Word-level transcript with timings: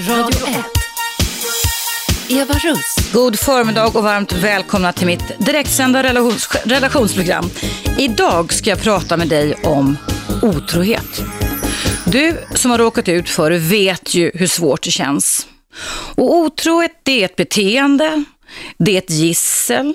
Radio 0.00 0.46
1. 0.46 0.64
Eva 2.28 2.54
Russ. 2.54 3.12
God 3.12 3.38
förmiddag 3.38 3.86
och 3.86 4.02
varmt 4.02 4.32
välkomna 4.32 4.92
till 4.92 5.06
mitt 5.06 5.38
direktsända 5.38 6.02
relations 6.02 6.48
relationsprogram. 6.64 7.50
Idag 7.98 8.52
ska 8.52 8.70
jag 8.70 8.82
prata 8.82 9.16
med 9.16 9.28
dig 9.28 9.54
om 9.54 9.96
otrohet. 10.42 11.22
Du 12.06 12.36
som 12.54 12.70
har 12.70 12.78
råkat 12.78 13.08
ut 13.08 13.28
för 13.28 13.50
det 13.50 13.58
vet 13.58 14.14
ju 14.14 14.30
hur 14.34 14.46
svårt 14.46 14.82
det 14.82 14.90
känns. 14.90 15.46
Och 16.14 16.36
otrohet 16.36 17.00
det 17.02 17.20
är 17.20 17.24
ett 17.24 17.36
beteende, 17.36 18.24
det 18.78 18.94
är 18.94 18.98
ett 18.98 19.10
gissel, 19.10 19.94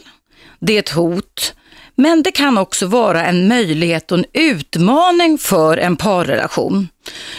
det 0.59 0.75
är 0.75 0.79
ett 0.79 0.89
hot 0.89 1.53
men 1.95 2.23
det 2.23 2.31
kan 2.31 2.57
också 2.57 2.87
vara 2.87 3.25
en 3.25 3.47
möjlighet 3.47 4.11
och 4.11 4.17
en 4.17 4.25
utmaning 4.33 5.37
för 5.37 5.77
en 5.77 5.95
parrelation. 5.95 6.87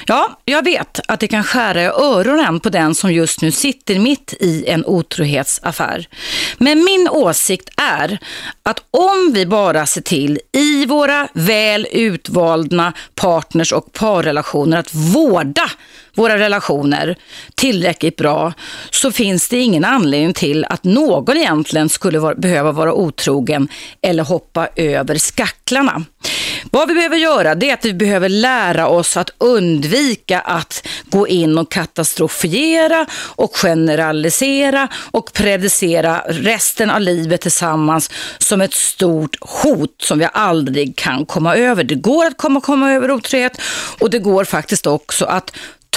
Ja, 0.06 0.40
jag 0.44 0.64
vet 0.64 1.00
att 1.08 1.20
det 1.20 1.28
kan 1.28 1.44
skära 1.44 1.82
i 1.82 1.86
öronen 1.86 2.60
på 2.60 2.68
den 2.68 2.94
som 2.94 3.12
just 3.12 3.42
nu 3.42 3.50
sitter 3.50 3.98
mitt 3.98 4.34
i 4.40 4.64
en 4.66 4.84
otrohetsaffär. 4.84 6.08
Men 6.58 6.84
min 6.84 7.08
åsikt 7.08 7.68
är 7.76 8.18
att 8.62 8.82
om 8.90 9.32
vi 9.34 9.46
bara 9.46 9.86
ser 9.86 10.00
till 10.00 10.40
i 10.52 10.86
våra 10.86 11.28
väl 11.32 11.86
utvalda 11.92 12.92
partners 13.14 13.72
och 13.72 13.92
parrelationer 13.92 14.78
att 14.78 14.94
vårda 14.94 15.70
våra 16.16 16.38
relationer 16.38 17.16
tillräckligt 17.54 18.16
bra 18.16 18.52
så 18.90 19.12
finns 19.12 19.48
det 19.48 19.58
ingen 19.58 19.84
anledning 19.84 20.34
till 20.34 20.64
att 20.64 20.84
någon 20.84 21.36
egentligen 21.36 21.88
skulle 21.88 22.34
behöva 22.34 22.72
vara 22.72 22.94
otrogen 22.94 23.68
eller 24.02 24.24
hoppa 24.24 24.68
över 24.76 25.18
skacklarna. 25.18 26.04
Vad 26.70 26.88
vi 26.88 26.94
behöver 26.94 27.16
göra 27.16 27.54
det 27.54 27.70
är 27.70 27.74
att 27.74 27.84
vi 27.84 27.94
behöver 27.94 28.28
lära 28.28 28.88
oss 28.88 29.16
att 29.16 29.30
undvika 29.38 30.40
att 30.40 30.86
gå 31.04 31.28
in 31.28 31.58
och 31.58 31.70
katastrofiera 31.70 33.06
och 33.12 33.56
generalisera 33.56 34.88
och 35.10 35.32
predicera 35.32 36.22
resten 36.28 36.90
av 36.90 37.00
livet 37.00 37.40
tillsammans 37.40 38.10
som 38.38 38.60
ett 38.60 38.74
stort 38.74 39.36
hot 39.40 40.02
som 40.02 40.18
vi 40.18 40.28
aldrig 40.32 40.96
kan 40.96 41.26
komma 41.26 41.56
över. 41.56 41.84
Det 41.84 41.94
går 41.94 42.26
att 42.26 42.36
komma, 42.36 42.60
komma 42.60 42.92
över 42.92 43.10
otrohet 43.10 43.60
och 44.00 44.10
det 44.10 44.18
går 44.18 44.44
faktiskt 44.44 44.86
också 44.86 45.24
att 45.24 45.52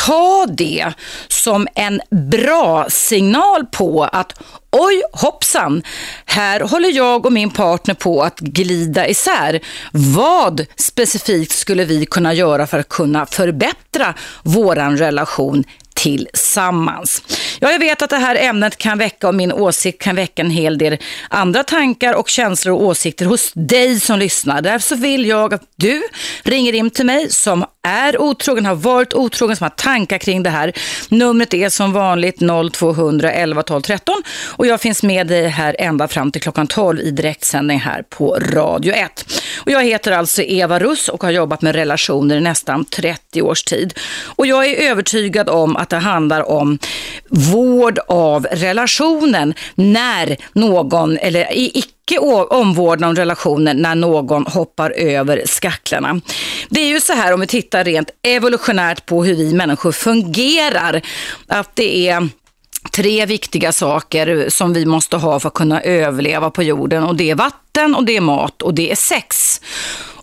ta 0.05 0.45
det 0.45 0.93
som 1.27 1.67
en 1.75 2.01
bra 2.11 2.85
signal 2.89 3.65
på 3.65 4.03
att 4.03 4.33
oj 4.71 5.03
hoppsan, 5.13 5.83
här 6.25 6.59
håller 6.59 6.89
jag 6.89 7.25
och 7.25 7.33
min 7.33 7.51
partner 7.51 7.93
på 7.93 8.23
att 8.23 8.39
glida 8.39 9.07
isär. 9.07 9.59
Vad 9.91 10.65
specifikt 10.75 11.51
skulle 11.51 11.85
vi 11.85 12.05
kunna 12.05 12.33
göra 12.33 12.67
för 12.67 12.79
att 12.79 12.89
kunna 12.89 13.25
förbättra 13.25 14.13
våran 14.43 14.97
relation 14.97 15.63
tillsammans. 15.93 17.23
Ja, 17.59 17.71
jag 17.71 17.79
vet 17.79 18.01
att 18.01 18.09
det 18.09 18.17
här 18.17 18.35
ämnet 18.35 18.77
kan 18.77 18.97
väcka 18.97 19.27
och 19.27 19.35
min 19.35 19.51
åsikt 19.51 20.01
kan 20.01 20.15
väcka 20.15 20.41
en 20.41 20.49
hel 20.49 20.77
del 20.77 20.97
andra 21.29 21.63
tankar 21.63 22.13
och 22.13 22.29
känslor 22.29 22.75
och 22.75 22.83
åsikter 22.83 23.25
hos 23.25 23.51
dig 23.53 23.99
som 23.99 24.19
lyssnar. 24.19 24.61
Därför 24.61 24.95
vill 24.95 25.25
jag 25.25 25.53
att 25.53 25.63
du 25.75 26.03
ringer 26.43 26.73
in 26.73 26.89
till 26.89 27.05
mig 27.05 27.29
som 27.29 27.65
är 27.87 28.21
otrogen, 28.21 28.65
har 28.65 28.75
varit 28.75 29.13
otrogen, 29.13 29.55
som 29.55 29.63
har 29.65 29.69
tankar 29.69 30.17
kring 30.17 30.43
det 30.43 30.49
här. 30.49 30.73
Numret 31.09 31.53
är 31.53 31.69
som 31.69 31.93
vanligt 31.93 32.39
0200 32.73 33.31
11 33.31 33.63
12 33.63 33.81
13 33.81 34.23
och 34.45 34.67
jag 34.67 34.81
finns 34.81 35.03
med 35.03 35.27
dig 35.27 35.47
här 35.47 35.75
ända 35.79 36.07
fram 36.07 36.31
till 36.31 36.41
klockan 36.41 36.67
12 36.67 36.99
i 36.99 37.11
direktsändning 37.11 37.79
här 37.79 38.03
på 38.09 38.39
Radio 38.39 38.93
1. 38.93 39.41
Och 39.65 39.71
jag 39.71 39.83
heter 39.83 40.11
alltså 40.11 40.41
Eva 40.41 40.79
Russ 40.79 41.07
och 41.07 41.23
har 41.23 41.31
jobbat 41.31 41.61
med 41.61 41.75
relationer 41.75 42.37
i 42.37 42.41
nästan 42.41 42.85
30 42.85 43.41
års 43.41 43.63
tid. 43.63 43.93
Och 44.23 44.47
jag 44.47 44.65
är 44.65 44.91
övertygad 44.91 45.49
om 45.49 45.75
att 45.75 45.89
det 45.89 45.97
handlar 45.97 46.49
om 46.49 46.79
vård 47.29 47.99
av 48.07 48.47
relationen 48.51 49.53
när 49.75 50.37
någon, 50.53 51.17
eller 51.17 51.47
mycket 52.11 52.51
omvårdnad 52.51 53.09
om 53.09 53.15
relationen 53.15 53.77
när 53.77 53.95
någon 53.95 54.45
hoppar 54.47 54.91
över 54.91 55.43
skacklarna. 55.45 56.21
Det 56.69 56.79
är 56.79 56.87
ju 56.87 57.01
så 57.01 57.13
här 57.13 57.33
om 57.33 57.39
vi 57.39 57.47
tittar 57.47 57.83
rent 57.83 58.09
evolutionärt 58.23 59.05
på 59.05 59.23
hur 59.23 59.35
vi 59.35 59.53
människor 59.53 59.91
fungerar, 59.91 61.01
att 61.47 61.75
det 61.75 62.09
är 62.09 62.29
tre 62.91 63.25
viktiga 63.25 63.71
saker 63.71 64.49
som 64.49 64.73
vi 64.73 64.85
måste 64.85 65.17
ha 65.17 65.39
för 65.39 65.47
att 65.47 65.53
kunna 65.53 65.81
överleva 65.81 66.49
på 66.49 66.63
jorden 66.63 67.03
och 67.03 67.15
det 67.15 67.29
är 67.29 67.35
vatten 67.35 67.66
och 67.85 68.05
det 68.05 68.17
är 68.17 68.21
mat 68.21 68.61
och 68.61 68.73
det 68.73 68.91
är 68.91 68.95
sex. 68.95 69.61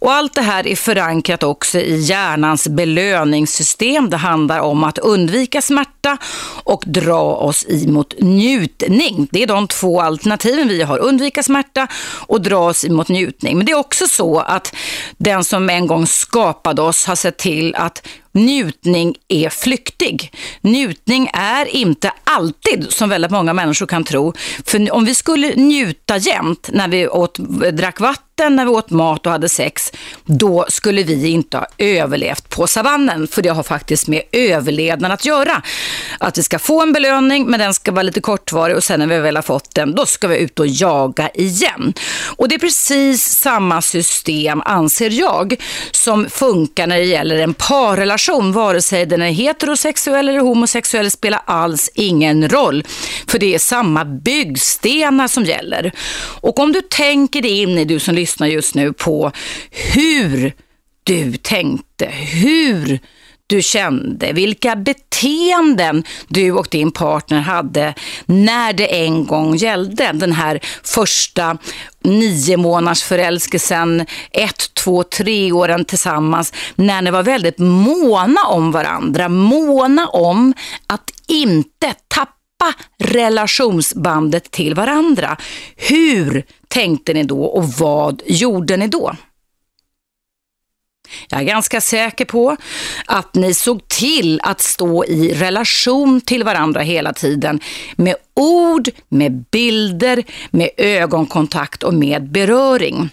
Och 0.04 0.12
allt 0.12 0.34
det 0.34 0.42
här 0.42 0.66
är 0.66 0.76
förankrat 0.76 1.42
också 1.42 1.78
i 1.78 2.00
hjärnans 2.00 2.68
belöningssystem. 2.68 4.10
Det 4.10 4.16
handlar 4.16 4.60
om 4.60 4.84
att 4.84 4.98
undvika 4.98 5.62
smärta 5.62 6.16
och 6.64 6.82
dra 6.86 7.22
oss 7.22 7.66
emot 7.68 8.14
njutning. 8.18 9.28
Det 9.30 9.42
är 9.42 9.46
de 9.46 9.68
två 9.68 10.00
alternativen 10.00 10.68
vi 10.68 10.82
har. 10.82 10.98
Undvika 10.98 11.42
smärta 11.42 11.86
och 12.26 12.40
dra 12.40 12.58
oss 12.58 12.84
emot 12.84 13.08
njutning. 13.08 13.56
Men 13.56 13.66
det 13.66 13.72
är 13.72 13.78
också 13.78 14.06
så 14.06 14.38
att 14.38 14.74
den 15.16 15.44
som 15.44 15.70
en 15.70 15.86
gång 15.86 16.06
skapade 16.06 16.82
oss 16.82 17.06
har 17.06 17.16
sett 17.16 17.38
till 17.38 17.74
att 17.74 18.06
njutning 18.34 19.14
är 19.28 19.48
flyktig. 19.48 20.32
Njutning 20.60 21.30
är 21.32 21.66
inte 21.66 22.12
alltid, 22.24 22.86
som 22.90 23.08
väldigt 23.08 23.30
många 23.30 23.52
människor 23.52 23.86
kan 23.86 24.04
tro. 24.04 24.32
För 24.66 24.92
om 24.92 25.04
vi 25.04 25.14
skulle 25.14 25.54
njuta 25.56 26.16
jämt 26.16 26.70
när 26.72 26.88
vi 26.88 27.08
åt, 27.08 27.38
drack 27.74 27.98
vatten, 27.98 28.33
när 28.38 28.64
vi 28.64 28.70
åt 28.70 28.90
mat 28.90 29.26
och 29.26 29.32
hade 29.32 29.48
sex, 29.48 29.92
då 30.24 30.66
skulle 30.68 31.02
vi 31.02 31.28
inte 31.28 31.56
ha 31.56 31.66
överlevt 31.78 32.48
på 32.48 32.66
savannen. 32.66 33.28
För 33.28 33.42
det 33.42 33.48
har 33.48 33.62
faktiskt 33.62 34.08
med 34.08 34.22
överlevnad 34.32 35.12
att 35.12 35.24
göra. 35.24 35.62
Att 36.18 36.38
vi 36.38 36.42
ska 36.42 36.58
få 36.58 36.82
en 36.82 36.92
belöning, 36.92 37.46
men 37.46 37.60
den 37.60 37.74
ska 37.74 37.92
vara 37.92 38.02
lite 38.02 38.20
kortvarig 38.20 38.76
och 38.76 38.84
sen 38.84 39.00
när 39.00 39.06
vi 39.06 39.18
väl 39.18 39.36
har 39.36 39.42
fått 39.42 39.74
den, 39.74 39.94
då 39.94 40.06
ska 40.06 40.28
vi 40.28 40.38
ut 40.38 40.60
och 40.60 40.66
jaga 40.66 41.30
igen. 41.34 41.94
Och 42.36 42.48
det 42.48 42.54
är 42.54 42.58
precis 42.58 43.22
samma 43.22 43.82
system, 43.82 44.62
anser 44.64 45.10
jag, 45.10 45.54
som 45.90 46.30
funkar 46.30 46.86
när 46.86 46.96
det 46.96 47.04
gäller 47.04 47.36
en 47.36 47.54
parrelation. 47.54 48.52
Vare 48.52 48.82
sig 48.82 49.06
den 49.06 49.22
är 49.22 49.30
heterosexuell 49.30 50.28
eller 50.28 50.40
homosexuell 50.40 51.10
spelar 51.10 51.40
alls 51.44 51.90
ingen 51.94 52.48
roll. 52.48 52.84
För 53.26 53.38
det 53.38 53.54
är 53.54 53.58
samma 53.58 54.04
byggstenar 54.04 55.28
som 55.28 55.44
gäller. 55.44 55.92
Och 56.40 56.58
om 56.58 56.72
du 56.72 56.80
tänker 56.80 57.42
dig 57.42 57.62
in 57.62 57.78
i, 57.78 57.84
du 57.84 57.98
som 57.98 58.14
lyssnar 58.24 58.46
just 58.46 58.74
nu, 58.74 58.92
på 58.92 59.32
hur 59.70 60.52
du 61.04 61.36
tänkte, 61.36 62.06
hur 62.06 62.98
du 63.46 63.62
kände, 63.62 64.32
vilka 64.32 64.76
beteenden 64.76 66.04
du 66.28 66.52
och 66.52 66.68
din 66.70 66.92
partner 66.92 67.40
hade 67.40 67.94
när 68.26 68.72
det 68.72 69.04
en 69.04 69.26
gång 69.26 69.56
gällde. 69.56 70.12
Den 70.12 70.32
här 70.32 70.60
första 70.82 71.58
nio 72.02 72.56
månaders 72.56 73.02
förälskelsen, 73.02 74.06
ett, 74.30 74.74
två, 74.74 75.02
tre 75.02 75.52
åren 75.52 75.84
tillsammans, 75.84 76.52
när 76.74 77.02
ni 77.02 77.10
var 77.10 77.22
väldigt 77.22 77.58
måna 77.58 78.40
om 78.46 78.72
varandra, 78.72 79.28
måna 79.28 80.06
om 80.06 80.54
att 80.86 81.10
inte 81.28 81.94
tappa 82.08 82.43
relationsbandet 82.98 84.50
till 84.50 84.74
varandra. 84.74 85.36
Hur 85.76 86.44
tänkte 86.68 87.14
ni 87.14 87.22
då 87.22 87.44
och 87.44 87.68
vad 87.68 88.22
gjorde 88.26 88.76
ni 88.76 88.88
då? 88.88 89.16
Jag 91.28 91.40
är 91.40 91.44
ganska 91.44 91.80
säker 91.80 92.24
på 92.24 92.56
att 93.06 93.34
ni 93.34 93.54
såg 93.54 93.88
till 93.88 94.40
att 94.42 94.60
stå 94.60 95.04
i 95.04 95.34
relation 95.34 96.20
till 96.20 96.44
varandra 96.44 96.80
hela 96.80 97.12
tiden 97.12 97.60
med 97.96 98.16
ord, 98.34 98.88
med 99.08 99.44
bilder, 99.50 100.24
med 100.50 100.70
ögonkontakt 100.76 101.82
och 101.82 101.94
med 101.94 102.30
beröring. 102.30 103.10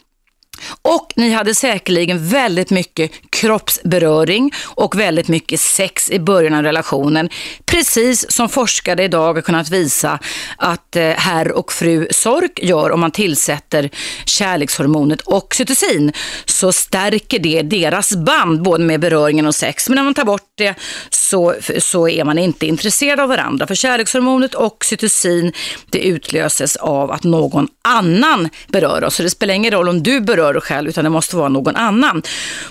Och 0.81 1.13
ni 1.15 1.31
hade 1.31 1.55
säkerligen 1.55 2.27
väldigt 2.27 2.69
mycket 2.69 3.11
kroppsberöring 3.29 4.51
och 4.65 4.99
väldigt 4.99 5.27
mycket 5.27 5.59
sex 5.59 6.11
i 6.11 6.19
början 6.19 6.53
av 6.53 6.63
relationen. 6.63 7.29
Precis 7.65 8.31
som 8.31 8.49
forskare 8.49 9.03
idag 9.03 9.33
har 9.33 9.41
kunnat 9.41 9.69
visa 9.69 10.19
att 10.57 10.95
eh, 10.95 11.09
herr 11.09 11.51
och 11.51 11.71
fru 11.71 12.07
Sork 12.11 12.59
gör 12.63 12.91
om 12.91 12.99
man 12.99 13.11
tillsätter 13.11 13.89
kärlekshormonet 14.25 15.21
oxytocin 15.25 16.11
så 16.45 16.71
stärker 16.71 17.39
det 17.39 17.61
deras 17.61 18.15
band 18.15 18.61
både 18.61 18.83
med 18.83 18.99
beröringen 18.99 19.45
och 19.45 19.55
sex. 19.55 19.89
Men 19.89 19.95
när 19.95 20.03
man 20.03 20.13
tar 20.13 20.25
bort 20.25 20.51
det 20.57 20.75
så, 21.09 21.55
så 21.79 22.09
är 22.09 22.23
man 22.23 22.37
inte 22.37 22.65
intresserad 22.65 23.19
av 23.19 23.29
varandra. 23.29 23.67
För 23.67 23.75
kärlekshormonet 23.75 24.55
oxytocin 24.55 25.53
det 25.89 25.99
utlöses 25.99 26.75
av 26.75 27.11
att 27.11 27.23
någon 27.23 27.67
annan 27.81 28.49
berör 28.67 29.03
oss. 29.03 29.15
Så 29.15 29.23
det 29.23 29.29
spelar 29.29 29.53
ingen 29.53 29.71
roll 29.71 29.89
om 29.89 30.03
du 30.03 30.21
berör 30.21 30.50
dig 30.53 30.61
själv 30.61 30.89
utan 30.89 31.03
det 31.03 31.09
måste 31.09 31.35
vara 31.35 31.49
någon 31.49 31.75
annan. 31.75 32.21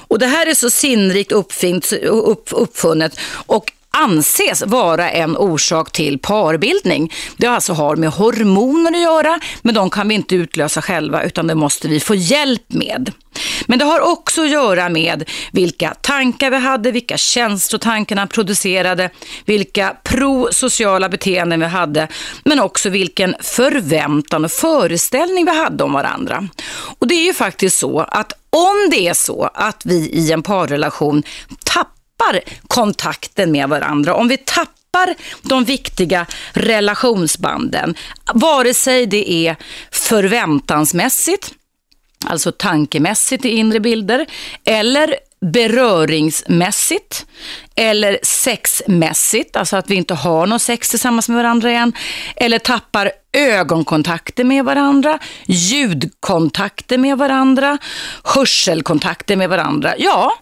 Och 0.08 0.18
det 0.18 0.26
här 0.26 0.46
är 0.46 0.54
så 0.54 0.70
sinnrikt 0.70 1.32
uppfint, 1.32 1.92
upp, 2.02 2.48
uppfunnet 2.52 3.20
och 3.46 3.72
anses 4.00 4.62
vara 4.66 5.10
en 5.10 5.36
orsak 5.36 5.92
till 5.92 6.18
parbildning. 6.18 7.12
Det 7.36 7.46
alltså 7.46 7.72
har 7.72 7.96
med 7.96 8.10
hormoner 8.10 8.90
att 8.92 9.02
göra, 9.02 9.40
men 9.62 9.74
de 9.74 9.90
kan 9.90 10.08
vi 10.08 10.14
inte 10.14 10.34
utlösa 10.34 10.82
själva 10.82 11.22
utan 11.22 11.46
det 11.46 11.54
måste 11.54 11.88
vi 11.88 12.00
få 12.00 12.14
hjälp 12.14 12.72
med. 12.72 13.12
Men 13.66 13.78
det 13.78 13.84
har 13.84 14.00
också 14.00 14.42
att 14.42 14.50
göra 14.50 14.88
med 14.88 15.28
vilka 15.52 15.94
tankar 16.00 16.50
vi 16.50 16.56
hade, 16.56 16.90
vilka 16.90 17.16
känslor 17.16 17.78
tankarna 17.78 18.26
producerade, 18.26 19.10
vilka 19.44 19.96
prosociala 20.04 21.08
beteenden 21.08 21.60
vi 21.60 21.66
hade, 21.66 22.08
men 22.44 22.60
också 22.60 22.88
vilken 22.88 23.34
förväntan 23.40 24.44
och 24.44 24.52
föreställning 24.52 25.44
vi 25.44 25.58
hade 25.58 25.84
om 25.84 25.92
varandra. 25.92 26.48
Och 26.98 27.06
det 27.06 27.14
är 27.14 27.24
ju 27.24 27.34
faktiskt 27.34 27.78
så 27.78 28.00
att 28.00 28.32
om 28.50 28.88
det 28.90 29.08
är 29.08 29.14
så 29.14 29.50
att 29.54 29.82
vi 29.84 29.94
i 29.94 30.32
en 30.32 30.42
parrelation 30.42 31.22
tappar 31.64 31.99
kontakten 32.68 33.52
med 33.52 33.68
varandra, 33.68 34.14
om 34.14 34.28
vi 34.28 34.36
tappar 34.36 35.14
de 35.42 35.64
viktiga 35.64 36.26
relationsbanden, 36.52 37.94
vare 38.34 38.74
sig 38.74 39.06
det 39.06 39.32
är 39.32 39.56
förväntansmässigt, 39.90 41.54
alltså 42.26 42.52
tankemässigt 42.52 43.44
i 43.44 43.48
inre 43.48 43.80
bilder, 43.80 44.26
eller 44.64 45.14
beröringsmässigt 45.40 47.26
eller 47.74 48.18
sexmässigt, 48.22 49.56
alltså 49.56 49.76
att 49.76 49.90
vi 49.90 49.94
inte 49.94 50.14
har 50.14 50.46
någon 50.46 50.60
sex 50.60 50.88
tillsammans 50.88 51.28
med 51.28 51.36
varandra 51.36 51.70
igen, 51.70 51.92
eller 52.36 52.58
tappar 52.58 53.12
ögonkontakter 53.32 54.44
med 54.44 54.64
varandra, 54.64 55.18
ljudkontakter 55.46 56.98
med 56.98 57.18
varandra, 57.18 57.78
hörselkontakter 58.24 59.36
med 59.36 59.48
varandra. 59.48 59.94
Ja, 59.98 60.32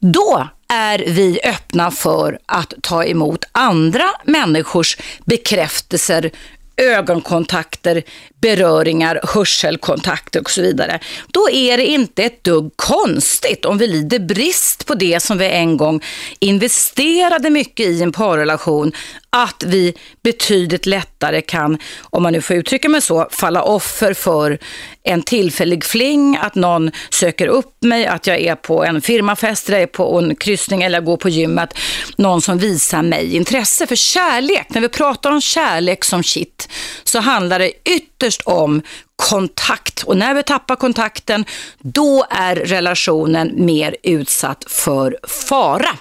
då 0.00 0.48
är 0.68 0.98
vi 0.98 1.40
öppna 1.44 1.90
för 1.90 2.38
att 2.46 2.74
ta 2.82 3.04
emot 3.04 3.44
andra 3.52 4.04
människors 4.24 4.96
bekräftelser, 5.24 6.30
ögonkontakter, 6.76 8.02
beröringar, 8.40 9.20
hörselkontakter 9.22 10.40
och 10.40 10.50
så 10.50 10.62
vidare. 10.62 10.98
Då 11.26 11.50
är 11.50 11.76
det 11.76 11.86
inte 11.86 12.22
ett 12.22 12.44
dugg 12.44 12.72
konstigt 12.76 13.64
om 13.64 13.78
vi 13.78 13.86
lider 13.86 14.18
brist 14.18 14.86
på 14.86 14.94
det 14.94 15.20
som 15.20 15.38
vi 15.38 15.46
en 15.46 15.76
gång 15.76 16.02
investerade 16.38 17.50
mycket 17.50 17.86
i 17.86 18.02
en 18.02 18.12
parrelation, 18.12 18.92
att 19.30 19.64
vi 19.66 19.94
betydligt 20.22 20.86
lättare 20.86 21.40
kan, 21.40 21.78
om 22.02 22.22
man 22.22 22.32
nu 22.32 22.42
får 22.42 22.56
uttrycka 22.56 22.88
mig 22.88 23.00
så, 23.00 23.28
falla 23.30 23.62
offer 23.62 24.14
för 24.14 24.58
en 25.02 25.22
tillfällig 25.22 25.84
fling, 25.84 26.38
att 26.42 26.54
någon 26.54 26.90
söker 27.10 27.46
upp 27.46 27.82
mig, 27.82 28.06
att 28.06 28.26
jag 28.26 28.40
är 28.40 28.54
på 28.54 28.84
en 28.84 29.02
firmafest, 29.02 29.68
eller 29.68 29.80
är 29.80 29.86
på 29.86 30.18
en 30.18 30.36
kryssning 30.36 30.82
eller 30.82 30.96
jag 30.96 31.04
går 31.04 31.16
på 31.16 31.28
gymmet, 31.28 31.74
någon 32.16 32.42
som 32.42 32.58
visar 32.58 33.02
mig 33.02 33.36
intresse 33.36 33.86
för 33.86 33.96
kärlek. 33.96 34.66
När 34.68 34.80
vi 34.80 34.88
pratar 34.88 35.30
om 35.30 35.40
kärlek 35.40 36.04
som 36.04 36.22
shit 36.22 36.68
så 37.04 37.18
handlar 37.18 37.58
det 37.58 37.72
ytterst 37.84 38.29
om 38.44 38.82
kontakt. 39.16 40.02
Och 40.02 40.16
när 40.16 40.34
vi 40.34 40.42
tappar 40.42 40.76
kontakten, 40.76 41.44
då 41.78 42.26
är 42.30 42.56
relationen 42.56 43.52
mer 43.56 43.96
utsatt 44.02 44.64
för 44.68 45.18
fara. 45.48 45.98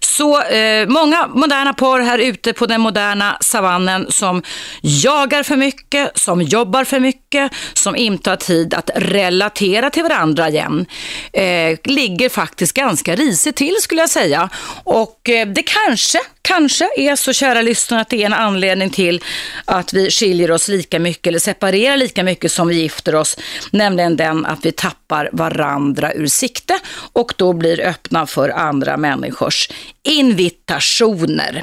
Så 0.00 0.42
eh, 0.42 0.88
många 0.88 1.26
moderna 1.26 1.72
par 1.72 2.00
här 2.00 2.18
ute 2.18 2.52
på 2.52 2.66
den 2.66 2.80
moderna 2.80 3.38
savannen 3.40 4.06
som 4.10 4.42
jagar 4.82 5.42
för 5.42 5.56
mycket, 5.56 6.18
som 6.18 6.42
jobbar 6.42 6.84
för 6.84 7.00
mycket, 7.00 7.52
som 7.74 7.96
inte 7.96 8.30
har 8.30 8.36
tid 8.36 8.74
att 8.74 8.90
relatera 8.94 9.90
till 9.90 10.02
varandra 10.02 10.48
igen, 10.48 10.86
eh, 11.32 11.78
ligger 11.84 12.28
faktiskt 12.28 12.72
ganska 12.72 13.14
risigt 13.14 13.56
till 13.56 13.74
skulle 13.80 14.00
jag 14.00 14.10
säga. 14.10 14.48
Och 14.84 15.28
eh, 15.28 15.48
det 15.48 15.62
kanske, 15.62 16.18
kanske 16.48 16.90
är 16.96 17.16
så 17.16 17.32
kära 17.32 17.62
lyssnare 17.62 18.00
att 18.00 18.08
det 18.08 18.22
är 18.22 18.26
en 18.26 18.34
anledning 18.34 18.90
till 18.90 19.24
att 19.64 19.92
vi 19.92 20.10
skiljer 20.10 20.50
oss 20.50 20.68
lika 20.68 20.98
mycket 20.98 21.26
eller 21.26 21.38
separerar 21.38 21.96
lika 21.96 22.24
mycket 22.24 22.52
som 22.52 22.68
vi 22.68 22.74
gifter 22.74 23.14
oss, 23.14 23.38
nämligen 23.70 24.16
den 24.16 24.46
att 24.46 24.64
vi 24.64 24.72
tappar 24.72 25.30
varandra 25.32 26.12
ur 26.12 26.26
sikte 26.26 26.78
och 27.12 27.34
då 27.36 27.52
blir 27.52 27.80
öppna 27.80 28.26
för 28.26 28.48
andra 28.48 28.96
människors 28.96 29.70
invitationer. 30.02 31.62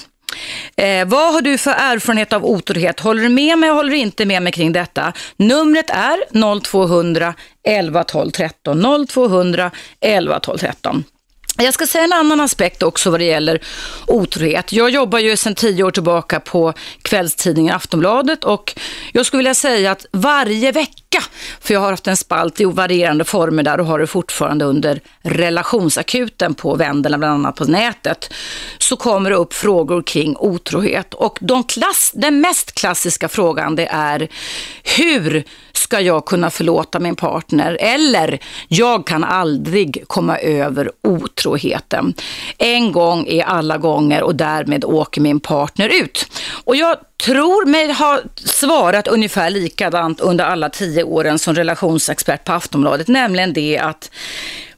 Eh, 0.76 1.08
vad 1.08 1.34
har 1.34 1.42
du 1.42 1.58
för 1.58 1.72
erfarenhet 1.72 2.34
av 2.34 2.46
otrohet? 2.46 3.00
Håller 3.00 3.24
du 3.24 3.30
med 3.30 3.58
mig 3.58 3.70
håller 3.70 3.90
du 3.90 3.98
inte 3.98 4.26
med 4.26 4.42
mig 4.42 4.54
kring 4.54 4.74
detta? 4.74 5.14
Numret 5.38 5.90
är 5.90 6.60
0200 6.62 7.34
11 7.68 8.04
12 8.04 8.32
13. 8.32 9.08
0200 9.08 9.72
11 10.02 10.40
12 10.40 10.58
13. 10.58 11.04
Jag 11.58 11.74
ska 11.74 11.88
säga 11.88 12.04
en 12.04 12.14
annan 12.14 12.42
aspekt 12.42 12.84
också 12.84 13.10
vad 13.12 13.20
det 13.20 13.26
gäller 13.26 13.62
otrohet. 14.08 14.72
Jag 14.72 14.90
jobbar 14.90 15.20
ju 15.20 15.38
sedan 15.38 15.56
tio 15.56 15.84
år 15.84 15.92
tillbaka 15.92 16.40
på 16.40 16.74
kvällstidningen 17.02 17.76
Aftonbladet 17.76 18.44
och 18.44 18.80
jag 19.12 19.26
skulle 19.26 19.40
vilja 19.40 19.54
säga 19.54 19.92
att 19.92 20.06
varje 20.12 20.72
vecka, 20.72 21.24
för 21.62 21.74
jag 21.74 21.82
har 21.82 21.92
haft 21.92 22.08
en 22.08 22.18
spalt 22.18 22.62
i 22.62 22.66
varierande 22.66 23.24
former 23.24 23.64
där 23.64 23.80
och 23.80 23.86
har 23.86 24.00
det 24.00 24.08
fortfarande 24.08 24.66
under 24.66 25.02
relationsakuten 25.22 26.54
på 26.54 26.76
Vendela, 26.76 27.18
bland 27.18 27.34
annat 27.34 27.56
på 27.56 27.66
nätet, 27.66 28.34
så 28.78 28.96
kommer 28.96 29.30
det 29.30 29.36
upp 29.36 29.54
frågor 29.54 30.02
kring 30.02 30.36
otrohet. 30.38 31.14
Och 31.14 31.38
de 31.42 31.64
klass, 31.64 32.12
den 32.16 32.42
mest 32.42 32.72
klassiska 32.72 33.30
frågan 33.30 33.76
det 33.76 33.88
är 33.92 34.28
hur 34.98 35.44
ska 35.74 36.00
jag 36.00 36.26
kunna 36.26 36.50
förlåta 36.50 37.00
min 37.00 37.16
partner? 37.16 37.78
Eller 37.80 38.40
jag 38.68 39.08
kan 39.08 39.24
aldrig 39.24 40.04
komma 40.08 40.38
över 40.38 40.92
otrohet 41.04 41.45
otroheten. 41.46 42.14
En 42.58 42.92
gång 42.92 43.28
är 43.28 43.44
alla 43.44 43.78
gånger 43.78 44.24
och 44.24 44.36
därmed 44.36 44.86
åker 44.86 45.22
min 45.22 45.40
partner 45.40 45.90
ut. 46.02 46.28
Och 46.64 46.76
jag 46.76 46.98
tror 47.26 47.66
mig 47.66 47.92
ha 47.92 48.20
svarat 48.36 49.08
ungefär 49.08 49.50
likadant 49.50 50.22
under 50.22 50.46
alla 50.46 50.70
tio 50.70 51.04
åren 51.04 51.40
som 51.40 51.56
relationsexpert 51.56 52.44
på 52.44 52.54
Aftonbladet, 52.54 53.08
nämligen 53.08 53.54
det 53.54 53.78
att 53.78 54.12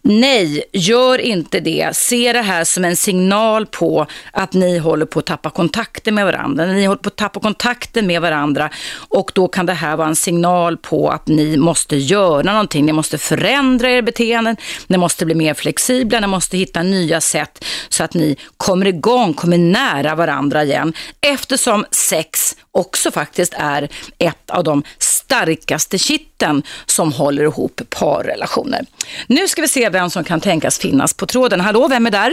Nej, 0.10 0.64
gör 0.74 1.18
inte 1.18 1.60
det. 1.60 1.96
Se 1.96 2.34
det 2.34 2.42
här 2.42 2.64
som 2.64 2.86
en 2.86 2.96
signal 2.96 3.66
på 3.66 4.06
att 4.32 4.54
ni 4.54 4.78
håller 4.78 5.06
på 5.06 5.20
att 5.20 5.26
tappa 5.26 5.50
kontakten 5.50 6.16
med 6.16 6.26
varandra. 6.26 6.66
Ni 6.66 6.86
håller 6.86 7.02
på 7.02 7.08
att 7.08 7.16
tappa 7.16 7.40
kontakten 7.40 8.08
med 8.08 8.22
varandra 8.22 8.70
och 9.10 9.32
då 9.36 9.48
kan 9.48 9.66
det 9.66 9.74
här 9.74 9.98
vara 9.98 10.08
en 10.08 10.16
signal 10.16 10.78
på 10.78 11.10
att 11.10 11.28
ni 11.28 11.58
måste 11.58 11.96
göra 11.96 12.52
någonting. 12.52 12.86
Ni 12.86 12.92
måste 12.92 13.18
förändra 13.18 13.92
er 13.92 14.02
beteenden, 14.02 14.58
ni 14.88 14.98
måste 14.98 15.26
bli 15.26 15.36
mer 15.36 15.54
flexibla, 15.54 16.20
ni 16.20 16.28
måste 16.28 16.58
hitta 16.58 16.84
nya 16.84 17.22
sätt 17.22 17.66
så 17.90 18.04
att 18.04 18.14
ni 18.14 18.38
kommer 18.58 18.86
igång, 18.86 19.34
kommer 19.34 19.58
nära 19.58 20.16
varandra 20.16 20.64
igen. 20.64 20.94
Eftersom 21.22 21.86
sex 21.92 22.56
också 22.72 23.12
faktiskt 23.12 23.54
är 23.58 23.90
ett 24.18 24.50
av 24.50 24.64
de 24.64 24.84
starkaste 25.28 25.98
kitten 25.98 26.64
som 26.86 27.12
håller 27.12 27.44
ihop 27.44 27.82
parrelationer. 28.00 28.82
Nu 29.28 29.48
ska 29.48 29.62
vi 29.62 29.68
se 29.68 29.90
vem 29.90 30.10
som 30.10 30.24
kan 30.24 30.40
tänkas 30.42 30.80
finnas 30.80 31.14
på 31.14 31.26
tråden. 31.26 31.60
Hallå, 31.62 31.88
vem 31.90 32.06
är 32.06 32.12
där? 32.12 32.32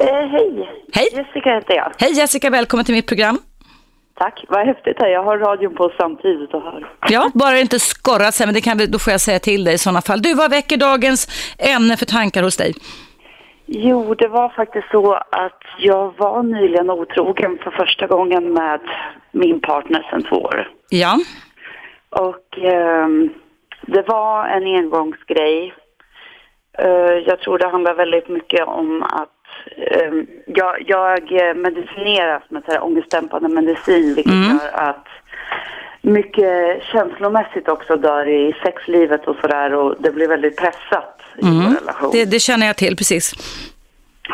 Eh, 0.00 0.28
hej. 0.34 0.70
Hej. 0.92 1.08
Jessica 1.12 1.54
heter 1.54 1.74
jag. 1.74 1.92
Hej 1.98 2.12
Jessica, 2.12 2.50
välkommen 2.50 2.84
till 2.84 2.94
mitt 2.94 3.06
program. 3.06 3.38
Tack, 4.18 4.44
vad 4.48 4.66
häftigt 4.66 4.96
här. 4.98 5.08
Jag 5.08 5.24
har 5.24 5.38
radion 5.38 5.74
på 5.74 5.90
samtidigt 5.98 6.54
och 6.54 6.62
hör. 6.62 6.90
Ja, 7.10 7.30
bara 7.34 7.50
det 7.50 7.60
inte 7.60 7.78
skorrar 7.78 8.30
sen, 8.30 8.46
men 8.46 8.54
det 8.54 8.60
kan 8.60 8.78
vi, 8.78 8.86
då 8.86 8.98
får 8.98 9.10
jag 9.10 9.20
säga 9.20 9.38
till 9.38 9.64
dig 9.64 9.74
i 9.74 9.78
sådana 9.78 10.02
fall. 10.02 10.22
Du, 10.22 10.34
vad 10.34 10.50
väcker 10.50 10.76
dagens 10.76 11.28
ämne 11.58 11.96
för 11.96 12.06
tankar 12.06 12.42
hos 12.42 12.56
dig? 12.56 12.74
Jo, 13.66 14.14
det 14.14 14.28
var 14.28 14.48
faktiskt 14.48 14.90
så 14.90 15.14
att 15.14 15.62
jag 15.78 16.14
var 16.18 16.42
nyligen 16.42 16.90
otrogen 16.90 17.58
för 17.62 17.70
första 17.70 18.06
gången 18.06 18.52
med 18.52 18.80
min 19.32 19.60
partner 19.60 20.06
sedan 20.10 20.22
två 20.22 20.36
år. 20.36 20.68
Ja. 20.88 21.18
Och 22.14 22.58
eh, 22.58 23.08
det 23.82 24.02
var 24.08 24.46
en 24.46 24.76
engångsgrej. 24.76 25.74
Eh, 26.78 27.14
jag 27.26 27.40
tror 27.40 27.58
det 27.58 27.68
handlar 27.68 27.94
väldigt 27.94 28.28
mycket 28.28 28.66
om 28.66 29.02
att 29.02 29.30
eh, 29.76 30.12
jag, 30.46 30.82
jag 30.86 31.22
medicineras 31.56 32.42
med 32.48 32.62
så 32.66 32.72
här 32.72 32.84
ångestdämpande 32.84 33.48
medicin 33.48 34.14
vilket 34.14 34.32
Mm. 34.32 34.58
gör 34.58 34.70
att 34.88 35.06
mycket 36.02 36.82
känslomässigt 36.82 37.68
också 37.68 37.96
dör 37.96 38.28
i 38.28 38.54
sexlivet 38.62 39.28
och 39.28 39.36
sådär 39.40 39.74
och 39.74 39.94
det 39.98 40.10
blir 40.10 40.28
väldigt 40.28 40.56
pressat 40.56 41.20
i 41.38 41.46
Mm. 41.46 41.56
vår 41.64 41.80
relation. 41.80 42.10
Det, 42.12 42.24
det 42.24 42.38
känner 42.40 42.66
jag 42.66 42.76
till, 42.76 42.96
precis. 42.96 43.32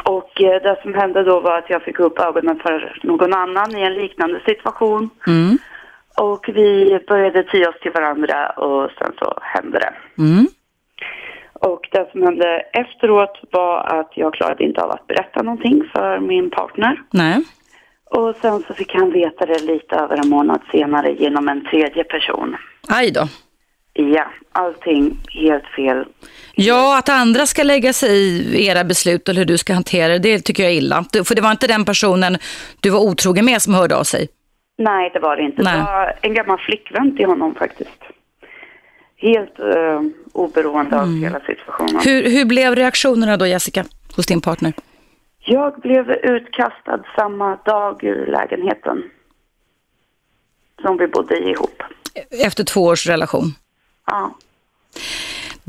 Och 0.04 0.40
eh, 0.40 0.62
det 0.62 0.78
som 0.82 0.94
hände 0.94 1.22
då 1.22 1.40
var 1.40 1.58
att 1.58 1.70
jag 1.70 1.82
fick 1.82 1.98
upp 2.00 2.18
ögonen 2.18 2.58
för 2.58 2.98
någon 3.02 3.34
annan 3.34 3.76
i 3.76 3.82
en 3.82 3.94
liknande 3.94 4.40
situation. 4.46 5.10
Mm. 5.26 5.58
Och 6.20 6.48
vi 6.54 7.00
började 7.08 7.42
ty 7.42 7.64
oss 7.64 7.80
till 7.82 7.90
varandra 7.90 8.50
och 8.50 8.90
sen 8.98 9.12
så 9.18 9.38
hände 9.42 9.78
det. 9.78 9.92
Mm. 10.22 10.46
Och 11.52 11.88
det 11.92 12.08
som 12.12 12.22
hände 12.22 12.62
efteråt 12.72 13.40
var 13.50 14.00
att 14.00 14.12
jag 14.14 14.34
klarade 14.34 14.64
inte 14.64 14.82
av 14.82 14.90
att 14.90 15.06
berätta 15.06 15.42
någonting 15.42 15.84
för 15.92 16.20
min 16.20 16.50
partner. 16.50 17.02
Nej. 17.10 17.44
Och 18.10 18.36
sen 18.42 18.62
så 18.66 18.74
fick 18.74 18.94
han 18.94 19.12
veta 19.12 19.46
det 19.46 19.62
lite 19.62 19.96
över 19.96 20.16
en 20.16 20.28
månad 20.28 20.60
senare 20.72 21.12
genom 21.12 21.48
en 21.48 21.64
tredje 21.64 22.04
person. 22.04 22.56
Aj 22.88 23.10
då. 23.10 23.28
Ja, 23.92 24.26
allting 24.52 25.18
helt 25.28 25.66
fel. 25.76 26.04
Ja, 26.54 26.98
att 26.98 27.08
andra 27.08 27.46
ska 27.46 27.62
lägga 27.62 27.92
sig 27.92 28.16
i 28.56 28.66
era 28.66 28.84
beslut 28.84 29.28
eller 29.28 29.38
hur 29.38 29.46
du 29.46 29.58
ska 29.58 29.74
hantera 29.74 30.12
det, 30.12 30.18
det 30.18 30.40
tycker 30.40 30.62
jag 30.62 30.72
är 30.72 30.76
illa. 30.76 31.04
För 31.24 31.34
det 31.34 31.42
var 31.42 31.50
inte 31.50 31.66
den 31.66 31.84
personen 31.84 32.38
du 32.80 32.90
var 32.90 33.00
otrogen 33.00 33.44
med 33.44 33.62
som 33.62 33.74
hörde 33.74 33.96
av 33.96 34.04
sig. 34.04 34.28
Nej, 34.80 35.10
det 35.12 35.18
var 35.18 35.36
det 35.36 35.42
inte. 35.42 35.62
Nej. 35.62 35.76
Det 35.78 35.82
var 35.84 36.12
en 36.20 36.34
gammal 36.34 36.58
flickvän 36.58 37.16
till 37.16 37.26
honom 37.26 37.54
faktiskt. 37.54 38.02
Helt, 39.16 39.58
eh, 39.58 40.02
oberoende 40.32 41.00
av 41.00 41.14
hela 41.14 41.40
situationen. 41.40 42.00
Hur, 42.04 42.30
hur 42.30 42.44
blev 42.44 42.74
reaktionerna 42.74 43.36
då 43.36 43.46
Jessica, 43.46 43.84
hos 44.16 44.26
din 44.26 44.40
partner? 44.40 44.72
Jag 45.38 45.80
blev 45.80 46.10
utkastad 46.10 47.00
samma 47.16 47.56
dag 47.56 48.04
ur 48.04 48.26
lägenheten 48.26 49.02
som 50.82 50.96
vi 50.96 51.06
bodde 51.06 51.38
i 51.38 51.50
ihop. 51.50 51.82
Efter 52.30 52.64
två 52.64 52.80
års 52.80 53.06
relation? 53.06 53.54
Ja. 54.06 54.34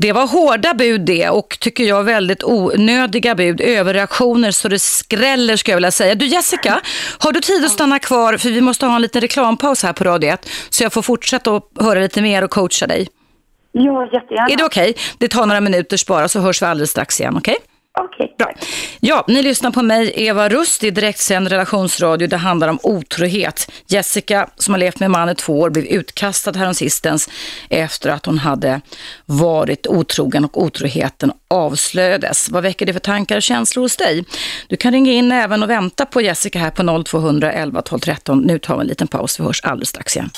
Det 0.02 0.12
var 0.12 0.26
hårda 0.26 0.74
bud 0.74 1.00
det 1.00 1.28
och 1.28 1.58
tycker 1.60 1.84
jag 1.84 2.04
väldigt 2.04 2.44
onödiga 2.44 3.34
bud, 3.34 3.60
överreaktioner 3.60 4.50
så 4.50 4.68
det 4.68 4.78
skräller 4.78 5.56
skulle 5.56 5.72
jag 5.72 5.76
vilja 5.76 5.90
säga. 5.90 6.14
Du 6.14 6.26
Jessica, 6.26 6.80
har 7.18 7.32
du 7.32 7.40
tid 7.40 7.64
att 7.64 7.70
stanna 7.70 7.98
kvar 7.98 8.36
för 8.36 8.48
vi 8.48 8.60
måste 8.60 8.86
ha 8.86 8.96
en 8.96 9.02
liten 9.02 9.20
reklampaus 9.20 9.82
här 9.82 9.92
på 9.92 10.04
Radio 10.04 10.30
1 10.30 10.48
så 10.70 10.82
jag 10.82 10.92
får 10.92 11.02
fortsätta 11.02 11.56
att 11.56 11.64
höra 11.80 12.00
lite 12.00 12.22
mer 12.22 12.44
och 12.44 12.50
coacha 12.50 12.86
dig. 12.86 13.08
Ja, 13.72 14.08
jättegärna. 14.12 14.48
Är 14.48 14.56
det 14.56 14.64
okej? 14.64 14.90
Okay? 14.90 15.02
Det 15.18 15.28
tar 15.28 15.46
några 15.46 15.60
minuter 15.60 15.98
bara 16.08 16.28
så 16.28 16.40
hörs 16.40 16.62
vi 16.62 16.66
alldeles 16.66 16.90
strax 16.90 17.20
igen, 17.20 17.36
okej? 17.36 17.56
Okay? 17.60 17.71
Okej, 18.00 18.34
okay, 18.34 18.54
Ja, 19.00 19.24
ni 19.28 19.42
lyssnar 19.42 19.70
på 19.70 19.82
mig, 19.82 20.12
Eva 20.16 20.48
Rust, 20.48 20.84
i 20.84 20.90
direktsänd 20.90 21.48
relationsradio. 21.48 22.28
Det 22.28 22.36
handlar 22.36 22.68
om 22.68 22.78
otrohet. 22.82 23.70
Jessica, 23.86 24.48
som 24.56 24.74
har 24.74 24.78
levt 24.78 25.00
med 25.00 25.10
man 25.10 25.28
i 25.28 25.34
två 25.34 25.60
år, 25.60 25.70
blev 25.70 25.84
utkastad 25.84 26.52
häromsistens 26.52 27.30
efter 27.68 28.10
att 28.10 28.26
hon 28.26 28.38
hade 28.38 28.80
varit 29.26 29.86
otrogen 29.86 30.44
och 30.44 30.62
otroheten 30.62 31.32
avslöjades. 31.50 32.50
Vad 32.50 32.62
väcker 32.62 32.86
det 32.86 32.92
för 32.92 33.00
tankar 33.00 33.36
och 33.36 33.42
känslor 33.42 33.82
hos 33.82 33.96
dig? 33.96 34.24
Du 34.68 34.76
kan 34.76 34.92
ringa 34.92 35.12
in 35.12 35.32
även 35.32 35.62
och 35.62 35.70
vänta 35.70 36.06
på 36.06 36.20
Jessica 36.20 36.58
här 36.58 36.70
på 36.70 37.04
0200 37.04 37.52
11 37.52 37.82
12 37.82 38.00
13. 38.00 38.38
Nu 38.38 38.58
tar 38.58 38.76
vi 38.76 38.80
en 38.80 38.86
liten 38.86 39.08
paus. 39.08 39.40
Vi 39.40 39.44
hörs 39.44 39.62
alldeles 39.62 39.88
strax 39.88 40.16
igen. 40.16 40.30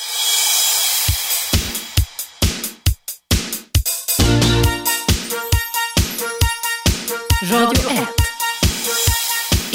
Radio 7.52 7.90
1. 7.90 8.24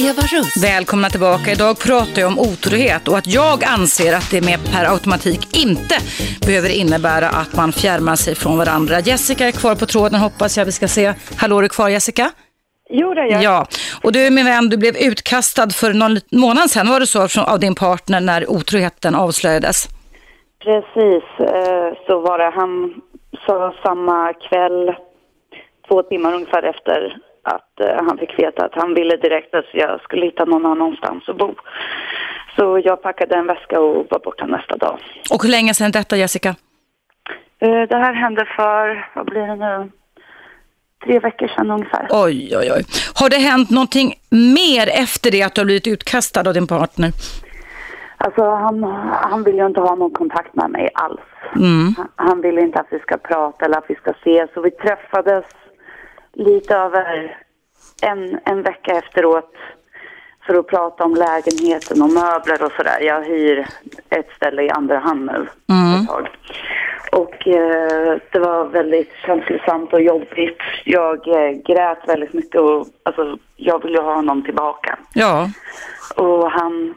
Eva 0.10 0.22
Russ. 0.22 0.64
Välkomna 0.64 1.10
tillbaka. 1.10 1.52
Idag 1.52 1.80
pratar 1.80 2.22
jag 2.22 2.28
om 2.28 2.40
otrohet 2.40 3.08
och 3.08 3.18
att 3.18 3.28
jag 3.28 3.64
anser 3.64 4.14
att 4.16 4.32
det 4.32 4.42
med 4.42 4.60
per 4.74 4.86
automatik 4.94 5.42
inte 5.66 5.96
behöver 6.48 6.70
innebära 6.82 7.28
att 7.42 7.56
man 7.56 7.72
fjärmar 7.72 8.16
sig 8.16 8.36
från 8.36 8.58
varandra. 8.58 9.00
Jessica 9.00 9.48
är 9.48 9.52
kvar 9.52 9.76
på 9.76 9.86
tråden 9.86 10.20
hoppas 10.20 10.58
jag 10.58 10.66
vi 10.66 10.72
ska 10.72 10.88
se. 10.88 11.14
Hallå, 11.38 11.58
är 11.58 11.62
du 11.62 11.70
kvar 11.70 11.90
Jessica? 11.90 12.32
Jo, 12.90 13.14
det 13.14 13.22
är 13.22 13.32
jag. 13.32 13.44
Ja, 13.44 13.66
och 14.04 14.12
du 14.12 14.30
min 14.30 14.46
vän, 14.46 14.70
du 14.70 14.78
blev 14.78 14.96
utkastad 14.98 15.70
för 15.70 15.94
någon 15.94 16.18
månad 16.32 16.70
sedan, 16.70 16.90
var 16.90 17.00
det 17.00 17.08
så, 17.08 17.28
från, 17.28 17.46
av 17.46 17.60
din 17.60 17.76
partner 17.76 18.22
när 18.22 18.50
otroheten 18.52 19.16
avslöjades? 19.16 19.88
Precis, 20.64 21.24
eh, 21.40 21.90
så 22.08 22.20
var 22.20 22.38
det. 22.38 22.52
Han 22.56 23.02
sa 23.46 23.74
samma 23.84 24.34
kväll, 24.34 24.96
två 25.88 26.04
timmar 26.04 26.34
ungefär 26.34 26.64
efter 26.64 27.29
att 27.56 27.80
eh, 27.80 28.06
han 28.08 28.18
fick 28.18 28.40
veta 28.40 28.66
att 28.66 28.76
han 28.76 28.94
ville 28.94 29.16
direkt 29.18 29.56
att 29.56 29.66
jag 29.74 30.02
skulle 30.02 30.26
hitta 30.26 30.46
någon 30.46 30.66
annanstans 30.66 31.30
att 31.30 31.38
bo. 31.38 31.56
Så 32.56 32.82
jag 32.84 33.02
packade 33.02 33.36
en 33.36 33.48
väska 33.48 33.80
och 33.80 34.08
var 34.10 34.20
borta 34.20 34.46
nästa 34.46 34.76
dag. 34.78 35.00
Och 35.34 35.44
hur 35.44 35.50
länge 35.50 35.74
sedan 35.74 35.92
detta, 35.92 36.18
Jessica? 36.18 36.50
Eh, 37.60 37.82
det 37.90 37.96
här 37.96 38.14
hände 38.14 38.46
för, 38.46 39.08
vad 39.16 39.26
blir 39.26 39.42
det 39.42 39.56
nu, 39.56 39.92
tre 41.06 41.20
veckor 41.20 41.48
sedan 41.48 41.72
ungefär. 41.72 42.08
Oj, 42.10 42.58
oj, 42.58 42.72
oj. 42.76 42.84
Har 43.16 43.30
det 43.30 43.38
hänt 43.38 43.70
någonting 43.70 44.14
mer 44.56 44.88
efter 45.04 45.32
det 45.32 45.44
att 45.44 45.56
du 45.56 45.62
har 45.62 45.66
blivit 45.66 45.88
utkastad 45.88 46.48
av 46.48 46.54
din 46.54 46.68
partner? 46.68 47.12
Alltså 48.18 48.50
han, 48.50 48.84
han 49.12 49.44
vill 49.44 49.56
ju 49.56 49.66
inte 49.66 49.82
ha 49.82 49.96
någon 49.96 50.12
kontakt 50.12 50.56
med 50.56 50.70
mig 50.70 50.90
alls. 50.94 51.22
Mm. 51.56 51.94
Han, 51.98 52.08
han 52.16 52.42
vill 52.42 52.60
inte 52.60 52.80
att 52.80 52.88
vi 52.92 53.00
ska 53.00 53.18
prata 53.18 53.66
eller 53.66 53.78
att 53.78 53.90
vi 53.90 53.96
ska 53.96 54.12
ses. 54.12 54.54
Så 54.54 54.62
vi 54.62 54.72
träffades 54.72 55.46
lite 56.40 56.76
över 56.76 57.38
en, 58.02 58.40
en 58.46 58.62
vecka 58.62 58.92
efteråt 58.92 59.54
för 60.46 60.56
att 60.56 60.68
prata 60.68 61.04
om 61.04 61.16
lägenheten 61.16 62.02
och 62.02 62.10
möbler 62.10 62.64
och 62.64 62.72
sådär. 62.72 63.00
Jag 63.02 63.24
hyr 63.24 63.68
ett 64.10 64.30
ställe 64.36 64.64
i 64.64 64.70
andra 64.70 64.98
hand 64.98 65.26
nu 65.26 65.48
mm. 65.76 66.02
ett 66.02 66.08
tag. 66.08 66.30
Och 67.12 67.48
eh, 67.48 68.18
det 68.32 68.40
var 68.40 68.66
väldigt 68.66 69.12
känslosamt 69.26 69.94
och 69.94 70.02
jobbigt. 70.02 70.62
Jag 70.86 71.28
eh, 71.28 71.52
grät 71.52 72.08
väldigt 72.08 72.34
mycket 72.34 72.62
och 72.62 72.88
alltså, 73.04 73.38
jag 73.56 73.84
ville 73.84 74.02
ha 74.02 74.16
honom 74.16 74.44
tillbaka. 74.44 75.00
Ja. 75.14 75.50
Och 76.16 76.52
han 76.52 76.96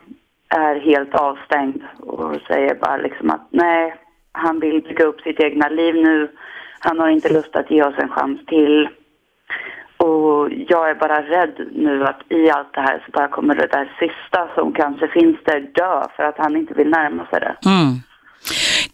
är 0.48 0.80
helt 0.80 1.14
avstängd 1.14 1.82
och 2.00 2.36
säger 2.46 2.74
bara 2.74 2.96
liksom 2.96 3.30
att 3.30 3.46
nej, 3.50 3.94
han 4.32 4.60
vill 4.60 4.82
bygga 4.82 5.04
upp 5.04 5.20
sitt 5.20 5.40
egna 5.40 5.68
liv 5.68 5.94
nu. 5.94 6.30
Han 6.78 6.98
har 6.98 7.08
inte 7.08 7.32
lust 7.32 7.56
att 7.56 7.70
ge 7.70 7.82
oss 7.82 7.94
en 7.98 8.08
chans 8.08 8.46
till. 8.46 8.88
Och 9.96 10.48
jag 10.68 10.90
är 10.90 10.94
bara 10.94 11.22
rädd 11.22 11.68
nu 11.72 12.04
att 12.04 12.20
i 12.28 12.50
allt 12.50 12.74
det 12.74 12.80
här 12.80 13.02
så 13.06 13.10
bara 13.10 13.28
kommer 13.28 13.54
det 13.54 13.66
där 13.66 13.92
sista 13.98 14.48
som 14.54 14.72
kanske 14.72 15.08
finns 15.08 15.36
där 15.44 15.60
dö 15.60 16.06
för 16.16 16.22
att 16.22 16.38
han 16.38 16.56
inte 16.56 16.74
vill 16.74 16.90
närma 16.90 17.26
sig 17.26 17.40
det. 17.40 17.56
Mm. 17.68 17.94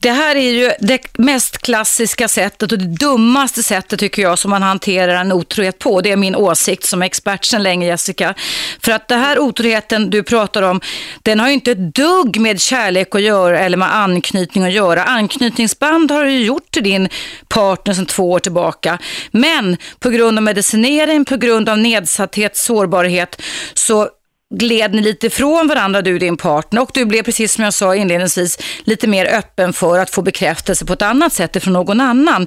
Det 0.00 0.11
här 0.11 0.37
är 0.37 0.50
ju 0.50 0.73
det 0.81 1.19
mest 1.19 1.59
klassiska 1.59 2.28
sättet 2.28 2.73
och 2.73 2.78
det 2.78 2.87
dummaste 2.87 3.62
sättet 3.62 4.00
tycker 4.00 4.23
jag 4.23 4.38
som 4.38 4.50
man 4.50 4.62
hanterar 4.62 5.14
en 5.14 5.33
otrohet 5.33 5.78
på. 5.78 6.00
Det 6.00 6.12
är 6.12 6.17
min 6.17 6.35
åsikt 6.35 6.85
som 6.85 7.02
expert 7.02 7.45
sedan 7.45 7.62
länge 7.62 7.87
Jessica. 7.87 8.35
För 8.83 8.93
att 8.93 9.09
den 9.09 9.21
här 9.21 9.38
otroheten 9.38 10.11
du 10.11 10.23
pratar 10.23 10.62
om, 10.62 10.81
den 11.23 11.40
har 11.40 11.49
ju 11.49 11.55
inte 11.55 11.71
ett 11.71 11.95
dugg 11.95 12.40
med 12.40 12.61
kärlek 12.61 13.14
att 13.14 13.23
göra 13.23 13.61
eller 13.61 13.76
med 13.76 13.97
anknytning 13.97 14.64
att 14.64 14.73
göra. 14.73 15.05
Anknytningsband 15.05 16.11
har 16.11 16.25
du 16.25 16.31
ju 16.31 16.45
gjort 16.45 16.71
till 16.71 16.85
din 16.85 17.09
partner 17.49 17.95
sedan 17.95 18.07
två 18.07 18.31
år 18.31 18.38
tillbaka. 18.38 18.99
Men 19.31 19.76
på 19.99 20.11
grund 20.11 20.38
av 20.38 20.43
medicinering, 20.43 21.25
på 21.25 21.37
grund 21.37 21.69
av 21.69 21.78
nedsatthet, 21.78 22.57
sårbarhet 22.57 23.43
så 23.75 24.09
gled 24.55 24.95
ni 24.95 25.02
lite 25.02 25.26
ifrån 25.26 25.69
varandra 25.69 26.02
du 26.02 26.14
och 26.14 26.21
din 26.21 26.37
partner 26.37 26.83
och 26.83 26.90
du 26.95 27.05
blev 27.05 27.23
precis 27.23 27.52
som 27.52 27.64
jag 27.64 27.75
sa 27.75 27.95
inledningsvis 27.95 28.59
lite 28.85 29.07
mer 29.07 29.26
öppen 29.26 29.73
för 29.73 29.99
att 29.99 30.11
få 30.11 30.23
bekräftelse 30.23 30.85
på 30.85 30.93
ett 30.93 31.02
annat 31.02 31.33
sätt 31.33 31.57
ifrån 31.57 31.73
någon 31.73 32.00
annan. 32.00 32.47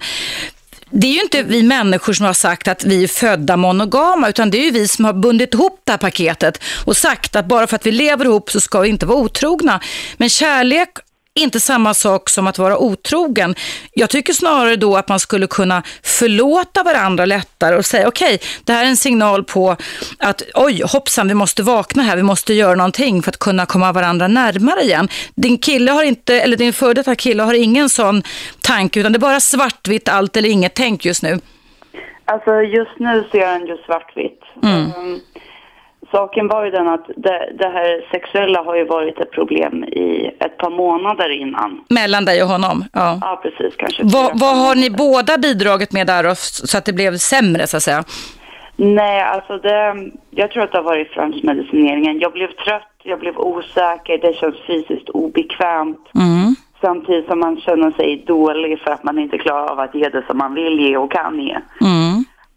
Det 0.89 1.07
är 1.07 1.11
ju 1.11 1.21
inte 1.21 1.43
vi 1.43 1.63
människor 1.63 2.13
som 2.13 2.25
har 2.25 2.33
sagt 2.33 2.67
att 2.67 2.85
vi 2.85 3.03
är 3.03 3.07
födda 3.07 3.57
monogama 3.57 4.29
utan 4.29 4.51
det 4.51 4.57
är 4.57 4.65
ju 4.65 4.71
vi 4.71 4.87
som 4.87 5.05
har 5.05 5.13
bundit 5.13 5.53
ihop 5.53 5.81
det 5.83 5.91
här 5.91 5.97
paketet 5.97 6.63
och 6.85 6.97
sagt 6.97 7.35
att 7.35 7.45
bara 7.45 7.67
för 7.67 7.75
att 7.75 7.85
vi 7.85 7.91
lever 7.91 8.25
ihop 8.25 8.51
så 8.51 8.61
ska 8.61 8.79
vi 8.79 8.89
inte 8.89 9.05
vara 9.05 9.17
otrogna. 9.17 9.81
Men 10.17 10.29
kärlek 10.29 10.89
inte 11.43 11.59
samma 11.59 11.93
sak 11.93 12.29
som 12.29 12.47
att 12.47 12.57
vara 12.57 12.77
otrogen. 12.77 13.55
Jag 13.93 14.09
tycker 14.09 14.33
snarare 14.33 14.75
då 14.75 14.95
att 14.95 15.09
man 15.09 15.19
skulle 15.19 15.47
kunna 15.47 15.83
förlåta 16.03 16.83
varandra 16.83 17.25
lättare 17.25 17.75
och 17.75 17.85
säga 17.85 18.07
okej, 18.07 18.35
okay, 18.35 18.47
det 18.63 18.73
här 18.73 18.85
är 18.85 18.89
en 18.89 18.97
signal 18.97 19.43
på 19.43 19.75
att 20.19 20.41
oj, 20.53 20.83
hoppsan, 20.93 21.27
vi 21.27 21.33
måste 21.33 21.63
vakna 21.63 22.03
här, 22.03 22.15
vi 22.15 22.23
måste 22.23 22.53
göra 22.53 22.75
någonting 22.75 23.21
för 23.21 23.29
att 23.29 23.39
kunna 23.39 23.65
komma 23.65 23.91
varandra 23.91 24.27
närmare 24.27 24.81
igen. 24.81 25.07
Din 25.35 25.57
kille 25.57 25.91
har 25.91 26.03
inte, 26.03 26.41
eller 26.41 26.57
din 26.57 26.73
före 26.73 26.93
detta 26.93 27.15
kille 27.15 27.43
har 27.43 27.53
ingen 27.53 27.89
sån 27.89 28.23
tanke 28.61 28.99
utan 28.99 29.11
det 29.11 29.17
är 29.17 29.19
bara 29.19 29.39
svartvitt 29.39 30.09
allt 30.09 30.37
eller 30.37 30.49
inget 30.49 30.73
tänk 30.75 31.05
just 31.05 31.23
nu. 31.23 31.39
Alltså 32.25 32.61
just 32.61 32.99
nu 32.99 33.23
ser 33.31 33.47
han 33.47 33.67
ju 33.67 33.77
svartvitt. 33.77 34.41
Mm. 34.63 34.85
Um, 34.85 35.21
saken 36.11 36.47
var 36.47 36.65
ju 36.65 36.71
den 36.71 36.87
att 36.87 37.05
det, 37.15 37.53
det, 37.59 37.67
här 37.67 38.11
sexuella 38.11 38.63
har 38.63 38.75
ju 38.75 38.85
varit 38.85 39.19
ett 39.19 39.31
problem 39.31 39.83
i 39.83 40.31
ett 40.39 40.57
par 40.57 40.69
månader 40.69 41.29
innan. 41.29 41.83
Mellan 41.89 42.25
dig 42.25 42.43
och 42.43 42.49
honom? 42.49 42.85
Ja, 42.93 43.17
ja 43.21 43.41
precis. 43.43 43.75
Kanske 43.77 44.03
vad, 44.03 44.39
vad 44.39 44.57
har 44.57 44.75
ni 44.75 44.89
båda 44.89 45.37
bidragit 45.37 45.91
med 45.91 46.07
där 46.07 46.33
så 46.67 46.77
att 46.77 46.85
det 46.85 46.93
blev 46.93 47.17
sämre 47.17 47.67
så 47.67 47.77
att 47.77 47.83
säga? 47.83 48.03
Nej, 48.75 49.21
alltså 49.21 49.57
det, 49.57 49.95
jag 50.29 50.51
tror 50.51 50.63
att 50.63 50.71
det 50.71 50.77
har 50.77 50.83
varit 50.83 51.11
främst 51.11 51.43
medicineringen. 51.43 52.19
Jag 52.19 52.31
blev 52.33 52.47
trött, 52.47 52.93
jag 53.03 53.19
blev 53.19 53.37
osäker, 53.37 54.17
det 54.17 54.33
känns 54.33 54.55
fysiskt 54.67 55.09
obekvämt. 55.09 56.09
Mm. 56.15 56.55
Samtidigt 56.81 57.27
som 57.27 57.39
man 57.39 57.61
känner 57.61 57.91
sig 57.91 58.23
dålig 58.27 58.79
för 58.79 58.91
att 58.91 59.03
man 59.03 59.19
inte 59.19 59.37
klarar 59.37 59.71
av 59.71 59.79
att 59.79 59.95
ge 59.95 60.09
det 60.09 60.23
som 60.27 60.37
man 60.37 60.53
vill 60.53 60.79
ge 60.79 60.97
och 60.97 61.11
kan 61.11 61.39
ge. 61.39 61.57
Mm. 61.81 62.10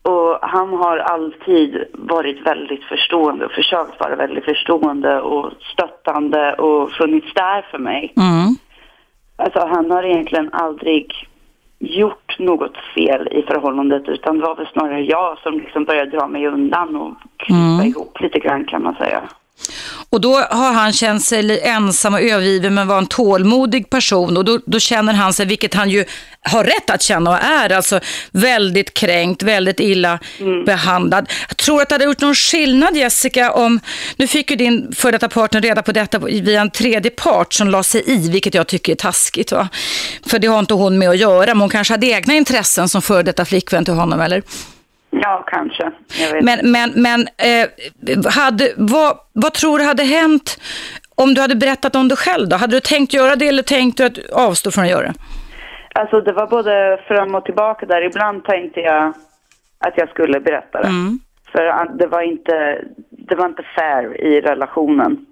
Och 0.05 0.39
han 0.43 0.69
har 0.69 0.99
alltid 0.99 1.85
varit 1.93 2.47
väldigt 2.47 2.85
förstående 2.85 3.47
och 3.47 3.53
försökt 3.53 4.01
vara 4.01 4.17
väldigt 4.17 4.45
förstående 4.45 5.21
och 5.21 5.53
stöttande 5.73 6.55
och 6.55 6.91
funnits 6.91 7.35
där 7.35 7.63
för 7.71 7.79
mig. 7.79 8.13
Mm. 8.17 8.55
Alltså 9.37 9.59
han 9.67 9.91
har 9.91 10.03
egentligen 10.03 10.51
aldrig 10.53 11.29
gjort 11.79 12.39
något 12.39 12.77
fel 12.95 13.29
i 13.33 13.43
förhållandet 13.43 14.09
utan 14.09 14.39
det 14.39 14.47
var 14.47 14.57
väl 14.57 14.67
snarare 14.73 15.01
jag 15.01 15.39
som 15.39 15.55
liksom 15.55 15.85
började 15.85 16.11
dra 16.11 16.27
mig 16.27 16.47
undan 16.47 16.97
och 16.97 17.15
krypa 17.37 17.59
Mm. 17.75 17.87
ihop 17.87 18.21
lite 18.21 18.39
grann 18.39 18.65
kan 18.65 18.83
man 18.83 18.95
säga. 18.95 19.23
Och 20.11 20.21
då 20.21 20.37
har 20.37 20.73
han 20.73 20.93
känt 20.93 21.25
sig 21.25 21.61
ensam 21.61 22.15
och 22.15 22.21
övergiven 22.21 22.75
men 22.75 22.87
var 22.87 22.99
en 22.99 23.07
tålmodig 23.07 23.91
person 23.91 24.37
och 24.37 24.45
då, 24.45 24.61
då 24.67 24.79
känner 24.79 25.13
han 25.13 25.33
sig, 25.33 25.47
vilket 25.47 25.75
han 25.75 25.91
ju 25.91 26.05
har 26.43 26.65
rätt 26.65 26.91
att 26.91 27.03
känna 27.03 27.31
och 27.31 27.37
är, 27.37 27.73
alltså 27.73 28.01
väldigt 28.31 28.95
kränkt, 28.95 29.43
väldigt 29.43 29.81
illa 29.81 30.19
mm. 30.41 30.65
behandlad. 30.65 31.31
Jag 31.49 31.57
tror 31.57 31.83
att 31.83 31.89
det 31.89 31.95
hade 31.95 32.05
gjort 32.05 32.21
någon 32.21 32.35
skillnad 32.35 32.97
Jessica 32.97 33.53
om, 33.53 33.81
nu 34.17 34.27
fick 34.27 34.51
ju 34.51 34.57
din 34.57 34.93
före 34.93 35.13
detta 35.13 35.29
partner 35.29 35.61
reda 35.61 35.83
på 35.83 35.93
detta 35.93 36.19
via 36.19 36.61
en 36.61 36.71
tredje 36.71 37.11
part 37.11 37.53
som 37.53 37.69
la 37.69 37.83
sig 37.83 38.03
i, 38.07 38.31
vilket 38.31 38.55
jag 38.55 38.67
tycker 38.67 38.93
är 38.93 38.97
taskigt. 38.97 39.53
Va? 39.53 39.69
För 40.27 40.39
det 40.39 40.47
har 40.47 40.59
inte 40.59 40.75
hon 40.75 40.99
med 40.99 41.09
att 41.09 41.19
göra, 41.19 41.47
men 41.47 41.61
hon 41.61 41.71
kanske 41.71 41.93
hade 41.95 42.07
egna 42.07 42.35
intressen 42.35 42.89
som 42.89 43.03
före 43.03 43.23
detta 43.23 43.45
flickvän 43.45 43.85
till 43.85 43.95
honom, 43.95 44.21
eller? 44.21 44.43
Ja, 45.23 45.45
kanske. 45.47 45.91
Men, 46.43 46.73
men, 46.73 46.93
men 46.97 47.21
eh, 47.21 47.69
hade, 48.31 48.73
vad, 48.77 49.19
vad 49.33 49.53
tror 49.55 49.79
du 49.79 49.85
hade 49.85 50.03
hänt 50.03 50.61
om 51.15 51.35
du 51.35 51.41
hade 51.41 51.57
berättat 51.57 51.97
om 51.97 52.09
det 52.09 52.17
själv 52.17 52.49
då? 52.49 52.57
Hade 52.57 52.77
du 52.77 52.81
tänkt 52.81 53.15
göra 53.15 53.37
det 53.37 53.49
eller 53.49 53.63
tänkt 53.63 53.99
du 53.99 54.05
att 54.05 54.19
avstå 54.33 54.71
från 54.71 54.85
att 54.85 54.91
göra 54.91 55.07
det? 55.07 55.15
Alltså 55.95 56.21
det 56.21 56.33
var 56.33 56.47
både 56.47 57.01
fram 57.09 57.35
och 57.35 57.45
tillbaka 57.45 57.87
där. 57.87 58.03
Ibland 58.03 58.45
tänkte 58.45 58.81
jag 58.81 59.15
att 59.79 59.95
jag 59.97 60.09
skulle 60.09 60.41
berätta 60.41 60.83
det. 60.83 60.89
Mm. 60.89 61.19
För 61.53 61.99
det 61.99 62.07
var, 62.07 62.23
inte, 62.23 62.85
det 63.11 63.35
var 63.35 63.47
inte 63.47 63.63
fair 63.77 64.21
i 64.21 64.41
relationen. 64.41 65.27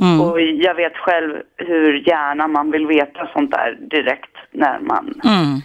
Mm. 0.00 0.20
Och 0.20 0.40
jag 0.40 0.74
vet 0.74 0.96
själv 0.96 1.36
hur 1.56 2.08
gärna 2.08 2.48
man 2.48 2.70
vill 2.70 2.86
veta 2.86 3.28
sånt 3.32 3.50
där 3.50 3.78
direkt 3.80 4.36
när 4.50 4.78
man 4.78 5.20
mm. 5.24 5.60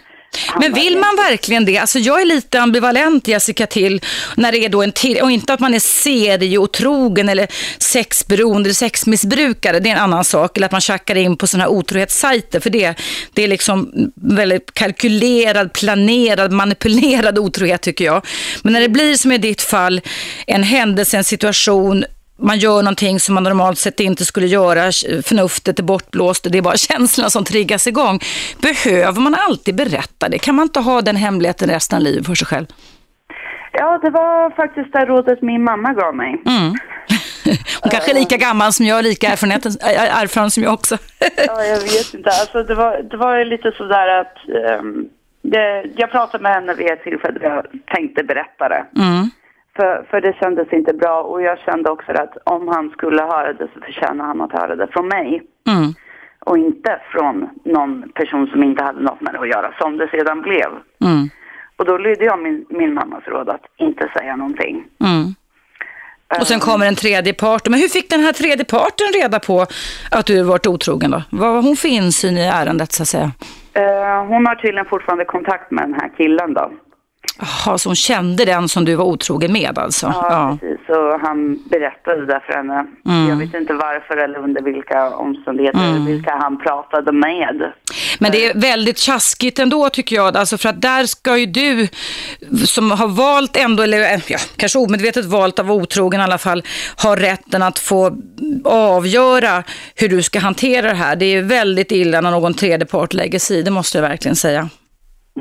Men 0.60 0.74
vill 0.74 0.98
man 0.98 1.16
verkligen 1.16 1.66
det? 1.66 1.78
Alltså 1.78 2.00
jag 2.00 2.22
är 2.22 2.26
lite 2.26 2.62
ambivalent 2.62 3.28
Jessica 3.28 3.68
till 3.68 4.02
när 4.38 4.52
det 4.52 4.58
är 4.58 4.70
då 4.70 4.84
en 4.84 4.92
till, 4.92 5.22
och 5.22 5.32
inte 5.32 5.54
att 5.54 5.60
man 5.60 5.74
är 5.74 5.80
serieotrogen 5.80 7.30
eller 7.30 7.48
sexberoende 7.78 8.68
eller 8.68 8.76
sexmissbrukare, 8.76 9.80
det 9.80 9.90
är 9.90 9.94
en 9.94 10.00
annan 10.00 10.24
sak. 10.24 10.58
Eller 10.58 10.66
att 10.66 10.72
man 10.72 10.82
tjackar 10.82 11.16
in 11.16 11.38
på 11.38 11.48
sådana 11.48 11.64
här 11.64 11.72
otrohetssajter, 11.72 12.60
för 12.60 12.70
det, 12.70 12.96
det 13.34 13.44
är 13.44 13.48
liksom 13.48 13.92
väldigt 14.16 14.74
kalkylerad, 14.74 15.74
planerad, 15.74 16.52
manipulerad 16.52 17.38
otrohet 17.38 17.82
tycker 17.82 18.06
jag. 18.06 18.26
Men 18.62 18.74
när 18.74 18.82
det 18.82 18.90
blir 18.90 19.16
som 19.16 19.32
i 19.32 19.38
ditt 19.38 19.62
fall, 19.62 20.02
en 20.48 20.64
händelse, 20.64 21.18
en 21.18 21.24
situation 21.24 22.06
man 22.40 22.58
gör 22.58 22.84
någonting 22.84 23.20
som 23.20 23.36
man 23.36 23.44
normalt 23.44 23.78
sett 23.78 24.00
inte 24.00 24.26
skulle 24.26 24.48
göra, 24.48 24.82
förnuftet 25.24 25.80
är 25.80 25.84
bortblåst 25.84 26.46
och 26.46 26.52
det 26.52 26.58
är 26.58 26.62
bara 26.62 26.78
känslorna 26.90 27.30
som 27.30 27.44
triggas 27.44 27.88
igång. 27.88 28.20
Behöver 28.62 29.22
man 29.22 29.36
alltid 29.36 29.76
berätta 29.76 30.30
det? 30.30 30.40
Kan 30.40 30.56
man 30.56 30.64
inte 30.64 30.80
ha 30.80 31.02
den 31.02 31.16
hemligheten 31.16 31.70
resten 31.70 31.98
av 31.98 32.04
livet 32.04 32.26
för 32.26 32.36
sig 32.36 32.48
själv? 32.48 32.66
Ja, 33.72 34.00
det 34.02 34.10
var 34.10 34.56
faktiskt 34.56 34.94
det 34.94 35.06
rådet 35.06 35.42
min 35.42 35.64
mamma 35.64 35.94
gav 35.94 36.16
mig. 36.16 36.42
Mm. 36.46 36.74
Hon 37.82 37.92
kanske 37.92 38.12
är 38.12 38.16
lika 38.16 38.38
gammal 38.38 38.74
som 38.74 38.86
jag, 38.86 39.04
lika 39.04 39.28
erfaren 39.28 40.52
som 40.52 40.64
jag 40.64 40.74
också. 40.74 40.98
ja, 41.48 41.64
jag 41.64 41.80
vet 41.80 42.14
inte. 42.14 42.30
Alltså, 42.30 42.64
det, 42.64 42.76
var, 42.76 43.02
det 43.12 43.18
var 43.18 43.46
lite 43.46 43.72
sådär 43.72 44.08
att 44.08 44.36
um, 44.80 45.10
det, 45.42 45.84
jag 45.96 46.12
pratade 46.12 46.44
med 46.44 46.54
henne 46.54 46.74
vid 46.74 46.88
ett 46.88 47.04
tillfälle 47.04 47.40
jag 47.42 47.66
tänkte 47.96 48.24
berätta 48.24 48.70
det. 48.70 48.86
Mm. 48.96 49.30
För, 49.80 50.06
för 50.10 50.22
det 50.22 50.34
kändes 50.40 50.74
inte 50.74 50.94
bra 50.94 51.22
och 51.22 51.42
jag 51.42 51.60
kände 51.60 51.90
också 51.90 52.12
att 52.12 52.38
om 52.44 52.68
han 52.68 52.90
skulle 52.90 53.22
höra 53.22 53.54
det 53.54 53.68
så 53.74 53.80
förtjänar 53.82 54.26
han 54.26 54.42
att 54.42 54.52
höra 54.52 54.76
det 54.76 54.88
från 54.88 55.08
mig. 55.08 55.42
Mm. 55.68 55.94
Och 56.40 56.58
inte 56.58 57.02
från 57.12 57.50
någon 57.66 58.10
person 58.16 58.48
som 58.48 58.64
inte 58.64 58.84
hade 58.84 59.02
något 59.02 59.22
med 59.22 59.34
det 59.34 59.40
att 59.40 59.48
göra, 59.48 59.74
som 59.82 59.98
det 59.98 60.08
sedan 60.08 60.42
blev. 60.42 60.70
Mm. 61.06 61.30
Och 61.76 61.86
då 61.86 61.98
lydde 61.98 62.26
jag 62.26 62.40
min, 62.40 62.66
min 62.70 62.94
mammas 62.94 63.24
råd 63.28 63.50
att 63.50 63.66
inte 63.78 64.12
säga 64.18 64.36
någonting. 64.36 64.84
Mm. 65.04 65.26
Och 66.40 66.48
sen 66.48 66.60
kommer 66.60 66.86
en 66.88 66.96
tredje 66.96 67.34
part. 67.34 67.68
Men 67.70 67.80
hur 67.80 67.88
fick 67.88 68.10
den 68.10 68.20
här 68.20 68.34
tredje 68.34 68.66
parten 68.66 69.08
reda 69.22 69.40
på 69.40 69.66
att 70.12 70.26
du 70.26 70.44
varit 70.44 70.68
otrogen 70.68 71.12
då? 71.12 71.24
Vad 71.30 71.50
har 71.50 71.62
hon 71.62 71.76
för 71.76 71.88
insyn 71.88 72.38
i 72.38 72.46
ärendet 72.46 72.92
så 72.92 73.04
att 73.04 73.08
säga? 73.08 73.32
Uh, 73.78 74.26
hon 74.28 74.46
har 74.46 74.56
tydligen 74.56 74.86
fortfarande 74.86 75.26
kontakt 75.26 75.72
med 75.72 75.84
den 75.84 75.94
här 75.94 76.12
killen 76.18 76.54
då. 76.54 76.72
Jaha, 77.40 77.78
så 77.78 77.90
hon 77.90 77.96
kände 77.96 78.46
den 78.46 78.70
som 78.70 78.86
du 78.86 78.96
var 78.96 79.06
otrogen 79.06 79.54
med 79.54 79.78
alltså? 79.78 80.06
Ja, 80.06 80.28
ja. 80.30 80.58
precis. 80.62 80.90
Och 80.90 81.20
han 81.20 81.60
berättade 81.70 82.26
det 82.26 82.42
för 82.46 82.54
henne. 82.54 82.86
Mm. 83.06 83.30
Jag 83.30 83.36
vet 83.36 83.54
inte 83.54 83.74
varför 83.74 84.18
eller 84.18 84.40
under 84.40 84.62
vilka 84.62 85.10
omständigheter, 85.10 85.90
mm. 85.90 86.06
vilka 86.06 86.36
han 86.36 86.58
pratade 86.58 87.12
med. 87.12 87.72
Men 88.20 88.32
det 88.32 88.46
är 88.46 88.54
väldigt 88.60 88.98
tjaskigt 88.98 89.60
ändå 89.60 89.90
tycker 89.90 90.16
jag, 90.16 90.38
alltså 90.38 90.58
för 90.58 90.70
att 90.70 90.82
där 90.82 91.06
ska 91.06 91.38
ju 91.38 91.46
du 91.46 91.88
som 92.66 92.92
har 92.92 93.08
valt 93.08 93.58
ändå, 93.58 93.84
eller 93.84 94.22
ja, 94.28 94.40
kanske 94.58 94.80
omedvetet 94.80 95.26
valt 95.26 95.60
att 95.60 95.66
vara 95.66 95.78
otrogen 95.78 96.22
i 96.22 96.24
alla 96.24 96.38
fall, 96.38 96.64
ha 97.04 97.16
rätten 97.16 97.64
att 97.64 97.80
få 97.80 98.18
avgöra 98.66 99.64
hur 99.96 100.10
du 100.10 100.24
ska 100.24 100.40
hantera 100.40 100.88
det 100.88 100.94
här. 100.94 101.16
Det 101.16 101.26
är 101.26 101.42
väldigt 101.42 101.92
illa 101.92 102.22
när 102.22 102.32
någon 102.32 102.54
tredje 102.54 102.86
part 102.86 103.14
lägger 103.14 103.40
sig 103.40 103.58
i, 103.58 103.62
det 103.62 103.72
måste 103.72 103.98
jag 103.98 104.10
verkligen 104.10 104.36
säga. 104.36 104.70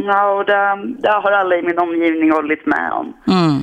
Ja, 0.07 0.31
och 0.33 0.45
det, 0.45 0.77
det 0.99 1.11
har 1.11 1.33
alla 1.33 1.57
i 1.57 1.63
min 1.63 1.79
omgivning 1.79 2.33
hållit 2.33 2.67
med 2.67 2.93
om. 2.93 3.17
Mm. 3.29 3.63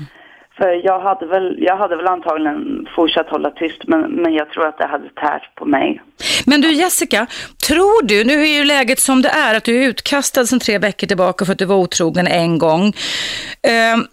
För 0.58 0.86
jag 0.86 1.00
hade, 1.00 1.26
väl, 1.26 1.56
jag 1.60 1.78
hade 1.78 1.96
väl 1.96 2.08
antagligen 2.08 2.88
fortsatt 2.96 3.30
hålla 3.30 3.52
tyst, 3.52 3.82
men, 3.88 4.02
men 4.02 4.34
jag 4.34 4.50
tror 4.50 4.68
att 4.68 4.78
det 4.78 4.88
hade 4.88 5.10
tärt 5.10 5.56
på 5.56 5.66
mig. 5.66 6.02
Men 6.46 6.62
du 6.62 6.74
Jessica, 6.74 7.28
tror 7.68 8.06
du, 8.06 8.24
nu 8.24 8.42
är 8.42 8.58
ju 8.58 8.64
läget 8.64 9.00
som 9.00 9.22
det 9.22 9.30
är, 9.30 9.56
att 9.56 9.64
du 9.64 9.84
är 9.84 9.88
utkastad 9.88 10.46
sedan 10.46 10.60
tre 10.60 10.78
veckor 10.78 11.08
tillbaka 11.08 11.46
för 11.46 11.52
att 11.52 11.60
du 11.60 11.66
var 11.66 11.76
otrogen 11.76 12.28
en 12.28 12.58
gång. 12.58 12.86
Uh, 12.86 14.04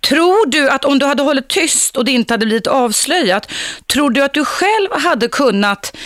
Tror 0.00 0.46
du 0.46 0.70
att 0.70 0.84
om 0.84 0.98
du 0.98 1.06
hade 1.06 1.22
hållit 1.22 1.48
tyst 1.48 1.96
och 1.96 2.04
det 2.04 2.12
inte 2.12 2.34
hade 2.34 2.46
blivit 2.46 2.66
avslöjat, 2.66 3.52
tror 3.92 4.10
du 4.10 4.22
att 4.22 4.34
du 4.34 4.44
själv 4.44 4.88
hade 4.92 5.28
kunnat 5.28 5.96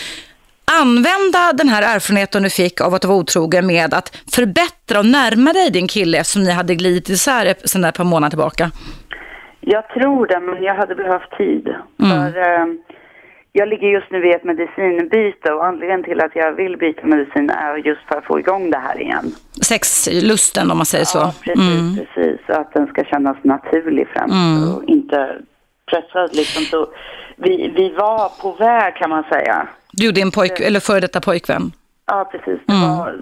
använda 0.81 1.53
den 1.55 1.69
här 1.69 1.97
erfarenheten 1.97 2.43
du 2.43 2.51
fick 2.51 2.81
av 2.81 2.95
att 2.95 3.05
vara 3.05 3.19
otrogen 3.19 3.67
med 3.67 3.95
att 3.95 4.17
förbättra 4.35 4.99
och 4.99 5.07
närma 5.07 5.53
dig 5.53 5.71
din 5.71 5.89
kille 5.89 6.19
eftersom 6.19 6.43
ni 6.43 6.51
hade 6.51 6.75
glidit 6.75 7.09
isär 7.09 7.55
sedan 7.65 7.85
ett 7.85 7.97
par 7.97 8.05
månader 8.05 8.31
tillbaka? 8.31 8.71
Jag 9.61 9.89
tror 9.89 10.27
det, 10.27 10.41
men 10.41 10.63
jag 10.63 10.75
hade 10.75 10.95
behövt 10.95 11.31
tid. 11.39 11.69
Mm. 12.03 12.11
För 12.11 12.39
eh, 12.39 12.67
Jag 13.53 13.69
ligger 13.69 13.89
just 13.89 14.11
nu 14.11 14.21
vid 14.21 14.35
ett 14.35 14.45
medicinbyte 14.45 15.53
och 15.53 15.67
anledningen 15.67 16.05
till 16.05 16.21
att 16.21 16.37
jag 16.37 16.53
vill 16.53 16.77
byta 16.77 17.07
medicin 17.07 17.51
är 17.51 17.77
just 17.77 18.01
för 18.09 18.19
att 18.19 18.25
få 18.25 18.39
igång 18.41 18.71
det 18.71 18.79
här 18.79 19.01
igen. 19.01 19.33
Sexlusten 19.63 20.71
om 20.71 20.77
man 20.77 20.87
säger 20.87 21.05
så. 21.05 21.19
Ja, 21.19 21.35
precis, 21.45 21.81
mm. 21.81 21.97
precis. 21.97 22.41
Så 22.47 22.53
att 22.53 22.73
den 22.73 22.87
ska 22.87 23.05
kännas 23.05 23.37
naturlig 23.43 24.09
främst 24.13 24.35
mm. 24.35 24.75
och 24.75 24.85
inte 24.85 25.37
pressad 25.91 26.37
liksom. 26.37 26.63
Så 26.63 26.89
vi, 27.37 27.73
vi 27.77 27.89
var 27.91 28.43
på 28.43 28.53
väg 28.53 28.95
kan 28.95 29.11
man 29.11 29.25
säga. 29.25 29.69
Du 29.99 30.09
och 30.09 30.15
din 30.15 30.31
pojk, 30.31 30.61
eller 30.61 30.81
före 30.81 31.01
detta 31.01 31.21
pojkvän? 31.21 31.73
Ja, 32.07 32.29
precis. 32.33 32.61
Det 32.67 32.73
mm. 32.73 32.89
var 32.89 33.15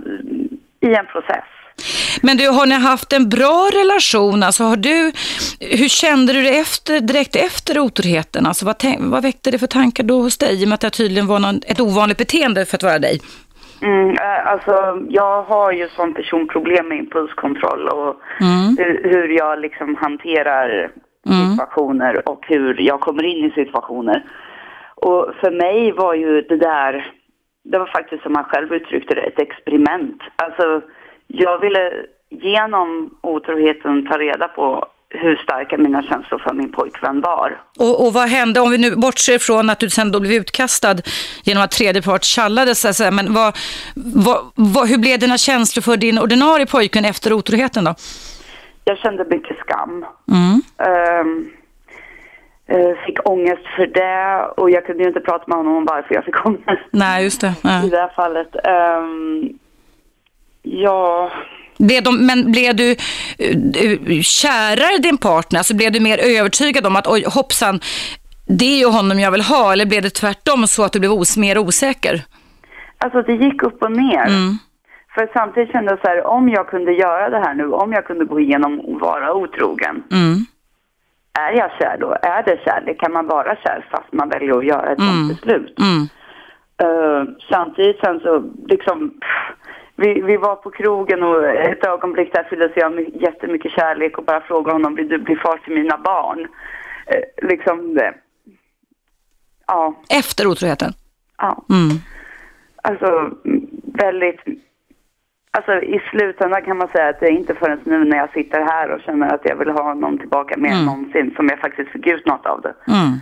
i 0.80 0.94
en 0.94 1.06
process. 1.06 1.44
Men 2.22 2.36
du, 2.36 2.48
har 2.48 2.66
ni 2.66 2.74
haft 2.74 3.12
en 3.12 3.28
bra 3.28 3.70
relation? 3.74 4.42
Alltså 4.42 4.64
har 4.64 4.76
du, 4.76 5.12
hur 5.60 5.88
kände 5.88 6.32
du 6.32 6.42
det 6.42 6.58
efter, 6.58 7.00
direkt 7.00 7.36
efter 7.36 7.78
otroheten? 7.78 8.46
Alltså 8.46 8.66
vad, 8.66 8.76
vad 8.98 9.22
väckte 9.22 9.50
det 9.50 9.58
för 9.58 9.66
tankar 9.66 10.04
då 10.04 10.20
hos 10.20 10.38
dig? 10.38 10.62
I 10.62 10.64
och 10.64 10.68
med 10.68 10.74
att 10.74 10.80
det 10.80 10.90
tydligen 10.90 11.26
var 11.26 11.38
någon, 11.38 11.60
ett 11.66 11.80
ovanligt 11.80 12.18
beteende 12.18 12.64
för 12.64 12.76
att 12.76 12.82
vara 12.82 12.98
dig. 12.98 13.20
Mm, 13.82 14.10
äh, 14.10 14.46
alltså, 14.52 14.74
jag 15.08 15.42
har 15.42 15.72
ju 15.72 15.88
som 15.88 16.14
personproblem 16.14 16.88
med 16.88 16.98
impulskontroll 16.98 17.88
och 17.88 18.16
mm. 18.40 18.76
hur, 18.78 19.10
hur, 19.12 19.28
jag 19.28 19.60
liksom 19.60 19.94
hanterar 19.94 20.90
mm. 21.26 21.50
situationer 21.50 22.28
och 22.28 22.44
hur 22.48 22.80
jag 22.80 23.00
kommer 23.00 23.24
in 23.24 23.44
i 23.44 23.50
situationer. 23.50 24.24
Och 24.96 25.34
för 25.40 25.50
mig 25.50 25.92
var 25.92 26.14
ju 26.14 26.42
det 26.42 26.56
där, 26.56 27.12
det 27.64 27.78
var 27.78 27.86
faktiskt 27.86 28.22
som 28.22 28.34
han 28.34 28.44
själv 28.44 28.72
uttryckte 28.72 29.14
det, 29.14 29.20
ett 29.20 29.38
experiment. 29.38 30.22
Alltså, 30.36 30.82
jag 31.26 31.58
ville 31.60 31.92
genom 32.30 33.18
otroheten 33.22 34.06
ta 34.06 34.18
reda 34.18 34.48
på 34.48 34.86
hur 35.08 35.36
starka 35.36 35.78
mina 35.78 36.02
känslor 36.02 36.38
för 36.38 36.52
min 36.52 36.72
pojkvän 36.72 37.20
var. 37.20 37.60
Och, 37.78 38.06
och 38.06 38.12
vad 38.12 38.28
hände, 38.28 38.60
om 38.60 38.70
vi 38.70 38.78
nu 38.78 38.96
bortser 38.96 39.38
från 39.38 39.70
att 39.70 39.78
du 39.78 39.90
sen 39.90 40.12
då 40.12 40.20
blev 40.20 40.32
utkastad 40.32 40.96
genom 41.44 41.62
att 41.62 41.70
tredje 41.70 42.02
part 42.02 42.24
tjallades, 42.24 43.00
men 43.12 43.34
vad, 43.34 43.56
vad, 43.94 44.38
vad, 44.54 44.88
hur 44.88 44.98
blev 44.98 45.18
dina 45.18 45.38
känslor 45.38 45.82
för 45.82 45.96
din 45.96 46.18
ordinarie 46.18 46.66
pojkvän 46.66 47.04
efter 47.04 47.32
otroheten 47.32 47.84
då? 47.84 47.94
Jag 48.84 48.98
kände 48.98 49.24
mycket 49.24 49.56
skam. 49.58 50.04
Mm. 50.30 50.62
Um, 51.20 51.50
fick 53.06 53.28
ångest 53.28 53.66
för 53.76 53.86
det 53.86 54.46
och 54.56 54.70
jag 54.70 54.86
kunde 54.86 55.02
ju 55.02 55.08
inte 55.08 55.20
prata 55.20 55.44
med 55.46 55.56
honom 55.56 55.76
om 55.76 55.84
varför 55.84 56.14
jag 56.14 56.24
fick 56.24 56.46
ångest. 56.46 56.88
Nej, 56.90 57.24
just 57.24 57.40
det. 57.40 57.54
Ja. 57.62 57.84
I 57.84 57.88
det 57.90 57.96
här 57.96 58.12
fallet. 58.16 58.56
Um, 58.98 59.58
ja... 60.62 61.30
Blev 61.78 62.02
de, 62.02 62.26
men 62.26 62.52
blev 62.52 62.76
du 62.76 62.90
uh, 62.90 64.20
kärare 64.22 64.98
din 64.98 65.18
partner? 65.18 65.58
Alltså 65.58 65.76
blev 65.76 65.92
du 65.92 66.00
mer 66.00 66.18
övertygad 66.38 66.86
om 66.86 66.96
att 66.96 67.06
oj, 67.06 67.24
hoppsan, 67.34 67.80
det 68.46 68.64
är 68.64 68.78
ju 68.78 68.86
honom 68.86 69.20
jag 69.20 69.30
vill 69.30 69.42
ha? 69.42 69.72
Eller 69.72 69.86
blev 69.86 70.02
det 70.02 70.10
tvärtom 70.10 70.66
så 70.66 70.84
att 70.84 70.92
du 70.92 71.00
blev 71.00 71.12
os 71.12 71.36
mer 71.36 71.58
osäker? 71.58 72.22
Alltså 72.98 73.22
det 73.22 73.32
gick 73.32 73.62
upp 73.62 73.82
och 73.82 73.92
ner. 73.92 74.26
Mm. 74.26 74.58
För 75.14 75.30
samtidigt 75.32 75.72
kände 75.72 75.92
jag 75.92 76.00
så 76.00 76.08
här, 76.08 76.26
om 76.26 76.48
jag 76.48 76.68
kunde 76.68 76.92
göra 76.92 77.30
det 77.30 77.38
här 77.38 77.54
nu, 77.54 77.72
om 77.72 77.92
jag 77.92 78.04
kunde 78.04 78.24
gå 78.24 78.40
igenom 78.40 78.80
och 78.80 79.00
vara 79.00 79.34
otrogen. 79.34 80.02
Mm. 80.12 80.46
Är 81.38 81.52
jag 81.52 81.70
kär 81.78 81.96
då? 82.00 82.16
Är 82.22 82.42
det 82.42 82.60
kärlek? 82.64 83.00
Kan 83.00 83.12
man 83.12 83.26
vara 83.26 83.56
kär 83.56 83.86
fast 83.90 84.12
man 84.12 84.28
väljer 84.28 84.58
att 84.58 84.64
göra 84.64 84.92
ett 84.92 84.98
Mm. 84.98 85.10
sånt 85.28 85.28
beslut? 85.40 85.78
Mm. 85.78 86.02
Eh, 86.82 87.24
samtidigt 87.50 88.00
sen 88.00 88.20
så 88.20 88.44
liksom, 88.68 89.10
pff, 89.10 89.56
vi, 89.96 90.22
vi 90.22 90.36
var 90.36 90.56
på 90.56 90.70
krogen 90.70 91.22
och 91.22 91.44
ett 91.46 91.84
ögonblick 91.86 92.32
där 92.32 92.44
fylldes 92.44 92.72
jag 92.76 92.92
med 92.92 93.22
jättemycket 93.22 93.72
kärlek 93.72 94.18
och 94.18 94.24
bara 94.24 94.40
frågade 94.40 94.72
honom, 94.74 94.94
vill 94.94 95.08
du 95.08 95.18
bli 95.18 95.36
far 95.36 95.56
till 95.56 95.74
mina 95.74 95.98
barn? 95.98 96.48
Eh, 97.06 97.48
liksom, 97.48 97.96
eh, 97.98 98.10
ja, 99.66 99.94
Efter 100.18 100.46
otroheten? 100.46 100.92
ja. 101.38 101.64
Mm. 101.70 101.96
Alltså 102.82 103.30
väldigt, 103.84 104.40
alltså 105.56 105.72
i 105.72 106.00
slutändan 106.10 106.62
kan 106.62 106.76
man 106.76 106.88
säga 106.88 107.08
att 107.08 107.20
det 107.20 107.26
är 107.26 107.38
inte 107.40 107.54
förrän 107.54 107.80
nu 107.84 108.04
när 108.04 108.16
jag 108.16 108.30
sitter 108.32 108.60
här 108.60 108.90
och 108.90 109.00
känner 109.00 109.34
att 109.34 109.40
jag 109.44 109.56
vill 109.56 109.70
ha 109.70 109.82
honom 109.82 110.18
tillbaka 110.18 110.56
mer 110.56 110.70
än 110.70 110.74
Mm. 110.74 110.86
någonsin 110.86 111.32
som 111.36 111.48
jag 111.48 111.58
faktiskt 111.58 111.90
fick 111.90 112.06
ut 112.06 112.26
något 112.26 112.46
av 112.46 112.60
det. 112.60 112.74
Mm. 112.92 113.20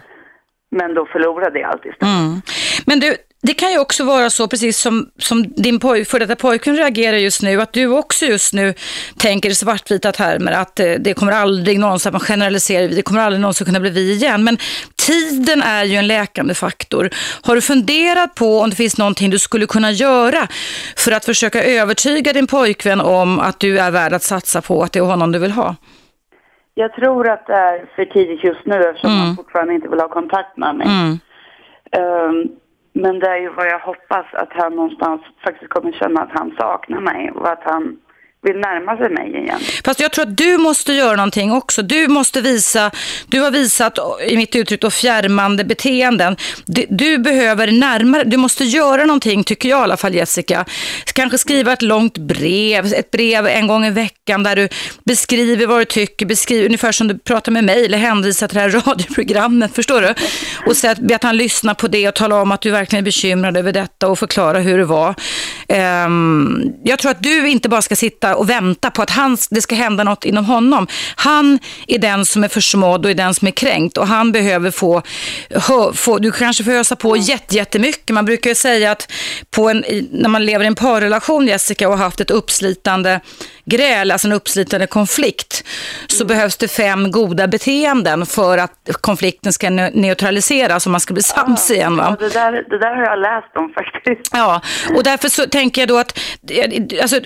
Men 0.70 0.94
då 0.94 1.06
förlorade 1.06 1.58
jag 1.60 1.70
allt 1.70 1.86
istället. 1.86 2.14
Mm. 2.18 2.40
Men 2.86 3.00
du, 3.00 3.16
det 3.42 3.54
kan 3.54 3.70
ju 3.72 3.78
också 3.78 4.04
vara 4.04 4.30
så, 4.30 4.48
precis 4.48 4.78
som, 4.78 5.06
som 5.18 5.42
din 5.42 5.80
poj, 5.80 6.04
för 6.04 6.18
detta 6.20 6.36
pojkvän 6.36 6.76
reagerar 6.76 7.16
just 7.16 7.42
nu, 7.42 7.60
att 7.60 7.72
du 7.72 7.86
också 7.86 8.24
just 8.26 8.54
nu 8.54 8.74
tänker 9.18 9.50
i 9.50 9.54
svartvita 9.54 10.12
termer 10.12 10.52
att 10.52 10.80
eh, 10.80 10.92
det 11.00 11.14
kommer 11.14 11.32
aldrig 11.32 11.78
någonsin, 11.78 12.08
att 12.08 12.12
man 12.12 12.20
generaliserar, 12.20 12.88
det 12.88 13.02
kommer 13.02 13.20
aldrig 13.20 13.40
någonsin 13.40 13.64
kunna 13.66 13.80
bli 13.80 13.90
vi 13.90 14.12
igen. 14.12 14.44
Men 14.44 14.58
tiden 15.06 15.62
är 15.62 15.84
ju 15.84 15.96
en 15.96 16.06
läkande 16.06 16.54
faktor. 16.54 17.04
Har 17.46 17.54
du 17.54 17.60
funderat 17.60 18.34
på 18.34 18.60
om 18.62 18.70
det 18.70 18.76
finns 18.76 18.98
någonting 18.98 19.30
du 19.30 19.38
skulle 19.38 19.66
kunna 19.66 19.90
göra 19.90 20.42
för 20.96 21.12
att 21.12 21.24
försöka 21.24 21.64
övertyga 21.64 22.32
din 22.32 22.46
pojkvän 22.46 23.00
om 23.00 23.40
att 23.40 23.60
du 23.60 23.78
är 23.78 23.90
värd 23.90 24.12
att 24.12 24.22
satsa 24.22 24.62
på, 24.62 24.82
att 24.82 24.92
det 24.92 24.98
är 24.98 25.02
honom 25.04 25.32
du 25.32 25.38
vill 25.38 25.50
ha? 25.50 25.76
Jag 26.74 26.92
tror 26.92 27.28
att 27.28 27.46
det 27.46 27.52
är 27.52 27.86
för 27.96 28.04
tidigt 28.04 28.44
just 28.44 28.66
nu 28.66 28.76
eftersom 28.88 29.10
Mm. 29.10 29.26
han 29.26 29.36
fortfarande 29.36 29.74
inte 29.74 29.88
vill 29.88 30.00
ha 30.00 30.08
kontakt 30.08 30.56
med 30.56 30.74
mig. 30.76 30.86
Mm. 30.86 31.18
Ehm, 31.98 32.48
men 33.02 33.18
det 33.18 33.28
är 33.28 33.36
ju 33.36 33.50
vad 33.50 33.66
jag 33.66 33.78
hoppas 33.78 34.26
att 34.32 34.48
han 34.52 34.76
någonstans 34.76 35.20
faktiskt 35.44 35.70
kommer 35.70 35.92
känna 35.92 36.20
att 36.22 36.30
han 36.32 36.50
saknar 36.58 37.00
mig 37.00 37.30
och 37.30 37.48
att 37.52 37.62
han 37.64 37.96
vill 38.44 38.56
närma 38.56 38.96
sig 38.96 39.10
mig 39.10 39.28
igen. 39.28 39.60
Fast 39.84 40.00
jag 40.00 40.12
tror 40.12 40.22
att 40.22 40.36
du 40.36 40.58
måste 40.58 40.92
göra 40.92 41.16
någonting 41.16 41.52
också. 41.52 41.82
Du 41.82 42.08
måste 42.08 42.40
visa, 42.40 42.90
du 43.26 43.40
har 43.40 43.50
visat 43.50 43.98
i 44.28 44.36
mitt 44.36 44.56
uttryck 44.56 44.80
då 44.80 44.90
fjärmande 44.90 45.64
beteenden. 45.64 46.36
Du, 46.66 46.86
du 46.88 47.18
behöver 47.18 47.72
närmare, 47.72 48.24
du 48.24 48.36
måste 48.36 48.64
göra 48.64 49.04
någonting 49.04 49.44
tycker 49.44 49.68
jag 49.68 49.80
i 49.80 49.82
alla 49.82 49.96
fall 49.96 50.14
Jessica. 50.14 50.64
Kanske 51.14 51.38
skriva 51.38 51.72
ett 51.72 51.82
långt 51.82 52.18
brev, 52.18 52.86
ett 52.86 53.10
brev 53.10 53.46
en 53.46 53.66
gång 53.66 53.86
i 53.86 53.90
veckan 53.90 54.42
där 54.42 54.56
du 54.56 54.68
beskriver 55.04 55.66
vad 55.66 55.80
du 55.80 55.84
tycker, 55.84 56.26
beskriver 56.26 56.66
ungefär 56.66 56.92
som 56.92 57.08
du 57.08 57.18
pratar 57.18 57.52
med 57.52 57.64
mig 57.64 57.84
eller 57.84 57.98
hänvisar 57.98 58.48
till 58.48 58.54
det 58.54 58.60
här 58.60 58.70
radioprogrammet, 58.86 59.74
förstår 59.74 60.00
du? 60.02 60.14
Och 60.66 60.76
säga 60.76 60.92
att, 60.92 60.98
be 60.98 61.16
att 61.16 61.22
han 61.22 61.36
lyssnar 61.36 61.74
på 61.74 61.88
det 61.88 62.08
och 62.08 62.14
tala 62.14 62.42
om 62.42 62.52
att 62.52 62.60
du 62.60 62.70
verkligen 62.70 63.02
är 63.02 63.04
bekymrad 63.04 63.56
över 63.56 63.72
detta 63.72 64.08
och 64.08 64.18
förklara 64.18 64.58
hur 64.58 64.78
det 64.78 64.84
var. 64.84 65.14
Um, 66.06 66.72
jag 66.84 66.98
tror 66.98 67.10
att 67.10 67.22
du 67.22 67.48
inte 67.48 67.68
bara 67.68 67.82
ska 67.82 67.96
sitta 67.96 68.33
och 68.34 68.50
vänta 68.50 68.90
på 68.90 69.02
att 69.02 69.10
han, 69.10 69.38
det 69.50 69.62
ska 69.62 69.74
hända 69.74 70.04
något 70.04 70.24
inom 70.24 70.44
honom. 70.44 70.86
Han 71.16 71.58
är 71.86 71.98
den 71.98 72.26
som 72.26 72.44
är 72.44 72.48
försmådd 72.48 73.04
och 73.04 73.10
är 73.10 73.14
den 73.14 73.34
som 73.34 73.48
är 73.48 73.52
kränkt 73.52 73.98
och 73.98 74.06
han 74.06 74.32
behöver 74.32 74.70
få, 74.70 75.02
hö, 75.50 75.92
få 75.92 76.18
du 76.18 76.32
kanske 76.32 76.64
får 76.64 76.72
ösa 76.72 76.96
på 76.96 77.16
jätte, 77.16 77.56
jättemycket. 77.56 78.14
Man 78.14 78.24
brukar 78.24 78.50
ju 78.50 78.54
säga 78.54 78.90
att 78.90 79.12
på 79.50 79.68
en, 79.70 79.84
när 80.10 80.28
man 80.28 80.46
lever 80.46 80.64
i 80.64 80.68
en 80.68 80.74
parrelation 80.74 81.46
Jessica 81.46 81.88
och 81.88 81.98
har 81.98 82.04
haft 82.04 82.20
ett 82.20 82.30
uppslitande 82.30 83.20
gräl, 83.64 84.10
alltså 84.10 84.28
en 84.28 84.32
uppslitande 84.32 84.86
konflikt, 84.86 85.64
så 86.06 86.24
behövs 86.24 86.56
det 86.56 86.68
fem 86.68 87.10
goda 87.10 87.46
beteenden 87.48 88.26
för 88.26 88.58
att 88.58 88.88
konflikten 89.00 89.52
ska 89.52 89.66
ne- 89.66 89.90
neutraliseras 89.94 90.86
och 90.86 90.92
man 90.92 91.00
ska 91.00 91.14
bli 91.14 91.22
sams 91.22 91.70
igen. 91.70 91.96
Va? 91.96 92.16
Ja, 92.20 92.26
det, 92.26 92.34
där, 92.34 92.52
det 92.52 92.78
där 92.78 92.96
har 92.96 93.04
jag 93.04 93.18
läst 93.18 93.56
om 93.56 93.72
faktiskt. 93.74 94.30
Ja, 94.32 94.60
och 94.96 95.04
därför 95.04 95.28
så 95.28 95.46
tänker 95.46 95.82
jag 95.82 95.88
då 95.88 95.98
att, 95.98 96.18
alltså, 97.02 97.20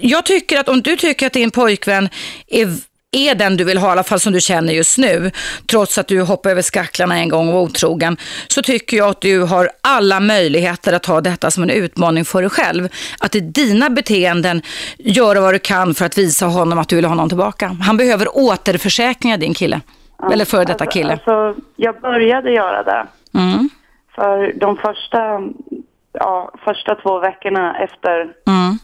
jag 0.00 0.26
tycker 0.26 0.60
att 0.60 0.68
om 0.68 0.82
du 0.82 0.96
tycker 0.96 1.26
att 1.26 1.32
din 1.32 1.50
pojkvän 1.50 2.08
är, 2.48 2.68
är 3.12 3.34
den 3.34 3.56
du 3.56 3.64
vill 3.64 3.78
ha, 3.78 3.88
i 3.88 3.90
alla 3.90 4.02
fall 4.02 4.20
som 4.20 4.32
du 4.32 4.40
känner 4.40 4.72
just 4.72 4.98
nu, 4.98 5.30
trots 5.70 5.98
att 5.98 6.08
du 6.08 6.22
hoppade 6.22 6.52
över 6.52 6.62
skacklarna 6.62 7.18
en 7.18 7.28
gång 7.28 7.48
och 7.48 7.54
var 7.54 7.60
otrogen, 7.60 8.16
så 8.48 8.62
tycker 8.62 8.96
jag 8.96 9.08
att 9.08 9.20
du 9.20 9.42
har 9.42 9.70
alla 9.80 10.20
möjligheter 10.20 10.92
att 10.92 11.02
ta 11.02 11.20
detta 11.20 11.50
som 11.50 11.62
en 11.62 11.70
utmaning 11.70 12.24
för 12.24 12.40
dig 12.40 12.50
själv. 12.50 12.88
Att 13.20 13.34
i 13.34 13.40
dina 13.40 13.90
beteenden 13.90 14.62
göra 14.98 15.40
vad 15.40 15.54
du 15.54 15.58
kan 15.58 15.94
för 15.94 16.06
att 16.06 16.18
visa 16.18 16.46
honom 16.46 16.78
att 16.78 16.88
du 16.88 16.96
vill 16.96 17.04
ha 17.04 17.10
honom 17.10 17.28
tillbaka. 17.28 17.76
Han 17.82 17.96
behöver 17.96 18.36
återförsäkringar, 18.36 19.38
din 19.38 19.54
kille. 19.54 19.80
Eller 20.32 20.44
före 20.44 20.64
detta 20.64 20.84
alltså, 20.84 20.98
kille. 20.98 21.12
Alltså, 21.12 21.54
jag 21.76 22.00
började 22.00 22.50
göra 22.50 22.82
det. 22.82 23.06
Mm. 23.38 23.70
För 24.14 24.52
de 24.60 24.76
första, 24.76 25.40
ja, 26.12 26.52
första 26.64 26.94
två 26.94 27.18
veckorna 27.20 27.78
efter 27.78 28.32
Mm. 28.46 28.78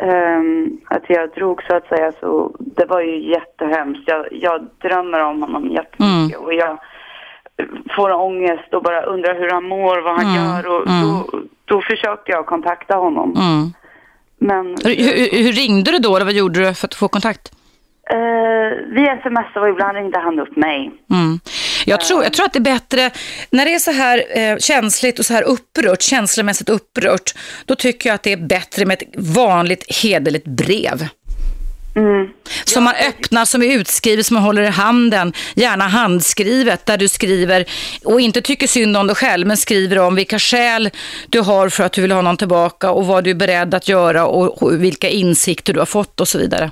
Ehm, 0.00 0.80
att 0.84 1.02
jag 1.08 1.30
drog 1.30 1.62
så 1.62 1.76
att 1.76 1.88
säga 1.88 2.12
så 2.20 2.56
det 2.58 2.86
var 2.86 3.00
ju 3.00 3.30
jättehemskt. 3.30 4.02
Jag, 4.06 4.26
jag 4.30 4.66
drömmer 4.82 5.20
om 5.20 5.42
honom 5.42 5.70
jättemycket 5.70 6.38
och 6.38 6.54
jag 6.54 6.78
får 7.96 8.12
ångest 8.12 8.74
och 8.74 8.82
bara 8.82 9.02
undrar 9.02 9.34
hur 9.34 9.50
han 9.50 9.64
mår, 9.64 10.00
vad 10.00 10.16
han 10.16 10.26
Mm, 10.26 10.36
gör 10.36 10.66
och 10.66 10.86
mm. 10.86 11.02
då, 11.02 11.40
då 11.64 11.82
försökte 11.82 12.32
jag 12.32 12.46
kontakta 12.46 12.96
honom. 12.96 13.34
Mm. 13.36 13.72
Men 14.38 14.66
Hur, 14.84 14.96
hur, 14.96 15.42
hur 15.44 15.52
ringde 15.52 15.90
du 15.92 15.98
då? 15.98 16.16
Eller 16.16 16.24
vad 16.24 16.34
gjorde 16.34 16.60
du 16.60 16.74
för 16.74 16.86
att 16.86 16.94
få 16.94 17.08
kontakt? 17.08 17.52
Eh, 18.10 18.94
via 18.94 19.12
sms 19.12 19.56
och 19.56 19.68
ibland 19.68 19.96
ringde 19.96 20.18
han 20.18 20.40
upp 20.40 20.56
mig. 20.56 20.90
Mm. 21.10 21.40
Jag, 21.86 22.00
tror, 22.00 22.22
jag 22.22 22.32
tror 22.32 22.46
att 22.46 22.52
det 22.52 22.58
är 22.58 22.74
bättre, 22.74 23.10
när 23.50 23.64
det 23.64 23.74
är 23.74 23.78
så 23.78 23.92
här 23.92 24.24
eh, 24.38 24.56
känsligt 24.58 25.18
och 25.18 25.24
så 25.24 25.34
här 25.34 25.42
upprört, 25.42 26.02
känslomässigt 26.02 26.68
upprört, 26.68 27.34
då 27.64 27.74
tycker 27.74 28.08
jag 28.08 28.14
att 28.14 28.22
det 28.22 28.32
är 28.32 28.48
bättre 28.48 28.84
med 28.84 29.02
ett 29.02 29.08
vanligt 29.36 30.02
hederligt 30.02 30.46
brev. 30.46 31.08
Mm. 31.96 32.28
Som 32.64 32.84
man 32.84 32.94
öppnar, 33.08 33.44
som 33.44 33.62
är 33.62 33.66
utskrivet, 33.66 34.26
som 34.26 34.34
man 34.34 34.42
håller 34.42 34.62
i 34.62 34.66
handen, 34.66 35.32
gärna 35.54 35.88
handskrivet, 35.88 36.86
där 36.86 36.96
du 36.96 37.08
skriver, 37.08 37.64
och 38.04 38.20
inte 38.20 38.40
tycker 38.42 38.66
synd 38.66 38.96
om 38.96 39.06
dig 39.06 39.16
själv, 39.16 39.46
men 39.46 39.56
skriver 39.56 39.98
om 39.98 40.14
vilka 40.14 40.38
skäl 40.38 40.90
du 41.28 41.40
har 41.40 41.68
för 41.68 41.84
att 41.84 41.92
du 41.92 42.02
vill 42.02 42.12
ha 42.12 42.22
någon 42.22 42.36
tillbaka 42.36 42.90
och 42.90 43.06
vad 43.06 43.24
du 43.24 43.30
är 43.30 43.34
beredd 43.34 43.74
att 43.74 43.88
göra 43.88 44.26
och, 44.26 44.62
och 44.62 44.84
vilka 44.84 45.08
insikter 45.08 45.72
du 45.72 45.78
har 45.78 45.86
fått 45.86 46.20
och 46.20 46.28
så 46.28 46.38
vidare. 46.38 46.70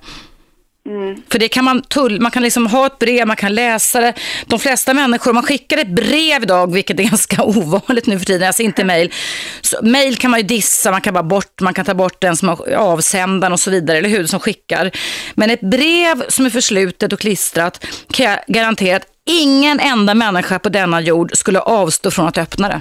Mm. 0.86 1.22
För 1.32 1.38
det 1.38 1.48
kan 1.48 1.64
man 1.64 1.82
tull, 1.82 2.20
man 2.20 2.30
kan 2.30 2.42
liksom 2.42 2.66
ha 2.66 2.86
ett 2.86 2.98
brev, 2.98 3.26
man 3.26 3.36
kan 3.36 3.54
läsa 3.54 4.00
det. 4.00 4.14
De 4.46 4.58
flesta 4.58 4.94
människor, 4.94 5.30
om 5.30 5.34
man 5.34 5.44
skickar 5.44 5.78
ett 5.78 5.94
brev 5.94 6.42
idag, 6.42 6.72
vilket 6.72 7.00
är 7.00 7.04
ganska 7.10 7.42
ovanligt 7.42 8.06
nu 8.06 8.18
för 8.18 8.26
tiden, 8.26 8.46
alltså 8.46 8.62
inte 8.62 8.84
mejl. 8.84 9.12
Så 9.60 9.78
Mejl 9.82 10.16
kan 10.16 10.30
man 10.30 10.40
ju 10.40 10.46
dissa, 10.46 10.90
man 10.90 11.00
kan 11.00 11.14
bara 11.14 11.22
bort, 11.22 11.60
man 11.60 11.74
kan 11.74 11.84
ta 11.84 11.94
bort 11.94 12.20
den 12.20 12.36
som 12.36 12.48
har 12.48 12.72
avsändaren 12.72 13.52
och 13.52 13.60
så 13.60 13.70
vidare, 13.70 13.98
eller 13.98 14.08
hur, 14.08 14.26
som 14.26 14.40
skickar. 14.40 14.90
Men 15.34 15.50
ett 15.50 15.60
brev 15.60 16.24
som 16.28 16.46
är 16.46 16.50
förslutet 16.50 17.12
och 17.12 17.20
klistrat 17.20 17.86
kan 18.12 18.26
jag 18.26 18.38
garantera 18.46 18.96
att 18.96 19.06
ingen 19.26 19.80
enda 19.80 20.14
människa 20.14 20.58
på 20.58 20.68
denna 20.68 21.00
jord 21.00 21.30
skulle 21.36 21.60
avstå 21.60 22.10
från 22.10 22.26
att 22.26 22.38
öppna 22.38 22.68
det. 22.68 22.80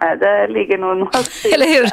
Nej, 0.00 0.16
det 0.18 0.48
ligger 0.48 0.78
nog 0.78 0.96
några 0.98 1.18
Eller 1.54 1.66
hur? 1.66 1.90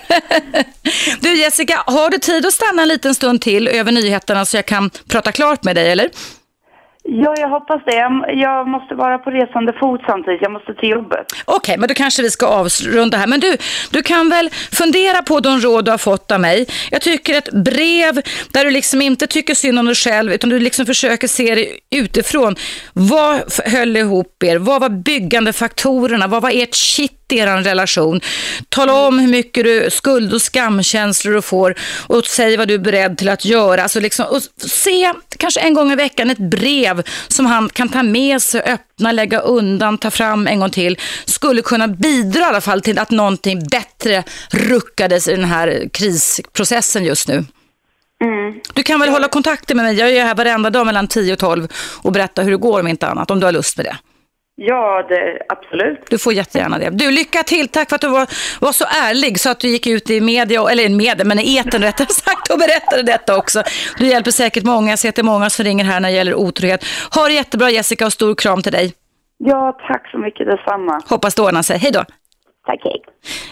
Du 1.22 1.36
Jessica, 1.36 1.84
har 1.86 2.10
du 2.10 2.18
tid 2.18 2.46
att 2.46 2.54
stanna 2.54 2.82
en 2.82 2.88
liten 2.88 3.16
stund 3.16 3.42
till 3.42 3.68
över 3.68 3.92
nyheterna 3.92 4.46
så 4.46 4.58
jag 4.58 4.66
kan 4.66 4.90
prata 5.10 5.32
klart 5.32 5.64
med 5.64 5.76
dig, 5.76 5.92
eller? 5.92 6.10
Ja, 7.06 7.34
jag 7.38 7.50
hoppas 7.50 7.82
det. 7.86 7.96
Jag, 8.34 8.68
måste 8.68 8.96
vara 8.96 9.18
på 9.18 9.30
resande 9.30 9.74
fot 9.80 10.02
samtidigt. 10.06 10.42
Jag 10.42 10.52
måste 10.52 10.74
till 10.74 10.90
jobbet. 10.90 11.26
Okej, 11.46 11.78
men 11.78 11.88
då 11.88 11.96
kanske 11.96 12.22
vi 12.22 12.32
ska 12.32 12.46
avrunda 12.48 13.18
här. 13.18 13.28
Men 13.28 13.40
du, 13.40 13.58
du 13.92 14.02
kan 14.04 14.30
väl 14.30 14.50
fundera 14.72 15.22
på 15.22 15.40
de 15.40 15.60
råd 15.60 15.86
du 15.86 15.92
har 15.92 15.98
fått 15.98 16.32
av 16.32 16.40
mig. 16.40 16.66
Jag 16.92 17.02
tycker 17.02 17.38
ett 17.38 17.52
brev 17.52 18.22
där 18.54 18.66
du 18.66 18.72
liksom 18.72 19.02
inte 19.02 19.28
tycker 19.28 19.56
synd 19.56 19.80
om 19.80 19.86
dig 19.86 19.96
själv 19.96 20.34
utan 20.34 20.50
du 20.50 20.60
liksom 20.60 20.86
försöker 20.86 21.28
se 21.28 21.56
det 21.56 21.68
utifrån. 22.00 22.56
Vad 22.94 23.42
höll 23.66 23.98
ihop 23.98 24.44
er? 24.44 24.58
Vad 24.58 24.82
var 24.82 24.90
byggande 24.90 25.54
faktorerna? 25.54 26.28
Vad 26.28 26.42
var 26.42 26.52
ert 26.54 26.76
kitt 26.76 27.23
er 27.32 27.64
relation? 27.64 28.22
Tala 28.70 28.94
om 28.94 29.20
hur 29.20 29.28
mycket 29.28 29.64
du, 29.64 29.90
skuld 29.90 30.34
och 30.34 30.42
skamkänslor 30.42 31.34
du 31.34 31.42
får 31.42 31.76
och 32.08 32.26
säg 32.26 32.58
vad 32.58 32.68
du 32.68 32.74
är 32.74 32.78
beredd 32.78 33.18
till 33.18 33.30
att 33.30 33.46
göra. 33.46 33.84
Alltså 33.84 34.00
liksom, 34.00 34.26
och 34.26 34.42
se 34.70 35.14
kanske 35.38 35.60
en 35.60 35.74
gång 35.74 35.92
i 35.92 35.96
veckan 35.96 36.30
ett 36.30 36.38
brev 36.38 37.04
som 37.28 37.46
han 37.46 37.70
kan 37.70 37.90
ta 37.90 38.04
med 38.04 38.42
sig, 38.42 38.62
öppna, 38.62 39.12
lägga 39.12 39.40
undan, 39.40 39.98
ta 39.98 40.12
fram 40.12 40.48
en 40.48 40.60
gång 40.60 40.70
till. 40.70 41.00
Skulle 41.26 41.62
kunna 41.62 41.88
bidra 41.88 42.40
i 42.40 42.44
alla 42.44 42.62
fall 42.62 42.82
till 42.82 43.00
att 43.00 43.12
någonting 43.12 43.64
bättre 43.72 44.24
ruckades 44.52 45.28
i 45.28 45.32
den 45.36 45.46
här 45.46 45.90
krisprocessen 45.94 47.06
just 47.06 47.28
nu. 47.28 47.46
Mm. 48.24 48.62
Du 48.74 48.84
kan 48.84 49.00
väl 49.00 49.10
hålla 49.10 49.28
kontakten 49.28 49.78
med 49.78 49.86
mig? 49.86 49.96
Jag 49.96 50.12
är 50.12 50.26
här 50.26 50.36
varenda 50.36 50.70
dag 50.70 50.86
mellan 50.86 51.08
10 51.08 51.34
och 51.34 51.40
12 51.40 51.68
och 52.02 52.12
berätta 52.12 52.42
hur 52.42 52.52
det 52.52 52.58
går 52.58 52.80
om 52.80 52.88
inte 52.88 53.08
annat, 53.08 53.32
om 53.32 53.40
du 53.40 53.46
har 53.46 53.52
lust 53.52 53.78
med 53.78 53.86
det. 53.86 53.98
Ja, 54.56 55.06
det, 55.10 55.40
absolut. 55.50 56.00
Du 56.10 56.18
får 56.18 56.34
jättegärna 56.34 56.78
det. 56.78 56.90
Du, 56.90 57.12
lycka 57.12 57.44
till. 57.44 57.68
Tack 57.68 57.90
för 57.90 57.96
att 57.96 58.02
du 58.02 58.10
var, 58.10 58.28
var 58.62 58.72
så 58.72 58.86
ärlig 58.86 59.40
så 59.40 59.50
att 59.50 59.60
du 59.60 59.70
gick 59.70 59.88
ut 59.88 60.10
i 60.10 60.22
media, 60.22 60.70
eller 60.70 60.84
i 60.84 60.90
media, 60.90 61.26
men 61.26 61.40
i 61.40 61.58
eten 61.58 61.82
rättare 61.90 62.08
sagt 62.08 62.52
och 62.52 62.60
berättade 62.60 63.04
detta 63.04 63.38
också. 63.38 63.64
Du 63.98 64.08
hjälper 64.08 64.32
säkert 64.32 64.64
många. 64.64 64.90
Jag 64.90 65.00
ser 65.00 65.10
att 65.10 65.16
det 65.16 65.22
är 65.22 65.24
många 65.24 65.50
som 65.50 65.66
ringer 65.66 65.86
här 65.86 66.00
när 66.00 66.10
det 66.10 66.16
gäller 66.16 66.36
otrohet. 66.36 66.86
Ha 67.16 67.28
det 67.28 67.34
jättebra 67.34 67.70
Jessica 67.70 68.06
och 68.06 68.14
stor 68.14 68.36
kram 68.36 68.62
till 68.62 68.72
dig. 68.72 68.94
Ja, 69.38 69.78
tack 69.88 70.12
så 70.12 70.18
mycket 70.18 70.48
detsamma. 70.48 71.02
Hoppas 71.10 71.36
det 71.36 71.42
ordnar 71.42 71.62
sig. 71.62 71.78
Hej 71.78 71.92
då. 71.92 72.04
Tack, 72.66 72.80
hej. 72.84 73.02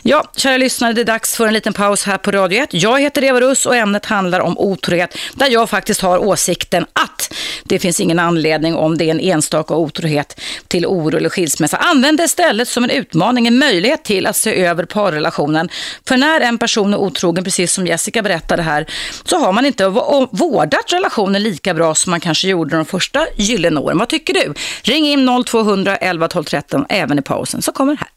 Ja, 0.04 0.24
kära 0.36 0.58
lyssnare, 0.58 0.93
det 0.93 1.02
är 1.02 1.06
dags 1.06 1.36
för 1.36 1.47
en 1.47 1.54
liten 1.54 1.74
paus 1.74 2.04
här 2.04 2.17
på 2.17 2.32
Radio 2.32 2.63
1. 2.63 2.74
Jag 2.74 3.02
heter 3.02 3.24
Eva 3.24 3.41
Russ 3.41 3.65
och 3.65 3.76
ämnet 3.76 4.06
handlar 4.06 4.39
om 4.39 4.58
otrohet, 4.58 5.17
där 5.34 5.50
jag 5.50 5.69
faktiskt 5.69 6.02
har 6.02 6.17
åsikten 6.17 6.86
att 6.93 7.34
det 7.63 7.80
finns 7.80 8.00
ingen 8.00 8.19
anledning 8.19 8.76
om 8.76 8.97
det 8.97 9.06
är 9.06 9.12
en 9.12 9.19
enstaka 9.19 9.76
otrohet 9.76 10.41
till 10.67 10.86
oro 10.86 11.17
eller 11.17 11.30
skilsmässa. 11.30 11.78
Använd 11.78 12.17
det 12.17 12.24
istället 12.24 12.67
som 12.67 12.84
en 12.84 12.89
utmaning, 12.89 13.47
en 13.47 13.58
möjlighet 13.58 14.04
till 14.04 14.28
att 14.28 14.36
se 14.36 14.65
över 14.65 14.86
parrelationen. 14.86 15.69
För 16.08 16.17
när 16.17 16.41
en 16.41 16.58
person 16.58 16.93
är 16.93 16.97
otrogen, 16.97 17.43
precis 17.43 17.74
som 17.74 17.88
Jessica 17.88 18.21
berättade 18.21 18.62
här, 18.62 18.86
så 19.24 19.38
har 19.38 19.52
man 19.52 19.65
inte 19.65 19.88
vårdat 20.32 20.93
relationen 20.93 21.43
lika 21.43 21.74
bra 21.74 21.95
som 21.95 22.12
man 22.12 22.19
kanske 22.19 22.47
gjorde 22.47 22.76
de 22.76 22.86
första 22.86 23.28
gyllene 23.36 23.80
åren. 23.80 23.97
Vad 23.97 24.10
tycker 24.10 24.34
du? 24.34 24.54
Ring 24.84 25.06
in 25.06 25.43
0200 25.45 25.97
11 25.97 26.28
12 26.28 26.43
13 26.43 26.86
även 26.89 27.19
i 27.19 27.21
pausen, 27.21 27.62
så 27.62 27.71
kommer 27.71 27.93
det 27.93 28.00
här. 28.00 28.10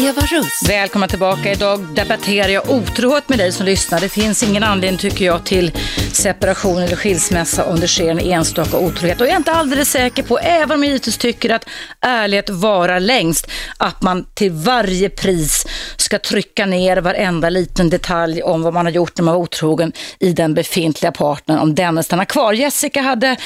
Eva 0.00 0.22
Russ. 0.22 0.68
Välkomna 0.68 1.08
tillbaka. 1.08 1.52
Idag 1.52 1.80
debatterar 1.80 2.48
jag 2.48 2.70
otrohet 2.70 3.28
med 3.28 3.38
dig 3.38 3.52
som 3.52 3.66
lyssnar. 3.66 4.00
Det 4.00 4.08
finns 4.08 4.42
ingen 4.42 4.62
anledning 4.62 4.98
tycker 4.98 5.24
jag 5.24 5.44
till 5.44 5.72
separation 6.12 6.78
eller 6.78 6.96
skilsmässa 6.96 7.64
om 7.64 7.80
det 7.80 7.88
sker 7.88 8.10
en 8.10 8.18
enstaka 8.18 8.78
otrohet. 8.78 9.20
Och 9.20 9.26
jag 9.26 9.32
är 9.32 9.36
inte 9.36 9.52
alldeles 9.52 9.90
säker 9.90 10.22
på, 10.22 10.38
även 10.38 10.70
om 10.70 10.84
jag 10.84 10.88
givetvis 10.88 11.18
tycker 11.18 11.50
att 11.50 11.64
ärlighet 12.00 12.50
varar 12.50 13.00
längst, 13.00 13.50
att 13.76 14.02
man 14.02 14.26
till 14.34 14.52
varje 14.52 15.08
pris 15.08 15.66
ska 15.96 16.18
trycka 16.18 16.66
ner 16.66 16.96
varenda 16.96 17.50
liten 17.50 17.90
detalj 17.90 18.42
om 18.42 18.62
vad 18.62 18.74
man 18.74 18.86
har 18.86 18.92
gjort 18.92 19.18
när 19.18 19.24
man 19.24 19.34
var 19.34 19.40
otrogen 19.40 19.92
i 20.18 20.32
den 20.32 20.54
befintliga 20.54 21.12
partnern, 21.12 21.58
om 21.58 21.74
denne 21.74 22.02
stannar 22.02 22.24
kvar. 22.24 22.52
Jessica 22.52 23.02
hade 23.02 23.36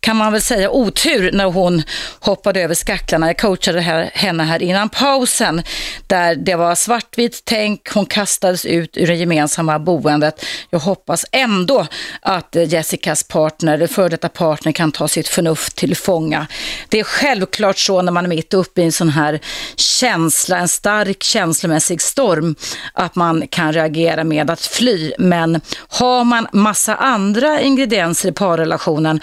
kan 0.00 0.16
man 0.16 0.32
väl 0.32 0.40
säga, 0.40 0.70
otur 0.70 1.32
när 1.32 1.44
hon 1.44 1.82
hoppade 2.20 2.60
över 2.60 2.74
skacklarna. 2.74 3.26
Jag 3.26 3.38
coachade 3.38 3.80
här, 3.80 4.10
henne 4.14 4.44
här 4.44 4.62
innan 4.62 4.88
pausen 4.88 5.62
där 6.06 6.34
det 6.34 6.54
var 6.54 6.74
svartvitt 6.74 7.42
tänk. 7.44 7.88
Hon 7.88 8.06
kastades 8.06 8.66
ut 8.66 8.96
ur 8.96 9.06
det 9.06 9.14
gemensamma 9.14 9.78
boendet. 9.78 10.44
Jag 10.70 10.78
hoppas 10.78 11.24
ändå 11.32 11.86
att 12.20 12.56
Jessicas 12.66 13.22
partner, 13.22 13.86
före 13.86 14.08
detta 14.08 14.28
partner, 14.28 14.72
kan 14.72 14.92
ta 14.92 15.08
sitt 15.08 15.28
förnuft 15.28 15.76
till 15.76 15.96
fånga. 15.96 16.46
Det 16.88 17.00
är 17.00 17.04
självklart 17.04 17.78
så 17.78 18.02
när 18.02 18.12
man 18.12 18.24
är 18.24 18.28
mitt 18.28 18.54
uppe 18.54 18.80
i 18.80 18.84
en 18.84 18.92
sån 18.92 19.08
här 19.08 19.40
känsla, 19.76 20.58
en 20.58 20.68
stark 20.68 21.22
känslomässig 21.22 22.00
storm, 22.00 22.54
att 22.92 23.14
man 23.14 23.48
kan 23.48 23.72
reagera 23.72 24.24
med 24.24 24.50
att 24.50 24.60
fly. 24.60 25.12
Men 25.18 25.60
har 25.88 26.24
man 26.24 26.48
massa 26.52 26.94
andra 26.94 27.60
ingredienser 27.60 28.28
i 28.28 28.32
parrelationen 28.32 29.20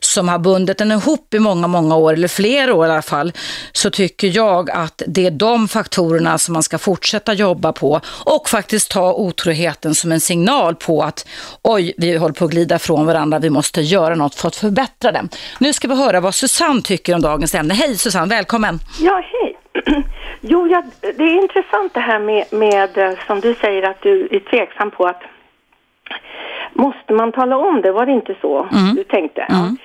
som 0.00 0.28
har 0.28 0.38
bundit 0.38 0.78
den 0.78 0.92
ihop 0.92 1.34
i 1.34 1.38
många, 1.38 1.66
många 1.66 1.96
år, 1.96 2.12
eller 2.12 2.28
flera 2.28 2.74
år 2.74 2.86
i 2.86 2.90
alla 2.90 3.02
fall, 3.02 3.32
så 3.72 3.90
tycker 3.90 4.36
jag 4.36 4.70
att 4.70 5.02
det 5.06 5.26
är 5.26 5.30
de 5.30 5.68
faktorerna 6.16 6.38
som 6.38 6.52
man 6.52 6.62
ska 6.62 6.78
fortsätta 6.78 7.32
jobba 7.32 7.72
på 7.72 8.00
och 8.24 8.48
faktiskt 8.48 8.90
ta 8.90 9.12
otroheten 9.12 9.94
som 9.94 10.12
en 10.12 10.20
signal 10.20 10.74
på 10.74 11.02
att 11.02 11.26
oj, 11.62 11.94
vi 11.98 12.16
håller 12.16 12.34
på 12.34 12.44
att 12.44 12.50
glida 12.50 12.78
från 12.78 13.06
varandra, 13.06 13.38
vi 13.38 13.50
måste 13.50 13.80
göra 13.80 14.14
något 14.14 14.34
för 14.34 14.48
att 14.48 14.56
förbättra 14.56 15.12
den. 15.12 15.28
Nu 15.60 15.72
ska 15.72 15.88
vi 15.88 15.94
höra 15.94 16.20
vad 16.20 16.34
Susanne 16.34 16.82
tycker 16.82 17.14
om 17.14 17.22
dagens 17.22 17.54
ämne. 17.54 17.74
Hej 17.74 17.96
Susanne, 17.96 18.34
välkommen! 18.34 18.78
Ja, 19.00 19.22
hej! 19.24 19.56
Jo, 20.40 20.66
ja, 20.66 20.82
det 21.00 21.24
är 21.24 21.42
intressant 21.42 21.94
det 21.94 22.00
här 22.00 22.18
med, 22.18 22.44
med, 22.50 22.98
eh, 22.98 23.18
som 23.26 23.40
du 23.40 23.54
säger, 23.54 23.82
att 23.82 24.02
du 24.02 24.28
är 24.30 24.40
tveksam 24.40 24.90
på 24.90 25.06
att 25.06 25.22
Måste 26.78 27.12
man 27.12 27.32
tala 27.32 27.56
om 27.56 27.80
det? 27.82 27.92
Var 27.92 28.06
det 28.06 28.12
inte 28.12 28.34
så 28.40 28.66
Mm. 28.72 28.94
du 28.94 29.04
tänkte? 29.04 29.42
Mm. 29.42 29.76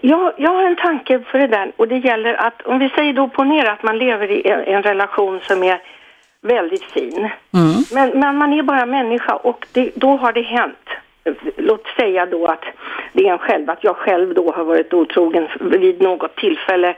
Jag, 0.00 0.32
jag 0.36 0.50
har 0.50 0.64
en 0.64 0.76
tanke 0.76 1.20
för 1.30 1.38
det 1.38 1.46
där 1.46 1.72
och 1.76 1.88
det 1.88 1.98
gäller 1.98 2.34
att 2.34 2.62
om 2.62 2.78
vi 2.78 2.88
säger 2.88 3.12
då 3.12 3.28
ponera 3.28 3.72
att 3.72 3.82
man 3.82 3.98
lever 3.98 4.30
i 4.30 4.48
en, 4.48 4.60
en 4.60 4.82
relation 4.82 5.40
som 5.42 5.62
är 5.62 5.80
väldigt 6.42 6.84
fin. 6.84 7.28
Mm. 7.54 7.84
Men, 7.92 8.20
men 8.20 8.36
man 8.36 8.52
är 8.52 8.62
bara 8.62 8.86
människa 8.86 9.34
och 9.34 9.66
det, 9.72 9.90
då 9.94 10.16
har 10.16 10.32
det 10.32 10.42
hänt. 10.42 10.88
Låt 11.56 11.86
säga 11.96 12.26
då 12.26 12.46
att 12.46 12.64
det 13.12 13.28
är 13.28 13.32
en 13.32 13.38
själv, 13.38 13.70
att 13.70 13.84
jag 13.84 13.96
själv 13.96 14.34
då 14.34 14.52
har 14.52 14.64
varit 14.64 14.94
otrogen 14.94 15.48
vid 15.60 16.02
något 16.02 16.36
tillfälle 16.36 16.94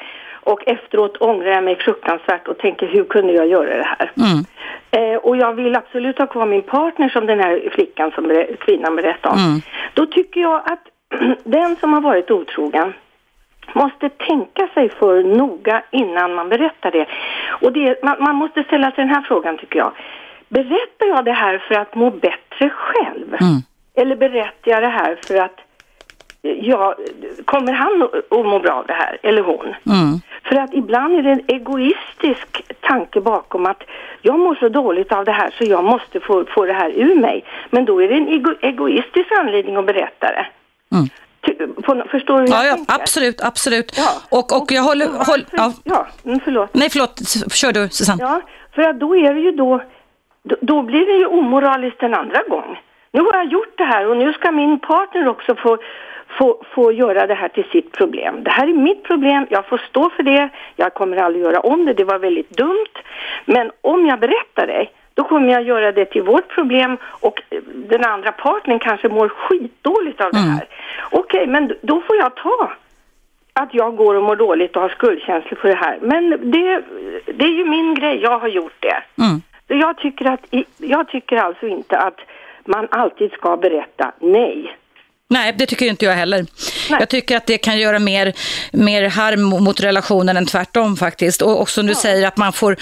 och 0.49 0.69
efteråt 0.69 1.17
ångrar 1.21 1.51
jag 1.51 1.65
mig 1.65 1.77
fruktansvärt 1.77 2.49
och 2.49 2.59
tänker 2.59 2.87
hur 2.87 3.05
kunde 3.05 3.33
jag 3.33 3.47
göra 3.47 3.77
det 3.77 3.89
här? 3.99 4.13
Mm. 4.17 4.45
Eh, 4.91 5.17
och 5.17 5.37
jag 5.37 5.55
vill 5.55 5.77
absolut 5.77 6.19
ha 6.19 6.27
kvar 6.27 6.47
min 6.47 6.63
partner 6.63 7.09
som 7.09 7.27
den 7.27 7.41
här 7.41 7.69
flickan 7.73 8.11
som 8.11 8.45
kvinnan 8.61 8.97
berättade 8.97 9.35
om. 9.35 9.41
Mm. 9.41 9.61
Då 9.95 10.07
tycker 10.07 10.41
jag 10.41 10.63
att 10.73 10.85
den 11.45 11.77
som 11.77 11.93
har 11.93 12.01
varit 12.01 12.31
otrogen 12.31 12.93
måste 13.73 14.09
tänka 14.09 14.69
sig 14.75 14.89
för 14.89 15.23
noga 15.23 15.83
innan 15.91 16.35
man 16.35 16.49
berättar 16.49 16.91
det. 16.91 17.07
Och 17.61 17.73
det, 17.73 18.03
man, 18.03 18.17
man 18.21 18.37
måste 18.37 18.63
ställa 18.65 18.91
sig 18.91 19.05
den 19.05 19.15
här 19.15 19.23
frågan 19.23 19.59
tycker 19.59 19.79
jag. 19.79 19.93
Berättar 20.49 21.07
jag 21.07 21.25
det 21.25 21.33
här 21.33 21.59
för 21.59 21.75
att 21.75 21.95
må 21.95 22.11
bättre 22.11 22.71
själv? 22.71 23.35
Mm. 23.41 23.63
Eller 23.95 24.17
berättar 24.17 24.71
jag 24.71 24.83
det 24.83 24.89
här 24.89 25.19
för 25.27 25.37
att 25.37 25.61
ja, 26.61 26.95
kommer 27.45 27.73
han 27.73 28.03
att 28.31 28.47
må 28.47 28.59
bra 28.59 28.73
av 28.73 28.87
det 28.87 28.93
här, 28.93 29.19
eller 29.23 29.43
hon? 29.43 29.67
Mm. 29.67 30.21
För 30.45 30.57
att 30.57 30.75
ibland 30.75 31.19
är 31.19 31.23
det 31.23 31.31
en 31.31 31.43
egoistisk 31.47 32.63
tanke 32.81 33.21
bakom 33.21 33.67
att 33.67 33.83
jag 34.23 34.39
mår 34.39 34.55
så 34.55 34.69
dåligt 34.69 35.13
av 35.13 35.25
det 35.25 35.33
här 35.33 35.55
så 35.59 35.65
jag 35.65 35.85
måste 35.85 36.21
få, 36.21 36.45
få 36.45 36.67
det 36.67 36.73
här 36.73 36.91
ur 36.91 37.15
mig. 37.15 37.45
Men 37.71 37.85
då 37.85 38.03
är 38.03 38.09
det 38.09 38.15
en 38.15 38.29
ego, 38.29 38.55
egoistisk 38.61 39.33
anledning 39.39 39.77
att 39.77 39.87
berätta 39.87 40.27
det. 40.27 40.47
Mm. 40.93 41.09
På, 41.83 42.03
förstår 42.11 42.35
du 42.35 42.41
hur 42.41 42.49
Ja, 42.49 42.65
jag 42.65 42.73
ja, 42.73 42.77
tänker? 42.77 42.95
absolut, 42.95 43.41
absolut. 43.45 43.93
Ja. 43.97 44.39
Och, 44.39 44.63
och 44.63 44.73
jag 44.73 44.83
håller... 44.83 45.07
Håll, 45.07 45.45
ja. 45.53 45.73
Ja, 45.85 46.07
mm, 46.25 46.41
förlåt. 46.45 46.75
Nej, 46.75 46.89
förlåt. 46.91 47.21
Kör 47.53 47.73
du, 47.73 47.89
Susanne. 47.89 48.23
Ja, 48.23 48.41
för 48.75 48.83
att 48.83 49.01
då 49.01 49.17
är 49.17 49.35
det 49.35 49.41
ju 49.41 49.53
då, 49.53 49.81
då 50.61 50.83
blir 50.83 51.07
det 51.07 51.13
ju 51.13 51.27
omoraliskt 51.27 52.03
en 52.03 52.15
andra 52.15 52.43
gång. 52.49 52.81
Nu 53.13 53.21
har 53.21 53.35
jag 53.35 53.47
gjort 53.53 53.79
det 53.79 53.85
här 53.85 54.07
och 54.09 54.17
nu 54.17 54.33
ska 54.33 54.53
min 54.53 54.79
partner 54.79 55.29
också 55.29 55.55
få, 55.55 55.79
få, 56.29 56.65
få 56.75 56.93
göra 56.93 57.27
det 57.27 57.35
här 57.35 57.49
till 57.49 57.65
sitt 57.73 57.93
problem. 57.93 58.45
Det 58.45 58.51
här 58.51 58.67
är 58.67 58.73
mitt 58.75 59.03
problem, 59.03 59.47
jag 59.51 59.67
får 59.67 59.79
stå 59.79 60.11
för 60.11 60.23
det, 60.23 60.49
jag 60.77 60.95
kommer 60.95 61.17
aldrig 61.17 61.45
göra 61.45 61.61
om 61.61 61.85
det, 61.87 61.93
det 61.95 62.05
var 62.05 62.19
väldigt 62.19 62.51
dumt. 62.51 62.95
Men 63.45 63.71
om 63.81 64.07
jag 64.07 64.21
berättar 64.21 64.67
det, 64.67 64.87
då 65.15 65.25
kommer 65.25 65.53
jag 65.53 65.63
göra 65.63 65.93
det 65.93 66.05
till 66.05 66.23
vårt 66.23 66.49
problem 66.49 66.97
och 67.03 67.43
eh, 67.51 67.59
den 67.75 68.05
andra 68.05 68.33
partnern 68.33 68.79
kanske 68.79 69.09
mår 69.09 69.29
skitdåligt 69.29 70.21
av 70.21 70.33
det 70.33 70.39
Mm. 70.39 70.51
här. 70.51 70.67
Okej, 71.11 71.47
men 71.47 71.73
då 71.83 72.01
får 72.01 72.17
jag 72.17 72.35
ta 72.35 72.73
att 73.53 73.75
jag 73.75 73.97
går 73.97 74.15
och 74.15 74.23
mår 74.23 74.37
dåligt 74.37 74.77
och 74.77 74.83
har 74.83 74.89
skuldkänslor 74.89 75.59
för 75.59 75.69
det 75.69 75.75
här. 75.77 75.99
Men 76.03 76.31
det, 76.31 76.83
det 77.27 77.45
är 77.45 77.53
ju 77.59 77.65
min 77.65 77.95
grej, 77.95 78.17
jag 78.23 78.39
har 78.39 78.49
gjort 78.49 78.77
det. 78.81 79.03
Mm. 79.23 79.43
Jag 79.67 79.97
tycker, 79.99 80.25
att, 80.31 80.47
jag 80.77 81.09
tycker 81.09 81.37
alltså 81.37 81.67
inte 81.67 81.99
att 81.99 82.21
man 82.65 82.89
alltid 82.91 83.33
ska 83.33 83.57
berätta 83.57 84.13
nej. 84.19 84.77
Nej, 85.31 85.55
det 85.59 85.67
tycker 85.67 85.87
inte 85.87 86.05
jag 86.05 86.13
heller. 86.13 86.47
Nej. 86.91 87.01
Jag 87.01 87.09
tycker 87.09 87.37
att 87.37 87.47
det 87.47 87.59
kan 87.59 87.79
göra 87.79 87.99
mer, 87.99 88.33
mer 88.73 89.09
harm 89.09 89.43
mot 89.43 89.81
relationen 89.81 90.37
än 90.37 90.47
tvärtom 90.47 90.97
faktiskt. 90.97 91.43
Och, 91.43 91.71
som 91.71 91.87
du 91.87 91.95
säger, 91.95 92.27
att 92.27 92.37
man 92.37 92.53
får 92.53 92.77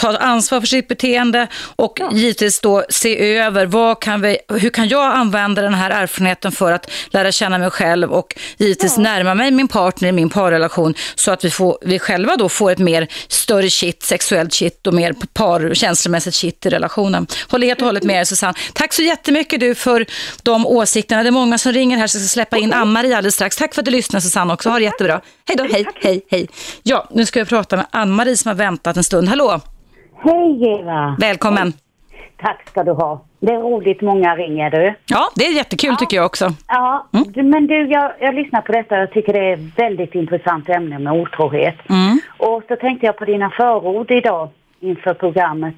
ta 0.00 0.16
ansvar 0.16 0.60
för 0.60 0.66
sitt 0.66 0.88
beteende 0.88 1.46
och 1.76 2.00
givetvis 2.12 2.60
då 2.60 2.84
se 2.88 3.36
över 3.36 3.66
vad 3.66 4.00
kan 4.00 4.20
vi, 4.20 4.38
hur 4.48 4.70
kan 4.70 4.88
jag 4.88 5.16
använda 5.16 5.62
den 5.62 5.74
här 5.74 5.90
erfarenheten 5.90 6.52
för 6.52 6.72
att 6.72 6.90
lära 7.10 7.32
känna 7.32 7.58
mig 7.58 7.70
själv 7.70 8.12
och 8.12 8.34
givetvis 8.58 8.96
närma 8.98 9.34
mig 9.34 9.50
min 9.50 9.68
partner 9.68 10.08
i 10.08 10.12
min 10.12 10.30
parrelation 10.30 10.94
så 11.14 11.30
att 11.30 11.44
vi, 11.44 11.50
får, 11.50 11.78
vi 11.82 11.98
själva 11.98 12.36
då 12.36 12.48
får 12.48 12.70
ett 12.70 12.78
mer 12.78 13.08
större 13.28 13.68
kitt, 13.68 14.02
sexuellt 14.02 14.52
kitt 14.52 14.86
och 14.86 14.94
mer 14.94 15.12
par, 15.32 15.74
känslomässigt 15.74 16.34
kitt 16.34 16.66
i 16.66 16.68
relationen. 16.70 17.26
Håller 17.48 17.66
helt 17.66 17.80
och 17.80 17.86
hållet 17.86 18.02
med 18.02 18.16
dig 18.16 18.26
Susanne. 18.26 18.54
Tack 18.72 18.92
så 18.92 19.02
jättemycket 19.02 19.60
du 19.60 19.74
för 19.74 20.06
de 20.42 20.66
åsikterna. 20.66 21.22
Det 21.22 21.28
är 21.28 21.30
många 21.30 21.58
som 21.58 21.72
ringer 21.72 21.89
här 21.98 22.06
så 22.06 22.16
jag 22.18 22.22
ska 22.22 22.28
släppa 22.34 22.56
in 22.58 22.72
Ann-Marie 22.72 23.16
alldeles 23.16 23.34
strax. 23.34 23.56
Tack 23.56 23.74
för 23.74 23.82
att 23.82 23.86
du 23.86 23.90
lyssnade 23.90 24.20
Susanne 24.20 24.52
också. 24.54 24.68
Ha 24.70 24.78
det 24.78 24.84
jättebra. 24.84 25.20
Hej 25.48 25.56
då, 25.56 25.64
hej, 25.64 25.86
hej, 26.02 26.20
hej. 26.30 26.48
Ja, 26.82 27.06
nu 27.10 27.26
ska 27.26 27.38
jag 27.38 27.48
prata 27.48 27.76
med 27.76 27.86
Ann-Marie 27.90 28.36
som 28.36 28.48
har 28.48 28.54
väntat 28.56 28.96
en 28.96 29.04
stund. 29.04 29.28
Hallå, 29.28 29.60
Hej 30.24 30.80
Eva! 30.80 31.16
välkommen. 31.18 31.72
Tack 32.42 32.68
ska 32.68 32.84
du 32.84 32.92
ha. 32.92 33.24
Det 33.40 33.52
är 33.52 33.58
roligt 33.58 34.00
många 34.00 34.36
ringer 34.36 34.70
du. 34.70 34.94
Ja, 35.06 35.30
det 35.34 35.46
är 35.46 35.52
jättekul 35.52 35.96
tycker 35.96 36.16
jag 36.16 36.26
också. 36.26 36.52
Ja, 36.68 37.06
du- 37.12 37.42
men 37.42 37.66
du 37.66 37.86
jag, 37.86 38.12
jag 38.20 38.34
lyssnar 38.34 38.60
på 38.60 38.72
detta 38.72 38.94
och 38.94 39.00
jag 39.00 39.12
tycker 39.12 39.32
det 39.32 39.38
är 39.38 39.52
ett 39.52 39.78
väldigt 39.78 40.14
intressant 40.14 40.68
ämne 40.68 40.98
med 40.98 41.12
otrohet. 41.12 41.74
Mm. 41.90 42.20
Och 42.36 42.62
så 42.68 42.76
tänkte 42.76 43.06
jag 43.06 43.16
på 43.16 43.24
dina 43.24 43.50
förord 43.50 44.10
idag 44.10 44.48
inför 44.80 45.14
programmet. 45.14 45.74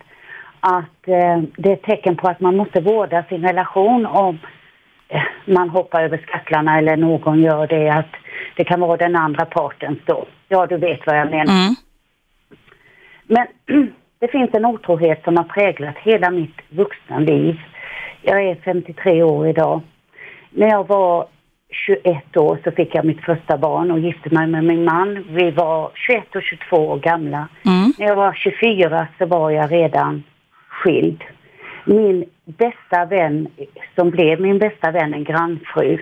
att 0.61 1.09
eh, 1.09 1.43
det 1.57 1.69
är 1.69 1.73
ett 1.73 1.83
tecken 1.83 2.17
på 2.17 2.29
att 2.29 2.41
man 2.41 2.57
måste 2.57 2.81
vårda 2.81 3.25
sin 3.29 3.43
relation 3.43 4.07
om 4.07 4.39
man 5.45 5.69
hoppar 5.69 6.03
över 6.03 6.19
skacklarna 6.19 6.79
eller 6.79 6.97
någon 6.97 7.43
gör 7.43 7.67
det. 7.67 7.89
Att 7.91 8.15
det 8.57 8.65
kan 8.65 8.81
vara 8.81 8.97
den 8.97 9.17
andra 9.17 9.45
partens 9.45 9.99
då. 10.05 10.27
Ja, 10.49 10.67
du 10.67 10.77
vet 10.77 11.07
vad 11.07 11.19
jag 11.19 11.31
menar. 11.31 11.65
Mm. 11.65 11.75
Men 13.27 13.47
det 14.19 14.29
finns 14.29 14.51
en 14.53 14.65
otrohet 14.65 15.25
som 15.25 15.37
har 15.37 15.45
präglat 15.45 15.99
hela 15.99 16.31
mitt 16.31 16.57
vuxna 16.69 17.19
liv. 17.19 17.61
Jag 18.23 18.43
är 18.43 18.55
53 18.55 19.23
år 19.23 19.49
idag. 19.49 19.81
När 20.51 20.69
jag 20.69 20.89
var 20.89 21.27
21 21.87 22.37
år 22.37 22.59
så 22.65 22.71
fick 22.71 22.95
jag 22.95 23.05
mitt 23.05 23.25
första 23.25 23.59
barn 23.59 23.91
och 23.91 23.99
gifte 23.99 24.31
mig 24.35 24.47
med 24.47 24.65
min 24.65 24.85
man. 24.85 25.25
Vi 25.29 25.51
var 25.51 25.91
21 25.95 26.37
och 26.37 26.43
22 26.43 26.77
år 26.77 26.99
gamla. 26.99 27.49
Mm. 27.65 27.93
När 27.99 28.07
jag 28.07 28.17
var 28.17 28.33
24 28.33 29.07
så 29.19 29.27
var 29.27 29.51
jag 29.51 29.73
redan 29.73 30.23
skild. 30.69 31.25
Min 31.85 32.25
bästa 32.45 33.05
vän, 33.05 33.49
som 33.95 34.11
blev 34.11 34.41
min 34.41 34.59
bästa 34.59 34.91
vän, 34.91 35.15
en 35.15 35.25
grannfru, 35.25 35.99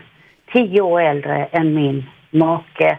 tio 0.53 0.81
år 0.81 1.00
äldre 1.00 1.44
än 1.53 1.74
min 1.74 2.05
make, 2.31 2.98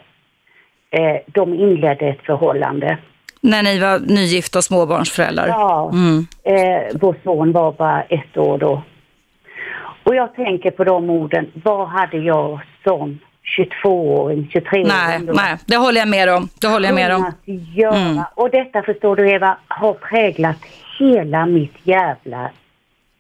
eh, 0.92 1.18
de 1.28 1.54
inledde 1.54 2.08
ett 2.08 2.22
förhållande. 2.26 2.98
När 3.42 3.64
ni 3.64 3.80
var 3.80 4.00
nygifta 4.00 4.60
och 4.60 4.64
småbarnsföräldrar. 4.64 5.48
Ja, 5.48 5.92
Mm. 5.94 6.28
eh, 6.44 6.98
vår 7.02 7.16
son 7.24 7.52
var 7.52 7.72
bara 7.72 8.02
ett 8.04 8.38
år 8.38 8.58
då. 8.58 8.82
Och 10.04 10.16
jag 10.16 10.36
tänker 10.36 10.72
på 10.72 10.84
de 10.84 11.10
orden, 11.10 11.52
vad 11.64 11.88
hade 11.88 12.18
jag 12.18 12.60
som 12.84 13.20
22-åring, 13.58 14.50
23-åring 14.54 14.88
Nej, 14.88 15.20
då 15.20 15.34
nej, 15.34 15.58
det 15.68 15.76
håller 15.78 16.00
jag 16.00 16.08
med 16.10 16.30
om. 16.30 16.48
Det 16.62 16.68
håller 16.68 16.88
jag 16.88 16.96
med 16.96 17.16
om. 17.16 17.32
göra? 17.76 17.96
Mm. 17.96 18.24
Och 18.36 18.50
detta 18.50 18.82
förstår 18.84 19.16
du 19.16 19.30
Eva, 19.32 19.58
har 19.68 19.94
präglat 19.94 20.58
hela 21.00 21.46
mitt 21.46 21.74
jävla 21.84 22.50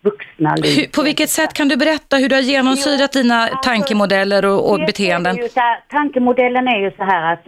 vuxna 0.01 0.55
liv. 0.55 0.87
På 0.95 1.03
vilket 1.03 1.29
sätt 1.29 1.53
kan 1.53 1.67
du 1.67 1.77
berätta 1.77 2.17
hur 2.17 2.29
du 2.29 2.35
har 2.35 2.41
genomsyrat 2.41 3.11
dina 3.11 3.47
tankemodeller 3.47 4.45
och, 4.45 4.71
och 4.71 4.79
beteenden? 4.79 5.37
här, 5.55 5.79
tankemodellen 5.89 6.67
är 6.67 6.79
ju 6.79 6.91
så 6.97 7.03
här 7.03 7.33
att 7.33 7.47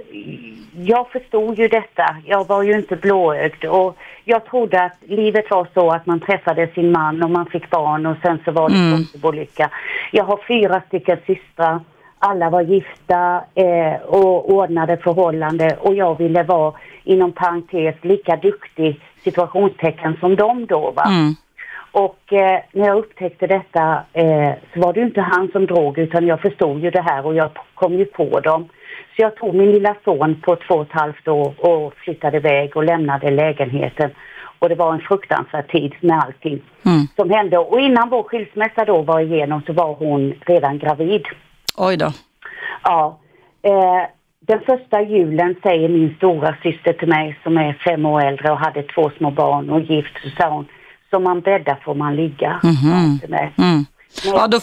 jag 0.75 1.09
förstod 1.09 1.59
ju 1.59 1.67
detta. 1.67 2.15
Jag 2.25 2.47
var 2.47 2.63
ju 2.63 2.73
inte 2.73 2.95
blåögd 2.95 3.65
och 3.65 3.97
jag 4.23 4.45
trodde 4.45 4.83
att 4.83 4.97
livet 5.07 5.45
var 5.49 5.67
så 5.73 5.91
att 5.91 6.05
man 6.05 6.19
träffade 6.19 6.67
sin 6.67 6.91
man 6.91 7.23
och 7.23 7.29
man 7.29 7.45
fick 7.45 7.69
barn 7.69 8.05
och 8.05 8.17
sen 8.21 8.39
så 8.45 8.51
var 8.51 8.69
det 8.69 8.75
mm. 8.75 9.35
lycka. 9.35 9.69
Jag 10.11 10.23
har 10.23 10.39
fyra 10.47 10.81
stycken 10.87 11.17
systrar. 11.25 11.79
Alla 12.19 12.49
var 12.49 12.61
gifta 12.61 13.43
eh, 13.55 14.01
och 14.01 14.49
ordnade 14.53 14.97
förhållande 14.97 15.77
och 15.79 15.95
jag 15.95 16.17
ville 16.17 16.43
vara 16.43 16.73
inom 17.03 17.31
parentes 17.31 17.95
lika 18.01 18.35
duktig 18.35 18.99
situationstecken 19.23 20.17
som 20.19 20.35
de 20.35 20.65
då 20.65 20.91
va. 20.91 21.05
Mm. 21.07 21.35
Och 21.93 22.33
eh, 22.33 22.59
när 22.71 22.87
jag 22.87 22.97
upptäckte 22.97 23.47
detta 23.47 24.03
eh, 24.13 24.51
så 24.73 24.79
var 24.79 24.93
det 24.93 24.99
ju 24.99 25.05
inte 25.05 25.21
han 25.21 25.49
som 25.51 25.65
drog 25.65 25.97
utan 25.97 26.27
jag 26.27 26.41
förstod 26.41 26.83
ju 26.83 26.91
det 26.91 27.01
här 27.01 27.25
och 27.25 27.35
jag 27.35 27.49
kom 27.73 27.93
ju 27.93 28.05
på 28.05 28.39
dem. 28.39 28.69
Så 29.15 29.21
jag 29.21 29.35
tog 29.35 29.55
min 29.55 29.71
lilla 29.71 29.95
son 30.03 30.41
på 30.41 30.55
två 30.55 30.75
och 30.75 30.81
ett 30.81 30.91
halvt 30.91 31.27
år 31.27 31.53
och 31.57 31.93
flyttade 31.95 32.37
iväg 32.37 32.77
och 32.77 32.83
lämnade 32.83 33.31
lägenheten. 33.31 34.11
Och 34.59 34.69
det 34.69 34.75
var 34.75 34.93
en 34.93 34.99
fruktansvärd 34.99 35.67
tid 35.71 35.95
med 35.99 36.19
allting 36.19 36.61
Mm. 36.85 37.07
som 37.15 37.29
hände. 37.29 37.57
Och 37.57 37.79
innan 37.79 38.09
vår 38.09 38.23
skilsmässa 38.23 38.85
då 38.85 39.01
var 39.01 39.19
igenom 39.19 39.61
så 39.67 39.73
var 39.73 39.93
hon 39.93 40.33
redan 40.45 40.77
gravid. 40.79 41.25
Oj 41.77 41.97
då. 41.97 42.09
Ja. 42.83 43.19
Eh, 43.61 44.03
den 44.39 44.59
första 44.59 45.01
julen 45.01 45.55
säger 45.63 45.89
min 45.89 46.15
stora 46.17 46.55
syster 46.63 46.93
till 46.93 47.07
mig 47.07 47.39
som 47.43 47.57
är 47.57 47.73
fem 47.73 48.05
år 48.05 48.21
äldre 48.21 48.51
och 48.51 48.57
hade 48.59 48.83
två 48.83 49.11
små 49.17 49.31
barn 49.31 49.69
och 49.69 49.81
gift 49.81 50.13
så 50.23 50.29
sa 50.29 50.49
hon 50.49 50.65
som 51.13 51.23
man 51.23 51.41
bäddar 51.41 51.79
får 51.85 51.95
man 51.95 52.15
ligga. 52.15 52.59
hon 52.63 53.19
till 53.19 53.29
mig. 53.29 53.53
Mm. 53.57 53.85
Ja, 54.23 54.47
då, 54.47 54.59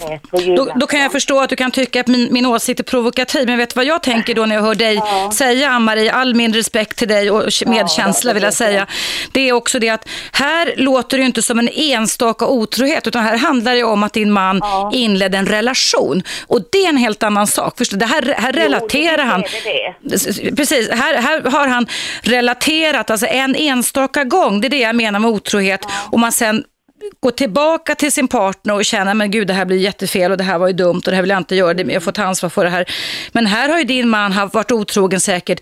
då, 0.56 0.72
då 0.76 0.86
kan 0.86 1.00
jag 1.00 1.12
förstå 1.12 1.40
att 1.40 1.50
du 1.50 1.56
kan 1.56 1.70
tycka 1.70 2.00
att 2.00 2.06
min, 2.06 2.32
min 2.32 2.46
åsikt 2.46 2.80
är 2.80 2.84
provokativ, 2.84 3.46
men 3.46 3.58
vet 3.58 3.70
du 3.70 3.74
vad 3.74 3.84
jag 3.84 4.02
tänker 4.02 4.34
då 4.34 4.46
när 4.46 4.54
jag 4.54 4.62
hör 4.62 4.74
dig 4.74 5.02
säga, 5.34 5.70
Ann-Marie, 5.70 6.12
all 6.12 6.34
min 6.34 6.54
respekt 6.54 6.98
till 6.98 7.08
dig 7.08 7.30
och 7.30 7.42
medkänsla 7.66 8.30
det 8.30 8.34
vill 8.34 8.42
jag 8.42 8.54
säga, 8.54 8.86
det 9.32 9.48
är 9.48 9.52
också 9.52 9.78
det 9.78 9.88
att 9.88 10.08
här 10.32 10.74
låter 10.76 11.16
det 11.16 11.20
ju 11.20 11.26
inte 11.26 11.42
som 11.42 11.58
en 11.58 11.68
enstaka 11.74 12.46
otrohet, 12.46 13.06
utan 13.06 13.24
här 13.24 13.36
handlar 13.36 13.74
det 13.74 13.84
om 13.84 14.02
att 14.02 14.12
din 14.12 14.32
man 14.32 14.60
inledde 14.92 15.38
en 15.38 15.46
relation. 15.46 16.22
Och 16.46 16.60
det 16.72 16.84
är 16.84 16.88
en 16.88 16.96
helt 16.96 17.22
annan 17.22 17.46
sak, 17.46 17.78
förstår? 17.78 17.96
Det 17.96 18.06
här, 18.06 18.34
här 18.38 18.52
relaterar 18.52 19.16
det 19.16 19.22
han. 19.22 19.42
det. 20.02 20.56
Precis, 20.56 20.90
här, 20.90 21.14
här 21.14 21.42
har 21.50 21.68
han 21.68 21.86
relaterat, 22.22 23.10
alltså 23.10 23.26
en 23.26 23.54
enstaka 23.54 24.24
gång, 24.24 24.60
det 24.60 24.66
är 24.66 24.70
det 24.70 24.78
jag 24.78 24.96
menar 24.96 25.20
med 25.20 25.30
otrohet. 25.30 25.80
Och 26.10 26.18
man 26.18 26.32
sen 26.32 26.64
går 27.20 27.30
tillbaka 27.30 27.94
till 27.94 28.12
sin 28.12 28.28
partner 28.28 28.74
och 28.74 28.84
känner, 28.84 29.14
men 29.14 29.30
gud 29.30 29.46
det 29.46 29.52
här 29.54 29.64
blir 29.64 29.76
jättefel 29.76 30.30
och 30.30 30.36
det 30.36 30.44
här 30.44 30.58
var 30.58 30.66
ju 30.66 30.72
dumt 30.72 30.96
och 31.06 31.10
det 31.10 31.14
här 31.14 31.22
vill 31.22 31.30
jag 31.30 31.38
inte 31.38 31.54
göra, 31.56 31.80
jag 31.80 32.02
får 32.02 32.12
ta 32.12 32.22
ansvar 32.24 32.48
för 32.50 32.64
det 32.64 32.70
här. 32.70 32.84
Men 33.32 33.46
här 33.46 33.68
har 33.68 33.78
ju 33.78 33.84
din 33.84 34.08
man 34.08 34.32
haft- 34.32 34.54
varit 34.54 34.72
otrogen 34.72 35.20
säkert 35.20 35.60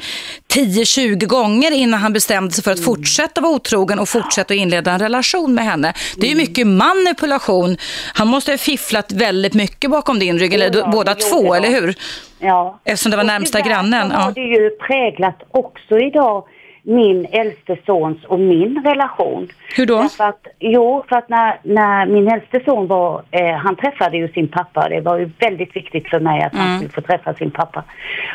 10-20 0.54 1.26
gånger 1.26 1.70
innan 1.70 2.00
han 2.00 2.12
bestämde 2.12 2.50
sig 2.54 2.64
för 2.64 2.70
att 2.72 2.84
fortsätta 2.84 3.40
vara 3.40 3.52
otrogen 3.52 3.98
och 3.98 4.08
fortsätta 4.08 4.54
att 4.54 4.58
inleda 4.58 4.92
en 4.92 4.98
relation 4.98 5.54
med 5.54 5.64
henne. 5.64 5.92
Det 6.16 6.26
är 6.26 6.30
ju 6.30 6.36
mycket 6.36 6.66
manipulation. 6.66 7.76
Han 8.14 8.28
måste 8.28 8.50
ha 8.52 8.58
fifflat 8.58 9.12
väldigt 9.12 9.54
mycket 9.54 9.90
bakom 9.90 10.18
din 10.18 10.38
rygg, 10.38 10.54
eller 10.54 10.90
båda 10.92 11.14
två, 11.14 11.54
eller 11.54 11.68
hur? 11.68 11.94
Ja. 12.40 12.80
Eftersom 12.84 13.10
det 13.10 13.16
var 13.16 13.24
närmsta 13.24 13.60
grannen. 13.60 14.10
har 14.10 14.22
Ja. 14.28 14.32
det 14.34 14.40
ju 14.40 14.70
präglat 14.70 15.38
också 15.50 15.98
idag 15.98 16.44
min 16.88 17.26
äldste 17.32 17.76
sons 17.86 18.24
och 18.24 18.40
min 18.40 18.82
relation. 18.84 19.48
Hur 19.76 19.86
då? 19.86 19.96
Därför 20.02 20.24
att, 20.24 20.46
jo, 20.58 21.04
för 21.08 21.16
att 21.16 21.28
när, 21.28 21.58
när 21.62 22.06
min 22.06 22.28
äldste 22.28 22.60
son 22.64 22.86
var, 22.86 23.22
eh, 23.30 23.54
han 23.56 23.76
träffade 23.76 24.16
ju 24.16 24.28
sin 24.28 24.48
pappa. 24.48 24.88
Det 24.88 25.00
var 25.00 25.18
ju 25.18 25.30
väldigt 25.38 25.76
viktigt 25.76 26.08
för 26.10 26.20
mig 26.20 26.42
att 26.42 26.52
Mm. 26.54 26.66
han 26.66 26.76
skulle 26.78 26.92
få 26.92 27.00
träffa 27.00 27.34
sin 27.34 27.50
pappa. 27.50 27.84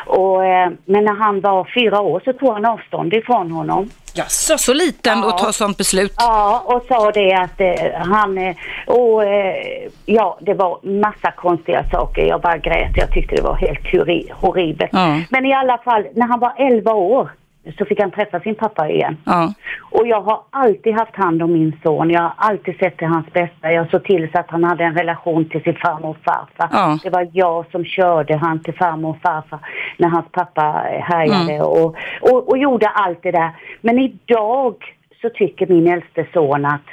Och, 0.06 0.44
eh, 0.46 0.70
men 0.84 1.04
när 1.04 1.14
han 1.14 1.40
var 1.40 1.68
fyra 1.74 2.00
år 2.00 2.22
så 2.24 2.32
tog 2.32 2.52
han 2.52 2.64
avstånd 2.64 3.14
ifrån 3.14 3.50
honom. 3.50 3.90
Jaså, 4.16 4.58
så 4.58 4.74
liten 4.74 5.18
Ja. 5.18 5.28
att 5.28 5.38
ta 5.38 5.52
sånt 5.52 5.78
beslut? 5.78 6.14
Ja, 6.18 6.62
och 6.66 6.82
sa 6.88 7.10
det 7.10 7.32
att 7.34 7.60
eh, 7.60 8.00
han... 8.00 8.38
Eh, 8.38 8.54
och, 8.86 9.24
eh, 9.24 9.88
ja, 10.06 10.38
det 10.40 10.54
var 10.54 10.78
massa 10.82 11.30
konstiga 11.30 11.84
saker. 11.92 12.22
Jag 12.26 12.40
bara 12.40 12.58
grät. 12.58 12.92
Jag 12.96 13.10
tyckte 13.10 13.36
det 13.36 13.42
var 13.42 13.54
helt 13.54 14.30
horribelt. 14.32 14.90
Ja. 14.92 15.20
Men 15.30 15.46
i 15.46 15.52
alla 15.54 15.78
fall, 15.78 16.06
när 16.14 16.26
han 16.26 16.40
var 16.40 16.52
11 16.58 16.92
år 16.92 17.30
så 17.78 17.84
fick 17.84 18.00
han 18.00 18.10
träffa 18.10 18.40
sin 18.40 18.54
pappa 18.54 18.88
igen. 18.90 19.16
Ja. 19.24 19.54
Och 19.90 20.06
jag 20.06 20.20
har 20.20 20.40
alltid 20.50 20.94
haft 20.94 21.16
hand 21.16 21.42
om 21.42 21.52
min 21.52 21.76
son. 21.82 22.10
Jag 22.10 22.20
har 22.20 22.32
alltid 22.36 22.78
sett 22.78 22.96
till 22.96 23.06
hans 23.06 23.32
bästa. 23.32 23.72
Jag 23.72 23.90
såg 23.90 24.04
till 24.04 24.28
så 24.32 24.38
att 24.38 24.50
han 24.50 24.64
hade 24.64 24.84
en 24.84 24.94
relation 24.94 25.44
till 25.48 25.62
sin 25.62 25.74
farmor 25.74 26.08
och 26.08 26.16
farfar. 26.24 26.68
Ja. 26.72 26.98
Det 27.02 27.10
var 27.10 27.28
jag 27.32 27.64
som 27.70 27.84
körde 27.84 28.36
han 28.36 28.62
till 28.62 28.74
farmor 28.74 29.10
och 29.10 29.20
farfar 29.22 29.58
när 29.96 30.08
hans 30.08 30.26
pappa 30.32 30.62
härjade 31.00 31.34
Mm. 31.54 31.62
och, 31.62 31.96
och, 32.20 32.48
och 32.48 32.58
gjorde 32.58 32.86
allt 32.86 33.22
det 33.22 33.30
där. 33.30 33.50
Men 33.80 33.98
idag 33.98 34.74
så 35.22 35.28
tycker 35.30 35.66
min 35.66 35.86
äldste 35.88 36.26
son 36.32 36.64
att 36.64 36.88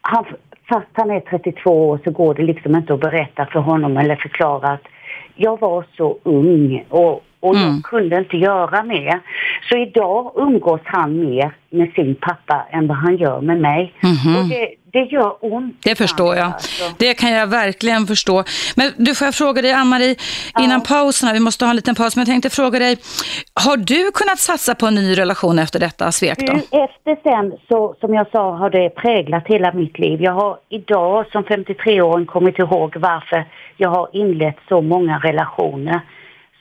han, 0.00 0.24
fast 0.68 0.86
han 0.92 1.10
är 1.10 1.20
32 1.20 1.88
år 1.88 2.00
så 2.04 2.10
går 2.10 2.34
det 2.34 2.42
liksom 2.42 2.76
inte 2.76 2.94
att 2.94 3.00
berätta 3.00 3.46
för 3.46 3.60
honom 3.60 3.96
eller 3.96 4.16
förklara 4.16 4.68
att 4.68 4.84
jag 5.34 5.60
var 5.60 5.84
så 5.96 6.18
ung 6.22 6.84
och, 6.88 7.22
och 7.40 7.54
Mm. 7.56 7.68
jag 7.74 7.82
kunde 7.84 8.18
inte 8.18 8.36
göra 8.36 8.82
mer. 8.82 9.20
Så 9.68 9.76
idag 9.76 10.32
umgås 10.36 10.80
han 10.84 11.20
mer 11.30 11.52
med 11.70 11.92
sin 11.94 12.14
pappa 12.14 12.66
än 12.70 12.86
vad 12.86 12.96
han 12.96 13.16
gör 13.16 13.40
med 13.40 13.60
mig. 13.60 13.94
Och 14.02 14.48
det, 14.48 14.68
det 14.92 15.04
gör 15.04 15.36
ont. 15.40 15.76
Det 15.84 15.94
förstår 15.94 16.36
jag. 16.36 16.46
Alltså. 16.46 16.84
Det 16.98 17.14
kan 17.14 17.30
jag 17.32 17.46
verkligen 17.46 18.06
förstå. 18.06 18.44
Men 18.76 18.92
du, 18.96 19.14
får 19.14 19.24
jag 19.24 19.34
fråga 19.34 19.62
dig, 19.62 19.72
Ann-Marie, 19.72 20.16
innan 20.60 20.80
pausen, 20.80 21.32
vi 21.32 21.40
måste 21.40 21.64
ha 21.64 21.70
en 21.70 21.76
liten 21.76 21.94
paus, 21.94 22.16
men 22.16 22.20
jag 22.20 22.26
tänkte 22.26 22.50
fråga 22.50 22.78
dig, 22.78 22.96
har 23.54 23.76
du 23.76 24.10
kunnat 24.14 24.38
satsa 24.38 24.74
på 24.74 24.86
en 24.86 24.94
ny 24.94 25.18
relation 25.18 25.58
efter 25.58 25.80
detta 25.80 26.12
svek 26.12 26.38
då? 26.38 26.52
Efter 26.52 27.16
sen 27.22 27.52
så, 27.68 27.94
som 28.00 28.14
jag 28.14 28.30
sa, 28.30 28.56
har 28.56 28.70
det 28.70 28.90
präglat 28.90 29.46
hela 29.46 29.72
mitt 29.72 29.98
liv. 29.98 30.22
Jag 30.22 30.32
har 30.32 30.58
idag 30.68 31.26
som 31.32 31.44
53-åring 31.44 32.26
kommit 32.26 32.58
ihåg 32.58 32.96
varför 32.96 33.44
jag 33.76 33.88
har 33.90 34.08
inlett 34.12 34.56
så 34.68 34.80
många 34.82 35.18
relationer 35.18 36.00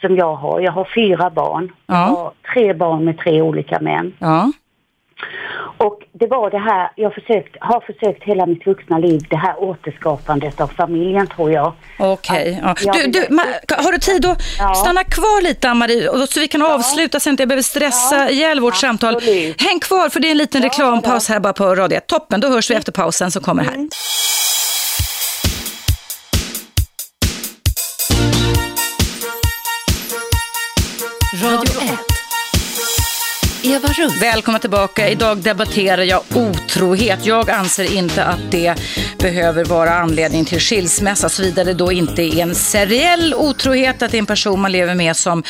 som 0.08 0.16
jag 0.18 0.36
har. 0.36 0.60
Jag 0.62 0.72
har 0.72 0.88
fyra 0.96 1.30
barn. 1.30 1.72
Ja. 1.88 1.94
Jag 1.94 2.16
har 2.16 2.32
tre 2.54 2.74
barn 2.74 3.06
med 3.06 3.18
tre 3.18 3.42
olika 3.42 3.80
män. 3.80 4.14
Ja. 4.20 4.52
Och 5.78 6.00
det 6.14 6.28
var 6.28 6.50
det 6.50 6.58
här, 6.60 6.92
jag 6.96 7.14
försökt, 7.14 7.56
har 7.60 7.80
försökt 7.80 8.24
hela 8.24 8.46
mitt 8.46 8.66
vuxna 8.68 8.98
liv, 8.98 9.22
det 9.30 9.36
här 9.36 9.64
återskapandet 9.64 10.62
av 10.62 10.68
familjen 10.68 11.28
tror 11.28 11.52
jag. 11.52 11.74
Okej. 12.00 12.60
Ja. 12.64 12.76
jag 12.82 12.96
Du, 12.96 13.12
du, 13.12 13.20
har 13.84 13.92
du 13.92 13.98
tid 13.98 14.26
att 14.26 14.42
Ja. 14.60 14.74
stanna 14.76 15.04
kvar 15.04 15.42
lite, 15.44 15.70
Ann-Marie, 15.70 16.28
så 16.28 16.40
vi 16.40 16.48
kan 16.48 16.62
avsluta 16.62 17.20
så 17.20 17.30
jag 17.30 17.34
inte 17.34 17.46
behöver 17.48 17.64
stressa 17.64 18.16
Ja, 18.16 18.30
ihjäl 18.30 18.60
vårt 18.60 18.76
samtal. 18.76 19.16
absolut. 19.16 19.62
Häng 19.62 19.80
kvar, 19.80 20.10
för 20.10 20.20
det 20.20 20.28
är 20.28 20.32
en 20.32 20.38
liten 20.38 20.62
Ja, 20.62 20.68
reklampaus 20.68 21.30
här 21.30 21.40
bara 21.40 21.54
på 21.54 21.76
Radio 21.76 21.98
1. 21.98 22.08
Toppen, 22.08 22.40
då 22.42 22.48
hörs 22.48 22.72
vi 22.72 22.76
efter 22.76 22.92
pausen 22.92 23.32
som 23.32 23.42
kommer 23.42 23.64
här. 23.64 23.88
Radio 31.42 31.82
1. 31.82 31.98
Eva 33.64 33.88
Russ. 33.88 34.22
Välkomna 34.22 34.60
tillbaka. 34.60 35.10
Idag 35.10 35.38
debatterar 35.38 36.02
jag 36.02 36.22
otrohet. 36.36 37.26
Jag 37.26 37.50
anser 37.50 37.98
inte 37.98 38.26
att 38.26 38.52
det 38.52 38.76
behöver 39.18 39.66
vara 39.66 39.94
anledning 39.94 40.46
till 40.46 40.60
skilsmässa 40.60 41.30
såvida 41.30 41.64
det 41.64 41.74
då 41.74 41.92
inte 41.92 42.24
är 42.24 42.38
en 42.38 42.56
seriell 42.56 43.34
otrohet, 43.34 44.02
att 44.02 44.12
det 44.12 44.18
är 44.18 44.20
en 44.20 44.26
person 44.26 44.62
man 44.62 44.72
lever 44.72 44.96
med 44.96 45.16
som 45.16 45.44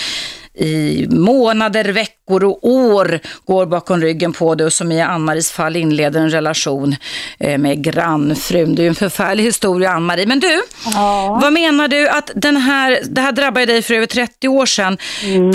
i 0.57 1.07
månader, 1.09 1.83
veckor 1.85 2.43
och 2.43 2.59
år 2.69 3.19
går 3.45 3.65
bakom 3.65 4.01
ryggen 4.01 4.33
på 4.33 4.55
det 4.55 4.65
och 4.65 4.73
som 4.73 4.91
i 4.91 5.01
Ann-Maries 5.01 5.51
fall 5.51 5.75
inleder 5.75 6.19
en 6.19 6.29
relation 6.29 6.95
eh, 7.39 7.57
med 7.57 7.83
grannfrun. 7.83 8.75
Det 8.75 8.81
är 8.81 8.83
ju 8.83 8.89
en 8.89 8.95
förfärlig 8.95 9.43
historia 9.43 9.91
Ann-Marie. 9.91 10.25
Men 10.25 10.39
du, 10.39 10.61
Ja. 10.93 11.39
vad 11.41 11.53
menar 11.53 11.87
du 11.87 12.09
att 12.09 12.31
den 12.35 12.57
här, 12.57 12.99
det 13.05 13.21
här 13.21 13.31
drabbade 13.31 13.65
dig 13.65 13.81
för 13.81 13.93
över 13.93 14.05
30 14.07 14.47
år 14.47 14.65
sedan. 14.65 14.97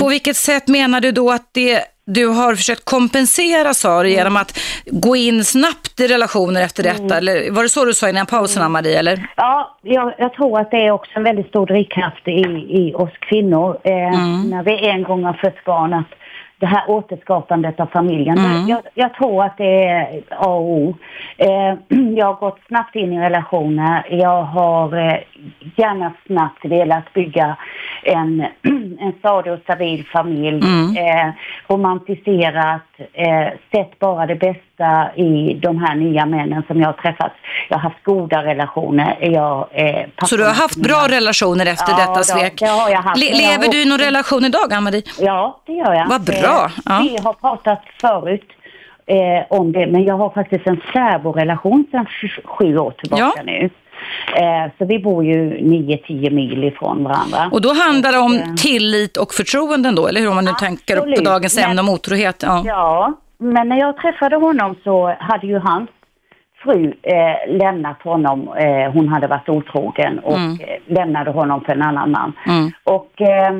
På 0.00 0.08
vilket 0.08 0.36
sätt 0.36 0.68
menar 0.68 1.00
du 1.00 1.12
då 1.12 1.30
att 1.30 1.48
det 1.52 1.80
du 2.14 2.26
har 2.26 2.54
försökt 2.54 2.84
kompensera 2.84 3.74
sa 3.74 4.02
du 4.02 4.10
genom 4.10 4.36
att 4.36 4.58
gå 4.86 5.16
in 5.16 5.44
snabbt 5.44 6.00
i 6.00 6.06
relationer 6.08 6.62
efter 6.62 6.82
detta? 6.82 7.16
Eller 7.16 7.50
var 7.50 7.62
det 7.62 7.68
så 7.68 7.84
du 7.84 7.94
sa 7.94 8.08
innan 8.08 8.26
pausen 8.26 8.62
Ann-Marie? 8.62 8.98
Eller? 8.98 9.26
Ja, 9.36 9.78
jag, 9.82 10.12
jag 10.18 10.32
tror 10.34 10.60
att 10.60 10.70
det 10.70 10.76
är 10.86 10.90
också 10.90 11.10
en 11.14 11.22
väldigt 11.24 11.48
stor 11.48 11.66
drivkraft 11.66 12.28
i, 12.28 12.40
i 12.80 12.92
oss 12.94 13.12
kvinnor. 13.28 13.78
Eh, 13.84 13.92
När 14.50 14.62
vi 14.62 14.88
en 14.88 15.02
gång 15.02 15.24
har 15.24 15.32
fött 15.32 15.64
barn, 15.64 15.92
att 15.94 16.06
det 16.60 16.66
här 16.66 16.90
återskapandet 16.90 17.80
av 17.80 17.86
familjen. 17.86 18.66
Jag, 18.68 18.80
jag 18.94 19.14
tror 19.14 19.44
att 19.44 19.56
det 19.56 19.84
är 19.84 20.22
A 20.30 20.46
och 20.46 20.70
O. 20.70 20.94
Eh, 21.36 21.74
jag 22.16 22.26
har 22.26 22.40
gått 22.40 22.58
snabbt 22.66 22.96
in 22.96 23.12
i 23.12 23.20
relationer. 23.20 24.06
Jag 24.10 24.42
har 24.42 24.96
eh, 24.96 25.18
gärna 25.76 26.12
snabbt 26.26 26.64
velat 26.64 27.12
bygga 27.12 27.56
en, 28.02 28.40
en 29.00 29.12
stadig 29.18 29.52
och 29.52 29.58
stabil 29.58 30.06
familj. 30.06 30.62
Eh, 30.98 31.30
romantiserat, 31.68 32.82
eh, 33.12 33.48
sett 33.72 33.98
bara 33.98 34.26
det 34.26 34.36
bästa 34.36 34.69
i 35.16 35.54
de 35.62 35.78
här 35.78 35.94
nya 35.94 36.26
männen 36.26 36.62
som 36.66 36.80
jag 36.80 36.86
har 36.88 36.92
träffat. 36.92 37.32
Jag 37.68 37.76
har 37.76 37.82
haft 37.82 38.04
goda 38.04 38.42
relationer. 38.44 39.18
Jag, 39.20 39.68
eh, 39.72 40.06
Så 40.24 40.36
du 40.36 40.44
har 40.44 40.52
haft 40.54 40.76
bra 40.76 41.06
relationer 41.08 41.66
efter 41.66 41.92
Ja, 41.92 41.98
detta 41.98 42.22
svek? 42.22 42.54
det 42.58 42.66
har 42.66 42.90
jag 42.90 43.02
haft. 43.02 43.20
Le- 43.20 43.30
Men 43.32 43.40
jag 43.40 43.50
lever 43.60 43.72
du 43.72 43.82
i 43.82 43.88
någon 43.88 43.98
relation 43.98 44.44
idag 44.44 44.72
Ann-Marie? 44.72 45.02
Ja, 45.20 45.60
det 45.66 45.72
gör 45.72 45.92
jag. 45.94 46.06
Vad 46.08 46.24
bra, 46.24 46.64
Eh, 46.64 46.70
ja. 46.84 47.00
Vi 47.02 47.18
har 47.24 47.32
pratat 47.32 47.82
förut 48.00 48.48
eh, 49.06 49.16
om 49.58 49.72
det, 49.72 49.86
men 49.86 50.04
jag 50.04 50.14
har 50.18 50.30
faktiskt 50.30 50.66
en 50.66 50.80
särborelation 50.92 51.84
sedan 51.90 52.06
sj- 52.22 52.46
sju 52.46 52.78
år 52.78 52.90
tillbaka 52.90 53.22
Ja. 53.36 53.42
nu. 53.44 53.70
Eh, 54.36 54.70
så 54.78 54.84
vi 54.84 54.98
bor 54.98 55.24
ju 55.24 55.58
9-10 55.60 56.30
mil 56.30 56.64
ifrån 56.64 57.04
varandra. 57.04 57.48
Och 57.52 57.60
då 57.60 57.72
handlar 57.72 58.12
det 58.12 58.18
eh, 58.18 58.24
om 58.24 58.56
tillit 58.56 59.16
och 59.16 59.34
förtroenden 59.34 59.94
då, 59.94 60.06
eller 60.08 60.20
hur? 60.20 60.28
Om 60.28 60.34
man 60.34 60.44
nu 60.44 60.52
tänker 60.60 60.96
upp 60.96 61.02
på 61.04 61.08
Absolut. 61.10 61.24
dagens 61.30 61.58
ämne 61.58 61.80
om 61.80 61.88
otrohet. 61.88 62.42
Ja. 62.46 62.62
Ja, 62.66 63.12
men 63.40 63.68
när 63.68 63.78
jag 63.78 63.96
träffade 63.96 64.36
honom 64.36 64.76
så 64.84 65.16
hade 65.18 65.46
ju 65.46 65.58
hans 65.58 65.90
fru 66.62 66.94
eh, 67.02 67.56
lämnat 67.56 68.02
honom. 68.02 68.48
Eh, 68.48 68.92
hon 68.92 69.08
hade 69.08 69.26
varit 69.26 69.48
otrogen 69.48 70.18
och 70.18 70.38
eh, 70.38 70.78
lämnade 70.86 71.30
honom 71.30 71.60
för 71.60 71.72
en 71.72 71.82
annan 71.82 72.10
man. 72.10 72.32
Mm. 72.46 72.70
Och 72.84 73.20
eh, 73.20 73.52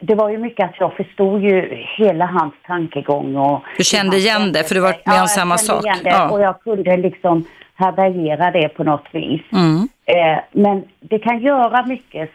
det 0.00 0.14
var 0.14 0.30
ju 0.30 0.38
mycket 0.38 0.64
att 0.64 0.80
jag 0.80 0.92
förstod 0.96 1.42
ju 1.42 1.84
hela 1.96 2.26
hans 2.26 2.54
tankegång. 2.66 3.36
Och 3.36 3.62
Du 3.76 3.84
kände 3.84 4.16
igen 4.16 4.52
det, 4.52 4.68
för 4.68 4.74
du 4.74 4.80
var 4.80 4.88
med 4.88 5.14
om 5.14 5.14
jag 5.14 5.30
samma 5.30 5.58
sak. 5.58 5.84
Ja. 6.04 6.30
Och 6.30 6.40
jag 6.40 6.60
kunde 6.62 6.96
liksom 6.96 7.44
härbärgera 7.74 8.50
det 8.50 8.68
på 8.68 8.84
något 8.84 9.06
vis. 9.12 9.42
Mm. 9.52 9.88
Eh, 10.04 10.42
men 10.52 10.84
det 11.00 11.18
kan 11.18 11.38
göra 11.38 11.86
mycket 11.86 12.30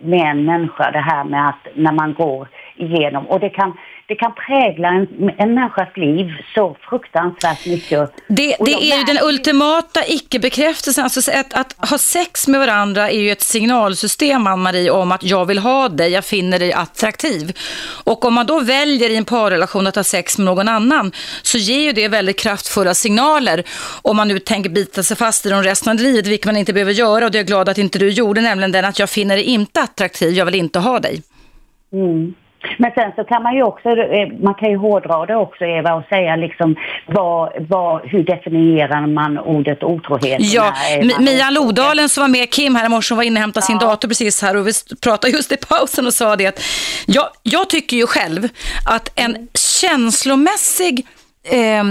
med 0.00 0.30
en 0.30 0.44
människa 0.44 0.90
det 0.90 1.00
här 1.00 1.24
med 1.24 1.48
att 1.48 1.66
när 1.74 1.92
man 1.92 2.14
går 2.14 2.48
igenom 2.76 3.26
och 3.26 3.40
det 3.40 3.48
kan, 3.48 3.72
det 4.06 4.14
kan 4.14 4.32
prägla 4.34 4.88
en, 4.88 5.30
en 5.38 5.54
människas 5.54 5.96
liv 5.96 6.26
så 6.54 6.76
fruktansvärt 6.88 7.66
mycket. 7.66 8.10
Det, 8.28 8.56
det 8.58 8.64
de 8.64 8.72
är 8.72 8.98
ju 8.98 9.04
den 9.04 9.18
ultimata 9.22 10.00
icke-bekräftelsen. 10.06 11.04
Alltså 11.04 11.30
att, 11.30 11.54
att 11.54 11.90
ha 11.90 11.98
sex 11.98 12.48
med 12.48 12.60
varandra 12.60 13.10
är 13.10 13.18
ju 13.18 13.30
ett 13.30 13.42
signalsystem, 13.42 14.46
Ann-Marie, 14.46 14.90
om 14.90 15.12
att 15.12 15.22
jag 15.22 15.44
vill 15.44 15.58
ha 15.58 15.88
dig, 15.88 16.10
jag 16.10 16.24
finner 16.24 16.58
dig 16.58 16.72
attraktiv. 16.72 17.56
Och 18.04 18.24
om 18.24 18.34
man 18.34 18.46
då 18.46 18.60
väljer 18.60 19.10
i 19.10 19.16
en 19.16 19.24
parrelation 19.24 19.86
att 19.86 19.96
ha 19.96 20.04
sex 20.04 20.38
med 20.38 20.44
någon 20.44 20.68
annan 20.68 21.12
så 21.42 21.58
ger 21.58 21.80
ju 21.80 21.92
det 21.92 22.08
väldigt 22.08 22.38
kraftfulla 22.38 22.94
signaler. 22.94 23.62
Om 24.02 24.16
man 24.16 24.28
nu 24.28 24.38
tänker 24.38 24.70
bita 24.70 25.02
sig 25.02 25.16
fast 25.16 25.46
i 25.46 25.48
dem 25.48 25.62
resten 25.62 25.90
av 25.90 25.96
livet, 25.96 26.26
vilket 26.26 26.46
man 26.46 26.56
inte 26.56 26.72
behöver 26.72 26.92
göra. 26.92 27.24
Och 27.24 27.30
det 27.30 27.38
är 27.38 27.40
jag 27.40 27.46
glad 27.46 27.68
att 27.68 27.78
inte 27.78 27.98
du 27.98 28.08
gjorde, 28.08 28.40
nämligen 28.40 28.72
den 28.72 28.84
att 28.84 28.98
jag 28.98 29.10
finner 29.10 29.36
dig 29.36 29.44
inte 29.44 29.80
attraktiv, 29.80 30.34
jag 30.34 30.44
vill 30.44 30.54
inte 30.54 30.78
ha 30.78 31.00
dig. 31.00 31.22
Mm. 31.92 32.34
Men 32.78 32.90
sen 32.94 33.12
så 33.16 33.24
kan 33.24 33.42
man 33.42 33.54
ju 33.54 33.62
också, 33.62 33.88
eh, 33.88 34.28
man 34.42 34.54
kan 34.54 34.70
ju 34.70 34.76
hårdra 34.76 35.26
det 35.26 35.36
också 35.36 35.64
Eva 35.64 35.94
och 35.94 36.04
säga 36.08 36.36
liksom 36.36 36.76
vad, 37.06 37.52
vad, 37.68 38.08
hur 38.08 38.24
definierar 38.24 39.06
man 39.06 39.38
ordet 39.38 39.82
otrohet? 39.82 40.40
Ja, 40.40 40.74
Mia? 41.20 41.50
Lodalen 41.50 42.08
som 42.08 42.20
var 42.20 42.28
med 42.28 42.50
Kim 42.50 42.74
här 42.74 42.86
i 42.86 42.88
morse, 42.88 43.14
hon 43.14 43.16
var 43.16 43.24
inne 43.24 43.40
och 43.40 43.40
hämtade 43.40 43.66
sin 43.66 43.78
dator 43.78 44.08
precis 44.08 44.42
här 44.42 44.56
och 44.56 44.66
vi 44.66 44.72
pratade 45.02 45.32
just 45.32 45.52
i 45.52 45.56
pausen 45.56 46.06
och 46.06 46.14
sa 46.14 46.36
det 46.36 46.46
att 46.46 46.62
jag, 47.06 47.26
jag 47.42 47.70
tycker 47.70 47.96
ju 47.96 48.06
själv 48.06 48.48
att 48.86 49.20
en 49.20 49.48
känslomässig 49.54 51.06
eh, 51.44 51.84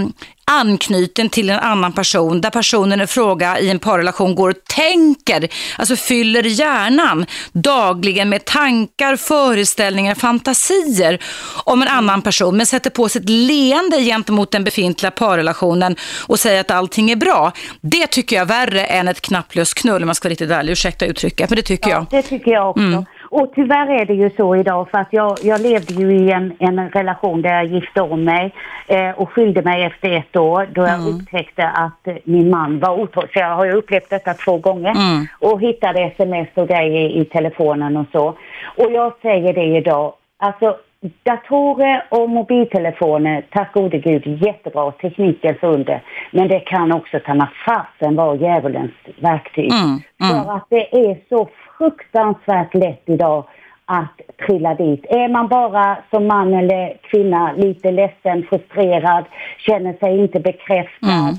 anknyten 0.46 1.28
till 1.28 1.50
en 1.50 1.58
annan 1.58 1.92
person 1.92 2.40
där 2.40 2.50
personen 2.50 3.00
i 3.00 3.06
fråga 3.06 3.58
i 3.58 3.70
en 3.70 3.78
parrelation 3.78 4.34
går 4.34 4.50
och 4.50 4.64
tänker, 4.68 5.48
alltså 5.78 5.96
fyller 5.96 6.42
hjärnan 6.42 7.26
dagligen 7.52 8.28
med 8.28 8.44
tankar, 8.44 9.16
föreställningar, 9.16 10.14
fantasier 10.14 11.18
om 11.64 11.82
en 11.82 11.88
annan 11.88 12.22
person 12.22 12.56
men 12.56 12.66
sätter 12.66 12.90
på 12.90 13.08
sig 13.08 13.22
ett 13.22 13.28
leende 13.28 14.00
gentemot 14.00 14.50
den 14.50 14.64
befintliga 14.64 15.10
parrelationen 15.10 15.96
och 16.26 16.40
säger 16.40 16.60
att 16.60 16.70
allting 16.70 17.10
är 17.10 17.16
bra. 17.16 17.52
Det 17.80 18.06
tycker 18.06 18.36
jag 18.36 18.42
är 18.42 18.46
värre 18.46 18.84
än 18.84 19.08
ett 19.08 19.20
knapplöst 19.20 19.74
knull 19.74 20.02
om 20.02 20.06
man 20.06 20.14
ska 20.14 20.28
vara 20.28 20.32
riktigt 20.32 20.50
ärlig. 20.50 20.72
Ursäkta 20.72 21.06
uttrycket, 21.06 21.50
men 21.50 21.56
det 21.56 21.62
tycker 21.62 21.90
jag. 21.90 22.06
Det 22.10 22.22
tycker 22.22 22.50
jag 22.50 22.70
också. 22.70 22.82
Mm. 22.82 23.04
Och 23.36 23.52
tyvärr 23.54 24.00
är 24.00 24.04
det 24.04 24.14
ju 24.14 24.30
så 24.30 24.56
idag 24.56 24.88
för 24.90 24.98
att 24.98 25.08
jag, 25.10 25.38
jag 25.42 25.60
levde 25.60 25.94
ju 25.94 26.12
i 26.12 26.30
en, 26.30 26.52
en 26.58 26.90
relation 26.90 27.42
där 27.42 27.54
jag 27.54 27.64
gifte 27.64 28.00
om 28.02 28.24
mig 28.24 28.52
eh, 28.88 29.10
och 29.10 29.30
skilde 29.30 29.62
mig 29.62 29.84
efter 29.84 30.10
ett 30.12 30.36
år 30.36 30.68
då 30.72 30.82
jag 30.82 30.94
Mm. 30.94 31.06
upptäckte 31.06 31.68
att 31.68 32.06
eh, 32.08 32.14
min 32.24 32.50
man 32.50 32.78
var 32.80 33.00
otrogen. 33.00 33.28
Så 33.32 33.38
jag 33.38 33.54
har 33.56 33.64
ju 33.64 33.72
upplevt 33.72 34.10
detta 34.10 34.34
två 34.34 34.56
gånger 34.58 34.90
Mm. 34.90 35.26
och 35.38 35.60
hittade 35.60 36.00
sms 36.02 36.48
och 36.54 36.68
grejer 36.68 37.08
i 37.08 37.24
telefonen 37.24 37.96
och 37.96 38.06
så. 38.12 38.26
Och 38.76 38.92
jag 38.92 39.12
säger 39.22 39.52
det 39.52 39.64
idag, 39.64 40.12
alltså 40.38 40.76
datorer 41.22 42.04
och 42.08 42.30
mobiltelefoner, 42.30 43.44
tack 43.50 43.72
gode 43.72 43.98
gud, 43.98 44.26
jättebra, 44.26 44.90
teknikens 44.90 45.58
under. 45.62 46.02
Men 46.30 46.48
det 46.48 46.60
kan 46.60 46.92
också 46.92 47.20
ta 47.20 47.48
fasen 47.66 48.16
vara 48.16 48.36
djävulens 48.36 48.92
verktyg. 49.18 49.72
Mm, 49.72 49.84
mm. 50.30 50.44
För 50.44 50.52
att 50.56 50.66
det 50.70 50.96
är 50.96 51.16
så 51.28 51.48
fruktansvärt 51.78 52.74
lätt 52.74 53.02
idag 53.06 53.44
att 53.86 54.20
trilla 54.46 54.74
dit. 54.74 55.06
Är 55.08 55.28
man 55.28 55.48
bara 55.48 55.98
som 56.10 56.26
man 56.26 56.54
eller 56.54 56.96
kvinna 57.02 57.52
lite 57.52 57.90
ledsen, 57.90 58.42
frustrerad, 58.50 59.24
känner 59.58 59.92
sig 59.92 60.18
inte 60.18 60.40
bekräftad, 60.40 61.06
Mm. 61.06 61.34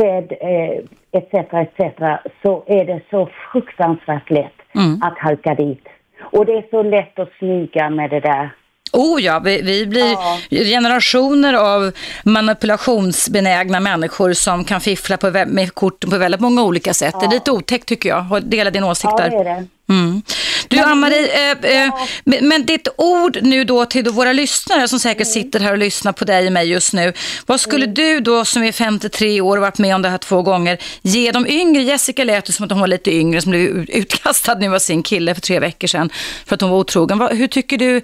sedd 0.00 0.32
eh, 0.40 0.78
etc. 1.12 1.34
etc. 1.54 1.94
så 2.42 2.62
är 2.66 2.84
det 2.84 3.00
så 3.10 3.28
fruktansvärt 3.52 4.30
lätt 4.30 4.52
Mm. 4.74 5.02
att 5.02 5.18
halka 5.18 5.54
dit. 5.54 5.88
Och 6.20 6.46
det 6.46 6.52
är 6.52 6.64
så 6.70 6.82
lätt 6.82 7.18
att 7.18 7.32
smyga 7.38 7.90
med 7.90 8.10
det 8.10 8.20
där. 8.20 8.50
Oh 8.92 9.22
ja, 9.22 9.38
vi, 9.38 9.62
vi 9.62 9.86
blir 9.86 10.12
Ja. 10.12 10.38
generationer 10.64 11.54
av 11.54 11.92
manipulationsbenägna 12.24 13.80
människor 13.80 14.32
som 14.32 14.64
kan 14.64 14.80
fiffla 14.80 15.16
på, 15.16 15.30
med 15.46 15.74
korten 15.74 16.10
på 16.10 16.18
väldigt 16.18 16.40
många 16.40 16.62
olika 16.62 16.94
sätt. 16.94 17.14
Det 17.20 17.26
är 17.26 17.30
lite 17.30 17.50
otäckt 17.50 17.86
tycker 17.88 18.08
jag, 18.08 18.42
dela 18.44 18.70
din 18.70 18.84
åsikt 18.84 19.08
Ja, 19.10 19.16
där. 19.16 19.30
det 19.30 19.36
är 19.36 19.44
det. 19.44 19.66
Mm. 19.88 20.22
Du 20.70 20.78
Ann-Marie, 20.78 21.52
eh, 21.52 21.84
eh, 21.84 21.92
men- 22.24 22.66
ditt 22.66 22.88
ord 22.98 23.38
nu 23.42 23.64
då 23.64 23.84
till 23.84 24.08
våra 24.10 24.32
lyssnare 24.32 24.88
som 24.88 24.98
säkert 24.98 25.26
sitter 25.26 25.60
här 25.60 25.72
och 25.72 25.78
lyssnar 25.78 26.12
på 26.12 26.24
dig 26.24 26.46
och 26.46 26.52
mig 26.52 26.70
just 26.70 26.94
nu. 26.94 27.12
Vad 27.46 27.60
skulle 27.60 27.86
du 27.86 28.20
då 28.20 28.44
som 28.44 28.62
är 28.62 28.72
53 28.72 29.40
år 29.40 29.56
och 29.56 29.62
varit 29.62 29.78
med 29.78 29.94
om 29.94 30.02
det 30.02 30.08
här 30.08 30.18
två 30.18 30.42
gånger 30.42 30.78
ge 31.02 31.30
de 31.32 31.46
yngre? 31.46 31.82
Jessica 31.82 32.24
lät 32.24 32.48
ju 32.48 32.52
som 32.52 32.64
att 32.64 32.70
hon 32.70 32.80
var 32.80 32.86
lite 32.86 33.10
yngre 33.10 33.40
som 33.40 33.50
blev 33.50 33.86
utkastad 33.88 34.54
nu 34.54 34.74
av 34.74 34.78
sin 34.78 35.02
kille 35.02 35.34
för 35.34 35.40
tre 35.40 35.58
veckor 35.60 35.88
sedan 35.88 36.10
för 36.46 36.54
att 36.54 36.60
hon 36.60 36.70
var 36.70 36.78
otrogen. 36.78 37.18
Vad, 37.18 37.36
hur 37.36 37.46
tycker 37.46 37.78
du, 37.78 38.00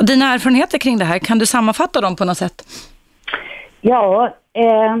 dina 0.00 0.34
erfarenheter 0.34 0.78
kring 0.78 0.98
det 0.98 1.04
här, 1.04 1.18
kan 1.18 1.38
du 1.38 1.46
sammanfatta 1.46 2.00
dem 2.00 2.16
på 2.16 2.24
något 2.24 2.38
sätt? 2.38 2.64
Ja, 3.80 4.36
eh, 4.54 4.96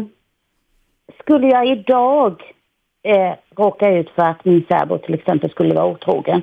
skulle 1.22 1.46
jag 1.46 1.66
idag 1.68 2.32
eh, 3.04 3.34
råka 3.56 3.90
ut 3.90 4.10
för 4.14 4.22
att 4.22 4.44
min 4.44 4.64
särbo 4.68 4.98
till 4.98 5.14
exempel 5.14 5.50
skulle 5.50 5.74
vara 5.74 5.86
otrogen 5.86 6.42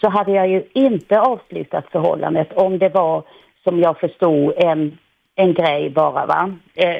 så 0.00 0.08
hade 0.08 0.32
jag 0.32 0.48
ju 0.48 0.64
inte 0.72 1.20
avslutat 1.20 1.84
förhållandet 1.92 2.52
om 2.52 2.78
det 2.78 2.88
var 2.88 3.22
som 3.64 3.80
jag 3.80 3.98
förstod 3.98 4.54
en, 4.56 4.98
en 5.36 5.54
grej 5.54 5.90
bara 5.90 6.26
va. 6.26 6.50
Eh, 6.74 6.96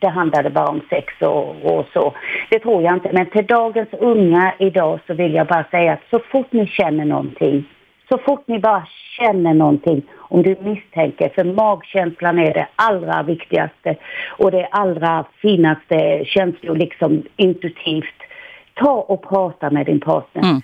det 0.00 0.08
handlade 0.08 0.50
bara 0.50 0.68
om 0.68 0.80
sex 0.90 1.14
och, 1.20 1.64
och 1.64 1.86
så. 1.92 2.14
Det 2.50 2.58
tror 2.58 2.82
jag 2.82 2.94
inte. 2.94 3.10
Men 3.12 3.26
till 3.26 3.46
dagens 3.46 3.88
unga 3.92 4.54
idag 4.58 5.00
så 5.06 5.14
vill 5.14 5.34
jag 5.34 5.46
bara 5.46 5.64
säga 5.70 5.92
att 5.92 6.10
så 6.10 6.18
fort 6.18 6.52
ni 6.52 6.66
känner 6.66 7.04
någonting 7.04 7.64
Så 8.08 8.18
fort 8.18 8.44
ni 8.46 8.58
bara 8.58 8.86
känner 9.18 9.54
någonting, 9.54 10.02
om 10.18 10.42
du 10.42 10.56
misstänker, 10.60 11.28
för 11.34 11.44
magkänslan 11.44 12.38
är 12.38 12.54
det 12.54 12.68
allra 12.76 13.22
viktigaste 13.22 13.96
och 14.38 14.50
det 14.50 14.66
allra 14.70 15.24
finaste 15.42 16.24
känslor 16.24 16.76
liksom 16.76 17.22
intuitivt 17.36 18.22
ta 18.78 18.90
och 18.90 19.28
prata 19.28 19.70
med 19.70 19.86
din 19.86 20.00
partner. 20.00 20.42
Mm. 20.42 20.62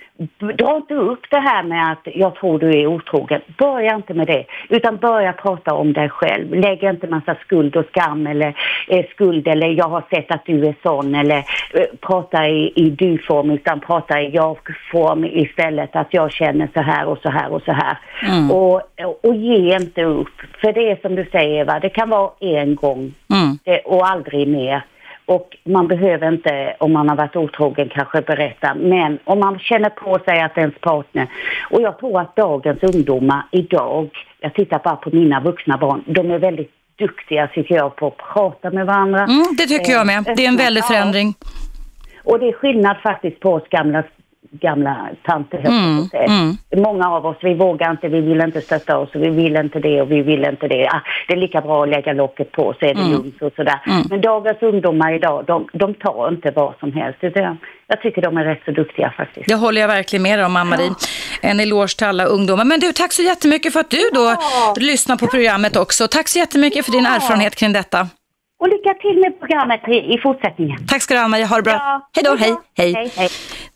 Dra 0.56 0.76
inte 0.76 0.94
upp 0.94 1.26
det 1.30 1.40
här 1.40 1.62
med 1.62 1.92
att 1.92 2.02
jag 2.04 2.34
tror 2.34 2.58
du 2.58 2.80
är 2.80 2.86
otrogen. 2.86 3.40
Börja 3.58 3.94
inte 3.94 4.14
med 4.14 4.26
det, 4.26 4.44
utan 4.68 4.96
börja 4.96 5.32
prata 5.32 5.74
om 5.74 5.92
dig 5.92 6.08
själv. 6.08 6.54
Lägg 6.54 6.82
inte 6.82 7.06
massa 7.06 7.34
skuld 7.34 7.76
och 7.76 7.84
skam 7.86 8.26
eller 8.26 8.56
eh, 8.88 9.06
skuld 9.10 9.48
eller 9.48 9.66
jag 9.66 9.88
har 9.88 10.04
sett 10.10 10.30
att 10.30 10.46
du 10.46 10.66
är 10.66 10.74
sån 10.82 11.14
eller 11.14 11.38
eh, 11.74 11.86
prata 12.00 12.48
i, 12.48 12.72
i 12.76 12.90
du-form 12.90 13.50
utan 13.50 13.80
prata 13.80 14.20
i 14.20 14.30
jag-form 14.30 15.24
istället. 15.24 15.96
Att 15.96 16.08
jag 16.10 16.32
känner 16.32 16.68
så 16.74 16.80
här 16.80 17.06
och 17.06 17.18
så 17.18 17.30
här 17.30 17.52
och 17.52 17.62
så 17.62 17.72
här. 17.72 17.98
Mm. 18.28 18.50
Och, 18.50 18.82
och 19.22 19.34
ge 19.34 19.76
inte 19.76 20.04
upp. 20.04 20.40
För 20.60 20.72
det 20.72 20.90
är 20.90 20.96
som 21.02 21.14
du 21.14 21.24
säger 21.32 21.60
Eva, 21.60 21.80
det 21.80 21.88
kan 21.88 22.10
vara 22.10 22.30
en 22.40 22.74
gång 22.74 23.14
Mm. 23.30 23.58
det, 23.64 23.78
och 23.78 24.06
aldrig 24.06 24.48
mer. 24.48 24.84
Och 25.26 25.56
man 25.64 25.88
behöver 25.88 26.28
inte, 26.28 26.76
om 26.78 26.92
man 26.92 27.08
har 27.08 27.16
varit 27.16 27.36
otrogen, 27.36 27.88
kanske 27.88 28.20
berätta. 28.20 28.74
Men 28.74 29.18
om 29.24 29.38
man 29.38 29.58
känner 29.58 29.90
på 29.90 30.18
sig 30.24 30.40
att 30.40 30.58
ens 30.58 30.74
partner... 30.80 31.26
Och 31.70 31.82
jag 31.82 31.98
tror 31.98 32.20
att 32.20 32.36
dagens 32.36 32.82
ungdomar 32.82 33.42
idag, 33.50 34.10
jag 34.40 34.54
tittar 34.54 34.80
bara 34.84 34.96
på 34.96 35.10
mina 35.12 35.40
vuxna 35.40 35.76
barn, 35.76 36.04
de 36.06 36.30
är 36.30 36.38
väldigt 36.38 36.70
duktiga 36.96 37.46
tycker 37.46 37.74
jag 37.74 37.96
på 37.96 38.06
att 38.06 38.16
prata 38.34 38.70
med 38.70 38.86
varandra. 38.86 39.18
Mm, 39.18 39.46
det 39.58 39.66
tycker 39.66 39.92
jag 39.92 40.06
med. 40.06 40.24
Det 40.36 40.44
är 40.44 40.48
en 40.48 40.56
väldig 40.56 40.84
förändring. 40.84 41.34
Och 42.24 42.38
det 42.38 42.48
är 42.48 42.52
skillnad 42.52 42.96
faktiskt 43.02 43.40
på 43.40 43.52
oss 43.52 43.68
gamla, 43.70 44.02
gamla 44.50 45.08
tanter. 45.26 45.58
höll 45.58 45.72
Mm, 45.72 46.08
mm. 46.12 46.56
Många 46.84 47.08
av 47.10 47.26
oss, 47.26 47.36
vi 47.42 47.54
vågar 47.54 47.90
inte, 47.90 48.08
vi 48.08 48.20
vill 48.20 48.40
inte 48.40 48.60
stötta 48.60 48.98
oss 48.98 49.08
vi 49.14 49.28
vill 49.30 49.56
inte 49.56 49.78
det 49.78 50.02
och 50.02 50.10
vi 50.10 50.22
vill 50.22 50.44
inte 50.44 50.68
det. 50.68 50.88
Ah, 50.88 51.00
det 51.28 51.32
är 51.34 51.36
lika 51.36 51.60
bra 51.60 51.82
att 51.82 51.88
lägga 51.88 52.12
locket 52.12 52.52
på 52.52 52.74
så 52.78 52.86
är 52.86 52.94
det 52.94 53.00
Mm. 53.00 53.12
lugnt 53.12 53.42
och 53.42 53.52
sådär. 53.56 53.80
Mm. 53.86 54.02
Men 54.10 54.20
dagens 54.20 54.62
ungdomar 54.62 55.12
idag, 55.12 55.44
de, 55.46 55.68
de 55.72 55.94
tar 55.94 56.28
inte 56.28 56.50
vad 56.50 56.74
som 56.80 56.92
helst. 56.92 57.18
Utan 57.22 57.58
jag 57.86 58.00
tycker 58.02 58.22
de 58.22 58.36
är 58.36 58.44
rätt 58.44 58.62
så 58.64 58.70
duktiga 58.70 59.14
faktiskt. 59.16 59.48
Det 59.48 59.54
håller 59.54 59.80
jag 59.80 59.88
verkligen 59.88 60.22
med 60.22 60.44
om, 60.44 60.56
Ann-Marie. 60.56 60.90
En 61.40 61.60
eloge 61.60 61.96
till 61.98 62.06
alla 62.06 62.24
ungdomar. 62.24 62.64
Men 62.64 62.80
du, 62.80 62.92
tack 62.92 63.12
så 63.12 63.22
jättemycket 63.22 63.72
för 63.72 63.80
att 63.80 63.90
du 63.90 64.10
då 64.14 64.20
Ja. 64.20 64.74
lyssnar 64.76 65.16
på 65.16 65.26
programmet 65.26 65.76
också. 65.76 66.06
Tack 66.08 66.28
så 66.28 66.38
jättemycket 66.38 66.84
för 66.84 66.92
din 66.92 67.04
Ja. 67.04 67.16
erfarenhet 67.16 67.54
kring 67.56 67.72
detta. 67.72 68.08
Och 68.60 68.68
lycka 68.68 68.94
till 68.94 69.20
med 69.20 69.40
programmet 69.40 69.80
i, 69.88 70.14
i 70.14 70.18
fortsättningen. 70.22 70.86
Tack 70.86 71.02
ska 71.02 71.14
du 71.14 71.18
ha, 71.20 71.24
Ann-Marie. 71.24 71.46
Ha 71.46 71.56
det 71.56 71.62
bra. 71.62 71.72
Ja. 71.72 72.08
Hej 72.14 72.24
då, 72.24 72.34
hej. 72.36 72.54
hej. 72.76 72.92
hej, 72.94 73.10
hej. 73.16 73.28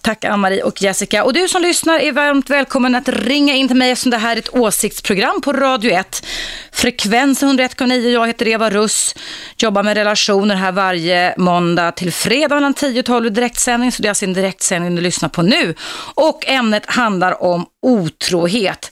Tack 0.08 0.24
Ann-Marie 0.24 0.62
och 0.62 0.82
Jessica. 0.82 1.24
Och 1.24 1.32
du 1.32 1.48
som 1.48 1.62
lyssnar 1.62 1.98
är 1.98 2.12
varmt 2.12 2.50
välkommen 2.50 2.94
att 2.94 3.08
ringa 3.08 3.54
in 3.54 3.68
till 3.68 3.76
mig 3.76 3.90
eftersom 3.90 4.10
det 4.10 4.16
här 4.16 4.36
är 4.36 4.38
ett 4.38 4.54
åsiktsprogram 4.54 5.40
på 5.40 5.52
Radio 5.52 5.92
1. 5.92 6.26
Frekvens 6.72 7.42
101,9. 7.42 8.08
Jag 8.08 8.26
heter 8.26 8.48
Eva 8.48 8.70
Russ. 8.70 9.14
Jobbar 9.56 9.82
med 9.82 9.96
relationer 9.96 10.54
här 10.54 10.72
varje 10.72 11.34
måndag 11.36 11.92
till 11.92 12.12
fredag 12.12 12.54
mellan 12.54 12.74
10 12.74 13.00
och 13.00 13.06
12 13.06 13.26
i 13.26 13.30
direktsändning. 13.30 13.92
Så 13.92 14.02
det 14.02 14.06
är 14.06 14.10
alltså 14.10 14.24
en 14.24 14.32
direktsändning 14.32 14.94
du 14.94 15.02
lyssnar 15.02 15.28
på 15.28 15.42
nu. 15.42 15.74
Och 16.14 16.48
ämnet 16.48 16.86
handlar 16.86 17.42
om 17.42 17.66
otrohet. 17.82 18.90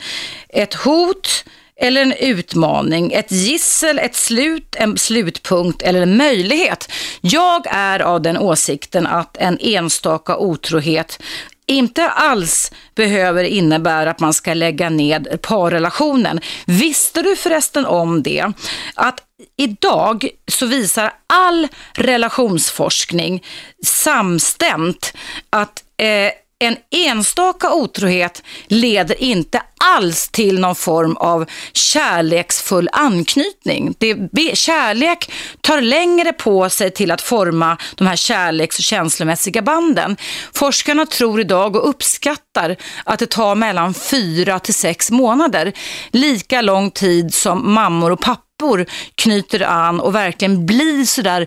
Ett 0.49 0.75
hot 0.75 1.45
eller 1.81 2.03
en 2.03 2.13
utmaning, 2.13 3.13
ett 3.13 3.33
gissel, 3.33 3.99
ett 3.99 4.15
slut, 4.15 4.77
en 4.79 4.99
slutpunkt 4.99 5.83
eller 5.83 6.03
en 6.03 6.17
möjlighet. 6.17 6.93
Jag 7.21 7.67
är 7.71 8.01
av 8.01 8.23
den 8.23 8.39
åsikten 8.39 9.07
att 9.07 9.37
en 9.37 9.59
enstaka 9.61 10.37
otrohet 10.37 11.23
inte 11.67 12.09
alls 12.09 12.73
behöver 12.95 13.45
innebära 13.45 14.11
att 14.11 14.21
man 14.21 14.35
ska 14.35 14.55
lägga 14.55 14.91
ned 14.91 15.39
parrelationen. 15.43 16.41
Visste 16.67 17.23
du 17.23 17.37
förresten 17.37 17.87
om 17.87 18.23
det? 18.23 18.53
Att 18.95 19.23
idag 19.57 20.29
så 20.49 20.67
visar 20.67 21.13
all 21.27 21.69
relationsforskning 21.93 23.45
samstämt 23.85 25.13
att 25.51 25.85
eh, 25.97 26.31
en 26.59 26.77
enstaka 26.91 27.75
otrohet 27.75 28.43
leder 28.67 29.23
inte 29.23 29.63
alls 29.81 30.29
till 30.29 30.61
någon 30.61 30.75
form 30.75 31.17
av 31.17 31.47
kärleksfull 31.73 32.89
anknytning. 32.93 33.95
Det, 33.99 34.57
kärlek 34.57 35.33
tar 35.61 35.81
längre 35.81 36.33
på 36.33 36.71
sig 36.71 36.91
till 36.91 37.11
att 37.11 37.21
forma 37.21 37.77
de 37.95 38.07
här 38.07 38.17
kärleks 38.17 38.79
och 38.79 38.85
känslomässiga 38.85 39.63
banden. 39.63 40.17
Forskarna 40.55 41.07
tror 41.07 41.41
idag 41.41 41.77
och 41.77 41.89
uppskattar 41.89 42.77
att 43.05 43.19
det 43.19 43.31
tar 43.31 43.55
mellan 43.55 43.95
fyra 43.95 44.59
till 44.59 44.75
sex 44.75 45.11
månader. 45.11 45.73
Lika 46.11 46.61
lång 46.61 46.91
tid 46.91 47.35
som 47.35 47.75
mammor 47.75 48.11
och 48.11 48.21
pappor 48.21 48.87
knyter 49.15 49.63
an 49.63 50.01
och 50.01 50.15
verkligen 50.15 50.67
blir 50.67 51.05
sådär 51.05 51.47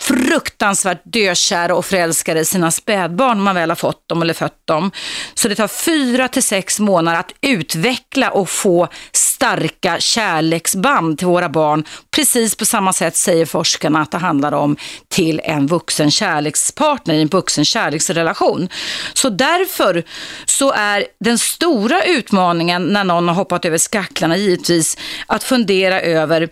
fruktansvärt 0.00 1.02
dökära 1.04 1.74
och 1.74 1.84
förälskade 1.84 2.40
i 2.40 2.44
sina 2.44 2.70
spädbarn 2.70 3.36
när 3.36 3.44
man 3.44 3.54
väl 3.54 3.70
har 3.70 3.76
fått 3.76 4.08
dem 4.08 4.22
eller 4.22 4.34
fött 4.34 4.66
dem. 4.66 4.90
Så 5.34 5.48
det 5.48 5.54
tar 5.54 5.68
fyra 5.68 6.28
till 6.28 6.42
sex 6.42 6.80
månader 6.80 7.18
att 7.18 7.32
utveckla 7.40 8.30
och 8.30 8.48
få 8.48 8.88
starka 9.12 10.00
kärleksband 10.00 11.18
till 11.18 11.26
våra 11.26 11.48
barn. 11.48 11.84
Precis 12.10 12.56
på 12.56 12.64
samma 12.64 12.92
sätt 12.92 13.16
säger 13.16 13.46
forskarna 13.46 14.00
att 14.00 14.10
det 14.10 14.18
handlar 14.18 14.52
om 14.52 14.76
till 15.08 15.40
en 15.44 15.66
vuxen 15.66 16.10
kärlekspartner 16.10 17.14
i 17.14 17.22
en 17.22 17.28
vuxen 17.28 17.64
kärleksrelation. 17.64 18.68
Så 19.14 19.28
därför 19.28 20.04
så 20.44 20.72
är 20.72 21.04
den 21.20 21.38
stora 21.38 22.04
utmaningen 22.04 22.86
när 22.86 23.04
någon 23.04 23.28
har 23.28 23.34
hoppat 23.34 23.64
över 23.64 23.78
skacklarna 23.78 24.36
givetvis 24.36 24.96
att 25.26 25.44
fundera 25.44 26.00
över 26.00 26.48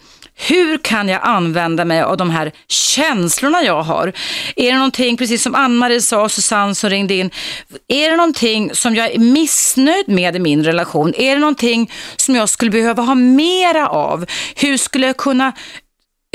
hur 0.48 0.78
kan 0.78 1.08
jag 1.08 1.20
använda 1.22 1.84
mig 1.84 2.02
av 2.02 2.16
de 2.16 2.30
här 2.30 2.52
känslorna 2.68 3.62
jag 3.62 3.82
har? 3.82 4.12
Är 4.56 4.72
det 4.72 4.76
någonting, 4.76 5.16
precis 5.16 5.42
som 5.42 5.54
Ann-Marie 5.54 6.00
sa 6.00 6.22
och 6.22 6.32
Susanne 6.32 6.74
som 6.74 6.90
ringde 6.90 7.14
in, 7.14 7.30
är 7.88 8.10
det 8.10 8.16
någonting 8.16 8.74
som 8.74 8.94
jag 8.94 9.14
är 9.14 9.18
missnöjd 9.18 10.08
med 10.08 10.36
i 10.36 10.38
min 10.38 10.64
relation? 10.64 11.14
Är 11.16 11.34
det 11.34 11.40
någonting 11.40 11.90
som 12.16 12.34
jag 12.34 12.48
skulle 12.48 12.70
behöva 12.70 13.02
ha 13.02 13.14
mera 13.14 13.88
av? 13.88 14.26
Hur 14.56 14.76
skulle 14.76 15.06
jag 15.06 15.16
kunna 15.16 15.52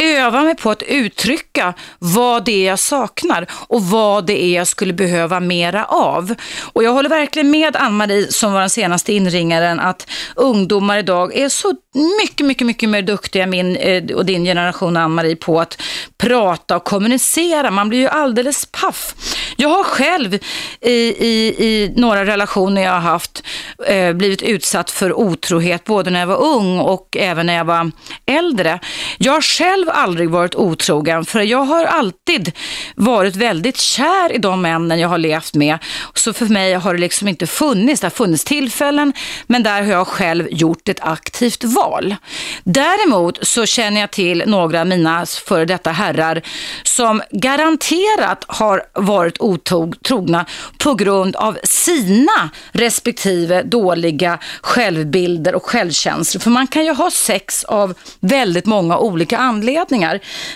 öva 0.01 0.43
mig 0.43 0.55
på 0.55 0.71
att 0.71 0.83
uttrycka 0.83 1.73
vad 1.99 2.45
det 2.45 2.51
är 2.51 2.69
jag 2.69 2.79
saknar 2.79 3.47
och 3.51 3.83
vad 3.83 4.25
det 4.25 4.43
är 4.43 4.55
jag 4.55 4.67
skulle 4.67 4.93
behöva 4.93 5.39
mera 5.39 5.85
av. 5.85 6.35
Och 6.73 6.83
jag 6.83 6.91
håller 6.91 7.09
verkligen 7.09 7.51
med 7.51 7.75
Ann-Marie 7.75 8.31
som 8.31 8.53
var 8.53 8.59
den 8.59 8.69
senaste 8.69 9.13
inringaren 9.13 9.79
att 9.79 10.07
ungdomar 10.35 10.97
idag 10.97 11.35
är 11.35 11.49
så 11.49 11.73
mycket, 12.21 12.45
mycket, 12.45 12.67
mycket 12.67 12.89
mer 12.89 13.01
duktiga, 13.01 13.47
min 13.47 13.75
eh, 13.75 14.03
och 14.15 14.25
din 14.25 14.43
generation 14.43 14.97
Ann-Marie, 14.97 15.35
på 15.35 15.61
att 15.61 15.81
prata 16.17 16.75
och 16.75 16.83
kommunicera. 16.83 17.71
Man 17.71 17.89
blir 17.89 17.99
ju 17.99 18.07
alldeles 18.07 18.65
paff. 18.65 19.15
Jag 19.55 19.69
har 19.69 19.83
själv 19.83 20.33
i, 20.81 20.91
i, 20.91 21.55
i 21.57 21.93
några 21.95 22.25
relationer 22.25 22.83
jag 22.83 22.91
har 22.91 22.99
haft 22.99 23.43
eh, 23.87 24.13
blivit 24.13 24.41
utsatt 24.41 24.91
för 24.91 25.13
otrohet 25.13 25.83
både 25.83 26.09
när 26.09 26.19
jag 26.19 26.27
var 26.27 26.41
ung 26.41 26.79
och 26.79 27.17
även 27.19 27.45
när 27.45 27.55
jag 27.55 27.65
var 27.65 27.91
äldre. 28.25 28.79
Jag 29.17 29.33
har 29.33 29.41
själv 29.87 30.07
aldrig 30.07 30.29
varit 30.29 30.55
otrogen 30.55 31.25
för 31.25 31.41
jag 31.41 31.65
har 31.65 31.85
alltid 31.85 32.51
varit 32.95 33.35
väldigt 33.35 33.77
kär 33.77 34.31
i 34.31 34.37
de 34.37 34.61
männen 34.61 34.99
jag 34.99 35.09
har 35.09 35.17
levt 35.17 35.53
med. 35.53 35.77
Så 36.13 36.33
för 36.33 36.45
mig 36.45 36.73
har 36.73 36.93
det 36.93 36.99
liksom 36.99 37.27
inte 37.27 37.47
funnits, 37.47 38.01
det 38.01 38.05
har 38.05 38.11
funnits 38.11 38.43
tillfällen 38.43 39.13
men 39.47 39.63
där 39.63 39.81
har 39.81 39.91
jag 39.91 40.07
själv 40.07 40.47
gjort 40.51 40.89
ett 40.89 40.99
aktivt 41.01 41.63
val. 41.63 42.15
Däremot 42.63 43.39
så 43.41 43.65
känner 43.65 44.01
jag 44.01 44.11
till 44.11 44.43
några 44.45 44.81
av 44.81 44.87
mina 44.87 45.25
före 45.25 45.65
detta 45.65 45.91
herrar 45.91 46.41
som 46.83 47.21
garanterat 47.31 48.45
har 48.47 48.83
varit 48.93 49.37
otrogna 49.39 50.45
på 50.77 50.93
grund 50.93 51.35
av 51.35 51.57
sina 51.63 52.49
respektive 52.71 53.63
dåliga 53.63 54.39
självbilder 54.61 55.55
och 55.55 55.65
självkänslor. 55.65 56.41
För 56.41 56.49
man 56.51 56.67
kan 56.67 56.85
ju 56.85 56.93
ha 56.93 57.11
sex 57.11 57.63
av 57.63 57.93
väldigt 58.19 58.65
många 58.65 58.97
olika 58.97 59.37
anledningar. 59.37 59.76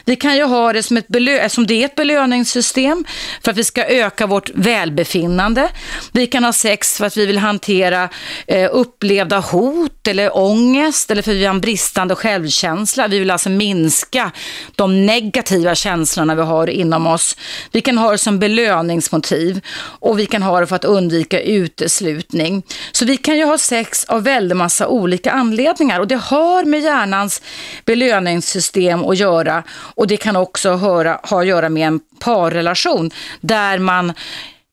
Vi 0.05 0.15
kan 0.15 0.35
ju 0.35 0.43
ha 0.43 0.73
det 0.73 0.83
som, 0.83 0.97
ett 0.97 1.07
belö- 1.07 1.49
som 1.49 1.67
det 1.67 1.73
är 1.73 1.85
ett 1.85 1.95
belöningssystem 1.95 3.05
för 3.43 3.51
att 3.51 3.57
vi 3.57 3.63
ska 3.63 3.85
öka 3.85 4.27
vårt 4.27 4.49
välbefinnande. 4.53 5.69
Vi 6.11 6.27
kan 6.27 6.43
ha 6.43 6.53
sex 6.53 6.97
för 6.97 7.05
att 7.05 7.17
vi 7.17 7.25
vill 7.25 7.37
hantera 7.37 8.09
eh, 8.47 8.69
upplevda 8.71 9.39
hot 9.39 10.07
eller 10.07 10.37
ångest 10.37 11.11
eller 11.11 11.21
för 11.21 11.31
att 11.31 11.37
vi 11.37 11.45
har 11.45 11.53
en 11.53 11.61
bristande 11.61 12.15
självkänsla. 12.15 13.07
Vi 13.07 13.19
vill 13.19 13.31
alltså 13.31 13.49
minska 13.49 14.31
de 14.75 15.05
negativa 15.05 15.75
känslorna 15.75 16.35
vi 16.35 16.41
har 16.41 16.69
inom 16.69 17.07
oss. 17.07 17.37
Vi 17.71 17.81
kan 17.81 17.97
ha 17.97 18.11
det 18.11 18.17
som 18.17 18.39
belöningsmotiv 18.39 19.61
och 19.99 20.19
vi 20.19 20.25
kan 20.25 20.43
ha 20.43 20.59
det 20.59 20.67
för 20.67 20.75
att 20.75 20.85
undvika 20.85 21.41
uteslutning. 21.41 22.63
Så 22.91 23.05
vi 23.05 23.17
kan 23.17 23.37
ju 23.37 23.45
ha 23.45 23.57
sex 23.57 24.05
av 24.05 24.23
väldigt 24.23 24.57
massa 24.57 24.87
olika 24.87 25.31
anledningar 25.31 25.99
och 25.99 26.07
det 26.07 26.15
har 26.15 26.63
med 26.63 26.81
hjärnans 26.81 27.41
belöningssystem 27.85 29.05
att 29.11 29.17
göra. 29.17 29.63
Och 29.95 30.07
det 30.07 30.17
kan 30.17 30.35
också 30.35 30.75
höra, 30.75 31.19
ha 31.23 31.41
att 31.41 31.47
göra 31.47 31.69
med 31.69 31.87
en 31.87 31.99
parrelation 32.19 33.11
där 33.41 33.79
man 33.79 34.13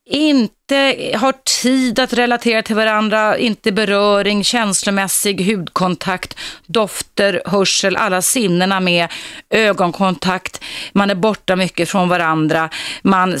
inte 0.05 0.58
inte 0.71 1.17
har 1.17 1.33
tid 1.61 1.99
att 1.99 2.13
relatera 2.13 2.63
till 2.63 2.75
varandra, 2.75 3.37
inte 3.37 3.71
beröring, 3.71 4.43
känslomässig 4.43 5.51
hudkontakt, 5.51 6.37
dofter, 6.65 7.41
hörsel, 7.45 7.95
alla 7.95 8.21
sinnena 8.21 8.79
med, 8.79 9.07
ögonkontakt, 9.49 10.61
man 10.91 11.09
är 11.09 11.15
borta 11.15 11.55
mycket 11.55 11.89
från 11.89 12.09
varandra, 12.09 12.69
man 13.01 13.37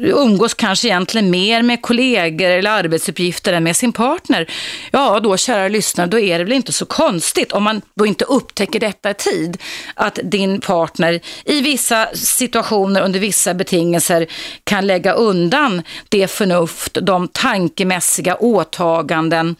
umgås 0.00 0.54
kanske 0.54 0.88
egentligen 0.88 1.30
mer 1.30 1.62
med 1.62 1.82
kollegor 1.82 2.50
eller 2.50 2.70
arbetsuppgifter 2.70 3.52
än 3.52 3.64
med 3.64 3.76
sin 3.76 3.92
partner. 3.92 4.50
Ja, 4.90 5.20
då 5.20 5.36
kära 5.36 5.68
lyssnare, 5.68 6.06
då 6.06 6.18
är 6.18 6.38
det 6.38 6.44
väl 6.44 6.52
inte 6.52 6.72
så 6.72 6.86
konstigt 6.86 7.52
om 7.52 7.62
man 7.62 7.82
då 7.94 8.06
inte 8.06 8.24
upptäcker 8.24 8.80
detta 8.80 9.10
i 9.10 9.14
tid, 9.14 9.56
att 9.94 10.18
din 10.22 10.60
partner 10.60 11.20
i 11.44 11.60
vissa 11.60 12.08
situationer 12.14 13.00
under 13.00 13.20
vissa 13.20 13.54
betingelser 13.54 14.26
kan 14.64 14.86
lägga 14.86 15.12
undan 15.12 15.81
det 16.08 16.30
förnuft, 16.30 16.98
de 17.02 17.28
tankemässiga 17.28 18.36
åtaganden 18.36 19.56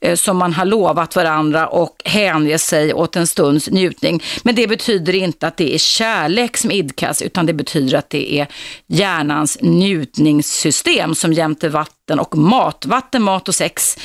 eh, 0.00 0.16
som 0.16 0.36
man 0.36 0.52
har 0.52 0.64
lovat 0.64 1.16
varandra 1.16 1.66
och 1.66 2.02
hänge 2.04 2.58
sig 2.58 2.94
åt 2.94 3.16
en 3.16 3.26
stunds 3.26 3.70
njutning. 3.70 4.22
Men 4.42 4.54
det 4.54 4.66
betyder 4.66 5.14
inte 5.14 5.46
att 5.46 5.56
det 5.56 5.74
är 5.74 5.78
kärlek 5.78 6.56
som 6.56 6.70
idkas, 6.70 7.22
utan 7.22 7.46
det 7.46 7.52
betyder 7.52 7.98
att 7.98 8.10
det 8.10 8.40
är 8.40 8.46
hjärnans 8.86 9.58
njutningssystem 9.60 11.14
som 11.14 11.32
jämte 11.32 11.68
vatten 11.68 12.03
och 12.10 12.38
mat, 12.38 12.86
vatten, 12.86 13.22
mat 13.22 13.48
och 13.48 13.54
sex 13.54 13.98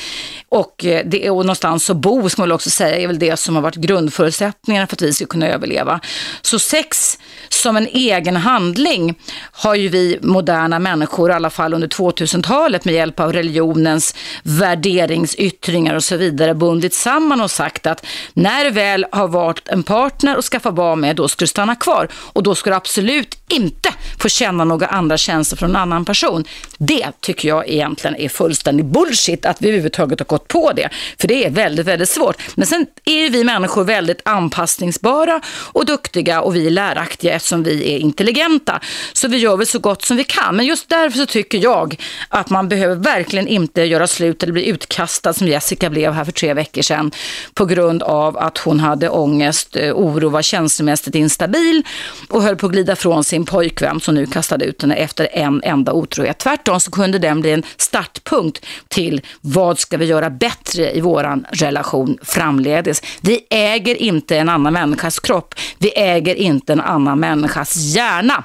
och 0.48 0.84
eh, 0.84 1.06
det 1.06 1.26
är 1.26 1.30
och 1.30 1.44
någonstans 1.44 1.90
att 1.90 1.96
bo, 1.96 2.28
ska 2.28 2.42
man 2.42 2.48
väl 2.48 2.54
också 2.54 2.70
säga, 2.70 2.96
är 2.96 3.06
väl 3.06 3.18
det 3.18 3.36
som 3.36 3.54
har 3.54 3.62
varit 3.62 3.74
grundförutsättningarna 3.74 4.86
för 4.86 4.96
att 4.96 5.02
vi 5.02 5.12
ska 5.12 5.26
kunna 5.26 5.48
överleva. 5.48 6.00
Så 6.42 6.58
sex 6.58 7.18
som 7.48 7.76
en 7.76 7.86
egen 7.86 8.36
handling 8.36 9.14
har 9.52 9.74
ju 9.74 9.88
vi 9.88 10.18
moderna 10.22 10.78
människor, 10.78 11.30
i 11.30 11.34
alla 11.34 11.50
fall 11.50 11.74
under 11.74 11.88
2000-talet 11.88 12.84
med 12.84 12.94
hjälp 12.94 13.20
av 13.20 13.32
religionens 13.32 14.14
värderingsyttringar 14.42 15.94
och 15.94 16.04
så 16.04 16.16
vidare, 16.16 16.54
bundit 16.54 16.94
samman 16.94 17.40
och 17.40 17.50
sagt 17.50 17.86
att 17.86 18.06
när 18.32 18.64
du 18.64 18.70
väl 18.70 19.06
har 19.12 19.28
valt 19.28 19.68
en 19.68 19.82
partner 19.82 20.36
och 20.36 20.44
skaffat 20.44 20.74
barn 20.74 21.00
med, 21.00 21.16
då 21.16 21.28
ska 21.28 21.42
du 21.42 21.46
stanna 21.46 21.74
kvar. 21.74 22.08
Och 22.12 22.42
då 22.42 22.54
ska 22.54 22.70
du 22.70 22.76
absolut 22.76 23.38
inte 23.48 23.94
få 24.18 24.28
känna 24.28 24.64
några 24.64 24.86
andra 24.86 25.16
känslor 25.16 25.56
från 25.56 25.70
en 25.70 25.76
annan 25.76 26.04
person. 26.04 26.44
Det 26.78 27.06
tycker 27.20 27.48
jag 27.48 27.68
är 27.68 27.89
egentligen 27.90 28.16
är 28.16 28.28
fullständig 28.28 28.86
bullshit 28.86 29.46
att 29.46 29.62
vi 29.62 29.68
överhuvudtaget 29.68 30.18
har 30.20 30.26
gått 30.26 30.48
på 30.48 30.72
det. 30.72 30.88
För 31.18 31.28
det 31.28 31.44
är 31.46 31.50
väldigt, 31.50 31.86
väldigt 31.86 32.08
svårt. 32.08 32.36
Men 32.54 32.66
sen 32.66 32.86
är 33.04 33.30
vi 33.30 33.44
människor 33.44 33.84
väldigt 33.84 34.20
anpassningsbara 34.24 35.40
och 35.72 35.86
duktiga 35.86 36.40
och 36.40 36.56
vi 36.56 36.66
är 36.66 36.70
läraktiga 36.70 37.34
eftersom 37.34 37.62
vi 37.62 37.94
är 37.94 37.98
intelligenta. 37.98 38.80
Så 39.12 39.28
vi 39.28 39.36
gör 39.36 39.56
väl 39.56 39.66
så 39.66 39.78
gott 39.78 40.04
som 40.04 40.16
vi 40.16 40.24
kan. 40.24 40.56
Men 40.56 40.66
just 40.66 40.88
därför 40.88 41.18
så 41.18 41.26
tycker 41.26 41.58
jag 41.58 41.96
att 42.28 42.50
man 42.50 42.68
behöver 42.68 42.94
verkligen 42.94 43.48
inte 43.48 43.82
göra 43.82 44.06
slut 44.06 44.42
eller 44.42 44.52
bli 44.52 44.66
utkastad 44.68 45.32
som 45.32 45.48
Jessica 45.48 45.90
blev 45.90 46.12
här 46.12 46.24
för 46.24 46.32
tre 46.32 46.54
veckor 46.54 46.82
sedan 46.82 47.10
på 47.54 47.64
grund 47.64 48.02
av 48.02 48.38
att 48.38 48.58
hon 48.58 48.80
hade 48.80 49.08
ångest, 49.08 49.76
eh, 49.76 49.92
oro, 49.92 50.28
var 50.28 50.42
känslomässigt 50.42 51.14
instabil 51.14 51.82
och 52.28 52.42
höll 52.42 52.56
på 52.56 52.66
att 52.66 52.72
glida 52.72 52.96
från 52.96 53.24
sin 53.24 53.44
pojkvän 53.44 54.00
som 54.00 54.14
nu 54.14 54.26
kastade 54.26 54.64
ut 54.64 54.82
henne 54.82 54.94
efter 54.94 55.28
en 55.32 55.62
enda 55.64 55.92
otrohet. 55.92 56.38
Tvärtom 56.38 56.80
så 56.80 56.90
kunde 56.90 57.18
den 57.18 57.40
bli 57.40 57.50
en 57.50 57.62
startpunkt 57.80 58.66
till 58.88 59.20
vad 59.40 59.78
ska 59.78 59.96
vi 59.96 60.04
göra 60.04 60.30
bättre 60.30 60.92
i 60.92 61.00
våran 61.00 61.46
relation 61.52 62.18
framledes. 62.22 63.02
Vi 63.20 63.46
äger 63.50 63.94
inte 63.94 64.38
en 64.38 64.48
annan 64.48 64.72
människas 64.72 65.20
kropp. 65.20 65.54
Vi 65.78 65.92
äger 65.96 66.34
inte 66.34 66.72
en 66.72 66.80
annan 66.80 67.20
människas 67.20 67.76
hjärna. 67.76 68.44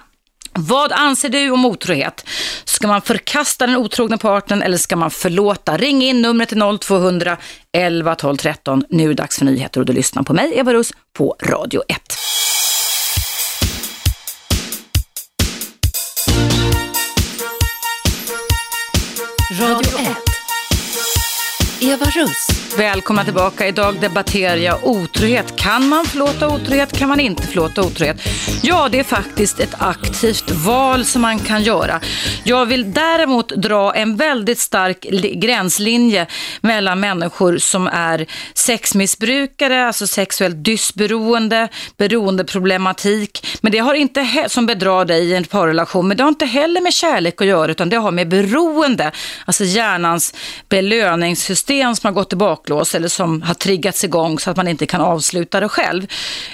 Vad 0.58 0.92
anser 0.92 1.30
du 1.30 1.50
om 1.50 1.66
otrohet? 1.66 2.26
Ska 2.66 2.88
man 2.88 3.02
förkasta 3.02 3.68
den 3.68 3.76
otrogna 3.76 4.18
partnern 4.18 4.62
eller 4.62 4.78
ska 4.78 4.96
man 4.96 5.12
förlåta? 5.12 5.78
Ring 5.78 6.04
in 6.04 6.22
numret 6.22 6.50
till 6.50 6.62
0200 6.82 7.38
11 7.72 8.16
12 8.16 8.38
13. 8.38 8.84
Nu 8.90 9.04
är 9.04 9.08
det 9.08 9.14
dags 9.14 9.38
för 9.38 9.46
nyheter 9.46 9.80
och 9.80 9.86
du 9.86 9.94
lyssnar 9.94 10.24
på 10.24 10.34
mig, 10.34 10.52
Eva 10.56 10.74
Russ, 10.74 10.94
på 11.18 11.36
Radio 11.44 11.82
1. 11.88 12.02
Radio 19.58 19.98
1. 19.98 20.25
Eva 21.86 22.06
Russ. 22.06 22.48
Välkomna 22.78 23.24
tillbaka. 23.24 23.68
Idag 23.68 24.00
debatterar 24.02 24.56
jag 24.56 24.84
otrohet. 24.84 25.56
Kan 25.56 25.88
man 25.88 26.06
förlåta 26.06 26.48
otrohet? 26.48 26.98
Kan 26.98 27.10
man 27.10 27.20
inte 27.20 27.44
förlåta 27.44 27.82
otrohet? 27.82 28.18
Ja, 28.62 28.90
det 28.92 29.00
är 29.00 29.04
faktiskt 29.04 29.60
ett 29.60 29.76
aktivt 29.80 30.52
val 30.52 31.06
som 31.06 31.22
man 31.22 31.40
kan 31.40 31.64
göra. 31.64 32.02
Jag 32.44 32.66
vill 32.66 32.94
däremot 32.94 33.50
dra 33.50 33.96
en 33.96 34.16
väldigt 34.16 34.60
stark 34.60 35.02
gränslinje 35.34 36.28
mellan 36.62 37.00
människor 37.00 37.58
som 37.58 37.88
är 37.88 38.26
sexmissbrukare, 38.54 39.88
alltså 39.88 40.08
sexuellt 40.08 40.66
dysberoende, 40.66 41.68
beroendeproblematik. 41.98 43.48
Men 43.62 43.72
det 43.72 43.80
har 43.80 43.94
inte, 43.94 44.46
som 44.48 44.66
bedrar 44.66 45.06
dig 45.06 45.24
i 45.24 45.36
en 45.36 45.44
parrelation, 45.44 46.08
men 46.08 46.18
det 46.18 46.24
har 46.24 46.30
inte 46.30 46.46
heller 46.46 46.82
med 46.82 46.94
kärlek 46.94 47.42
att 47.42 47.48
göra, 47.48 47.72
utan 47.72 47.90
det 47.90 47.98
har 47.98 48.12
med 48.12 48.28
beroende, 48.28 49.12
alltså 49.46 49.64
hjärnans 49.64 50.34
belöningssystem 50.70 51.75
som 51.96 52.08
har 52.08 52.12
gått 52.12 52.34
i 52.34 52.36
baklås 52.36 52.96
eller 52.96 53.08
som 53.08 53.42
har 53.42 53.54
triggats 53.54 54.04
igång 54.04 54.40
så 54.40 54.52
att 54.52 54.58
man 54.58 54.68
inte 54.68 54.86
kan 54.86 55.02
avsluta 55.02 55.60
det 55.60 55.70
själv. 55.70 56.08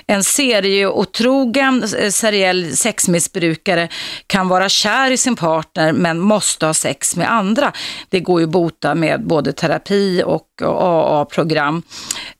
En 0.07 0.23
serieotrogen 0.23 1.83
eh, 1.83 2.09
seriell 2.09 2.77
sexmissbrukare 2.77 3.89
kan 4.27 4.47
vara 4.47 4.69
kär 4.69 5.11
i 5.11 5.17
sin 5.17 5.35
partner 5.35 5.93
men 5.93 6.19
måste 6.19 6.65
ha 6.65 6.73
sex 6.73 7.15
med 7.15 7.31
andra. 7.31 7.73
Det 8.09 8.19
går 8.19 8.39
ju 8.39 8.45
att 8.45 8.51
bota 8.51 8.95
med 8.95 9.27
både 9.27 9.53
terapi 9.53 10.23
och 10.25 10.50
och 10.63 10.81
AA-program. 10.81 11.83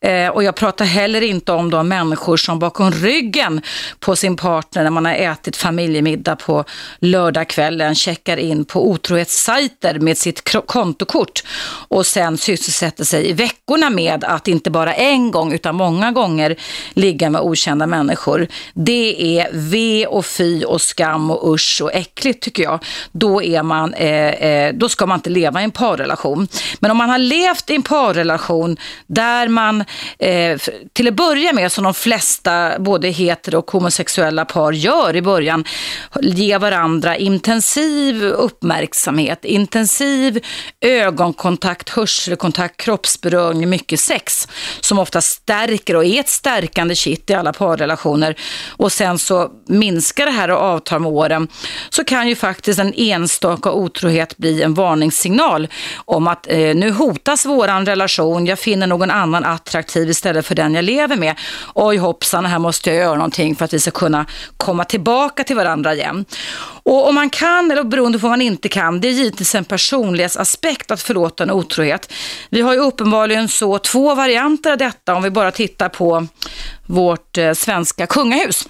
Eh, 0.02 0.28
och 0.28 0.44
jag 0.44 0.56
pratar 0.56 0.86
heller 0.86 1.22
inte 1.22 1.52
om 1.52 1.70
de 1.70 1.88
människor 1.88 2.38
som 2.38 2.60
bakom 2.60 2.92
ryggen 2.92 3.62
på 4.00 4.16
sin 4.16 4.36
partner 4.36 4.84
när 4.84 4.90
man 4.90 5.06
har 5.06 5.14
ätit 5.14 5.58
familjemiddag 5.58 6.36
på 6.36 6.64
lördagskvällen 7.00 7.96
checkar 7.96 8.38
in 8.38 8.66
på 8.66 8.90
otrohetssajter 8.90 10.00
med 10.00 10.18
sitt 10.18 10.50
kontokort 10.66 11.44
och 11.88 12.06
sen 12.06 12.38
sysselsätter 12.38 13.04
sig 13.04 13.30
i 13.30 13.34
veckorna 13.34 13.90
med 13.90 14.24
att 14.24 14.48
inte 14.48 14.72
bara 14.72 14.94
en 14.94 15.32
gång 15.32 15.54
utan 15.54 15.76
många 15.76 16.12
gånger 16.12 16.56
ligga 16.94 17.30
med 17.30 17.42
okända 17.42 17.88
människor. 17.88 18.48
Det 18.74 19.40
är 19.40 19.50
ve 19.54 20.06
och 20.06 20.26
fy 20.26 20.64
och 20.64 20.82
skam 20.82 21.32
och 21.32 21.54
usch 21.54 21.82
och 21.84 21.94
äckligt 21.94 22.44
tycker 22.44 22.64
jag. 22.64 22.86
Då, 23.12 23.44
är 23.44 23.64
man, 23.64 23.94
eh, 23.94 24.30
eh, 24.30 24.74
då 24.74 24.90
ska 24.90 25.06
man 25.06 25.18
inte 25.18 25.30
leva 25.30 25.62
i 25.62 25.64
en 25.64 25.72
parrelation. 25.72 26.48
Men 26.80 26.92
om 26.92 26.98
man 26.98 27.10
har 27.10 27.18
levt 27.18 27.70
i 27.70 27.76
en 27.76 27.84
parrelation 27.84 28.11
där 29.08 29.48
man 29.48 29.84
eh, 30.20 30.60
till 30.94 31.08
att 31.08 31.14
börja 31.14 31.54
med, 31.54 31.72
som 31.72 31.84
de 31.84 31.94
flesta 31.94 32.80
både 32.80 33.08
heter 33.08 33.56
och 33.56 33.72
homosexuella 33.72 34.46
par 34.46 34.72
gör 34.72 35.16
i 35.16 35.22
början, 35.22 35.66
ge 36.22 36.58
varandra 36.58 37.18
intensiv 37.18 38.24
uppmärksamhet, 38.24 39.46
intensiv 39.46 40.46
ögonkontakt, 40.82 41.90
hörselkontakt, 41.90 42.78
kroppsberöring, 42.78 43.70
mycket 43.70 44.00
sex 44.00 44.48
som 44.80 45.00
ofta 45.00 45.22
stärker 45.22 45.96
och 45.96 46.06
är 46.06 46.20
ett 46.20 46.30
stärkande 46.30 46.96
kitt 46.96 47.30
i 47.30 47.34
alla 47.34 47.54
parrelationer. 47.54 48.36
Och 48.70 48.92
sen 48.92 49.18
så 49.20 49.52
minskar 49.68 50.26
det 50.26 50.32
här 50.32 50.52
och 50.52 50.58
avtar 50.58 51.00
med 51.00 51.12
åren 51.12 51.48
så 51.90 52.04
kan 52.04 52.28
ju 52.28 52.36
faktiskt 52.36 52.80
en 52.80 52.94
enstaka 52.98 53.72
otrohet 53.72 54.38
bli 54.38 54.62
en 54.62 54.74
varningssignal 54.74 55.68
om 55.96 56.28
att 56.28 56.48
eh, 56.48 56.76
nu 56.76 56.92
hotas 56.92 57.46
våran 57.46 57.86
relation, 57.86 58.01
jag 58.46 58.60
finner 58.60 58.88
någon 58.88 59.12
annan 59.12 59.46
attraktiv 59.46 60.10
istället 60.10 60.46
för 60.46 60.56
den 60.56 60.74
jag 60.74 60.86
lever 60.86 61.16
med. 61.16 61.36
Oj 61.76 61.98
hoppsan, 61.98 62.46
här 62.46 62.60
måste 62.60 62.90
jag 62.90 62.98
göra 62.98 63.16
någonting 63.16 63.56
för 63.56 63.66
att 63.66 63.74
vi 63.74 63.80
ska 63.80 63.92
kunna 63.92 64.26
komma 64.58 64.84
tillbaka 64.84 65.44
till 65.44 65.56
varandra 65.56 65.94
igen. 65.94 66.26
Och 66.84 67.08
om 67.08 67.16
man 67.16 67.30
kan, 67.30 67.72
eller 67.72 67.84
beroende 67.84 68.20
på 68.20 68.24
vad 68.24 68.32
man 68.32 68.42
inte 68.42 68.70
kan, 68.70 69.02
det 69.02 69.08
är 69.08 69.12
givetvis 69.12 69.56
en 69.56 69.66
personlighetsaspekt 69.66 70.92
att 70.92 71.02
förlåta 71.02 71.44
en 71.44 71.52
otrohet. 71.52 72.14
Vi 72.50 72.62
har 72.62 72.74
ju 72.74 72.80
uppenbarligen 72.80 73.48
så 73.48 73.78
två 73.78 74.16
varianter 74.16 74.72
av 74.72 74.78
detta 74.78 75.16
om 75.16 75.24
vi 75.24 75.30
bara 75.30 75.52
tittar 75.52 75.90
på 75.90 76.28
vårt 76.86 77.38
eh, 77.38 77.54
svenska 77.54 78.08
kungahus. 78.08 78.68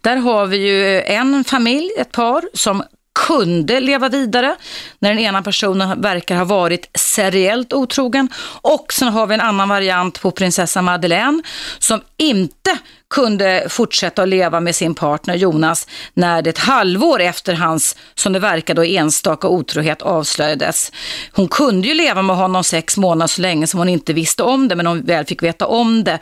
Där 0.00 0.16
har 0.16 0.46
vi 0.46 0.56
ju 0.56 1.02
en 1.02 1.44
familj, 1.44 1.90
ett 1.98 2.12
par, 2.12 2.42
som 2.54 2.82
kunde 3.14 3.80
leva 3.80 4.08
vidare 4.08 4.56
när 4.98 5.08
den 5.08 5.18
ena 5.18 5.42
personen 5.42 6.00
verkar 6.00 6.36
ha 6.36 6.44
varit 6.44 6.90
seriellt 6.98 7.72
otrogen. 7.72 8.28
Och 8.62 8.92
sen 8.92 9.08
har 9.08 9.26
vi 9.26 9.34
en 9.34 9.40
annan 9.40 9.68
variant 9.68 10.20
på 10.20 10.30
prinsessa 10.30 10.82
Madeleine 10.82 11.42
som 11.78 12.00
inte 12.16 12.78
kunde 13.10 13.66
fortsätta 13.68 14.22
att 14.22 14.28
leva 14.28 14.60
med 14.60 14.76
sin 14.76 14.94
partner 14.94 15.34
Jonas 15.34 15.86
när 16.14 16.42
det 16.42 16.50
ett 16.50 16.58
halvår 16.58 17.20
efter 17.20 17.54
hans, 17.54 17.96
som 18.14 18.32
det 18.32 18.38
verkade, 18.38 18.86
enstaka 18.86 19.48
otrohet 19.48 20.02
avslöjades. 20.02 20.92
Hon 21.32 21.48
kunde 21.48 21.88
ju 21.88 21.94
leva 21.94 22.22
med 22.22 22.36
honom 22.36 22.64
sex 22.64 22.96
månader 22.96 23.28
så 23.28 23.42
länge 23.42 23.66
som 23.66 23.78
hon 23.78 23.88
inte 23.88 24.12
visste 24.12 24.42
om 24.42 24.68
det, 24.68 24.76
men 24.76 24.86
om 24.86 24.96
hon 24.96 25.06
väl 25.06 25.24
fick 25.24 25.42
veta 25.42 25.66
om 25.66 26.04
det 26.04 26.18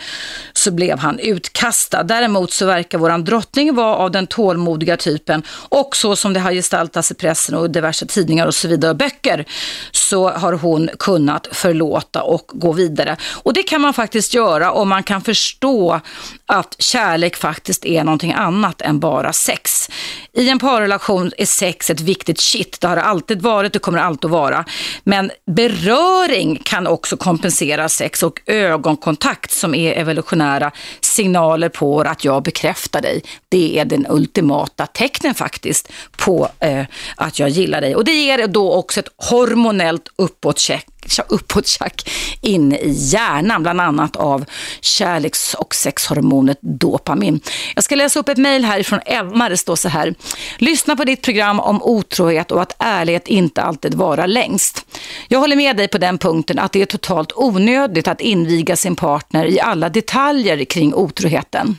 så 0.53 0.71
blev 0.71 0.99
han 0.99 1.19
utkastad. 1.19 2.03
Däremot 2.03 2.53
så 2.53 2.67
verkar 2.67 2.99
våran 2.99 3.25
drottning 3.25 3.75
vara 3.75 3.97
av 3.97 4.11
den 4.11 4.27
tålmodiga 4.27 4.97
typen 4.97 5.43
och 5.69 5.97
så 5.97 6.17
som 6.17 6.33
det 6.33 6.41
har 6.41 6.53
gestaltats 6.53 7.11
i 7.11 7.15
pressen 7.15 7.55
och 7.55 7.71
diverse 7.71 8.07
tidningar 8.07 8.47
och 8.47 8.55
så 8.55 8.69
vidare 8.69 8.91
och 8.91 8.97
böcker 8.97 9.45
så 9.91 10.31
har 10.31 10.53
hon 10.53 10.91
kunnat 10.99 11.49
förlåta 11.53 12.23
och 12.23 12.51
gå 12.55 12.73
vidare. 12.73 13.17
Och 13.43 13.53
det 13.53 13.63
kan 13.63 13.81
man 13.81 13.95
faktiskt 13.95 14.35
göra 14.35 14.73
om 14.73 14.89
man 14.89 15.03
kan 15.03 15.23
förstå 15.23 16.01
att 16.47 16.75
kärlek 16.79 17.37
faktiskt 17.37 17.85
är 17.85 18.05
någonting 18.05 18.33
annat 18.33 18.83
än 18.83 19.01
bara 19.01 19.33
sex. 19.33 19.91
I 20.33 20.49
en 20.49 20.59
parrelation 20.59 21.33
är 21.39 21.47
sex 21.47 21.91
ett 21.91 22.01
viktigt 22.01 22.41
shit. 22.41 22.81
Det 22.81 22.89
har 22.89 22.97
det 22.97 23.03
alltid 23.03 23.43
varit, 23.43 23.73
det 23.73 23.79
kommer 23.79 23.99
alltid 23.99 24.25
att 24.25 24.31
vara. 24.31 24.65
Men 25.05 25.31
beröring 25.47 26.61
kan 26.65 26.87
också 26.87 27.17
kompensera 27.17 27.89
sex 27.89 28.23
och 28.23 28.41
ögonkontakt 28.47 29.51
som 29.51 29.75
är 29.75 29.93
evolutionära 29.93 30.71
signaler 31.01 31.69
på 31.69 32.01
att 32.01 32.25
jag 32.25 32.43
bekräftar 32.43 33.01
dig. 33.01 33.23
Det 33.49 33.79
är 33.79 33.85
den 33.85 34.07
ultimata 34.09 34.87
tecknen 34.87 35.35
faktiskt 35.35 35.93
på 36.17 36.49
eh, 36.61 36.85
att 37.17 37.39
jag 37.39 37.49
gillar 37.49 37.81
dig. 37.81 37.97
Och 37.97 38.05
det 38.05 38.15
ger 38.15 38.47
då 38.47 38.73
också 38.73 39.01
ett 39.01 39.09
hormonellt 39.17 40.09
uppåtcheck 40.17 40.98
uppåttjack 41.29 42.11
inne 42.41 42.79
i 42.79 42.91
hjärnan, 42.91 43.63
bland 43.63 43.81
annat 43.81 44.17
av 44.17 44.45
kärleks 44.81 45.55
och 45.55 45.75
sexhormonet 45.75 46.59
dopamin. 46.61 47.41
Jag 47.75 47.85
ska 47.85 47.95
läsa 47.95 48.21
upp 48.21 48.29
ett 48.29 48.39
mejl 48.39 48.65
härifrån 48.65 49.01
Emma, 49.07 49.49
det 49.49 49.57
står 49.57 49.77
så 49.77 49.89
här. 49.89 50.15
Lyssna 50.59 50.97
på 50.97 51.05
ditt 51.05 51.23
program 51.23 51.61
om 51.61 51.83
otrohet 51.83 52.51
och 52.51 52.63
att 52.63 52.77
ärlighet 52.79 53.29
inte 53.29 53.63
alltid 53.63 53.95
vara 53.95 54.27
längst. 54.27 54.87
Jag 55.29 55.39
håller 55.39 55.57
med 55.57 55.77
dig 55.77 55.89
på 55.89 55.99
den 55.99 56.19
punkten 56.19 56.59
att 56.59 56.73
det 56.73 56.83
är 56.83 56.87
totalt 56.87 57.33
onödigt 57.35 58.09
att 58.09 58.21
inviga 58.21 58.77
sin 58.77 58.97
partner 58.97 59.47
i 59.47 59.61
alla 59.61 59.89
detaljer 59.89 60.65
kring 60.65 60.95
otroheten. 60.95 61.79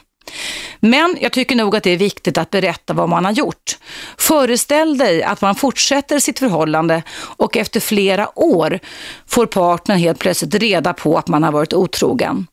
Men 0.80 1.18
jag 1.22 1.32
tycker 1.32 1.56
nog 1.56 1.76
att 1.76 1.84
det 1.84 1.92
är 1.92 1.98
viktigt 1.98 2.38
att 2.38 2.50
berätta 2.50 2.94
vad 2.94 3.10
man 3.10 3.26
har 3.26 3.32
gjort. 3.32 3.78
Föreställ 4.18 4.98
dig 4.98 5.24
att 5.24 5.42
man 5.42 5.56
fortsätter 5.56 6.20
sitt 6.20 6.40
förhållande 6.40 7.04
och 7.20 7.58
efter 7.58 7.80
flera 7.80 8.40
år 8.40 8.80
får 9.28 9.46
partnern 9.46 9.98
helt 9.98 10.20
plötsligt 10.20 10.56
reda 10.56 10.94
på 10.94 11.18
att 11.18 11.28
man 11.28 11.44
har 11.44 11.52
varit 11.52 11.74
otrogen. 11.74 12.48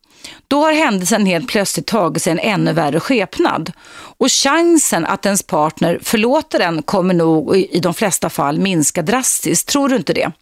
Då 0.49 0.64
har 0.64 0.72
händelsen 0.72 1.26
helt 1.26 1.49
plötsligt 1.49 1.86
tagit 1.86 2.22
sig 2.22 2.30
en 2.30 2.38
ännu 2.38 2.72
värre 2.72 3.01
skepnad. 3.01 3.72
Och 4.18 4.32
chansen 4.32 5.07
att 5.07 5.26
ens 5.26 5.42
partner 5.42 5.99
förlåter 6.03 6.61
en 6.61 6.82
kommer 6.82 7.14
nog 7.14 7.57
i 7.57 7.80
de 7.80 7.94
flesta 7.94 8.30
fall 8.30 8.59
minska 8.59 9.03
drastiskt. 9.03 9.68
Tror 9.68 9.88
du 9.88 9.97
inte 9.97 10.12
det? 10.12 10.32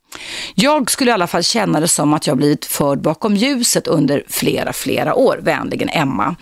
Jag 0.54 0.90
skulle 0.90 1.10
i 1.10 1.14
alla 1.14 1.26
fall 1.26 1.42
känna 1.42 1.80
det 1.80 1.88
som 1.88 2.14
att 2.14 2.26
jag 2.26 2.36
blivit 2.36 2.64
förd 2.64 3.00
bakom 3.00 3.36
ljuset 3.36 3.86
under 3.86 4.24
flera, 4.28 4.72
flera 4.72 5.14
år. 5.14 5.40
Vänligen 5.42 5.88
Emma. 5.88 6.36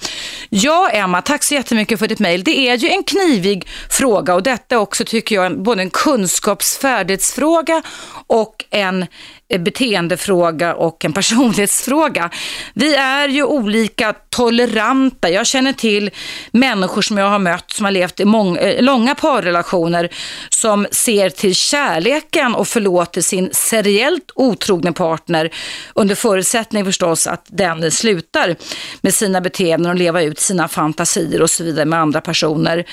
Ja, 0.49 0.91
Emma, 0.91 1.23
tack 1.23 1.43
så 1.43 1.55
jättemycket 1.55 1.99
för 1.99 2.09
ditt 2.09 2.19
mejl. 2.19 2.45
Det 2.45 2.69
är 2.69 2.77
ju 2.77 2.89
en 2.89 3.05
knivig 3.05 3.69
fråga 3.91 4.35
och 4.35 4.43
detta 4.43 4.79
också 4.79 5.05
tycker 5.05 5.35
jag 5.35 5.63
både 5.63 5.83
en 5.83 5.91
kunskapsfärdighetsfråga 5.91 7.83
och 8.27 8.65
en 8.71 9.07
eh, 9.49 9.61
beteendefråga 9.61 10.75
och 10.75 11.05
en 11.05 11.13
personlighetsfråga. 11.13 12.31
Vi 12.75 12.95
är 12.95 13.29
ju 13.29 13.43
olika 13.53 14.15
toleranta. 14.31 15.31
Jag 15.31 15.47
känner 15.47 15.73
till 15.73 16.11
människor 16.51 17.03
som 17.03 17.19
jag 17.19 17.31
har 17.31 17.39
mött 17.39 17.71
som 17.71 17.85
har 17.85 17.93
levt 17.93 18.21
i 18.21 18.25
många, 18.25 18.61
eh, 18.61 18.83
långa 18.83 19.15
parrelationer 19.15 20.09
som 20.49 20.87
ser 20.91 21.31
till 21.31 21.55
kärleken 21.55 22.55
och 22.55 22.69
förlåter 22.69 23.21
sin 23.21 23.51
seriellt 23.53 24.31
otrogne 24.35 24.93
partner 24.93 25.51
under 25.95 26.15
förutsättning 26.15 26.85
förstås 26.85 27.27
att 27.27 27.47
den 27.49 27.91
slutar 27.91 28.57
med 29.01 29.15
sina 29.15 29.41
beteenden 29.41 29.91
och 29.91 29.99
leva 29.99 30.23
ut 30.23 30.41
sina 30.41 30.69
fantasier 30.69 31.43
och 31.43 31.51
så 31.51 31.65
vidare 31.65 31.85
med 31.85 31.99
andra 31.99 32.21
personer. 32.21 32.85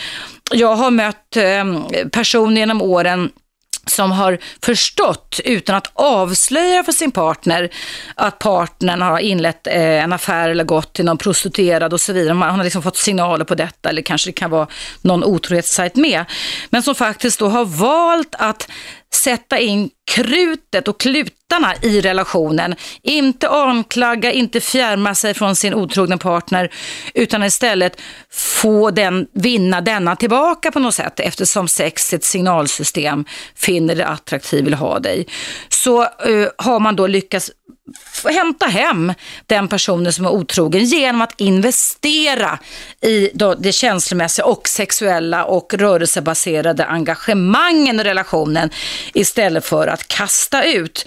Jag 0.51 0.76
har 0.76 0.91
mött 0.91 1.38
eh, 1.38 1.66
personer 2.12 2.57
genom 2.57 2.82
åren 2.82 3.30
som 3.89 4.11
har 4.11 4.37
förstått 4.63 5.39
utan 5.45 5.75
att 5.75 5.91
avslöja 5.93 6.83
för 6.83 6.91
sin 6.91 7.11
partner 7.11 7.69
att 8.15 8.39
partnern 8.39 9.01
har 9.01 9.19
inlett 9.19 9.67
eh, 9.67 10.03
en 10.03 10.13
affär 10.13 10.49
eller 10.49 10.63
gått 10.63 10.93
till 10.93 11.05
någon 11.05 11.17
prostituerad 11.17 11.93
och 11.93 12.01
så 12.01 12.13
vidare. 12.13 12.33
Man 12.33 12.55
har 12.55 12.63
liksom 12.63 12.81
fått 12.81 12.97
signaler 12.97 13.45
på 13.45 13.55
detta 13.55 13.89
eller 13.89 14.01
kanske 14.01 14.29
det 14.29 14.33
kan 14.33 14.51
vara 14.51 14.67
någon 15.01 15.23
otrohetssajt 15.23 15.95
med. 15.95 16.25
Men 16.69 16.83
som 16.83 16.95
faktiskt 16.95 17.39
då 17.39 17.47
har 17.47 17.65
valt 17.65 18.35
att 18.37 18.67
sätta 19.14 19.60
in 19.60 19.89
krutet 20.12 20.88
och 20.88 20.99
klutarna 20.99 21.76
i 21.82 22.01
relationen. 22.01 22.76
Inte 23.01 23.49
anklaga, 23.49 24.32
inte 24.32 24.62
fjärma 24.62 25.16
sig 25.16 25.34
från 25.34 25.55
sin 25.55 25.74
otrogna 25.74 26.18
partner 26.18 26.72
utan 27.14 27.43
istället 27.43 28.01
få 28.32 28.91
den, 28.91 29.28
vinna 29.34 29.82
denna 29.82 30.16
tillbaka 30.16 30.72
på 30.72 30.80
något 30.80 30.95
sätt 30.95 31.20
eftersom 31.20 31.68
sex 31.68 32.14
ett 32.14 32.24
signalsystem, 32.24 33.26
finner 33.55 33.95
det 33.95 34.05
attraktivt, 34.05 34.66
vill 34.66 34.74
ha 34.74 34.99
dig. 34.99 35.28
Så 35.89 36.01
uh, 36.01 36.47
har 36.57 36.79
man 36.79 36.95
då 36.95 37.07
lyckats 37.07 37.51
hämta 38.25 38.65
hem 38.65 39.13
den 39.45 39.67
personen 39.67 40.13
som 40.13 40.25
är 40.25 40.29
otrogen 40.29 40.83
genom 40.85 41.21
att 41.21 41.33
investera 41.41 42.59
i 43.01 43.29
det 43.57 43.71
känslomässiga 43.71 44.45
och 44.45 44.67
sexuella 44.67 45.45
och 45.45 45.73
rörelsebaserade 45.73 46.85
engagemangen 46.85 47.99
i 47.99 48.03
relationen 48.03 48.69
istället 49.13 49.65
för 49.65 49.87
att 49.87 50.07
kasta 50.07 50.63
ut. 50.63 51.05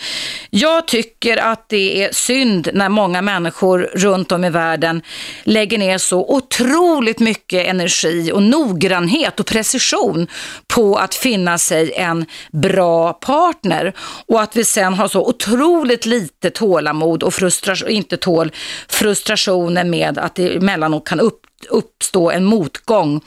Jag 0.51 0.87
tycker 0.87 1.37
att 1.37 1.69
det 1.69 2.05
är 2.05 2.13
synd 2.13 2.69
när 2.73 2.89
många 2.89 3.23
människor 3.23 3.91
runt 3.95 4.33
om 4.33 4.45
i 4.45 4.51
världen 4.51 5.03
lägger 5.43 5.79
ner 5.79 5.99
så 5.99 6.35
otroligt 6.35 7.21
mycket 7.21 7.67
energi 7.67 8.33
och 8.33 8.43
noggrannhet 8.43 9.41
och 9.41 9.47
precision 9.47 10.27
på 10.67 10.97
att 10.97 11.15
finna 11.15 11.59
sig 11.59 11.93
en 11.93 12.27
bra 12.53 13.13
partner 13.13 13.93
och 14.27 14.43
att 14.43 14.57
vi 14.57 14.65
sen 14.73 14.95
har 14.95 15.09
så 15.09 15.27
otroligt 15.27 16.07
lite 16.07 16.51
tålamod 16.51 17.23
och 17.23 17.35
frustration, 17.35 17.89
inte 17.89 18.17
tål 18.17 18.53
frustrationen 18.89 19.91
med 19.91 20.19
att 20.19 20.35
det 20.35 20.57
emellanåt 20.57 21.09
kan 21.09 21.21
upp 21.21 21.41
uppstå 21.65 22.31
en 22.31 22.45
motgång. 22.45 23.21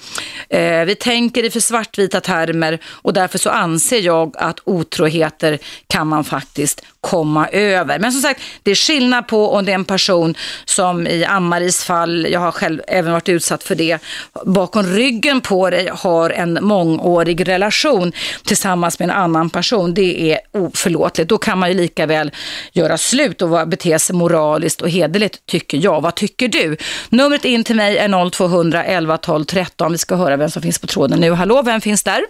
Eh, 0.49 0.85
vi 0.85 0.95
tänker 0.95 1.43
i 1.43 1.49
för 1.49 1.59
svartvita 1.59 2.21
termer 2.21 2.79
och 2.85 3.13
därför 3.13 3.37
så 3.37 3.49
anser 3.49 4.01
jag 4.01 4.35
att 4.37 4.59
otroheter 4.63 5.59
kan 5.87 6.07
man 6.07 6.23
faktiskt 6.23 6.81
komma 7.01 7.47
över. 7.47 7.99
Men 7.99 8.11
som 8.11 8.21
sagt, 8.21 8.41
det 8.63 8.71
är 8.71 8.75
skillnad 8.75 9.27
på 9.27 9.49
om 9.49 9.65
det 9.65 9.71
är 9.71 9.75
en 9.75 9.85
person 9.85 10.35
som 10.65 11.07
i 11.07 11.25
Amaris 11.25 11.83
fall, 11.83 12.27
jag 12.31 12.39
har 12.39 12.51
själv 12.51 12.81
även 12.87 13.11
varit 13.11 13.29
utsatt 13.29 13.63
för 13.63 13.75
det, 13.75 13.97
bakom 14.45 14.83
ryggen 14.83 15.41
på 15.41 15.69
dig 15.69 15.89
har 15.93 16.29
en 16.29 16.59
mångårig 16.61 17.47
relation 17.47 18.11
tillsammans 18.43 18.99
med 18.99 19.09
en 19.09 19.15
annan 19.15 19.49
person. 19.49 19.93
Det 19.93 20.31
är 20.31 20.39
oförlåtligt. 20.51 21.29
Då 21.29 21.37
kan 21.37 21.59
man 21.59 21.69
ju 21.69 21.75
lika 21.75 22.05
väl 22.05 22.31
göra 22.71 22.97
slut 22.97 23.41
och 23.41 23.67
bete 23.67 23.99
sig 23.99 24.15
moraliskt 24.15 24.81
och 24.81 24.89
hederligt, 24.89 25.45
tycker 25.45 25.77
jag. 25.77 26.01
Vad 26.01 26.15
tycker 26.15 26.47
du? 26.47 26.77
Numret 27.09 27.45
in 27.45 27.63
till 27.63 27.75
mig 27.75 27.97
är 27.97 28.07
0200 28.31 28.83
11 28.83 29.17
12 29.17 29.43
13. 29.43 29.91
Vi 29.91 29.97
ska 29.97 30.15
höra 30.15 30.37
vem 30.37 30.49
som 30.49 30.61
finns 30.61 30.79
på 30.79 30.87
tråden 30.87 31.19
nu. 31.19 31.31
Hallå, 31.31 31.61
vem 31.65 31.81
finns 31.81 32.03
där? 32.03 32.21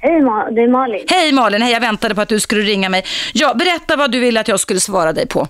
Hej, 0.00 0.22
det 0.50 0.62
är 0.62 0.68
Malin. 0.68 1.04
Hej 1.08 1.32
Malin, 1.32 1.62
hej 1.62 1.72
jag 1.72 1.80
väntade 1.80 2.14
på 2.14 2.20
att 2.20 2.28
du 2.28 2.40
skulle 2.40 2.62
ringa 2.62 2.88
mig. 2.88 3.04
Ja, 3.34 3.54
berätta 3.54 3.96
vad 3.96 4.12
du 4.12 4.20
ville 4.20 4.40
att 4.40 4.48
jag 4.48 4.60
skulle 4.60 4.80
svara 4.80 5.12
dig 5.12 5.28
på. 5.28 5.46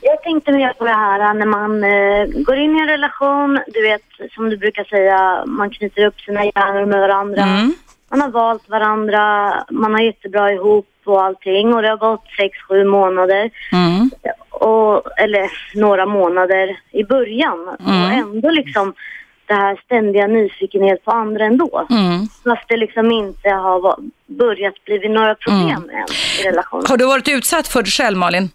Jag 0.00 0.22
tänkte 0.22 0.52
mer 0.52 0.72
på 0.72 0.84
det 0.84 0.90
här 0.90 1.34
när 1.34 1.46
man 1.46 1.84
eh, 1.84 2.42
går 2.44 2.56
in 2.56 2.76
i 2.76 2.80
en 2.80 2.88
relation, 2.88 3.60
du 3.66 3.82
vet 3.82 4.32
som 4.34 4.50
du 4.50 4.56
brukar 4.56 4.84
säga, 4.84 5.44
man 5.46 5.70
knyter 5.70 6.06
upp 6.06 6.20
sina 6.20 6.44
hjärnor 6.44 6.86
med 6.86 7.00
varandra. 7.00 7.42
Mm. 7.42 7.74
Man 8.10 8.20
har 8.20 8.28
valt 8.28 8.68
varandra, 8.68 9.54
man 9.70 9.92
har 9.92 10.00
jättebra 10.00 10.52
ihop 10.52 10.88
och 11.04 11.22
allting 11.24 11.74
och 11.74 11.82
det 11.82 11.88
har 11.88 11.96
gått 11.96 12.24
sex, 12.36 12.58
sju 12.68 12.84
månader. 12.84 13.50
Mm. 13.72 14.10
Och, 14.50 15.18
eller 15.18 15.50
några 15.74 16.06
månader 16.06 16.80
i 16.90 17.04
början. 17.04 17.76
Mm. 17.86 18.04
Och 18.04 18.12
ändå 18.12 18.50
liksom 18.50 18.94
det 19.46 19.54
här 19.54 19.80
ständiga 19.84 20.26
nyfikenhet 20.26 21.04
på 21.04 21.10
andra 21.10 21.44
ändå. 21.44 21.86
Mm. 21.90 22.28
Fast 22.44 22.68
det 22.68 22.76
liksom 22.76 23.10
inte 23.12 23.48
har 23.48 23.96
börjat 24.26 24.84
bli 24.84 25.08
några 25.08 25.34
problem 25.34 25.90
än 25.90 26.06
i 26.40 26.48
relationen. 26.48 26.84
Har 26.88 26.96
du 26.96 27.06
varit 27.06 27.28
utsatt 27.28 27.68
för 27.68 27.82
det 27.82 27.90
själv 27.90 28.16
Malin? 28.18 28.50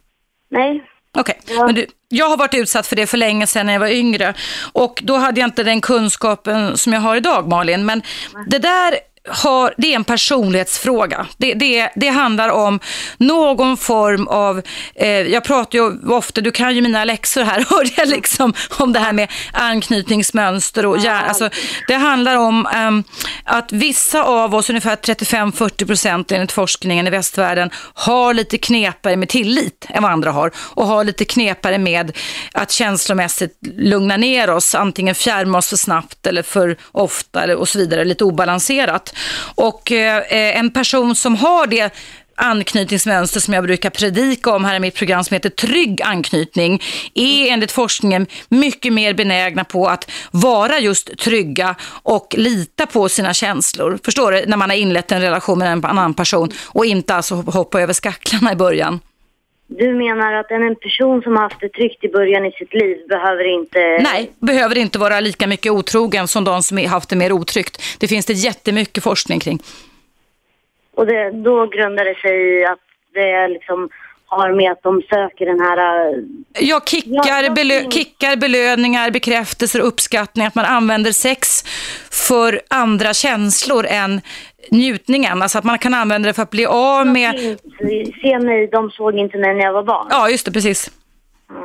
Nej. 0.50 0.84
Okej, 1.18 1.40
Ja. 1.50 1.66
men 1.66 1.76
du, 1.76 1.86
jag 2.10 2.30
har 2.30 2.38
varit 2.38 2.54
utsatt 2.54 2.88
för 2.88 2.96
det 2.96 3.08
för 3.08 3.18
länge 3.18 3.48
sedan 3.48 3.66
när 3.66 3.74
jag 3.74 3.80
var 3.80 3.88
yngre 3.88 4.34
och 4.74 5.00
då 5.04 5.16
hade 5.18 5.40
jag 5.40 5.48
inte 5.48 5.64
den 5.64 5.82
kunskapen 5.82 6.78
som 6.78 6.94
jag 6.94 7.02
har 7.02 7.16
idag 7.16 7.48
Malin. 7.48 7.86
Men 7.86 8.02
det 8.48 8.60
där 8.60 8.96
har, 9.28 9.74
det 9.78 9.92
är 9.92 9.96
en 9.96 10.04
personlighetsfråga. 10.04 11.28
Det, 11.38 11.54
det, 11.54 11.90
det 11.96 12.10
handlar 12.10 12.50
om 12.50 12.80
någon 13.18 13.78
form 13.78 14.28
av, 14.28 14.62
eh, 14.96 15.10
jag 15.10 15.44
pratar 15.44 15.80
ju 15.80 16.12
ofta, 16.12 16.42
du 16.42 16.52
kan 16.52 16.76
ju 16.76 16.82
mina 16.82 17.04
läxor 17.06 17.44
här, 17.44 17.66
hörde 17.70 17.90
jag 17.98 18.08
liksom 18.08 18.54
om 18.80 18.94
det 18.94 19.00
här 19.00 19.14
med 19.14 19.32
anknytningsmönster 19.54 20.86
och 20.86 20.98
hjärn, 20.98 21.24
alltså, 21.28 21.50
det 21.88 21.96
handlar 21.96 22.36
om 22.36 22.66
eh, 22.66 23.14
att 23.44 23.72
vissa 23.72 24.24
av 24.24 24.56
oss, 24.56 24.70
ungefär 24.70 24.96
35-40 24.96 25.86
procent 25.86 26.32
enligt 26.32 26.52
forskningen 26.52 27.08
i 27.08 27.10
västvärlden, 27.10 27.70
har 27.94 28.34
lite 28.34 28.58
knepare 28.58 29.18
med 29.18 29.30
tillit 29.30 29.86
än 29.90 30.04
vad 30.04 30.12
andra 30.12 30.32
har 30.32 30.52
och 30.58 30.88
har 30.88 31.04
lite 31.04 31.26
knepare 31.26 31.78
med 31.78 32.18
att 32.54 32.72
känslomässigt 32.72 33.58
lugna 33.78 34.18
ner 34.18 34.50
oss, 34.50 34.76
antingen 34.76 35.16
fjärma 35.16 35.58
oss 35.58 35.70
för 35.70 35.78
snabbt 35.78 36.28
eller 36.28 36.44
för 36.44 36.78
ofta 36.92 37.44
eller, 37.44 37.56
och 37.56 37.70
så 37.70 37.80
vidare, 37.80 38.06
lite 38.06 38.24
obalanserat. 38.24 39.14
Och 39.56 39.92
eh, 39.92 40.58
en 40.58 40.72
person 40.72 41.16
som 41.16 41.36
har 41.36 41.68
det 41.68 41.94
anknytningsmönster 42.38 43.40
som 43.40 43.54
jag 43.54 43.64
brukar 43.64 43.90
predika 43.90 44.52
om 44.52 44.66
här 44.66 44.76
i 44.76 44.80
mitt 44.80 44.96
program 44.96 45.24
som 45.24 45.34
heter 45.34 45.50
Trygg 45.50 46.02
anknytning 46.02 46.82
är 47.14 47.48
enligt 47.48 47.72
forskningen 47.72 48.28
mycket 48.50 48.94
mer 48.94 49.14
benägna 49.14 49.64
på 49.64 49.88
att 49.88 50.12
vara 50.32 50.80
just 50.80 51.18
trygga 51.18 51.76
och 51.88 52.36
lita 52.38 52.86
på 52.86 53.10
sina 53.10 53.34
känslor. 53.34 54.00
Förstår 54.04 54.32
du? 54.32 54.46
När 54.48 54.58
man 54.58 54.70
har 54.70 54.78
inlett 54.78 55.12
en 55.12 55.22
relation 55.22 55.60
med 55.60 55.72
en 55.72 55.86
annan 55.86 56.14
person 56.14 56.52
och 56.66 56.86
inte 56.86 57.16
alltså 57.16 57.36
hoppa 57.36 57.82
över 57.82 57.94
skacklarna 57.94 58.52
i 58.52 58.56
början. 58.56 59.00
Du 59.68 59.94
menar 59.94 60.34
att 60.34 60.52
en 60.52 60.76
person 60.76 61.22
som 61.22 61.36
har 61.36 61.44
haft 61.44 61.62
det 61.62 61.70
tryggt 61.70 62.04
i 62.04 62.08
början 62.08 62.46
i 62.46 62.52
sitt 62.52 62.74
liv 62.74 62.98
behöver 63.10 63.54
inte... 63.54 63.80
Nej, 63.80 64.32
behöver 64.40 64.78
inte 64.78 65.00
vara 65.00 65.20
lika 65.20 65.48
mycket 65.48 65.72
otrogen 65.72 66.28
som 66.28 66.44
de 66.44 66.64
som 66.64 66.78
har 66.78 66.88
haft 66.88 67.10
det 67.10 67.16
mer 67.16 67.32
otryggt. 67.32 67.82
Det 68.00 68.08
finns 68.08 68.26
det 68.26 68.34
jättemycket 68.34 69.04
forskning 69.04 69.40
kring. 69.40 69.60
Och 70.94 71.06
det, 71.06 71.32
då 71.32 71.66
grundar 71.66 72.06
det 72.06 72.16
sig 72.16 72.60
i 72.60 72.66
att 72.66 72.80
det 73.14 73.48
liksom 73.48 73.90
har 74.26 74.52
med 74.52 74.72
att 74.72 74.84
de 74.84 75.02
söker 75.02 75.46
den 75.46 75.60
här... 75.60 76.14
Ja, 76.60 76.82
kickar, 76.86 77.56
belö 77.56 77.92
kickar, 77.92 78.36
belöningar, 78.36 79.12
bekräftelser, 79.12 79.80
uppskattning, 79.80 80.46
att 80.46 80.56
man 80.56 80.66
använder 80.66 81.12
sex 81.12 81.64
för 82.12 82.62
andra 82.68 83.14
känslor 83.14 83.86
än 83.86 84.22
njutningen. 84.72 85.42
Alltså 85.42 85.58
att 85.58 85.64
man 85.64 85.80
kan 85.80 85.94
använda 85.94 86.28
det 86.28 86.34
för 86.34 86.44
att 86.44 86.50
bli 86.50 86.66
av 86.66 87.08
med... 87.08 87.58
Se 88.22 88.40
mig, 88.40 88.68
de 88.68 88.90
såg 88.92 89.16
inte 89.16 89.38
när 89.38 89.64
jag 89.64 89.74
var 89.74 89.84
barn. 89.84 90.08
Ja, 90.10 90.30
just 90.30 90.46
det, 90.46 90.52
precis. 90.52 90.92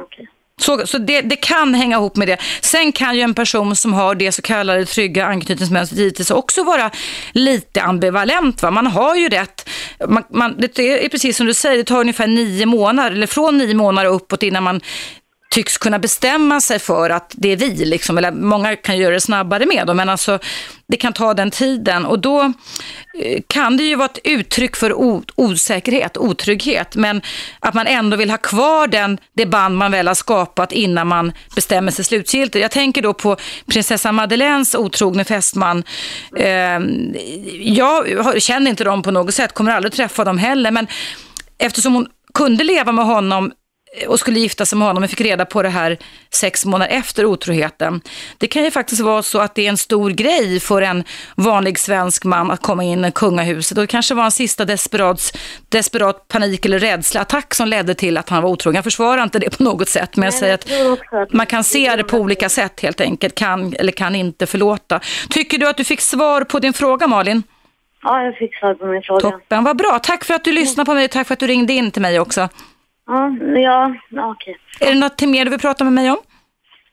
Okay. 0.07 0.27
Så, 0.63 0.87
så 0.87 0.99
det, 0.99 1.21
det, 1.21 1.37
kan 1.37 1.75
hänga 1.75 1.97
ihop 1.97 2.17
med 2.17 2.29
det. 2.29 2.37
Sen 2.61 2.93
kan 2.93 3.17
ju 3.17 3.23
en 3.23 3.35
person 3.35 3.77
som 3.77 3.93
har 3.93 4.15
det 4.15 4.33
så 4.33 4.43
kallade 4.43 4.85
trygga 4.85 5.27
anknytningsmönstret 5.27 5.99
givetvis 5.99 6.31
också 6.31 6.65
vara 6.65 6.91
lite 7.33 7.83
ambivalent. 7.83 8.63
Va? 8.63 8.71
Man 8.71 8.87
har 8.87 9.17
ju 9.17 9.29
rätt, 9.29 9.69
man, 10.09 10.23
man, 10.29 10.55
det 10.59 11.05
är 11.05 11.09
precis 11.09 11.37
som 11.37 11.47
du 11.47 11.55
säger, 11.55 11.77
det 11.77 11.85
tar 11.85 12.01
ungefär 12.01 12.27
nio 12.27 12.67
månader, 12.67 13.11
eller 13.11 13.27
från 13.27 13.59
nio 13.59 13.75
månader 13.75 14.11
uppåt 14.11 14.43
innan 14.43 14.63
man 14.63 14.81
tycks 15.53 15.79
kunna 15.79 15.99
bestämma 15.99 16.61
sig 16.61 16.79
för 16.79 17.11
att 17.11 17.35
det 17.37 17.49
är 17.49 17.57
vi. 17.57 17.85
Liksom. 17.85 18.19
Eller 18.19 18.33
många 18.33 18.77
kan 18.77 18.99
göra 18.99 19.15
det 19.15 19.21
snabbare 19.21 19.67
med 19.67 19.87
dem, 19.87 19.97
men 19.97 20.09
alltså, 20.09 20.39
det 20.87 20.97
kan 20.97 21.13
ta 21.13 21.35
den 21.35 21.51
tiden. 21.51 22.05
Och 22.05 22.19
då 22.19 22.41
eh, 23.19 23.43
kan 23.47 23.77
det 23.77 23.83
ju 23.83 23.95
vara 23.95 24.09
ett 24.09 24.19
uttryck 24.25 24.77
för 24.77 24.95
osäkerhet, 25.37 26.17
otrygghet, 26.17 26.97
men 26.97 27.23
att 27.61 27.75
man 27.75 27.87
ändå 27.87 28.17
vill 28.17 28.31
ha 28.31 28.39
kvar 28.39 28.87
den, 28.87 29.19
det 29.37 29.47
band 29.47 29.77
man 29.77 29.93
väl 29.93 30.09
har 30.09 30.15
skapat 30.15 30.73
innan 30.73 31.07
man 31.07 31.33
bestämmer 31.55 31.93
sig 31.93 32.05
slutgiltigt. 32.05 32.63
Jag 32.63 32.71
tänker 32.71 33.03
då 33.03 33.15
på 33.15 33.37
prinsessa 33.67 34.13
Madeleines 34.13 34.75
otrogne 34.75 35.25
fästman. 35.25 35.85
Ehm, 36.39 37.15
jag 37.61 38.43
känner 38.43 38.71
inte 38.71 38.85
dem 38.85 39.03
på 39.03 39.11
något 39.11 39.35
sätt, 39.35 39.53
kommer 39.53 39.73
aldrig 39.73 39.93
träffa 39.93 40.25
dem 40.25 40.39
heller, 40.39 40.71
men 40.71 40.87
eftersom 41.59 41.95
hon 41.95 42.07
kunde 42.35 42.65
leva 42.65 42.93
med 42.93 43.05
honom 43.05 43.53
och 44.09 44.19
skulle 44.19 44.41
gifta 44.41 44.67
sig 44.67 44.79
med 44.79 44.89
honom 44.89 45.03
och 45.03 45.11
fick 45.11 45.21
reda 45.21 45.45
på 45.45 45.63
det 45.63 45.69
här 45.69 45.99
sex 46.31 46.65
månader 46.65 46.93
efter 46.93 47.25
otroheten. 47.25 48.01
Det 48.39 48.47
kan 48.47 48.65
ju 48.65 48.71
faktiskt 48.71 49.01
vara 49.01 49.23
så 49.23 49.39
att 49.39 49.55
det 49.55 49.67
är 49.67 49.69
en 49.69 49.77
stor 49.77 50.11
grej 50.11 50.61
för 50.61 50.83
en 50.83 51.05
vanlig 51.37 51.79
svensk 51.79 52.25
man 52.25 52.51
att 52.51 52.63
komma 52.63 52.85
in 52.85 53.05
i 53.05 53.13
kungahuset. 53.13 53.79
Och 53.79 53.83
det 53.83 53.87
kanske 53.87 54.15
var 54.15 54.25
en 54.25 54.31
sista 54.31 54.65
desperat, 54.65 55.39
desperat 55.69 56.29
panik 56.29 56.67
eller 56.67 56.79
rädsleattack 56.79 57.55
som 57.55 57.69
ledde 57.69 57.95
till 57.95 58.17
att 58.17 58.29
han 58.29 58.43
var 58.43 58.51
otrogen. 58.51 58.75
Jag 58.75 58.85
försvarar 58.85 59.23
inte 59.23 59.39
det 59.39 59.57
på 59.57 59.63
något 59.63 59.89
sätt, 59.89 60.17
men 60.17 60.25
jag 60.25 60.35
säger 60.35 60.55
att 60.55 61.33
man 61.33 61.47
kan 61.47 61.65
se 61.65 61.97
det 61.97 62.05
på 62.05 62.19
olika 62.19 62.49
sätt 62.49 62.81
helt 62.81 63.01
enkelt. 63.01 63.35
Kan 63.35 63.75
eller 63.79 63.93
kan 63.93 64.15
inte 64.15 64.47
förlåta. 64.47 65.01
Tycker 65.31 65.59
du 65.59 65.69
att 65.69 65.77
du 65.77 65.85
fick 65.85 66.01
svar 66.01 66.45
på 66.45 66.59
din 66.59 66.73
fråga 66.73 67.07
Malin? 67.07 67.43
Ja, 68.03 68.23
jag 68.23 68.37
fick 68.37 68.59
svar 68.59 68.75
på 68.75 68.87
min 68.87 69.03
fråga. 69.03 69.21
Toppen, 69.21 69.65
vad 69.65 69.77
bra. 69.77 69.99
Tack 70.03 70.25
för 70.25 70.35
att 70.35 70.45
du 70.45 70.53
lyssnade 70.53 70.87
på 70.87 70.95
mig 70.95 71.05
och 71.05 71.11
tack 71.11 71.27
för 71.27 71.35
att 71.35 71.41
du 71.41 71.47
ringde 71.47 71.73
in 71.73 71.91
till 71.91 72.03
mig 72.03 72.21
också. 72.21 72.49
Ja, 73.07 73.95
ja, 74.11 74.31
okej. 74.31 74.57
Är 74.81 74.87
det 74.87 75.01
något 75.01 75.21
mer 75.21 75.45
du 75.45 75.51
vill 75.51 75.61
prata 75.61 75.85
med 75.85 75.93
mig 75.93 76.11
om? 76.11 76.19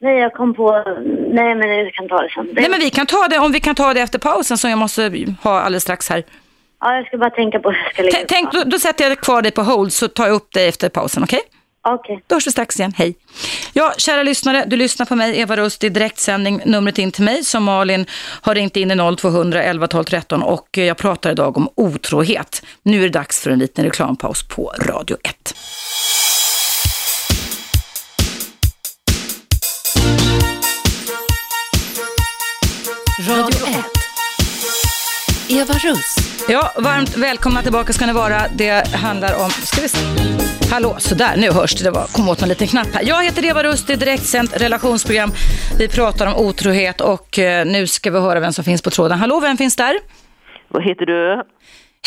Nej, 0.00 0.18
jag 0.18 0.32
kom 0.32 0.54
på... 0.54 0.84
Nej, 1.32 1.54
men 1.54 1.84
vi 1.84 1.90
kan 1.94 2.08
ta 2.08 2.22
det 2.22 2.30
sen. 2.30 2.48
Nej, 2.52 2.70
men 2.70 2.80
vi 2.80 2.90
kan 2.90 3.06
ta 3.06 3.28
det 3.28 3.38
om 3.38 3.52
vi 3.52 3.60
kan 3.60 3.74
ta 3.74 3.94
det 3.94 4.00
efter 4.00 4.18
pausen 4.18 4.58
som 4.58 4.70
jag 4.70 4.78
måste 4.78 5.34
ha 5.42 5.60
alldeles 5.60 5.82
strax 5.82 6.08
här. 6.08 6.24
Ja, 6.80 6.94
jag 6.94 7.06
ska 7.06 7.18
bara 7.18 7.30
tänka 7.30 7.60
på 7.60 7.70
hur 7.70 7.78
jag 7.78 7.92
ska 7.92 8.02
lägga 8.02 8.18
Tänk, 8.28 8.52
då, 8.52 8.62
då 8.64 8.78
sätter 8.78 9.08
jag 9.08 9.20
kvar 9.20 9.42
dig 9.42 9.52
på 9.52 9.62
hold 9.62 9.92
så 9.92 10.08
tar 10.08 10.26
jag 10.26 10.34
upp 10.34 10.52
dig 10.52 10.68
efter 10.68 10.88
pausen, 10.88 11.22
okej? 11.22 11.38
Okay? 11.38 11.59
Okej. 11.82 12.14
Okay. 12.14 12.24
Då 12.26 12.36
hörs 12.36 12.46
vi 12.46 12.50
strax 12.50 12.78
igen. 12.78 12.92
Hej. 12.96 13.14
Ja, 13.72 13.94
kära 13.98 14.22
lyssnare, 14.22 14.64
du 14.66 14.76
lyssnar 14.76 15.06
på 15.06 15.16
mig, 15.16 15.40
Eva 15.40 15.56
Rust, 15.56 15.84
i 15.84 15.88
direktsändning. 15.88 16.60
Numret 16.64 16.98
in 16.98 17.12
till 17.12 17.24
mig 17.24 17.44
som 17.44 17.64
Malin 17.64 18.06
har 18.42 18.54
ringt 18.54 18.76
in 18.76 18.90
i 18.90 19.16
0200 19.16 19.62
11 19.62 19.86
12 19.86 20.04
13 20.04 20.42
och 20.42 20.68
jag 20.78 20.96
pratar 20.96 21.30
idag 21.30 21.56
om 21.56 21.68
otrohet. 21.74 22.62
Nu 22.82 22.98
är 22.98 23.02
det 23.02 23.08
dags 23.08 23.40
för 23.40 23.50
en 23.50 23.58
liten 23.58 23.84
reklampaus 23.84 24.42
på 24.42 24.72
Radio 24.78 25.16
1. 25.22 25.54
Radio 33.28 33.66
1. 33.66 33.99
Eva 35.50 35.74
Russ. 35.74 36.16
Ja, 36.48 36.72
varmt 36.76 37.16
välkomna 37.16 37.62
tillbaka 37.62 37.92
ska 37.92 38.06
ni 38.06 38.12
vara. 38.12 38.42
Det 38.54 38.94
handlar 38.94 39.44
om, 39.44 39.50
ska 39.50 39.80
vi 39.80 39.88
se. 39.88 39.98
Hallå, 40.70 40.96
sådär, 40.98 41.36
nu 41.36 41.50
hörs 41.50 41.74
det. 41.74 41.84
Det 41.84 41.90
var, 41.90 42.06
kom 42.06 42.28
åt 42.28 42.42
en 42.42 42.48
liten 42.48 42.66
knapp 42.66 42.86
här. 42.94 43.02
Jag 43.04 43.24
heter 43.24 43.44
Eva 43.44 43.62
Rust, 43.62 43.86
det 43.86 43.92
är 43.92 43.96
direktsänt 43.96 44.60
relationsprogram. 44.60 45.30
Vi 45.78 45.88
pratar 45.88 46.26
om 46.26 46.46
otrohet 46.46 47.00
och 47.00 47.38
eh, 47.38 47.66
nu 47.66 47.86
ska 47.86 48.10
vi 48.10 48.18
höra 48.20 48.40
vem 48.40 48.52
som 48.52 48.64
finns 48.64 48.82
på 48.82 48.90
tråden. 48.90 49.18
Hallå, 49.18 49.40
vem 49.40 49.56
finns 49.56 49.76
där? 49.76 49.94
Vad 50.68 50.84
heter 50.84 51.06
du? 51.06 51.42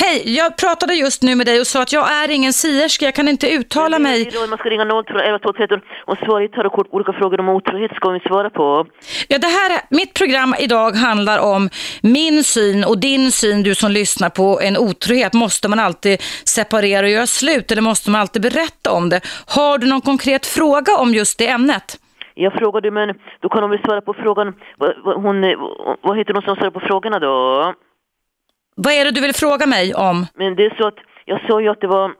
Hej, 0.01 0.35
jag 0.35 0.57
pratade 0.57 0.93
just 0.93 1.23
nu 1.23 1.35
med 1.35 1.45
dig 1.45 1.59
och 1.59 1.67
sa 1.67 1.81
att 1.81 1.93
jag 1.93 2.11
är 2.11 2.31
ingen 2.31 2.53
sierska, 2.53 3.05
jag 3.05 3.15
kan 3.15 3.27
inte 3.27 3.49
uttala 3.49 3.99
mig. 3.99 4.31
Man 4.49 4.57
ska 4.57 4.69
ringa 4.69 4.83
011 4.83 5.39
213 5.39 5.81
och 6.05 6.17
svara 6.17 6.47
tar 6.47 6.69
kort 6.69 6.87
olika 6.91 7.13
frågor 7.13 7.39
om 7.39 7.49
otrohet 7.49 7.91
ska 7.95 8.09
vi 8.09 8.19
svara 8.19 8.49
på. 8.49 8.85
Ja, 9.27 9.37
det 9.37 9.47
här, 9.47 9.81
mitt 9.89 10.13
program 10.13 10.55
idag 10.59 10.91
handlar 10.95 11.39
om 11.39 11.69
min 12.01 12.43
syn 12.43 12.83
och 12.83 12.99
din 12.99 13.31
syn, 13.31 13.63
du 13.63 13.75
som 13.75 13.91
lyssnar 13.91 14.29
på 14.29 14.59
en 14.61 14.77
otrohet. 14.77 15.33
Måste 15.33 15.67
man 15.67 15.79
alltid 15.79 16.21
separera 16.45 17.05
och 17.05 17.11
göra 17.11 17.27
slut 17.27 17.71
eller 17.71 17.81
måste 17.81 18.09
man 18.11 18.21
alltid 18.21 18.41
berätta 18.41 18.91
om 18.91 19.09
det? 19.09 19.21
Har 19.47 19.77
du 19.77 19.87
någon 19.87 20.01
konkret 20.01 20.45
fråga 20.45 20.97
om 20.97 21.13
just 21.13 21.37
det 21.37 21.47
ämnet? 21.47 21.99
Jag 22.35 22.53
frågade, 22.53 22.91
men 22.91 23.15
då 23.41 23.49
kan 23.49 23.61
hon 23.63 23.69
väl 23.71 23.79
svara 23.85 24.01
på 24.01 24.13
frågan. 24.13 24.53
Hon, 25.03 25.41
vad 26.01 26.17
heter 26.17 26.33
hon 26.33 26.41
som 26.43 26.55
svarar 26.55 26.71
på 26.71 26.79
frågorna 26.79 27.19
då? 27.19 27.73
Vad 28.75 28.93
är 28.93 29.05
det 29.05 29.11
du 29.11 29.21
vill 29.21 29.33
fråga 29.33 29.65
mig 29.65 29.93
om? 29.93 30.25
Men 30.35 30.55
det 30.55 30.65
är 30.65 30.75
så 30.77 30.87
att 30.87 30.99
jag 31.25 31.41
sa 31.47 31.61
ju 31.61 31.69
att 31.69 31.81
det 31.81 31.87
var 31.87 32.15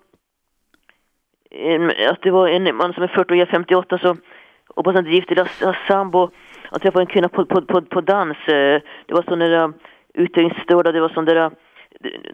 att 2.09 2.21
det 2.21 2.31
var 2.31 2.47
en 2.47 2.75
man 2.75 2.93
som 2.93 3.03
är 3.03 3.07
40 3.07 3.31
och 3.31 3.37
jag 3.37 3.47
är 3.47 3.51
58 3.51 3.97
så 3.97 4.17
hoppas 4.75 4.95
han 4.95 5.05
inte 5.05 5.15
gift 5.15 5.31
eller 5.31 5.77
sambo. 5.87 6.29
Han 6.63 6.79
träffade 6.79 7.03
en 7.03 7.07
kvinna 7.07 7.29
på, 7.29 7.45
på, 7.45 7.61
på, 7.61 7.81
på 7.81 8.01
dans. 8.01 8.37
Eh, 8.47 8.81
det 9.05 9.13
var 9.13 9.23
sådana 9.23 9.45
där 9.45 9.63
eh, 9.63 9.69
utvecklingsstörda, 10.13 10.91
det 10.91 10.99
var 10.99 11.09
sådana 11.09 11.33
där 11.33 11.45
eh, 11.45 11.51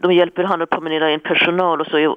de 0.02 0.12
hjälper 0.12 0.44
han 0.44 0.62
att 0.62 0.70
promenera 0.70 1.10
en 1.10 1.20
personal 1.20 1.80
och 1.80 1.86
så 1.86 2.16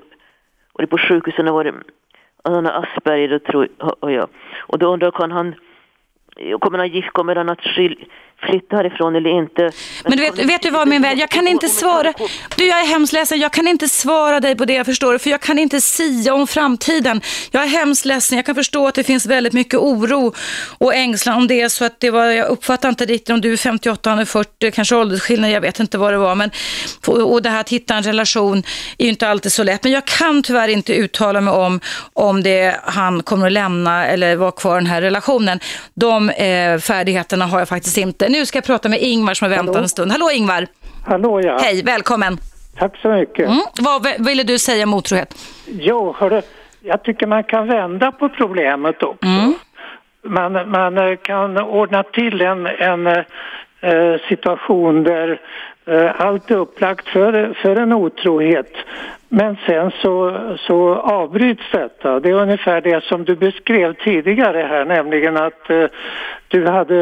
och 0.74 0.82
det 0.82 0.88
på 0.88 0.98
sjukhusen 0.98 1.54
var 1.54 1.64
det 1.64 1.70
alltså, 1.70 2.56
han 2.56 2.66
har 2.66 2.84
Asperger 2.84 3.40
tror 3.40 3.68
jag. 4.02 4.28
Och 4.60 4.80
då 4.80 4.94
undrar 4.94 5.12
kan 5.12 5.32
han 5.32 5.56
kommer 6.60 6.78
han 6.78 6.88
gift, 6.88 7.12
kommer 7.12 7.36
han 7.36 7.50
att 7.50 7.62
skilja 7.62 8.06
flytta 8.50 8.76
härifrån 8.76 9.16
eller 9.16 9.30
inte. 9.42 9.62
Men, 9.62 9.72
men 10.04 10.18
du 10.18 10.24
vet, 10.24 10.40
vet 10.40 10.62
du 10.62 10.70
vad 10.70 10.88
min 10.88 11.02
vän, 11.02 11.18
jag 11.18 11.30
kan 11.30 11.48
inte 11.48 11.68
svara. 11.68 12.14
Du, 12.56 12.68
jag 12.68 12.82
är 12.82 12.86
hemskt 12.86 13.14
ledsen, 13.14 13.40
jag 13.40 13.52
kan 13.52 13.68
inte 13.68 13.90
svara 13.90 14.40
dig 14.40 14.56
på 14.56 14.66
det 14.66 14.74
jag 14.74 14.86
förstår, 14.86 15.18
för 15.18 15.30
jag 15.30 15.42
kan 15.42 15.60
inte 15.60 15.82
sia 15.82 16.34
om 16.34 16.48
framtiden. 16.48 17.22
Jag 17.52 17.64
är 17.64 17.68
hemskt 17.68 18.06
ledsen, 18.06 18.36
jag 18.36 18.46
kan 18.46 18.56
förstå 18.56 18.88
att 18.88 18.96
det 18.96 19.04
finns 19.04 19.26
väldigt 19.26 19.54
mycket 19.54 19.80
oro 19.80 20.34
och 20.78 20.96
ängslan 20.96 21.38
om 21.38 21.48
det 21.48 21.62
är 21.62 21.70
så 21.70 21.86
att 21.86 22.00
det 22.00 22.10
var, 22.12 22.26
jag 22.26 22.48
uppfattar 22.48 22.90
inte 22.90 23.06
riktigt 23.06 23.30
om 23.30 23.42
du 23.42 23.54
är 23.54 23.58
58, 23.58 24.10
han 24.10 24.20
är 24.20 24.26
40, 24.26 24.72
kanske 24.72 24.96
åldersskillnad, 24.96 25.52
jag 25.52 25.62
vet 25.62 25.80
inte 25.80 25.98
vad 25.98 26.14
det 26.14 26.18
var. 26.18 26.36
Men, 26.36 26.52
och 27.08 27.42
det 27.42 27.50
här 27.50 27.62
att 27.62 27.70
hitta 27.70 27.96
en 27.96 28.04
relation 28.04 28.64
är 28.98 29.04
ju 29.04 29.10
inte 29.10 29.28
alltid 29.28 29.52
så 29.52 29.64
lätt. 29.64 29.84
Men 29.84 29.92
jag 29.92 30.06
kan 30.06 30.44
tyvärr 30.44 30.68
inte 30.68 30.94
uttala 30.94 31.42
mig 31.42 31.54
om 31.54 31.80
om 32.14 32.44
det 32.44 32.76
han 32.84 33.24
kommer 33.24 33.46
att 33.46 33.52
lämna 33.52 34.06
eller 34.06 34.36
vara 34.36 34.52
kvar 34.52 34.76
i 34.76 34.80
den 34.80 34.88
här 34.88 35.02
relationen. 35.02 35.60
De 35.94 36.30
eh, 36.30 36.80
färdigheterna 36.80 37.46
har 37.46 37.60
jag 37.60 37.68
faktiskt 37.68 37.98
inte. 37.98 38.30
Nu 38.34 38.46
ska 38.46 38.58
jag 38.58 38.66
prata 38.66 38.90
med 38.90 39.00
Ingvar 39.02 39.34
som 39.34 39.46
har 39.46 39.58
väntat 39.58 39.76
en 39.76 39.90
stund. 39.90 40.12
Hallå 40.12 40.30
Ingvar! 40.34 40.68
Hallå 41.06 41.42
ja. 41.42 41.58
Hej, 41.62 41.84
välkommen. 41.84 42.38
Tack 42.80 42.98
så 42.98 43.10
mycket. 43.10 43.48
Mm. 43.48 43.62
Vad 43.80 44.26
ville 44.26 44.44
du 44.44 44.60
säga 44.60 44.84
om 44.84 44.94
otrohet? 44.94 45.36
Jo, 45.68 46.16
hörru, 46.18 46.42
jag 46.82 47.04
tycker 47.04 47.28
man 47.28 47.44
kan 47.44 47.68
vända 47.68 48.12
på 48.12 48.30
problemet 48.30 49.04
också. 49.04 49.28
Man, 50.24 50.70
man 50.70 50.98
eh, 50.98 51.16
kan 51.16 51.58
ordna 51.58 52.04
till 52.04 52.42
en, 52.42 52.66
en 52.66 53.08
eh, 53.08 54.20
situation 54.30 55.04
där 55.04 55.42
eh, 55.86 56.22
allt 56.22 56.52
är 56.52 56.56
upplagt 56.56 57.08
för, 57.08 57.54
för 57.62 57.76
en 57.76 57.94
otrohet. 57.94 58.74
Men 59.36 59.58
sen 59.66 59.92
så, 60.02 60.38
så 60.68 60.96
avbryts 60.96 61.64
detta. 61.72 62.20
Det 62.20 62.30
är 62.30 62.34
ungefär 62.34 62.82
det 62.82 63.04
som 63.04 63.24
du 63.26 63.36
beskrev 63.36 63.94
tidigare 63.94 64.68
här, 64.70 64.86
nämligen 64.86 65.38
att 65.38 65.70
eh, 65.70 65.86
du 66.48 66.68
hade, 66.68 66.96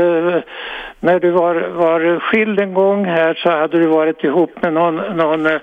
när 1.00 1.20
du 1.20 1.32
var, 1.32 1.56
var 1.56 2.20
skild 2.20 2.60
en 2.60 2.74
gång 2.74 3.06
här 3.06 3.34
så 3.34 3.50
hade 3.50 3.80
du 3.80 3.88
varit 3.88 4.24
ihop 4.24 4.62
med 4.62 4.74
någon, 4.74 4.96
någon 4.96 5.46
eh, 5.46 5.60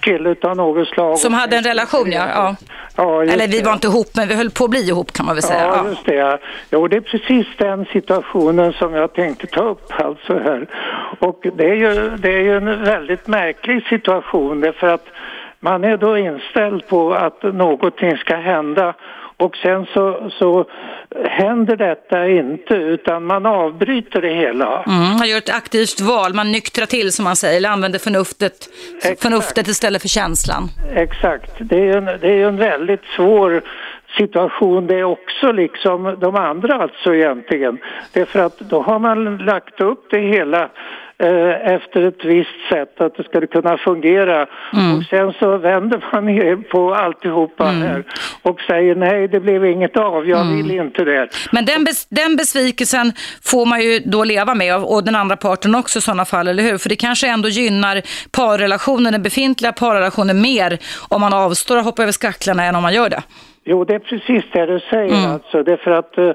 kille 0.00 0.34
av 0.42 0.56
något 0.56 0.88
slag. 0.88 1.18
Som 1.18 1.34
hade 1.34 1.56
en 1.56 1.62
relation, 1.62 2.10
ja. 2.12 2.24
ja. 2.34 2.56
Ja, 2.96 3.22
Eller 3.22 3.48
vi 3.48 3.58
det. 3.58 3.64
var 3.66 3.72
inte 3.72 3.86
ihop, 3.86 4.06
men 4.16 4.28
vi 4.28 4.34
höll 4.34 4.50
på 4.50 4.64
att 4.64 4.70
bli 4.70 4.88
ihop 4.88 5.12
kan 5.12 5.26
man 5.26 5.34
väl 5.34 5.42
säga. 5.42 5.60
Ja, 5.66 5.76
Ja. 5.84 5.88
just 5.88 6.06
det. 6.06 6.38
Jo, 6.70 6.88
det 6.88 6.96
är 6.96 7.00
precis 7.00 7.46
den 7.56 7.84
situationen 7.92 8.72
som 8.72 8.94
jag 8.94 9.12
tänkte 9.12 9.46
ta 9.46 9.62
upp 9.64 9.92
alltså 9.96 10.38
här. 10.38 10.66
Och 11.18 11.46
det 11.56 11.64
är 11.70 11.74
ju, 11.74 12.10
det 12.16 12.28
är 12.32 12.40
ju 12.40 12.56
en 12.56 12.84
väldigt 12.84 13.26
märklig 13.26 13.86
situation 13.86 14.60
därför 14.60 14.86
att 14.86 15.04
man 15.62 15.84
är 15.84 15.96
då 15.96 16.18
inställd 16.18 16.86
på 16.86 17.14
att 17.14 17.42
någonting 17.42 18.16
ska 18.16 18.36
hända 18.36 18.94
och 19.36 19.56
sen 19.56 19.86
så, 19.94 20.30
så 20.38 20.64
händer 21.24 21.76
detta 21.76 22.28
inte 22.28 22.74
utan 22.74 23.24
man 23.24 23.46
avbryter 23.46 24.20
det 24.22 24.34
hela. 24.34 24.82
Mm, 24.82 25.16
man 25.18 25.28
gör 25.28 25.38
ett 25.38 25.54
aktivt 25.54 26.00
val, 26.00 26.34
man 26.34 26.52
nyktrar 26.52 26.86
till 26.86 27.12
som 27.12 27.24
man 27.24 27.36
säger, 27.36 27.56
eller 27.56 27.68
använder 27.68 27.98
förnuftet, 27.98 28.68
förnuftet 29.22 29.68
istället 29.68 30.02
för 30.02 30.08
känslan. 30.08 30.68
Exakt. 30.94 31.52
Det 31.58 31.88
är 31.88 31.96
en, 31.96 32.04
det 32.04 32.28
är 32.28 32.48
en 32.48 32.56
väldigt 32.56 33.04
svår 33.16 33.62
situation 34.16 34.86
det 34.86 34.98
är 34.98 35.04
också 35.04 35.52
liksom 35.52 36.16
de 36.20 36.36
andra 36.36 36.74
alltså 36.74 37.14
egentligen. 37.14 37.78
Därför 38.12 38.38
att 38.40 38.58
då 38.58 38.82
har 38.82 38.98
man 38.98 39.38
lagt 39.38 39.80
upp 39.80 40.06
det 40.10 40.20
hela 40.20 40.70
eh, 41.22 41.72
efter 41.74 42.02
ett 42.08 42.24
visst 42.24 42.68
sätt 42.72 43.00
att 43.00 43.16
det 43.16 43.24
ska 43.24 43.46
kunna 43.46 43.78
fungera 43.78 44.42
och 44.96 45.04
sen 45.10 45.32
så 45.32 45.56
vänder 45.56 46.00
man 46.12 46.64
på 46.70 46.94
alltihopa 46.94 47.64
här 47.64 48.04
och 48.42 48.60
säger 48.60 48.94
nej 48.94 49.28
det 49.28 49.40
blev 49.40 49.64
inget 49.64 49.96
av, 49.96 50.28
jag 50.28 50.44
vill 50.44 50.70
inte 50.70 51.04
det. 51.04 51.28
Men 51.52 51.64
den, 51.64 51.84
bes, 51.84 52.06
den 52.06 52.36
besvikelsen 52.36 53.12
får 53.44 53.66
man 53.66 53.80
ju 53.80 53.98
då 54.04 54.24
leva 54.24 54.54
med 54.54 54.76
och, 54.76 55.04
den 55.04 55.14
andra 55.14 55.36
parten 55.36 55.74
också 55.74 55.98
i 55.98 56.02
sådana 56.02 56.24
fall, 56.24 56.48
eller 56.48 56.62
hur? 56.62 56.78
För 56.78 56.88
det 56.88 56.96
kanske 56.96 57.28
ändå 57.28 57.48
gynnar 57.48 58.02
parrelationen, 58.36 59.12
den 59.12 59.22
befintliga 59.22 59.72
parrelationen 59.72 60.40
mer 60.40 60.78
om 61.08 61.20
man 61.20 61.32
avstår 61.32 61.76
och 61.76 61.84
hoppar 61.84 62.02
över 62.02 62.12
skacklarna 62.12 62.64
än 62.64 62.74
om 62.76 62.82
man 62.82 62.94
gör 62.94 63.10
det. 63.10 63.22
Jo, 63.64 63.84
det 63.84 63.94
är 63.94 63.98
precis 63.98 64.44
det 64.52 64.66
du 64.66 64.80
säger 64.90 65.28
alltså. 65.28 65.62
Det 65.62 65.72
är 65.72 65.76
för 65.76 65.90
att 65.90 66.18
eh, 66.18 66.30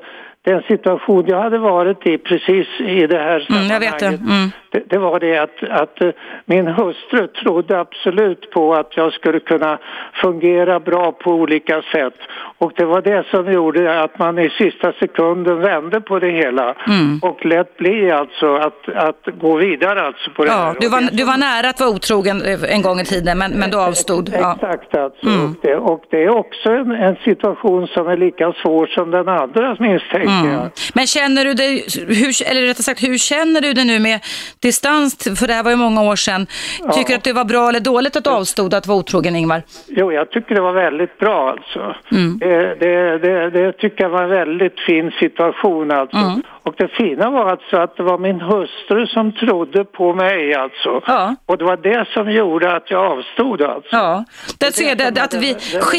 den 0.46 0.62
situation 0.62 1.26
jag 1.28 1.42
hade 1.42 1.58
varit 1.58 2.06
i 2.08 2.18
precis 2.18 2.68
i 2.80 3.08
det 3.08 3.18
här 3.18 3.48
Mm, 3.50 3.68
jag 3.68 3.80
vet 3.80 4.00
det. 4.00 4.06
sammanhanget, 4.06 4.20
Mm. 4.30 4.52
Det, 4.90 4.98
var 4.98 5.20
det 5.20 5.38
att, 5.38 5.64
att 5.70 6.02
eh, 6.02 6.10
min 6.46 6.68
hustru 6.68 7.28
trodde 7.28 7.80
absolut 7.80 8.52
på 8.52 8.74
att 8.76 8.98
jag 8.98 9.14
skulle 9.14 9.40
kunna 9.40 9.78
fungera 10.22 10.80
bra 10.80 11.12
på 11.12 11.32
olika 11.32 11.82
sätt. 11.82 12.14
Och 12.58 12.72
det 12.76 12.86
var 12.86 13.02
det 13.02 13.26
som 13.32 13.52
gjorde 13.52 14.02
att 14.04 14.20
man 14.20 14.40
i 14.40 14.50
sista 14.50 14.94
sekunden 15.00 15.60
vände 15.60 16.02
på 16.02 16.20
det 16.20 16.30
hela 16.32 16.76
Mm. 16.88 17.20
och 17.22 17.46
lät 17.46 17.78
bli 17.78 18.12
alltså 18.12 18.56
att, 18.56 18.90
att 18.96 19.28
gå 19.42 19.56
vidare 19.56 20.02
alltså 20.02 20.32
på 20.32 20.44
det 20.46 20.52
Ja, 20.52 20.58
här. 20.58 20.76
du 20.80 20.90
var, 20.90 21.02
du 21.12 21.24
var 21.24 21.38
nära 21.38 21.70
att 21.70 21.80
vara 21.80 21.90
otrogen 21.90 22.42
eh, 22.42 22.74
en 22.76 22.82
gång 22.82 23.00
i 23.00 23.06
tiden, 23.06 23.38
men, 23.38 23.52
men 23.52 23.72
du 23.72 23.78
avstod. 23.78 24.30
Ja. 24.34 24.54
Exakt 24.62 24.96
alltså. 24.96 25.28
Mm. 25.28 25.46
Och, 25.52 25.56
det, 25.62 25.76
och 25.76 26.04
det 26.10 26.24
är 26.24 26.30
också 26.30 26.70
en, 26.70 26.92
en 26.92 27.16
situation 27.16 27.88
som 27.88 28.08
är 28.08 28.18
lika 28.18 28.54
svår 28.54 28.88
som 28.88 29.12
den 29.12 29.28
andra 29.30 29.76
misstänker 29.80 30.28
Mm. 30.28 30.52
jag. 30.54 30.70
Men 30.94 31.08
känner 31.08 31.46
du 31.46 31.54
dig, 31.54 31.86
hur, 32.08 32.50
eller 32.52 32.62
rättare 32.62 32.84
sagt, 32.84 33.04
hur 33.04 33.18
känner 33.18 33.62
du 33.62 33.74
dig 33.74 33.86
nu 33.86 34.00
med 34.00 34.20
distans? 34.68 35.40
För 35.40 35.48
det 35.48 35.54
här 35.54 35.64
var 35.64 35.72
ju 35.72 35.78
många 35.78 36.02
år 36.12 36.16
sedan. 36.16 36.48
Tycker 36.94 37.10
du 37.10 37.16
att 37.16 37.24
det 37.24 37.34
var 37.34 37.46
bra 37.46 37.70
eller 37.70 37.80
dåligt 37.80 38.16
att 38.16 38.24
du 38.24 38.30
avstod 38.30 38.74
att 38.74 38.88
vara 38.88 38.98
otrogen, 38.98 39.36
Ingvar? 39.36 39.62
Jo, 39.88 40.12
jag 40.12 40.32
tycker 40.32 40.56
det 40.56 40.62
var 40.62 40.74
väldigt 40.74 41.20
bra 41.20 41.40
alltså. 41.52 41.96
Mm. 42.12 42.38
Det, 42.38 42.76
det, 42.80 43.18
det, 43.18 43.50
det 43.50 43.72
tycker 43.72 44.04
jag 44.04 44.10
var 44.10 44.24
en 44.24 44.30
väldigt 44.30 44.80
fin 44.88 45.12
situation 45.20 45.92
alltså. 45.92 46.18
Mm. 46.18 46.42
Och 46.68 46.74
det 46.78 46.88
fina 46.88 47.30
var 47.30 47.52
alltså 47.52 47.78
att 47.78 47.98
det 47.98 48.04
var 48.04 48.18
min 48.18 48.42
hustru 48.42 49.08
som 49.08 49.32
trodde 49.32 49.86
på 49.86 50.14
mig 50.14 50.54
alltså. 50.54 51.02
Ja. 51.06 51.36
Och 51.46 51.58
det 51.58 51.66
var 51.66 51.78
det 51.78 52.08
som 52.14 52.32
gjorde 52.32 52.76
att 52.76 52.92
jag 52.92 53.06
avstod 53.12 53.62
alltså. 53.62 53.96
Ja, 53.96 54.26
det 54.58 54.72
ser 54.72 54.96
det, 54.96 55.24
att 55.24 55.34
vi, 55.34 55.56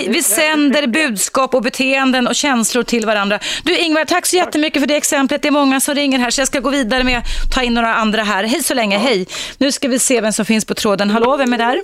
vi 0.09 0.23
sänder 0.23 0.87
budskap 0.87 1.55
och 1.55 1.62
beteenden 1.62 2.27
och 2.27 2.35
känslor 2.35 2.83
till 2.83 3.07
varandra. 3.07 3.39
Du 3.64 3.79
Ingvar, 3.79 4.05
tack 4.05 4.27
så 4.27 4.37
jättemycket 4.37 4.83
för 4.83 4.89
det 4.89 4.97
exemplet. 4.97 5.43
Det 5.43 5.49
är 5.49 5.53
många 5.53 5.81
som 5.81 5.95
ringer 5.95 6.19
här 6.19 6.31
så 6.31 6.41
jag 6.41 6.49
ska 6.49 6.61
gå 6.61 6.71
vidare 6.71 7.05
med 7.05 7.19
att 7.19 7.53
ta 7.55 7.62
in 7.62 7.75
några 7.75 7.95
andra 7.95 8.23
här. 8.23 8.45
Hej 8.45 8.62
så 8.62 8.75
länge, 8.75 8.99
hej. 8.99 9.27
Nu 9.59 9.73
ska 9.73 9.89
vi 9.89 9.99
se 9.99 10.21
vem 10.21 10.33
som 10.33 10.45
finns 10.45 10.64
på 10.64 10.75
tråden. 10.75 11.11
Hallå, 11.11 11.37
vem 11.37 11.53
är 11.53 11.59
där? 11.59 11.81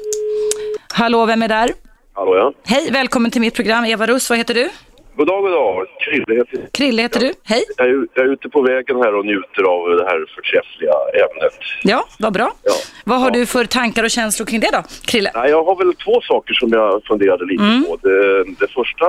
Hallå, 0.93 1.27
vem 1.27 1.43
är 1.43 1.49
där? 1.49 1.71
Hallå 2.13 2.37
ja. 2.37 2.53
Hej, 2.67 2.89
välkommen 2.93 3.31
till 3.31 3.41
mitt 3.41 3.55
program. 3.55 3.85
Eva 3.85 4.07
Russ, 4.07 4.31
vad 4.31 4.39
heter 4.39 4.55
du? 4.55 4.71
God 5.17 5.27
dag, 5.27 5.43
god 5.43 5.53
dag. 5.53 5.87
Krille 6.05 6.35
heter. 6.35 6.69
Krille 6.73 7.03
heter 7.03 7.21
du. 7.21 7.33
Hej. 7.45 7.63
Jag 7.77 7.87
är, 7.89 8.07
jag 8.15 8.27
är 8.27 8.33
ute 8.33 8.49
på 8.49 8.63
vägen 8.63 8.97
här 8.97 9.15
och 9.15 9.27
njuter 9.27 9.63
av 9.63 9.97
det 9.97 10.05
här 10.05 10.27
förträffliga 10.35 10.93
ämnet. 11.25 11.59
Ja, 11.83 12.05
vad 12.19 12.33
bra. 12.33 12.53
Ja. 12.63 12.73
Vad 13.05 13.21
har 13.21 13.31
du 13.31 13.47
för 13.47 13.65
tankar 13.65 14.05
och 14.05 14.11
känslor 14.11 14.47
kring 14.47 14.61
det 14.61 14.71
då, 14.73 14.83
Krille? 15.07 15.31
Nej, 15.35 15.51
jag 15.51 15.65
har 15.65 15.77
väl 15.77 15.95
två 15.95 16.21
saker 16.21 16.55
som 16.55 16.69
jag 16.73 17.05
funderade 17.05 17.45
lite 17.45 17.63
Mm. 17.65 17.85
på. 17.85 17.97
Det, 18.03 18.45
det 18.45 18.69
första 18.73 19.07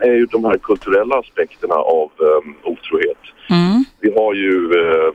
är 0.00 0.12
ju 0.14 0.26
de 0.26 0.44
här 0.44 0.58
kulturella 0.58 1.18
aspekterna 1.18 1.74
av 1.74 2.10
um, 2.16 2.54
otrohet. 2.62 3.18
Mm. 3.50 3.84
Vi 4.00 4.12
har 4.16 4.34
ju 4.34 4.54
eh, 4.80 5.12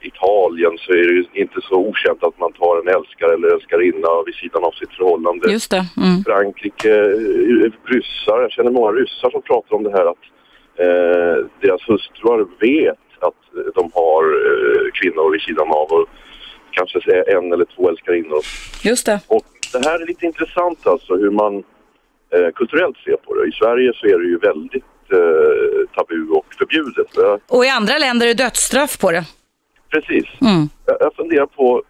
Italien 0.00 0.78
så 0.78 0.92
är 0.92 1.04
det 1.08 1.14
ju 1.18 1.24
inte 1.32 1.60
så 1.60 1.74
okänt 1.74 2.22
att 2.22 2.38
man 2.38 2.52
tar 2.52 2.74
en 2.80 2.88
älskare 2.96 3.34
eller 3.34 3.48
älskarinna 3.48 4.08
vid 4.26 4.34
sidan 4.34 4.64
av 4.64 4.70
sitt 4.70 4.92
förhållande. 4.92 5.52
Just 5.52 5.70
det. 5.70 5.84
Mm. 5.96 6.24
Frankrike, 6.24 6.94
eh, 6.94 7.70
ryssar, 7.84 8.40
jag 8.40 8.52
känner 8.52 8.70
många 8.70 8.92
ryssar 8.92 9.30
som 9.30 9.42
pratar 9.42 9.76
om 9.76 9.82
det 9.82 9.90
här 9.90 10.06
att 10.12 10.24
eh, 10.84 11.36
deras 11.60 11.82
hustrur 11.88 12.48
vet 12.60 13.08
att 13.20 13.74
de 13.74 13.90
har 13.94 14.24
eh, 14.24 14.90
kvinnor 14.92 15.32
vid 15.32 15.40
sidan 15.40 15.68
av 15.68 15.88
och 15.92 16.08
kanske 16.70 16.98
en 17.36 17.52
eller 17.52 17.64
två 17.64 17.88
älskarinnor. 17.88 18.40
Just 18.82 19.06
det. 19.06 19.20
Och 19.26 19.46
det 19.72 19.88
här 19.88 20.00
är 20.02 20.06
lite 20.06 20.26
intressant 20.26 20.86
alltså 20.86 21.16
hur 21.16 21.30
man 21.30 21.56
eh, 22.34 22.50
kulturellt 22.54 22.96
ser 22.96 23.16
på 23.16 23.34
det. 23.34 23.48
I 23.48 23.52
Sverige 23.52 23.92
så 23.94 24.06
är 24.06 24.18
det 24.18 24.28
ju 24.28 24.38
väldigt 24.38 24.84
eh, 25.12 25.88
tabu 25.96 26.28
och 26.30 26.46
förbjudet. 26.58 27.40
Och 27.48 27.64
i 27.64 27.68
andra 27.68 27.98
länder 27.98 28.26
är 28.26 28.34
det 28.34 28.44
dödsstraff 28.44 28.98
på 28.98 29.10
det. 29.10 29.24
Precis. 29.90 30.24
Mm. 30.40 30.68
Jag, 30.86 30.96
jag 31.00 31.14
funderar 31.14 31.46
på 31.46 31.82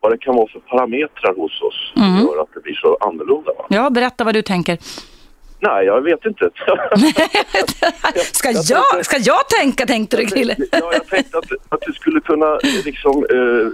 vad 0.00 0.12
det 0.12 0.18
kan 0.18 0.36
vara 0.36 0.48
för 0.48 0.60
parametrar 0.60 1.34
hos 1.36 1.62
oss 1.62 1.92
Mm. 1.96 2.18
som 2.18 2.26
gör 2.26 2.42
att 2.42 2.48
det 2.54 2.60
blir 2.60 2.74
så 2.74 2.96
annorlunda. 3.00 3.52
Va? 3.58 3.66
Ja, 3.68 3.90
berätta 3.90 4.24
vad 4.24 4.34
du 4.34 4.42
tänker. 4.42 4.78
Nej, 5.60 5.86
jag 5.86 6.00
vet 6.02 6.24
inte. 6.24 6.50
Ska 8.32 8.50
jag, 8.50 9.04
ska 9.06 9.16
jag 9.18 9.48
tänka, 9.48 9.86
tänkte 9.86 10.16
du 10.16 10.26
Krille? 10.26 10.56
Ja, 10.72 10.92
jag 10.92 11.06
tänkte 11.06 11.38
att, 11.38 11.44
att 11.68 11.80
du 11.86 11.92
skulle 11.92 12.20
kunna 12.20 12.58
liksom, 12.84 13.26
eh, 13.30 13.66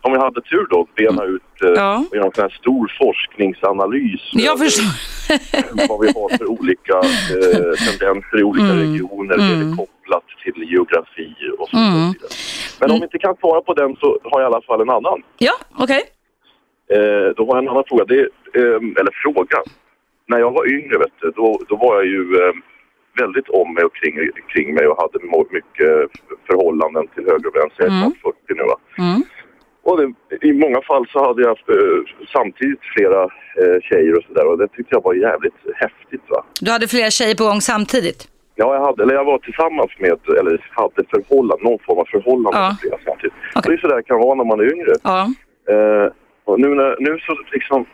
om 0.00 0.12
jag 0.12 0.20
hade 0.20 0.40
tur 0.40 0.66
då, 0.70 0.86
bena 0.96 1.24
ut 1.24 1.42
eh, 1.64 1.68
Ja. 1.70 2.04
och 2.10 2.16
göra 2.16 2.26
en 2.26 2.32
sån 2.34 2.42
här 2.42 2.56
stor 2.60 2.92
forskningsanalys. 2.98 4.20
Jag 4.32 4.54
över 4.54 4.64
förstår. 4.64 5.88
vad 5.88 6.00
vi 6.00 6.06
har 6.06 6.36
för 6.38 6.46
olika 6.46 6.96
eh, 6.98 7.74
tendenser 7.88 8.40
i 8.40 8.42
olika 8.42 8.64
Mm. 8.72 8.78
regioner. 8.92 9.36
Det 9.36 9.42
är 9.72 9.76
kopplat 9.76 10.24
till 10.42 10.62
geografi 10.72 11.34
och 11.58 11.68
så 11.68 11.76
Mm. 11.76 11.94
vidare. 11.94 12.30
Men 12.80 12.90
om 12.90 12.96
vi 12.98 13.04
inte 13.04 13.18
kan 13.18 13.36
svara 13.36 13.60
på 13.60 13.74
den 13.74 13.96
så 13.96 14.18
har 14.24 14.40
jag 14.40 14.50
i 14.50 14.54
alla 14.54 14.62
fall 14.62 14.80
en 14.80 14.90
annan. 14.90 15.22
Ja, 15.38 15.52
okej. 15.78 16.02
Eh, 16.90 17.28
då 17.36 17.46
har 17.46 17.54
jag 17.56 17.62
en 17.62 17.68
annan 17.68 17.84
fråga. 17.88 18.04
Det, 18.04 18.20
eh, 18.60 18.80
eller 19.00 19.12
fråga. 19.22 19.58
När 20.26 20.38
jag 20.38 20.50
var 20.50 20.72
yngre, 20.72 20.98
vet 20.98 21.12
du, 21.20 21.30
då, 21.30 21.60
då 21.68 21.76
var 21.76 21.94
jag 21.96 22.06
ju 22.06 22.22
eh, 22.42 22.52
väldigt 23.20 23.48
om 23.48 23.74
mig 23.74 23.84
och 23.84 23.94
kring, 23.94 24.14
kring 24.52 24.74
mig 24.74 24.86
och 24.86 24.96
hade 25.02 25.18
mycket 25.50 26.10
förhållanden 26.46 27.06
till 27.14 27.24
höger 27.24 27.46
och 27.48 27.56
vänster. 27.56 27.82
Jag 27.84 27.86
är 27.92 27.96
Mm. 27.98 28.10
snart 28.20 28.34
40 28.48 28.54
nu. 28.58 28.62
Va? 28.62 28.76
Mm. 28.98 29.22
Och 29.88 29.96
det, 30.00 30.06
I 30.48 30.52
många 30.52 30.80
fall 30.82 31.04
så 31.12 31.18
hade 31.26 31.42
jag 31.42 31.50
eh, 31.76 31.98
samtidigt 32.32 32.80
flera 32.96 33.22
eh, 33.60 33.78
tjejer 33.82 34.16
och 34.18 34.24
sådär 34.28 34.46
och 34.50 34.58
det 34.58 34.68
tyckte 34.68 34.94
jag 34.94 35.02
var 35.04 35.14
jävligt 35.14 35.54
häftigt. 35.74 36.22
Va? 36.28 36.44
Du 36.60 36.70
hade 36.70 36.88
flera 36.88 37.10
tjejer 37.10 37.34
på 37.34 37.44
gång 37.44 37.60
samtidigt? 37.60 38.20
Ja, 38.54 38.74
jag, 38.74 38.80
hade, 38.86 39.02
eller 39.02 39.14
jag 39.14 39.24
var 39.24 39.38
tillsammans 39.38 39.90
med, 39.98 40.18
eller 40.40 40.54
hade 40.70 41.04
förhållande, 41.10 41.64
någon 41.64 41.78
form 41.86 41.98
av 41.98 42.04
förhållande 42.04 42.58
Ja. 42.58 42.68
med 42.68 42.78
flera 42.80 42.98
samtidigt. 43.04 43.34
Okej. 43.56 43.62
Det 43.66 43.72
är 43.76 43.80
så 43.82 43.88
där 43.88 43.96
det 43.96 44.02
kan 44.02 44.18
vara 44.20 44.34
när 44.34 44.44
man 44.44 44.60
är 44.60 44.72
yngre. 44.74 44.92
Ja. 45.02 45.20
Eh, 45.72 46.06
och 46.44 46.60
nu, 46.60 46.68
när, 46.74 46.96
nu 47.00 47.18
så, 47.18 47.32
liksom, 47.52 47.86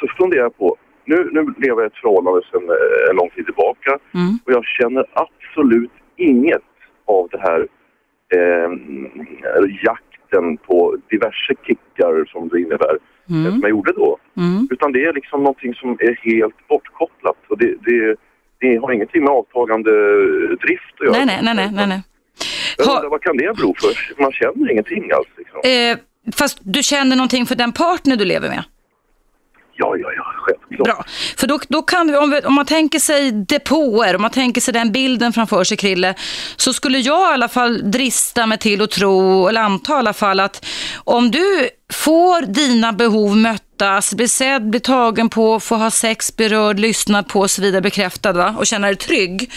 så 0.00 0.06
funderar 0.18 0.42
jag 0.42 0.56
på, 0.58 0.76
nu, 1.04 1.16
nu 1.32 1.40
lever 1.64 1.82
jag 1.82 1.86
i 1.88 1.92
ett 1.92 2.02
förhållande 2.04 2.40
sedan 2.50 2.64
eh, 2.70 3.10
en 3.10 3.16
lång 3.16 3.30
tid 3.30 3.44
tillbaka 3.44 3.90
Mm. 4.14 4.32
och 4.44 4.52
jag 4.52 4.64
känner 4.64 5.04
absolut 5.24 5.92
inget 6.16 6.66
av 7.06 7.28
det 7.32 7.40
här 7.48 7.60
eh, 8.36 8.68
jakten 10.32 10.56
på 10.56 10.96
diverse 11.10 11.54
kickar 11.66 12.24
som 12.32 12.48
det 12.48 12.60
innebär. 12.60 12.96
det 13.26 13.50
som 13.50 13.60
jag 13.62 13.70
gjorde 13.70 13.92
då. 13.92 14.18
Utan 14.70 14.92
det 14.92 15.04
är 15.04 15.12
liksom 15.12 15.40
någonting 15.42 15.74
som 15.74 15.90
är 15.90 16.30
helt 16.34 16.68
bortkopplat. 16.68 17.36
Och 17.48 17.58
det, 17.58 17.74
det, 17.86 18.16
det 18.60 18.76
har 18.76 18.92
ingenting 18.92 19.20
med 19.24 19.30
avtagande 19.32 19.90
drift 20.56 20.94
att 21.00 21.06
göra. 21.06 21.24
Nej, 21.24 21.40
nej, 21.42 21.54
nej, 21.54 21.70
nej, 21.72 21.86
nej. 21.86 22.02
Ha- 22.86 22.96
undrar, 22.96 23.10
vad 23.10 23.22
kan 23.22 23.36
det 23.36 23.56
bero 23.56 23.74
för? 23.80 24.22
Man 24.22 24.32
känner 24.32 24.70
ingenting 24.72 25.10
alls. 25.12 25.28
Liksom. 25.36 25.60
Eh, 25.64 25.96
fast 26.36 26.58
du 26.62 26.82
känner 26.82 27.16
någonting 27.16 27.46
för 27.46 27.54
den 27.54 27.72
partner 27.72 28.16
du 28.16 28.24
lever 28.24 28.48
med? 28.48 28.64
Bra. 30.82 31.04
För 31.36 31.46
då, 31.46 31.60
då 31.68 31.82
kan 31.82 32.06
vi, 32.06 32.16
om, 32.16 32.30
vi, 32.30 32.40
om 32.40 32.54
man 32.54 32.66
tänker 32.66 32.98
sig 32.98 33.32
depåer, 33.32 34.16
om 34.16 34.22
man 34.22 34.30
tänker 34.30 34.60
sig 34.60 34.74
den 34.74 34.92
bilden 34.92 35.32
framför 35.32 35.64
sig 35.64 35.76
Krille, 35.76 36.14
så 36.56 36.72
skulle 36.72 36.98
jag 36.98 37.30
i 37.30 37.34
alla 37.34 37.48
fall 37.48 37.90
drista 37.90 38.46
mig 38.46 38.58
till 38.58 38.82
att 38.82 38.90
tro, 38.90 39.48
eller 39.48 39.60
anta 39.60 39.92
i 39.92 39.96
alla 39.96 40.12
fall 40.12 40.40
att 40.40 40.66
om 40.96 41.30
du 41.30 41.70
får 41.92 42.46
dina 42.46 42.92
behov 42.92 43.36
möttas, 43.36 44.14
bli 44.14 44.28
sedd, 44.28 44.70
bli 44.70 44.80
tagen 44.80 45.28
på, 45.28 45.60
få 45.60 45.76
ha 45.76 45.90
sex, 45.90 46.36
berörd, 46.36 46.80
lyssnad 46.80 47.28
på 47.28 47.40
och 47.40 47.50
så 47.50 47.62
vidare, 47.62 47.80
bekräftad 47.80 48.32
va? 48.32 48.54
och 48.58 48.66
känna 48.66 48.86
dig 48.86 48.96
trygg, 48.96 49.50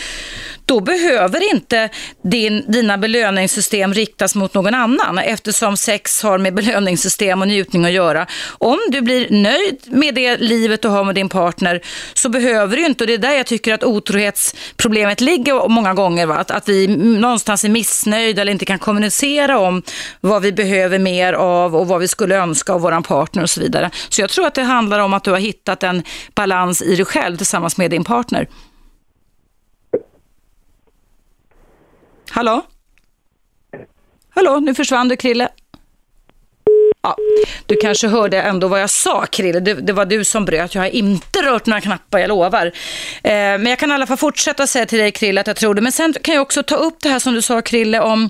då 0.68 0.80
behöver 0.80 1.54
inte 1.54 1.90
din, 2.24 2.64
dina 2.68 2.98
belöningssystem 2.98 3.94
riktas 3.94 4.36
mot 4.36 4.54
någon 4.54 4.74
annan 4.74 5.18
eftersom 5.18 5.78
sex 5.78 6.24
har 6.24 6.38
med 6.38 6.54
belöningssystem 6.54 7.42
och 7.42 7.48
njutning 7.48 7.86
att 7.86 7.92
göra. 7.92 8.28
Om 8.58 8.80
du 8.92 9.02
blir 9.02 9.30
nöjd 9.30 9.80
med 9.86 10.16
det 10.16 10.38
livet 10.38 10.82
du 10.82 10.88
har 10.88 11.04
med 11.04 11.16
din 11.16 11.30
partner 11.30 11.82
så 12.14 12.30
behöver 12.30 12.78
du 12.78 12.86
inte, 12.86 13.04
och 13.04 13.08
det 13.08 13.14
är 13.14 13.18
där 13.18 13.34
jag 13.34 13.46
tycker 13.46 13.74
att 13.74 13.84
otrohetsproblemet 13.84 15.22
ligger 15.22 15.70
många 15.70 15.94
gånger, 15.94 16.26
va? 16.26 16.36
Att, 16.36 16.52
att 16.52 16.70
vi 16.70 16.88
någonstans 16.98 17.64
är 17.64 17.70
missnöjda 17.70 18.42
eller 18.42 18.52
inte 18.52 18.66
kan 18.66 18.80
kommunicera 18.80 19.60
om 19.60 19.84
vad 20.22 20.42
vi 20.42 20.52
behöver 20.52 21.00
mer 21.00 21.34
av 21.34 21.76
och 21.76 21.88
vad 21.88 22.00
vi 22.00 22.08
skulle 22.18 22.36
önska 22.36 22.74
av 22.74 22.82
våran 22.82 23.04
partner 23.04 23.44
och 23.44 23.50
så 23.50 23.62
vidare. 23.62 23.92
Så 24.10 24.22
jag 24.22 24.30
tror 24.30 24.48
att 24.48 24.56
det 24.56 24.64
handlar 24.64 25.00
om 25.00 25.14
att 25.14 25.24
du 25.24 25.32
har 25.32 25.40
hittat 25.40 25.84
en 25.84 26.04
balans 26.36 26.82
i 26.82 26.96
dig 26.96 27.06
själv 27.06 27.38
tillsammans 27.38 27.78
med 27.78 27.92
din 27.92 28.04
partner. 28.04 28.48
Hallå? 32.30 32.62
Hallå, 34.30 34.60
nu 34.60 34.76
försvann 34.76 35.08
du 35.08 35.16
Krille. 35.16 35.50
Ja, 37.08 37.16
du 37.66 37.76
kanske 37.76 38.08
hörde 38.08 38.42
ändå 38.42 38.68
vad 38.68 38.82
jag 38.82 38.90
sa 38.90 39.26
Krille. 39.26 39.60
Det, 39.60 39.74
det 39.74 39.94
var 39.94 40.06
du 40.06 40.24
som 40.24 40.46
bröt. 40.46 40.76
Jag 40.76 40.82
har 40.82 40.90
inte 40.90 41.42
rört 41.42 41.66
några 41.66 41.82
knappar, 41.82 42.20
jag 42.20 42.28
lovar. 42.28 42.66
Eh, 43.24 43.32
men 43.32 43.66
jag 43.66 43.80
kan 43.80 43.92
i 43.92 43.94
alla 43.94 44.08
fall 44.08 44.18
fortsätta 44.18 44.68
säga 44.68 44.86
till 44.86 45.00
dig 45.00 45.12
Krille 45.12 45.42
att 45.42 45.48
jag 45.48 45.56
tror 45.56 45.74
det. 45.74 45.82
Men 45.82 45.92
sen 45.92 46.14
kan 46.22 46.36
jag 46.36 46.42
också 46.42 46.64
ta 46.64 46.76
upp 46.76 46.96
det 47.00 47.10
här 47.10 47.20
som 47.20 47.34
du 47.34 47.42
sa 47.42 47.62
Krille 47.62 48.00
om 48.00 48.30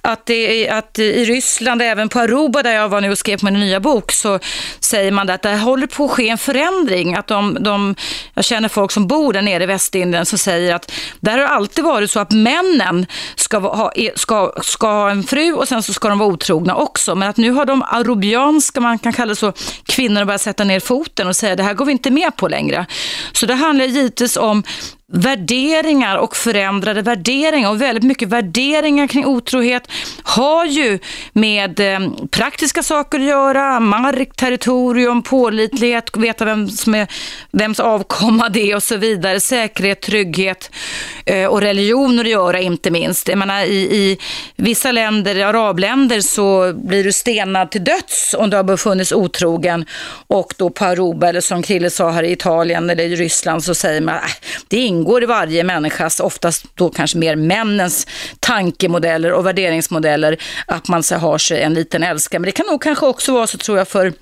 att, 0.00 0.26
det, 0.26 0.68
att 0.68 0.98
i 0.98 1.24
Ryssland, 1.24 1.82
även 1.82 2.08
på 2.08 2.20
Aruba 2.20 2.62
där 2.62 2.74
jag 2.74 2.88
var 2.88 3.00
nu 3.00 3.10
och 3.10 3.18
skrev 3.18 3.38
på 3.38 3.44
min 3.44 3.60
nya 3.60 3.80
bok, 3.80 4.12
så 4.12 4.38
säger 4.80 5.12
man 5.12 5.30
att 5.30 5.42
det 5.42 5.56
håller 5.56 5.86
på 5.86 6.04
att 6.04 6.10
ske 6.10 6.28
en 6.28 6.38
förändring. 6.38 7.14
Att 7.14 7.26
de, 7.26 7.56
de, 7.60 7.94
jag 8.34 8.44
känner 8.44 8.68
folk 8.68 8.92
som 8.92 9.06
bor 9.06 9.32
där 9.32 9.42
nere 9.42 9.62
i 9.62 9.66
Västindien 9.66 10.26
som 10.26 10.38
säger 10.38 10.74
att 10.74 10.92
där 11.20 11.32
har 11.32 11.38
det 11.38 11.48
alltid 11.48 11.84
varit 11.84 12.10
så 12.10 12.20
att 12.20 12.30
männen 12.30 13.06
ska 13.36 13.58
ha, 13.58 13.92
ska, 14.14 14.52
ska 14.62 14.86
ha 14.86 15.10
en 15.10 15.22
fru 15.22 15.52
och 15.52 15.68
sen 15.68 15.82
så 15.82 15.92
ska 15.92 16.08
de 16.08 16.18
vara 16.18 16.28
otrogna 16.28 16.74
också. 16.76 17.14
Men 17.14 17.28
att 17.28 17.36
nu 17.36 17.50
har 17.50 17.64
de 17.64 17.82
arubianska, 18.06 18.80
man 18.80 18.98
kan 18.98 19.12
kalla 19.12 19.28
det 19.28 19.36
så, 19.36 19.52
kvinnor 19.84 20.24
börjat 20.24 20.40
sätta 20.40 20.64
ner 20.64 20.80
foten 20.80 21.28
och 21.28 21.36
säga 21.36 21.56
det 21.56 21.62
här 21.62 21.74
går 21.74 21.84
vi 21.84 21.92
inte 21.92 22.10
med 22.10 22.36
på 22.36 22.48
längre. 22.48 22.86
Så 23.32 23.46
det 23.46 23.54
handlar 23.54 23.84
givetvis 23.84 24.36
om 24.36 24.62
värderingar 25.12 26.16
och 26.16 26.36
förändrade 26.36 27.02
värderingar. 27.02 27.70
Och 27.70 27.82
väldigt 27.82 28.04
mycket 28.04 28.28
värderingar 28.28 29.06
kring 29.06 29.26
otrohet 29.26 29.88
har 30.22 30.64
ju 30.64 30.98
med 31.32 31.80
eh, 31.80 32.00
praktiska 32.30 32.82
saker 32.82 33.18
att 33.18 33.24
göra, 33.24 33.80
mark, 33.80 34.36
territorium, 34.36 35.22
pålitlighet, 35.22 36.16
veta 36.16 36.44
vem 36.44 36.68
som 36.68 36.94
är, 36.94 37.08
vems 37.50 37.80
avkomma 37.80 38.48
det 38.48 38.70
är 38.70 38.76
och 38.76 38.82
så 38.82 38.96
vidare, 38.96 39.40
säkerhet, 39.40 40.00
trygghet 40.00 40.70
eh, 41.26 41.46
och 41.46 41.60
religioner 41.60 42.24
att 42.24 42.30
göra 42.30 42.60
inte 42.60 42.90
minst. 42.90 43.28
Jag 43.28 43.38
menar, 43.38 43.64
i, 43.64 43.96
I 43.96 44.18
vissa 44.56 44.92
länder, 44.92 45.44
arabländer, 45.44 46.20
så 46.20 46.72
blir 46.72 47.04
du 47.04 47.12
stenad 47.12 47.70
till 47.70 47.84
döds 47.84 48.34
om 48.38 48.50
du 48.50 48.56
har 48.56 48.64
befunnits 48.64 49.12
otrogen. 49.12 49.84
Och 50.26 50.54
då 50.56 50.70
på 50.70 50.84
Aruba 50.84 51.28
eller 51.28 51.40
som 51.40 51.62
Krille 51.62 51.90
sa 51.90 52.10
här 52.10 52.22
i 52.22 52.32
Italien 52.32 52.90
eller 52.90 53.04
i 53.04 53.16
Ryssland 53.16 53.64
så 53.64 53.74
säger 53.74 54.00
man 54.00 54.14
äh, 54.14 54.20
att 54.20 54.76
är 54.76 54.80
det 54.80 54.95
ingår 54.96 55.22
i 55.22 55.26
varje 55.26 55.64
människas, 55.64 56.20
oftast 56.20 56.66
då 56.74 56.90
kanske 56.90 57.18
mer 57.18 57.36
männens 57.36 58.06
tankemodeller 58.40 59.32
och 59.32 59.46
värderingsmodeller 59.46 60.36
att 60.66 60.88
man 60.88 61.02
så 61.02 61.16
har 61.16 61.38
sig 61.38 61.62
en 61.62 61.74
liten 61.74 62.02
älskare. 62.02 62.38
Men 62.40 62.46
det 62.46 62.52
kan 62.52 62.66
nog 62.66 62.82
kanske 62.82 63.06
också 63.06 63.32
vara 63.32 63.46
så 63.46 63.58
tror 63.58 63.78
jag 63.78 63.88
för 63.88 64.12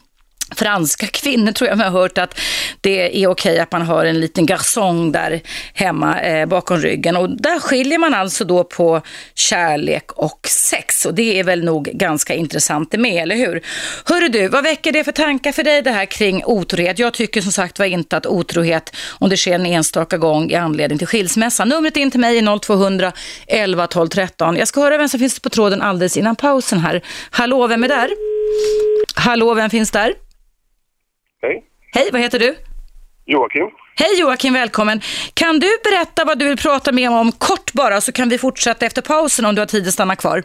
franska 0.51 1.07
kvinnor 1.07 1.53
tror 1.53 1.69
jag 1.69 1.79
mig 1.79 1.89
har 1.89 2.01
hört 2.01 2.19
att 2.19 2.41
det 2.81 3.23
är 3.23 3.27
okej 3.27 3.59
att 3.59 3.73
man 3.73 3.83
har 3.83 4.05
en 4.05 4.21
liten 4.21 4.47
garçon 4.47 5.13
där 5.13 5.41
hemma 5.75 6.21
eh, 6.21 6.47
bakom 6.47 6.79
ryggen. 6.79 7.17
Och 7.17 7.31
där 7.31 7.59
skiljer 7.59 7.99
man 7.99 8.15
alltså 8.15 8.45
då 8.45 8.65
på 8.65 9.03
kärlek 9.35 10.13
och 10.13 10.41
sex. 10.49 11.07
Och 11.07 11.15
det 11.15 11.39
är 11.39 11.45
väl 11.45 11.65
nog 11.65 11.85
ganska 11.85 12.35
intressant 12.35 12.91
det 12.91 12.99
med, 12.99 13.23
eller 13.23 13.37
hur? 13.37 13.63
Hörru 14.05 14.29
du, 14.29 14.49
vad 14.49 14.65
väcker 14.65 14.93
det 14.93 15.05
för 15.05 15.13
tankar 15.13 15.53
för 15.53 15.63
dig 15.63 15.83
det 15.83 15.91
här 15.91 16.07
kring 16.07 16.45
otrohet? 16.45 16.99
Jag 16.99 17.15
tycker 17.15 17.41
som 17.41 17.53
sagt 17.53 17.79
var 17.79 17.87
inte 17.87 18.17
att 18.17 18.27
otrohet, 18.27 18.97
om 19.19 19.31
det 19.31 19.37
sker 19.37 19.55
en 19.55 19.67
enstaka 19.67 20.19
gång 20.19 20.51
i 20.51 20.55
anledning 20.55 20.99
till 20.99 21.07
skilsmässa. 21.07 21.65
Numret 21.65 21.97
in 21.97 22.11
till 22.11 22.21
mig 22.21 22.39
är 22.39 22.59
0200 22.59 23.13
11 23.47 23.87
12 23.87 24.09
13. 24.09 24.57
Jag 24.57 24.69
ska 24.69 24.81
höra 24.81 24.99
vem 24.99 25.09
som 25.09 25.21
finns 25.21 25.41
på 25.41 25.49
tråden 25.49 25.83
alldeles 25.83 26.17
innan 26.17 26.37
pausen 26.37 26.79
här. 26.79 27.03
Hallå, 27.31 27.67
vem 27.67 27.85
är 27.85 27.89
där? 27.89 28.11
Hallå, 29.15 29.55
vem 29.55 29.71
finns 29.71 29.91
där? 29.91 30.24
Hej, 31.45 31.63
Hej, 31.95 32.09
vad 32.13 32.21
heter 32.21 32.39
du? 32.39 32.55
Joakim. 33.27 33.67
Hej 33.97 34.21
Joakim, 34.21 34.53
välkommen. 34.53 35.01
Kan 35.35 35.59
du 35.61 35.69
berätta 35.85 36.25
vad 36.25 36.39
du 36.39 36.49
vill 36.49 36.57
prata 36.57 36.93
med 36.93 37.11
mig 37.11 37.21
om 37.21 37.33
kort 37.33 37.73
bara 37.73 38.01
så 38.01 38.13
kan 38.13 38.29
vi 38.29 38.39
fortsätta 38.39 38.87
efter 38.87 39.03
pausen 39.03 39.45
om 39.45 39.55
du 39.55 39.61
har 39.61 39.67
tid 39.67 39.89
att 39.89 39.95
stanna 39.95 40.17
kvar. 40.17 40.43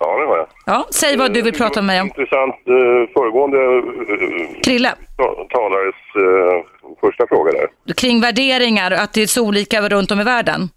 Ja, 0.00 0.18
det 0.20 0.26
var 0.26 0.36
jag. 0.38 0.48
Ja, 0.66 0.86
säg 0.90 1.16
vad 1.16 1.34
du 1.34 1.42
vill 1.42 1.54
prata 1.54 1.82
med 1.82 1.86
mig 1.86 2.00
om. 2.00 2.06
Intressant. 2.06 2.54
eh, 2.54 3.12
Föregående 3.14 3.58
eh, 3.58 4.62
Krille, 4.62 4.94
ta- 5.16 5.46
talares 5.50 5.94
eh, 6.16 6.64
första 7.00 7.26
fråga 7.28 7.52
där. 7.52 7.94
kring 7.94 8.20
värderingar, 8.20 8.90
att 8.90 9.12
det 9.12 9.22
är 9.22 9.26
så 9.26 9.42
olika 9.46 9.88
runt 9.88 10.10
om 10.10 10.20
i 10.20 10.24
världen. 10.24 10.68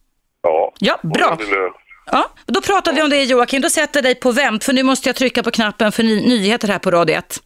Ja. 0.41 0.71
Ja, 0.79 0.99
bra. 1.03 1.37
Ja, 2.11 2.25
då 2.45 2.61
pratar 2.61 2.93
vi 2.93 3.01
om 3.01 3.09
det 3.09 3.23
Joakim. 3.23 3.61
Då 3.61 3.69
sätter 3.69 3.97
jag 3.97 4.03
dig 4.03 4.15
på 4.15 4.31
vänt 4.31 4.63
för 4.63 4.73
nu 4.73 4.83
måste 4.83 5.09
jag 5.09 5.15
trycka 5.15 5.43
på 5.43 5.51
knappen 5.51 5.91
för 5.91 6.03
ny- 6.03 6.27
nyheter 6.27 6.67
här 6.67 6.79
på 6.79 6.91
Radio 6.91 7.15
1. 7.15 7.39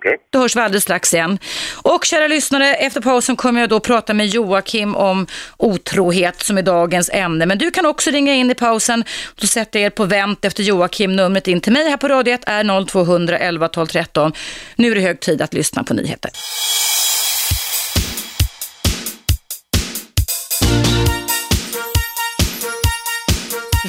Okej. 0.00 0.16
Då 0.30 0.38
hörs 0.38 0.56
vi 0.56 0.60
alldeles 0.60 0.82
strax 0.82 1.14
igen. 1.14 1.38
Och 1.82 2.04
kära 2.04 2.28
lyssnare, 2.28 2.74
efter 2.74 3.00
pausen 3.00 3.36
kommer 3.36 3.60
jag 3.60 3.68
då 3.68 3.80
prata 3.80 4.14
med 4.14 4.26
Joakim 4.26 4.96
om 4.96 5.26
otrohet 5.56 6.42
som 6.42 6.58
är 6.58 6.62
dagens 6.62 7.10
ämne. 7.12 7.46
Men 7.46 7.58
du 7.58 7.70
kan 7.70 7.86
också 7.86 8.10
ringa 8.10 8.34
in 8.34 8.50
i 8.50 8.54
pausen. 8.54 9.04
Då 9.34 9.46
sätter 9.46 9.78
jag 9.78 9.86
er 9.86 9.90
på 9.90 10.04
vänt 10.04 10.44
efter 10.44 10.62
Joakim. 10.62 11.16
Numret 11.16 11.48
in 11.48 11.60
till 11.60 11.72
mig 11.72 11.90
här 11.90 11.96
på 11.96 12.08
Radio 12.08 12.34
1 12.34 12.40
är 12.46 12.86
0200 12.86 13.38
11 13.38 13.68
12 13.68 13.86
13. 13.86 14.32
Nu 14.76 14.90
är 14.90 14.94
det 14.94 15.00
hög 15.00 15.20
tid 15.20 15.42
att 15.42 15.54
lyssna 15.54 15.84
på 15.84 15.94
nyheter. 15.94 16.30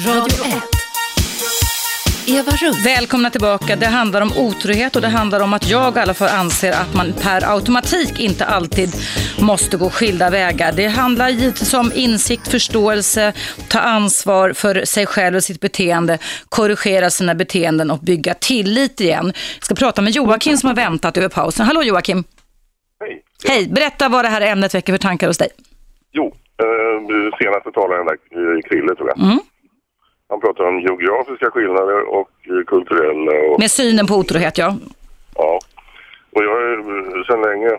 Radio 0.06 0.44
1. 0.44 0.51
Eva 2.38 2.52
Russ. 2.52 2.86
Välkomna 2.86 3.30
tillbaka. 3.30 3.76
Det 3.76 3.86
handlar 3.86 4.20
om 4.20 4.32
otrohet 4.36 4.96
och 4.96 5.02
det 5.02 5.08
handlar 5.08 5.40
om 5.40 5.52
att 5.54 5.70
jag 5.70 5.96
i 5.96 6.00
alla 6.00 6.14
fall 6.14 6.28
anser 6.28 6.72
att 6.72 6.94
man 6.94 7.12
per 7.22 7.54
automatik 7.54 8.20
inte 8.20 8.44
alltid 8.44 8.90
måste 9.40 9.76
gå 9.76 9.90
skilda 9.90 10.30
vägar. 10.30 10.72
Det 10.76 10.86
handlar 10.86 11.28
givetvis 11.28 11.74
om 11.74 11.92
insikt, 11.94 12.48
förståelse, 12.48 13.32
ta 13.68 13.78
ansvar 13.78 14.52
för 14.52 14.84
sig 14.84 15.06
själv 15.06 15.36
och 15.36 15.44
sitt 15.44 15.60
beteende, 15.60 16.18
korrigera 16.48 17.10
sina 17.10 17.34
beteenden 17.34 17.90
och 17.90 17.98
bygga 17.98 18.34
tillit 18.34 19.00
igen. 19.00 19.32
Jag 19.56 19.64
ska 19.64 19.74
prata 19.74 20.02
med 20.02 20.12
Joakim 20.12 20.56
som 20.56 20.66
har 20.66 20.76
väntat 20.76 21.16
över 21.16 21.28
pausen. 21.28 21.66
Hallå 21.66 21.82
Joakim! 21.82 22.24
Hej. 23.00 23.22
Hej, 23.48 23.68
berätta 23.68 24.08
vad 24.08 24.24
det 24.24 24.28
här 24.28 24.40
ämnet 24.40 24.74
väcker 24.74 24.92
för 24.92 24.98
tankar 24.98 25.26
hos 25.26 25.38
dig. 25.38 25.48
Jo, 26.12 26.26
eh, 26.26 27.36
senaste 27.38 27.70
talaren 27.72 28.06
där, 28.06 28.16
Krille 28.68 28.94
tror 28.94 29.08
jag. 29.08 29.18
Mm. 29.18 29.40
Han 30.32 30.40
pratar 30.40 30.64
om 30.64 30.80
geografiska 30.80 31.50
skillnader 31.50 32.02
och 32.18 32.30
eh, 32.46 32.64
kulturella 32.66 33.32
och 33.50 33.58
Med 33.60 33.70
synen 33.70 34.06
på 34.06 34.14
otrohet, 34.14 34.58
ja. 34.58 34.76
ja. 35.34 35.58
Och 36.32 36.44
jag 36.44 36.50
har 36.50 36.78
eh, 36.78 37.24
sedan 37.24 37.42
länge, 37.42 37.70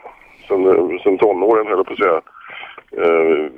sedan, 0.48 0.66
eh, 0.68 1.02
sedan 1.04 1.18
tonåren 1.18 1.68
höll 1.68 1.78
jag 1.78 1.86
på 1.86 1.94
att 1.94 2.00
säga, 2.00 2.22
eh, 3.04 3.52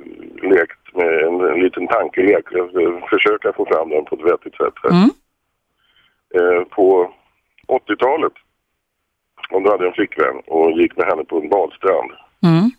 lekt 0.50 0.94
med 0.94 1.12
en, 1.26 1.40
en 1.40 1.60
liten 1.60 1.86
tankelek. 1.88 2.44
Jag 2.50 3.08
försöka 3.10 3.52
få 3.52 3.66
fram 3.66 3.88
den 3.88 4.04
på 4.04 4.14
ett 4.14 4.32
vettigt 4.32 4.56
sätt. 4.56 4.74
Mm. 4.90 5.10
Eh, 6.36 6.64
på 6.64 7.10
80-talet, 7.68 8.32
om 9.50 9.62
du 9.62 9.70
hade 9.70 9.86
en 9.86 9.92
flickvän 9.92 10.40
och 10.46 10.70
gick 10.72 10.96
med 10.96 11.06
henne 11.06 11.24
på 11.24 11.36
en 11.38 11.48
badstrand, 11.48 12.10
Mm. 12.42 12.70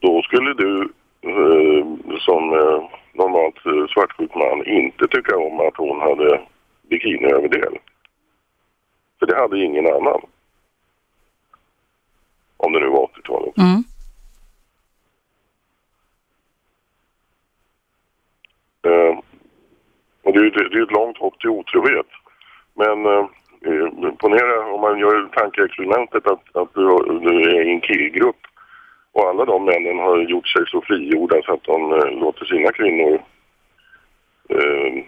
då 0.00 0.22
skulle 0.22 0.54
du 0.54 0.92
eh, 1.22 1.84
som 2.18 2.52
normalt 3.14 3.66
eh, 3.66 3.86
svartsjuk 3.86 4.34
man 4.34 4.66
inte 4.66 5.08
tycka 5.08 5.36
om 5.36 5.60
att 5.60 5.76
hon 5.76 6.00
hade 6.00 6.40
bikiniöverdel. 6.82 7.78
För 9.18 9.26
det 9.26 9.36
hade 9.36 9.64
ingen 9.64 9.86
annan. 9.86 10.20
Om 12.56 12.72
det 12.72 12.80
nu 12.80 12.88
var 12.88 13.06
80-talet. 13.06 13.58
Mm. 13.58 13.84
Eh, 18.82 19.18
och 20.22 20.32
det 20.32 20.38
är 20.38 20.44
ju 20.44 20.50
det 20.50 20.78
är 20.78 20.82
ett 20.82 20.90
långt 20.90 21.18
hopp 21.18 21.40
till 21.40 21.50
otrohet. 21.50 22.06
Men 22.74 23.06
eh, 23.06 23.26
eh, 23.66 24.10
ponera 24.18 24.74
om 24.74 24.80
man 24.80 24.98
gör 24.98 25.28
tankeexperimentet 25.32 26.26
att, 26.26 26.56
att 26.56 26.74
du, 26.74 26.82
du 27.20 27.42
är 27.42 27.64
i 27.64 27.70
en 27.70 27.80
killgrupp 27.80 28.40
och 29.14 29.28
alla 29.28 29.44
de 29.44 29.64
männen 29.64 29.98
har 29.98 30.18
gjort 30.18 30.48
sig 30.48 30.62
så 30.66 30.80
frigjorda 30.80 31.42
så 31.42 31.52
att 31.52 31.64
de 31.64 31.92
eh, 31.92 32.10
låter 32.10 32.44
sina 32.44 32.72
kvinnor 32.72 33.22
eh, 34.48 35.04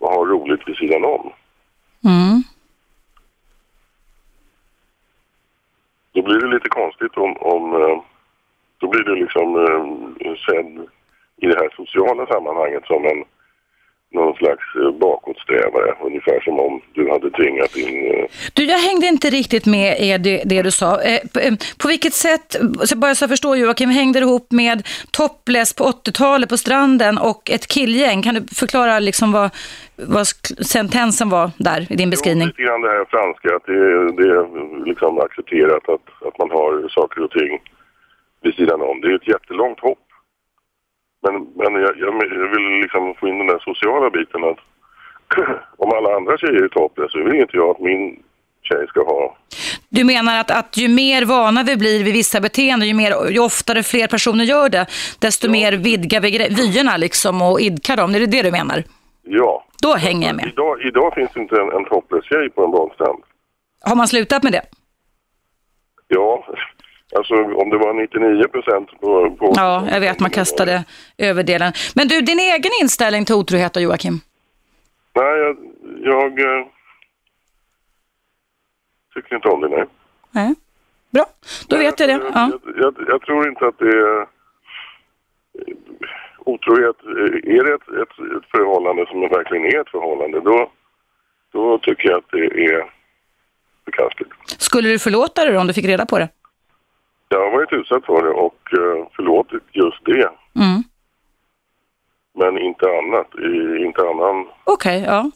ha 0.00 0.24
roligt 0.24 0.68
vid 0.68 0.76
sidan 0.76 1.04
om. 1.04 1.32
Mm. 2.04 2.42
Då 6.12 6.22
blir 6.22 6.40
det 6.40 6.54
lite 6.54 6.68
konstigt 6.68 7.16
om, 7.16 7.36
om 7.36 7.74
eh, 7.74 8.02
då 8.78 8.88
blir 8.88 9.04
det 9.04 9.14
liksom 9.14 9.56
eh, 9.56 10.34
sedd 10.46 10.88
i 11.36 11.46
det 11.46 11.56
här 11.56 11.70
sociala 11.76 12.26
sammanhanget 12.26 12.86
som 12.86 13.04
en 13.04 13.24
någon 14.12 14.34
slags 14.34 14.64
eh, 14.76 14.90
bakåtsträvare. 14.90 15.94
Ungefär 16.00 16.40
som 16.40 16.60
om 16.60 16.80
du 16.92 17.10
hade 17.10 17.30
tvingat 17.30 17.76
in 17.76 18.06
eh, 18.06 18.24
Du, 18.54 18.64
jag 18.64 18.78
hängde 18.78 19.06
inte 19.06 19.30
riktigt 19.30 19.66
med 19.66 20.00
i 20.00 20.18
det, 20.18 20.42
det 20.46 20.62
du 20.62 20.70
sa. 20.70 21.02
Eh, 21.02 21.20
på, 21.78 21.88
vilket 21.88 22.12
sätt, 22.12 22.56
så 22.84 22.98
bara 22.98 23.14
så 23.14 23.22
jag 23.22 23.30
förstår 23.30 23.56
Joakim, 23.56 23.90
hängde 23.90 24.20
det 24.20 24.24
ihop 24.24 24.46
med 24.50 24.88
topless 25.10 25.74
på 25.74 25.84
80-talet 25.84 26.48
på 26.48 26.56
stranden 26.56 27.18
och 27.18 27.50
ett 27.50 27.66
killgäng? 27.66 28.22
Kan 28.22 28.34
du 28.34 28.42
förklara 28.54 28.98
liksom 28.98 29.32
vad, 29.32 29.50
vad 29.96 30.26
sentensen 30.76 31.30
var 31.30 31.50
där 31.56 31.86
i 31.92 31.96
din 31.96 32.10
beskrivning? 32.10 32.46
lite 32.46 32.62
grann 32.62 32.82
det 32.82 32.88
här 32.88 33.04
franska 33.04 33.56
att 33.56 33.66
det, 33.66 34.12
det 34.22 34.28
är 34.36 34.84
liksom 34.86 35.18
accepterat 35.18 35.88
att, 35.88 36.26
att 36.26 36.38
man 36.38 36.50
har 36.50 36.88
saker 36.88 37.22
och 37.24 37.30
ting 37.30 37.60
vid 38.42 38.54
sidan 38.54 38.80
om. 38.80 39.00
Det 39.00 39.08
är 39.08 39.14
ett 39.14 39.28
jättelångt 39.28 39.80
hopp. 39.80 39.98
Men, 41.22 41.34
men 41.56 41.82
jag, 41.82 41.98
jag, 41.98 42.14
jag 42.14 42.50
vill 42.54 42.80
liksom 42.82 43.14
få 43.14 43.28
in 43.28 43.38
den 43.38 43.46
där 43.46 43.58
sociala 43.58 44.10
biten 44.10 44.44
att 44.44 44.58
om 45.76 45.92
alla 45.96 46.16
andra 46.16 46.38
tjejer 46.38 46.62
är 46.64 46.68
topless 46.68 47.12
så 47.12 47.24
vill 47.24 47.34
inte 47.34 47.56
jag 47.56 47.70
att 47.70 47.80
min 47.80 48.22
tjej 48.62 48.86
ska 48.88 49.00
ha 49.04 49.36
Du 49.88 50.04
menar 50.04 50.40
att, 50.40 50.50
att 50.50 50.76
ju 50.76 50.88
mer 50.88 51.24
vana 51.24 51.62
vi 51.62 51.76
blir 51.76 52.04
vid 52.04 52.12
vissa 52.12 52.40
beteenden, 52.40 52.88
ju, 52.88 52.94
mer, 52.94 53.30
ju 53.30 53.38
oftare 53.38 53.82
fler 53.82 54.06
personer 54.06 54.44
gör 54.44 54.68
det, 54.68 54.86
desto 55.18 55.50
mer 55.50 55.72
vidgar 55.72 56.20
vi 56.20 56.30
vyerna 56.30 56.96
liksom 56.96 57.42
och 57.42 57.60
idkar 57.60 57.96
dem. 57.96 58.14
Är 58.14 58.20
det 58.20 58.26
det 58.26 58.42
du 58.42 58.50
menar? 58.50 58.84
Ja. 59.22 59.64
Då 59.82 59.94
hänger 59.94 60.26
jag 60.26 60.36
med. 60.36 60.46
Idag, 60.46 60.82
idag 60.82 61.14
finns 61.14 61.36
inte 61.36 61.54
en, 61.60 61.72
en 61.72 61.84
topless 61.84 62.24
tjej 62.24 62.50
på 62.50 62.64
en 62.64 62.70
badstrand. 62.70 63.22
Har 63.80 63.96
man 63.96 64.08
slutat 64.08 64.42
med 64.42 64.52
det? 64.52 64.62
Ja, 66.08 66.44
alltså 67.16 67.34
om 67.34 67.70
det 67.70 67.78
var 67.78 67.94
99 67.94 68.48
procent 68.48 69.00
på, 69.00 69.30
på... 69.30 69.52
Ja, 69.56 69.86
jag 69.90 70.00
vet, 70.00 70.20
man 70.20 70.30
kastade 70.30 70.84
överdelen. 71.18 71.72
Men 71.94 72.08
du, 72.08 72.20
din 72.20 72.38
egen 72.38 72.72
inställning 72.82 73.24
till 73.24 73.34
otrohet 73.34 73.72
då, 73.72 73.80
Joakim? 73.80 74.20
Nej, 75.14 75.38
jag, 75.38 75.56
jag 76.02 76.40
eh, 76.40 76.66
tycker 79.14 79.36
inte 79.36 79.48
om 79.48 79.60
det, 79.60 79.68
nej. 79.68 79.84
Nej. 80.30 80.54
Bra, 81.10 81.26
då 81.68 81.76
vet 81.76 82.00
jag 82.00 82.08
det. 82.08 82.20
Ja. 82.34 82.50
Jag, 82.64 82.74
jag, 82.76 82.94
jag 83.08 83.22
tror 83.22 83.48
inte 83.48 83.66
att 83.66 83.78
det 83.78 83.88
är... 83.88 84.26
Otrohet, 86.38 86.96
eh, 87.04 87.54
är 87.56 87.64
det 87.64 87.74
ett, 87.74 87.88
ett, 87.88 88.36
ett 88.36 88.50
förhållande 88.50 89.06
som 89.06 89.20
verkligen 89.20 89.64
är 89.64 89.80
ett 89.80 89.90
förhållande, 89.90 90.40
då, 90.40 90.70
då 91.52 91.78
tycker 91.78 92.08
jag 92.08 92.18
att 92.18 92.30
det 92.30 92.64
är 92.64 92.90
förkastligt. 93.84 94.30
Skulle 94.46 94.88
du 94.88 94.98
förlåta 94.98 95.44
dig 95.44 95.54
då 95.54 95.60
om 95.60 95.66
du 95.66 95.72
fick 95.72 95.84
reda 95.84 96.06
på 96.06 96.18
det? 96.18 96.28
Jag 97.32 97.40
har 97.44 97.50
varit 97.50 97.72
utsatt 97.72 98.06
för 98.06 98.22
det 98.22 98.30
och 98.30 98.60
eh, 98.72 99.06
förlåtit 99.16 99.62
just 99.72 100.04
det, 100.04 100.28
Mm. 100.56 100.82
men 102.38 102.58
inte 102.58 102.86
annat, 102.86 103.28
inte 103.86 104.00
annan 104.02 104.46
Okej, 104.64 105.04
ja. 105.06 105.30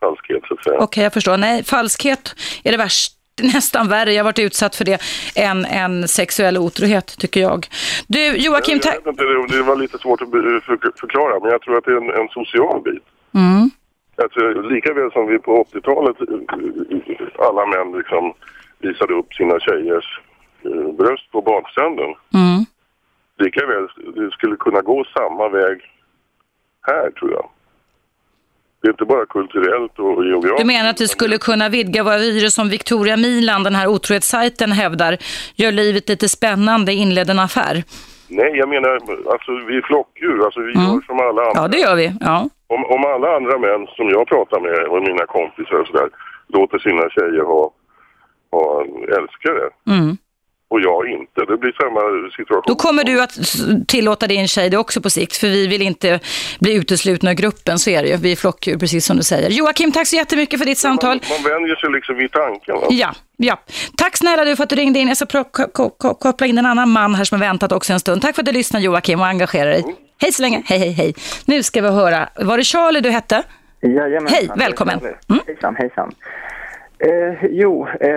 falskhet 0.00 0.42
så 0.48 0.54
att 0.54 0.64
säga. 0.64 0.78
Okej, 0.78 1.02
jag 1.02 1.12
förstår. 1.12 1.36
Nej, 1.36 1.64
falskhet 1.64 2.34
är 2.64 2.70
det 2.72 2.78
värst, 2.78 3.12
nästan 3.54 3.88
värre. 3.88 4.12
Jag 4.12 4.18
har 4.18 4.24
varit 4.24 4.38
utsatt 4.38 4.76
för 4.76 4.84
det 4.84 5.00
än, 5.36 5.64
än 5.64 6.08
sexuell 6.08 6.58
otrohet, 6.58 7.18
tycker 7.18 7.40
jag. 7.40 7.66
Du, 8.06 8.36
Joakim, 8.36 8.80
jag 8.84 8.92
vet 8.92 9.06
inte, 9.06 9.24
det, 9.56 9.62
var 9.62 9.76
lite 9.76 9.98
svårt 9.98 10.22
att 10.22 10.30
förklara, 11.00 11.40
men 11.40 11.50
jag 11.50 11.62
tror 11.62 11.78
att 11.78 11.84
det 11.84 11.92
är 11.92 11.96
en, 11.96 12.10
en 12.20 12.28
social 12.28 12.82
bit. 12.82 13.04
Mm. 13.34 13.70
Alltså, 14.22 14.40
lika 14.60 14.92
väl 14.94 15.12
som 15.12 15.26
vi 15.26 15.38
på 15.38 15.64
80-talet, 15.72 16.16
eh, 16.20 17.46
alla 17.48 17.66
män 17.66 17.98
liksom 17.98 18.34
visade 18.78 19.14
upp 19.14 19.34
sina 19.34 19.60
tjejers 19.60 20.20
bröst 20.98 21.30
på 21.32 21.42
badstranden. 21.42 22.14
Mm. 22.34 22.64
Lika 23.38 23.66
väl 23.66 23.88
det 24.14 24.30
skulle 24.30 24.56
kunna 24.56 24.80
gå 24.80 25.04
samma 25.16 25.48
väg 25.48 25.80
här, 26.82 27.10
tror 27.10 27.30
jag. 27.30 27.48
Det 28.82 28.88
är 28.88 28.92
inte 28.92 29.04
bara 29.04 29.26
kulturellt 29.26 29.98
och 29.98 30.24
geografiskt. 30.24 30.58
Du 30.58 30.64
menar 30.64 30.90
att 30.90 31.00
vi 31.00 31.08
skulle 31.08 31.38
kunna 31.38 31.68
vidga 31.68 32.02
våra 32.02 32.18
vyer 32.18 32.48
som 32.48 32.68
Victoria 32.68 33.16
Milan, 33.16 33.62
den 33.62 33.74
här 33.74 33.86
otrohetssajten, 33.86 34.72
hävdar, 34.72 35.16
gör 35.54 35.72
livet 35.72 36.08
lite 36.08 36.28
spännande, 36.28 36.92
inleder 36.92 37.34
en 37.34 37.38
affär? 37.38 37.84
Nej, 38.28 38.52
jag 38.56 38.68
menar, 38.68 38.90
alltså 39.32 39.52
vi 39.68 39.76
är 39.76 39.82
flockdjur. 39.82 40.44
Alltså 40.44 40.60
vi 40.60 40.72
gör 40.72 41.00
som 41.06 41.20
alla 41.20 41.42
andra. 41.42 41.62
Ja, 41.62 41.68
det 41.68 41.78
gör 41.78 41.96
vi. 41.96 42.12
Ja. 42.20 42.48
Om, 42.66 42.84
om 42.84 43.04
alla 43.04 43.36
andra 43.36 43.58
män 43.58 43.86
som 43.96 44.08
jag 44.08 44.26
pratar 44.26 44.60
med 44.60 44.88
och 44.88 45.02
mina 45.02 45.26
kompisar 45.26 45.74
och 45.74 45.86
sådär 45.86 46.08
låter 46.48 46.78
sina 46.78 47.10
tjejer 47.10 47.44
ha, 47.44 47.70
ha 48.50 48.84
älskare 49.18 49.70
Mm. 49.86 50.16
Och 50.70 50.80
jag 50.80 51.08
inte, 51.08 51.40
det 51.48 51.56
blir 51.56 51.72
samma 51.72 52.30
situation. 52.36 52.64
Då 52.66 52.74
kommer 52.74 53.04
du 53.04 53.22
att 53.22 53.34
tillåta 53.88 54.26
din 54.26 54.48
tjej 54.48 54.70
det 54.70 54.76
också 54.76 55.00
på 55.00 55.10
sikt, 55.10 55.36
för 55.36 55.46
vi 55.46 55.66
vill 55.66 55.82
inte 55.82 56.20
bli 56.60 56.74
uteslutna 56.74 57.30
ur 57.30 57.34
gruppen, 57.34 57.78
så 57.78 57.90
är 57.90 58.02
det 58.02 58.08
ju. 58.08 58.16
Vi 58.16 58.32
är 58.32 58.36
flockdjur, 58.36 58.78
precis 58.78 59.06
som 59.06 59.16
du 59.16 59.22
säger. 59.22 59.50
Joakim, 59.50 59.92
tack 59.92 60.06
så 60.06 60.16
jättemycket 60.16 60.58
för 60.58 60.66
ditt 60.66 60.78
samtal. 60.78 61.20
Man 61.30 61.52
vänjer 61.52 61.76
sig 61.76 61.90
liksom 61.92 62.16
vid 62.16 62.32
tanken. 62.32 62.74
va? 62.74 62.86
Ja, 62.90 63.12
ja. 63.36 63.60
Tack 63.96 64.16
snälla 64.16 64.44
du 64.44 64.56
för 64.56 64.62
att 64.62 64.70
du 64.70 64.76
ringde 64.76 64.98
in. 64.98 65.08
Jag 65.08 65.16
ska 65.16 65.44
koppla 66.14 66.46
in 66.46 66.58
en 66.58 66.66
annan 66.66 66.90
man 66.90 67.14
här 67.14 67.24
som 67.24 67.40
har 67.40 67.46
väntat 67.48 67.72
också 67.72 67.92
en 67.92 68.00
stund. 68.00 68.22
Tack 68.22 68.34
för 68.34 68.42
att 68.42 68.46
du 68.46 68.52
lyssnade 68.52 68.84
Joakim 68.84 69.20
och 69.20 69.26
engagerar 69.26 69.70
dig. 69.70 69.84
Hej 70.20 70.32
så 70.32 70.42
länge. 70.42 70.62
Hej, 70.66 70.78
hej, 70.78 70.90
hej. 70.92 71.14
Nu 71.44 71.62
ska 71.62 71.82
vi 71.82 71.88
höra. 71.88 72.28
Var 72.36 72.56
det 72.58 72.64
Charlie 72.64 73.00
du 73.00 73.10
hette? 73.10 73.42
Jajamensan, 73.82 74.28
Hej, 74.28 74.48
välkommen. 74.56 74.98
Mm. 74.98 75.40
Hejsan, 75.46 75.76
hejsan. 75.76 76.12
Eh, 77.02 77.44
jo, 77.50 77.86
eh, 78.00 78.10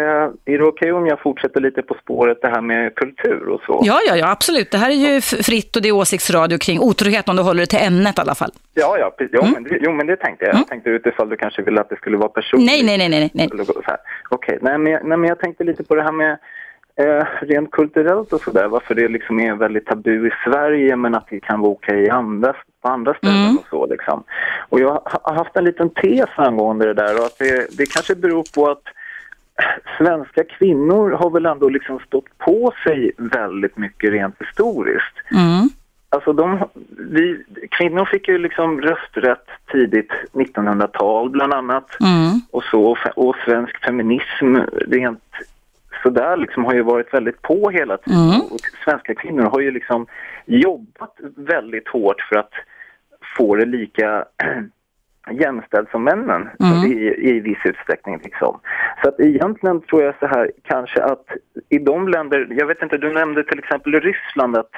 är 0.45 0.57
det 0.57 0.63
okej 0.63 0.91
om 0.91 1.07
jag 1.07 1.19
fortsätter 1.19 1.61
lite 1.61 1.81
på 1.81 1.93
spåret 1.93 2.41
det 2.41 2.47
här 2.47 2.61
med 2.61 2.95
kultur 2.95 3.49
och 3.49 3.61
så? 3.65 3.81
Ja, 3.83 3.99
ja, 4.07 4.15
ja, 4.15 4.31
absolut. 4.31 4.71
Det 4.71 4.77
här 4.77 4.89
är 4.89 5.13
ju 5.13 5.21
fritt 5.21 5.75
och 5.75 5.81
det 5.81 5.87
är 5.87 5.91
åsiktsradio 5.91 6.57
kring 6.57 6.79
otrohet 6.79 7.29
om 7.29 7.35
du 7.35 7.41
håller 7.41 7.59
det 7.59 7.65
till 7.65 7.87
ämnet 7.87 8.17
i 8.17 8.21
alla 8.21 8.35
fall. 8.35 8.51
Ja, 8.73 8.97
ja, 8.99 9.15
jo, 9.31 9.41
men 9.53 9.63
det, 9.63 9.77
jo 9.81 9.91
men 9.91 10.07
det 10.07 10.15
tänkte 10.15 10.45
jag. 10.45 10.55
Jag 10.55 10.67
tänkte 10.67 10.89
utifall 10.89 11.29
du 11.29 11.37
kanske 11.37 11.61
ville 11.61 11.81
att 11.81 11.89
det 11.89 11.95
skulle 11.95 12.17
vara 12.17 12.29
personligt. 12.29 12.71
Nej, 12.71 12.83
nej, 12.83 13.09
nej, 13.09 13.09
nej. 13.09 13.31
nej. 13.33 13.49
Okej, 14.29 14.57
nej, 14.61 14.77
men, 14.77 15.07
nej 15.07 15.17
men 15.17 15.23
jag 15.23 15.39
tänkte 15.39 15.63
lite 15.63 15.83
på 15.83 15.95
det 15.95 16.03
här 16.03 16.11
med 16.11 16.37
eh, 16.95 17.25
rent 17.41 17.71
kulturellt 17.71 18.33
och 18.33 18.41
sådär, 18.41 18.67
varför 18.67 18.95
det 18.95 19.07
liksom 19.07 19.39
är 19.39 19.53
väldigt 19.55 19.85
tabu 19.85 20.27
i 20.27 20.31
Sverige 20.45 20.95
men 20.95 21.15
att 21.15 21.27
det 21.29 21.39
kan 21.39 21.61
vara 21.61 21.71
okej 21.71 22.03
i 22.03 22.09
andra, 22.09 22.53
på 22.81 22.87
andra 22.89 23.13
ställen 23.13 23.57
och 23.57 23.65
så 23.69 23.85
liksom. 23.87 24.23
Och 24.69 24.79
jag 24.79 24.89
ha- 24.89 25.19
har 25.23 25.35
haft 25.35 25.55
en 25.57 25.63
liten 25.65 25.89
tes 25.89 26.29
angående 26.35 26.85
det 26.85 26.93
där 26.93 27.19
och 27.19 27.25
att 27.25 27.37
det, 27.39 27.77
det 27.77 27.85
kanske 27.93 28.15
beror 28.15 28.43
på 28.55 28.71
att 28.71 28.83
svenska 29.97 30.43
kvinnor 30.43 31.11
har 31.11 31.29
väl 31.29 31.45
ändå 31.45 31.69
liksom 31.69 31.99
stått 31.99 32.37
på 32.37 32.73
sig 32.83 33.11
väldigt 33.17 33.77
mycket 33.77 34.11
rent 34.11 34.35
historiskt. 34.39 35.15
Mm. 35.31 35.69
Alltså 36.09 36.33
de, 36.33 36.67
vi, 37.11 37.43
kvinnor 37.69 38.05
fick 38.05 38.27
ju 38.27 38.37
liksom 38.37 38.81
rösträtt 38.81 39.47
tidigt 39.71 40.11
1900-tal 40.33 41.29
bland 41.29 41.53
annat 41.53 41.87
Mm. 42.01 42.41
och 42.51 42.63
så 42.63 42.97
och 43.15 43.35
svensk 43.45 43.85
feminism 43.85 44.55
rent 44.87 45.23
sådär 46.03 46.37
liksom 46.37 46.65
har 46.65 46.73
ju 46.73 46.81
varit 46.81 47.13
väldigt 47.13 47.41
på 47.41 47.69
hela 47.69 47.97
tiden 47.97 48.19
Mm. 48.19 48.41
och 48.51 48.59
svenska 48.85 49.15
kvinnor 49.15 49.43
har 49.43 49.59
ju 49.59 49.71
liksom 49.71 50.07
jobbat 50.45 51.15
väldigt 51.35 51.87
hårt 51.87 52.21
för 52.29 52.35
att 52.35 52.51
få 53.37 53.55
det 53.55 53.65
lika 53.65 54.25
jämställt 55.31 55.89
som 55.91 56.03
männen 56.03 56.49
Mm. 56.59 56.91
i, 56.91 57.15
i 57.29 57.39
viss 57.39 57.57
utsträckning. 57.65 58.19
Liksom. 58.23 58.59
Så 59.03 59.09
att 59.09 59.19
egentligen 59.19 59.81
tror 59.81 60.03
jag 60.03 60.15
så 60.19 60.27
här 60.27 60.51
kanske 60.63 61.03
att 61.03 61.25
i 61.69 61.77
de 61.77 62.07
länder, 62.07 62.47
jag 62.49 62.67
vet 62.67 62.81
inte, 62.81 62.97
du 62.97 63.13
nämnde 63.13 63.43
till 63.43 63.59
exempel 63.59 63.93
Ryssland 64.01 64.57
att, 64.57 64.71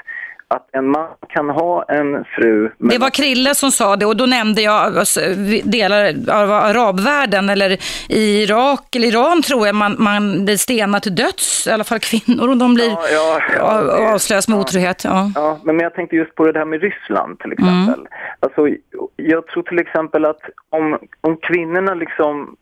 att 0.48 0.76
en 0.76 0.92
man 0.92 1.08
kan 1.30 1.50
ha 1.50 1.84
en 1.84 2.26
fru 2.26 2.72
Det 2.78 2.98
var 2.98 3.10
Krille 3.10 3.56
som 3.56 3.72
sa 3.72 3.96
det 3.96 4.06
och 4.06 4.18
då 4.18 4.26
nämnde 4.26 4.62
jag 4.62 4.98
alltså, 4.98 5.20
delar 5.64 6.16
av 6.30 6.52
arabvärlden 6.52 7.50
eller 7.50 7.78
i 8.10 8.44
Irak 8.44 8.96
eller 8.96 9.08
Iran 9.08 9.42
tror 9.42 9.66
jag 9.66 9.76
man, 9.76 9.96
man 10.00 10.46
blir 10.46 10.58
stenad 10.58 11.02
till 11.02 11.16
döds, 11.16 11.68
i 11.68 11.72
alla 11.72 11.84
fall 11.84 12.00
kvinnor 12.00 12.50
och 12.50 12.58
de 12.58 12.74
blir 12.74 12.90
Ja, 12.90 13.08
ja, 13.14 13.42
ja, 13.58 14.14
avslöjas 14.14 14.48
med 14.48 14.60
otrohet. 14.60 15.04
Ja. 15.04 15.32
Ja, 15.36 15.60
men 15.64 15.80
jag 15.80 15.94
tänkte 15.94 16.16
just 16.16 16.36
på 16.36 16.46
det 16.46 16.52
där 16.52 16.66
med 16.66 16.82
Ryssland 16.82 17.40
till 17.40 17.52
exempel. 17.52 18.08
Alltså, 18.40 18.68
jag 19.16 19.48
tror 19.48 19.64
till 19.64 19.80
exempel 19.80 20.26
att 20.26 20.42
om, 20.70 20.98
om 21.22 21.38
kvinnorna 21.38 21.94
liksom 21.94 22.56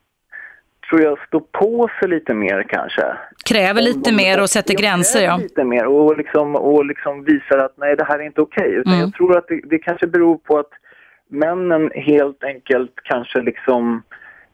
tror 0.89 1.01
jag, 1.01 1.17
står 1.27 1.39
på 1.39 1.89
sig 1.99 2.09
lite 2.09 2.33
mer 2.33 2.63
kanske. 2.69 3.01
Kräver 3.49 3.81
lite 3.81 4.09
Om- 4.09 4.15
mer 4.15 4.41
och 4.41 4.49
sätter 4.49 4.73
gränser, 4.73 5.23
ja. 5.23 5.37
lite 5.37 5.63
mer 5.63 5.85
och 5.85 6.17
liksom, 6.17 6.55
och 6.55 6.85
liksom 6.85 7.23
visar 7.23 7.57
att 7.57 7.73
nej, 7.77 7.95
det 7.95 8.03
här 8.03 8.19
är 8.19 8.23
inte 8.23 8.41
okej. 8.41 8.71
Utan 8.73 8.93
Mm. 8.93 9.05
jag 9.05 9.13
tror 9.13 9.37
att 9.37 9.47
det, 9.47 9.61
det 9.63 9.79
kanske 9.79 10.07
beror 10.07 10.37
på 10.37 10.57
att 10.59 10.69
männen 11.29 11.91
helt 11.95 12.43
enkelt 12.43 12.91
kanske 13.03 13.41
liksom, 13.41 14.03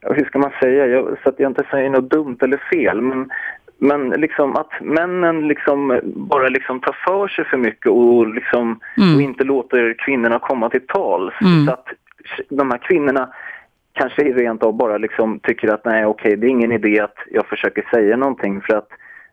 hur 0.00 0.24
ska 0.24 0.38
man 0.38 0.50
säga, 0.62 0.86
jag, 0.86 1.16
så 1.22 1.28
att 1.28 1.38
jag 1.40 1.50
inte 1.50 1.64
säger 1.70 1.90
något 1.90 2.10
dumt 2.10 2.36
eller 2.40 2.60
fel, 2.72 3.00
men 3.00 3.30
men 3.82 4.08
liksom 4.10 4.56
att 4.56 4.70
männen 4.80 5.48
liksom 5.48 6.00
bara 6.04 6.48
liksom 6.48 6.80
tar 6.80 6.96
för 7.06 7.28
sig 7.28 7.44
för 7.44 7.56
mycket 7.56 7.86
och, 7.86 8.34
liksom, 8.34 8.80
Mm. 8.96 9.14
och 9.16 9.22
inte 9.22 9.44
låter 9.44 9.94
kvinnorna 9.98 10.38
komma 10.38 10.70
till 10.70 10.86
tals. 10.86 11.34
Mm. 11.40 11.66
Så 11.66 11.72
att 11.72 11.86
de 12.48 12.70
här 12.70 12.78
kvinnorna 12.78 13.28
kanske 14.00 14.22
rent 14.22 14.62
av 14.62 14.76
bara 14.76 14.98
liksom 14.98 15.40
tycker 15.40 15.68
att 15.68 15.84
nej 15.84 16.06
okej, 16.06 16.36
det 16.36 16.46
är 16.46 16.48
ingen 16.48 16.72
idé 16.72 17.00
att 17.00 17.16
jag 17.30 17.46
försöker 17.46 17.82
säga 17.94 18.16
någonting 18.16 18.60
för 18.60 18.74
att 18.76 18.88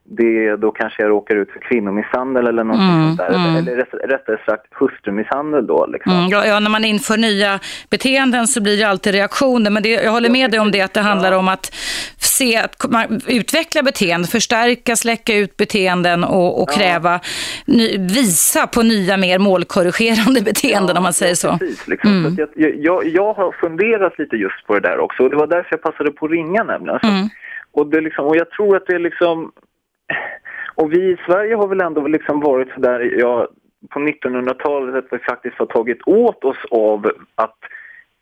det, 0.09 0.55
då 0.55 0.71
kanske 0.71 1.01
jag 1.03 1.09
råkar 1.09 1.35
ut 1.35 1.51
för 1.51 1.59
kvinnomisshandel 1.59 2.47
eller 2.47 2.63
någonting 2.63 2.89
Mm, 2.89 3.07
sånt 3.07 3.17
där. 3.17 3.35
mm. 3.35 3.55
Eller 3.55 3.75
rätt, 3.75 3.93
rättare 4.03 4.37
sagt 4.45 4.65
hustrumisshandel 4.71 5.67
då. 5.67 5.85
Liksom. 5.85 6.11
Mm, 6.11 6.29
ja, 6.29 6.45
ja, 6.45 6.59
när 6.59 6.69
man 6.69 6.85
inför 6.85 7.17
nya 7.17 7.59
beteenden 7.89 8.47
så 8.47 8.61
blir 8.63 8.77
det 8.77 8.83
alltid 8.83 9.13
reaktioner. 9.13 9.71
Men 9.71 9.83
det, 9.83 9.89
jag 9.89 10.11
håller 10.11 10.29
med 10.29 10.51
dig 10.51 10.59
om 10.59 10.71
det, 10.71 10.81
att 10.81 10.93
det 10.93 11.01
handlar 11.01 11.31
om 11.31 11.47
att 11.47 11.65
se 12.19 12.57
att 12.57 12.85
man 12.91 13.21
utveckla 13.27 13.83
beteenden, 13.83 14.27
förstärka, 14.27 14.95
släcka 14.95 15.35
ut 15.35 15.57
beteenden 15.57 16.23
och, 16.23 16.61
och 16.61 16.71
kräva, 16.71 17.19
ny, 17.65 17.97
visa 17.97 18.67
på 18.67 18.81
nya, 18.83 19.17
mer 19.17 19.39
målkorrigerande 19.39 20.41
beteenden 20.41 20.97
om 20.97 21.03
man 21.03 21.13
säger 21.13 21.35
så. 21.35 21.57
Precis, 21.57 21.87
liksom. 21.87 22.11
Mm. 22.11 22.35
så 22.35 22.41
jag, 22.55 22.75
jag, 22.75 23.07
jag 23.07 23.33
har 23.33 23.51
funderat 23.51 24.19
lite 24.19 24.35
just 24.35 24.67
på 24.67 24.73
det 24.73 24.79
där 24.79 24.99
också 24.99 25.23
och 25.23 25.29
det 25.29 25.35
var 25.35 25.47
därför 25.47 25.67
jag 25.71 25.81
passade 25.81 26.11
på 26.11 26.25
att 26.25 26.31
ringa 26.31 26.63
nämligen. 26.63 26.99
Mm. 27.03 27.29
och, 27.71 27.87
det 27.91 28.01
liksom, 28.01 28.25
och 28.25 28.35
jag 28.37 28.49
tror 28.49 28.77
att 28.77 28.83
det 28.87 28.93
är 28.93 28.99
liksom... 28.99 29.51
Och 30.75 30.93
vi 30.93 31.11
i 31.11 31.17
Sverige 31.25 31.55
har 31.55 31.67
väl 31.67 31.81
ändå 31.81 32.07
liksom 32.07 32.39
varit 32.39 32.69
sådär, 32.73 33.13
ja, 33.17 33.47
på 33.89 33.99
1900-talet 33.99 34.95
att 34.95 35.13
vi 35.13 35.19
faktiskt 35.19 35.55
har 35.59 35.65
tagit 35.65 36.07
åt 36.07 36.43
oss 36.43 36.65
av 36.71 37.11
att 37.35 37.57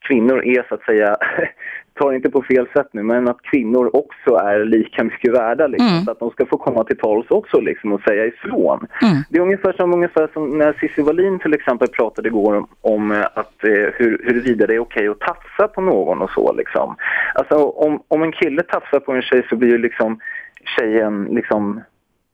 kvinnor 0.08 0.46
är 0.46 0.66
så 0.70 0.76
att 0.76 0.84
säga, 0.84 1.16
ta 2.00 2.14
inte 2.16 2.30
på 2.30 2.42
fel 2.42 2.68
sätt 2.74 2.88
nu, 2.92 3.04
men 3.04 3.28
att 3.28 3.42
kvinnor 3.42 3.90
också 3.96 4.36
är 4.36 4.66
lika 4.66 5.04
mycket 5.04 5.34
värda 5.34 5.68
liksom, 5.68 5.88
Mm. 5.88 6.06
så 6.06 6.12
att 6.12 6.20
de 6.20 6.30
ska 6.30 6.46
få 6.46 6.58
komma 6.58 6.84
till 6.84 6.98
tals 6.98 7.26
också 7.30 7.60
liksom 7.60 7.94
och 7.94 8.02
säga 8.02 8.26
ifrån. 8.26 8.88
Mm. 9.02 9.18
Det 9.30 9.38
är 9.38 9.42
ungefär 9.42 9.74
som, 9.74 9.94
ungefär 9.94 10.30
som 10.34 10.58
när 10.58 10.74
Cissi 10.74 11.02
Wallin 11.02 11.40
till 11.40 11.54
exempel 11.54 11.88
pratade 11.88 12.28
igår 12.28 12.56
om, 12.56 12.68
om 12.82 13.12
eh, 13.12 13.26
att, 13.34 13.64
eh, 13.64 13.90
hur, 13.94 14.22
huruvida 14.26 14.68
det 14.68 14.76
är 14.76 14.80
okej 14.80 15.08
att 15.08 15.20
tafsa 15.20 15.68
på 15.68 15.82
någon 15.82 16.22
och 16.22 16.30
så 16.30 16.54
liksom. 16.54 16.96
Alltså 17.36 17.56
om, 17.56 18.04
om 18.08 18.24
en 18.24 18.32
kille 18.32 18.64
tafsar 18.64 19.00
på 19.00 19.12
en 19.12 19.22
tjej 19.22 19.46
så 19.50 19.56
blir 19.56 19.70
ju 19.70 19.78
liksom 19.78 20.20
tjejen 20.68 21.24
liksom 21.32 21.82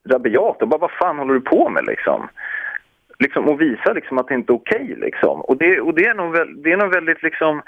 rabiat 0.10 0.62
och 0.62 0.68
bara 0.68 0.78
vad 0.78 0.92
fan 0.92 1.18
håller 1.18 1.34
du 1.34 1.42
på 1.42 1.70
med 1.70 1.86
liksom? 1.86 2.28
Liksom 3.20 3.48
och 3.50 3.62
visa 3.62 3.94
liksom 3.94 4.18
att 4.18 4.28
det 4.28 4.34
inte 4.34 4.54
är 4.54 4.56
okej 4.56 4.96
liksom. 4.98 5.42
Och 5.42 5.58
det, 5.58 5.82
och 5.82 5.94
det 5.94 6.06
är 6.06 6.14
nog, 6.14 6.32
väl, 6.32 6.62
det 6.62 6.72
är 6.72 6.78
nog 6.78 6.94
väldigt 6.94 7.24
liksom, 7.24 7.62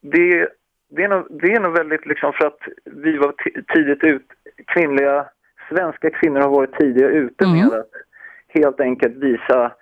det, 0.00 0.48
det, 0.90 1.04
är 1.04 1.08
nog, 1.08 1.26
det 1.30 1.52
är 1.52 1.60
nog 1.60 1.72
väldigt 1.72 2.06
liksom 2.06 2.32
för 2.32 2.46
att 2.46 2.60
vi 2.84 3.16
var 3.16 3.32
ti- 3.32 3.64
tidigt 3.74 4.04
ut, 4.04 4.26
kvinnliga, 4.66 5.26
svenska 5.68 6.10
kvinnor 6.10 6.40
har 6.40 6.48
varit 6.50 6.78
tidiga 6.78 7.08
ute 7.08 7.44
Mm. 7.44 7.56
med 7.58 7.66
att 7.78 7.90
helt 8.48 8.80
enkelt 8.80 9.16
visa 9.16 9.72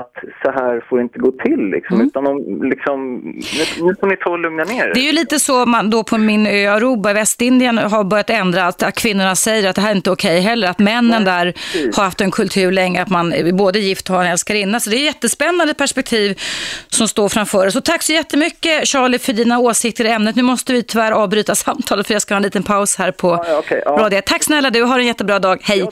att 0.00 0.12
så 0.42 0.50
här 0.50 0.84
får 0.88 0.96
det 0.96 1.02
inte 1.02 1.18
gå 1.18 1.32
till 1.32 1.70
liksom. 1.70 1.96
Mm. 1.96 2.06
Utan 2.06 2.24
de, 2.24 2.62
liksom, 2.68 3.14
nu, 3.24 3.86
nu 3.86 3.94
får 4.00 4.06
ni 4.06 4.16
ta 4.16 4.30
och 4.30 4.38
lugna 4.38 4.64
ner 4.64 4.84
er. 4.84 4.94
Det 4.94 5.00
är 5.00 5.04
ju 5.04 5.12
lite 5.12 5.38
så 5.38 5.66
man 5.66 5.90
då 5.90 6.04
på 6.04 6.18
min 6.18 6.46
ö 6.46 6.68
Aruba 6.68 7.10
i 7.10 7.14
Västindien 7.14 7.78
har 7.78 8.04
börjat 8.04 8.30
ändra 8.30 8.66
att, 8.66 8.82
att 8.82 8.94
kvinnorna 8.94 9.34
säger 9.36 9.70
att 9.70 9.76
det 9.76 9.82
här 9.82 9.90
är 9.90 9.94
inte 9.96 10.10
okej 10.10 10.40
heller. 10.40 10.68
Att 10.68 10.78
männen 10.78 11.24
där 11.24 11.52
precis. 11.52 11.96
har 11.96 12.04
haft 12.04 12.20
en 12.20 12.30
kultur 12.30 12.72
länge 12.72 13.02
att 13.02 13.10
man 13.10 13.34
både 13.52 13.78
gift 13.78 14.10
och 14.10 14.16
har 14.16 14.24
en 14.24 14.30
älskarinna. 14.30 14.80
Så 14.80 14.90
det 14.90 14.96
är 14.96 14.98
ett 14.98 15.04
jättespännande 15.04 15.74
perspektiv 15.74 16.40
som 16.88 17.08
står 17.08 17.28
framför 17.28 17.66
oss. 17.66 17.76
Och 17.76 17.84
tack 17.84 18.02
så 18.02 18.12
jättemycket 18.12 18.88
Charlie 18.88 19.18
för 19.18 19.32
dina 19.32 19.58
åsikter 19.58 20.04
i 20.04 20.08
ämnet. 20.08 20.36
Nu 20.36 20.42
måste 20.42 20.72
vi 20.72 20.82
tyvärr 20.82 21.12
avbryta 21.12 21.54
samtalet 21.64 22.06
för 22.06 22.14
jag 22.14 22.22
ska 22.22 22.34
ha 22.34 22.36
en 22.36 22.42
liten 22.42 22.62
paus 22.62 22.96
här 22.96 23.10
på 23.10 23.28
Ja, 23.28 23.44
ja, 23.48 23.58
okej, 23.58 23.82
ja. 23.84 23.90
radio. 23.90 24.20
Tack 24.26 24.42
snälla 24.42 24.70
du, 24.70 24.82
har 24.82 24.98
en 24.98 25.06
jättebra 25.06 25.38
dag. 25.38 25.58
Hej. 25.62 25.88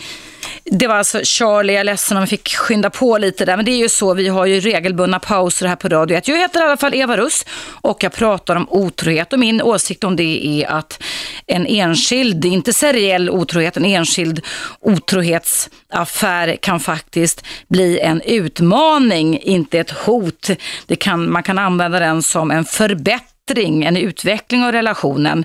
Det 0.64 0.86
var 0.86 0.94
alltså 0.94 1.20
Charlie, 1.24 1.72
jag 1.72 1.80
är 1.80 1.84
ledsen 1.84 2.16
om 2.16 2.20
jag 2.20 2.28
fick 2.28 2.48
skynda 2.48 2.90
på 2.90 3.18
lite 3.18 3.44
där, 3.44 3.56
men 3.56 3.64
det 3.64 3.70
är 3.70 3.76
ju 3.76 3.88
så, 3.88 4.14
vi 4.14 4.28
har 4.28 4.46
ju 4.46 4.60
regelbundna 4.60 5.18
pauser 5.18 5.66
här 5.66 5.76
på 5.76 5.88
Radio 5.88 6.20
Jag 6.24 6.38
heter 6.38 6.60
i 6.60 6.64
alla 6.64 6.76
fall 6.76 6.94
Eva 6.94 7.16
Russ 7.16 7.46
och 7.80 8.04
jag 8.04 8.12
pratar 8.12 8.56
om 8.56 8.66
otrohet 8.70 9.32
och 9.32 9.38
min 9.38 9.62
åsikt 9.62 10.04
om 10.04 10.16
det 10.16 10.46
är 10.46 10.70
att 10.70 11.02
en 11.46 11.66
enskild, 11.66 12.44
inte 12.44 12.72
seriell 12.72 13.30
otrohet, 13.30 13.76
en 13.76 13.84
enskild 13.84 14.40
otrohetsaffär 14.80 16.56
kan 16.56 16.80
faktiskt 16.80 17.44
bli 17.68 18.00
en 18.00 18.20
utmaning, 18.20 19.38
inte 19.38 19.78
ett 19.78 19.90
hot. 19.90 20.50
Det 20.86 20.96
kan, 20.96 21.32
man 21.32 21.42
kan 21.42 21.58
använda 21.58 21.98
den 21.98 22.22
som 22.22 22.50
en 22.50 22.64
förbättring, 22.64 23.31
en 23.50 23.96
utveckling 23.96 24.64
av 24.64 24.72
relationen 24.72 25.44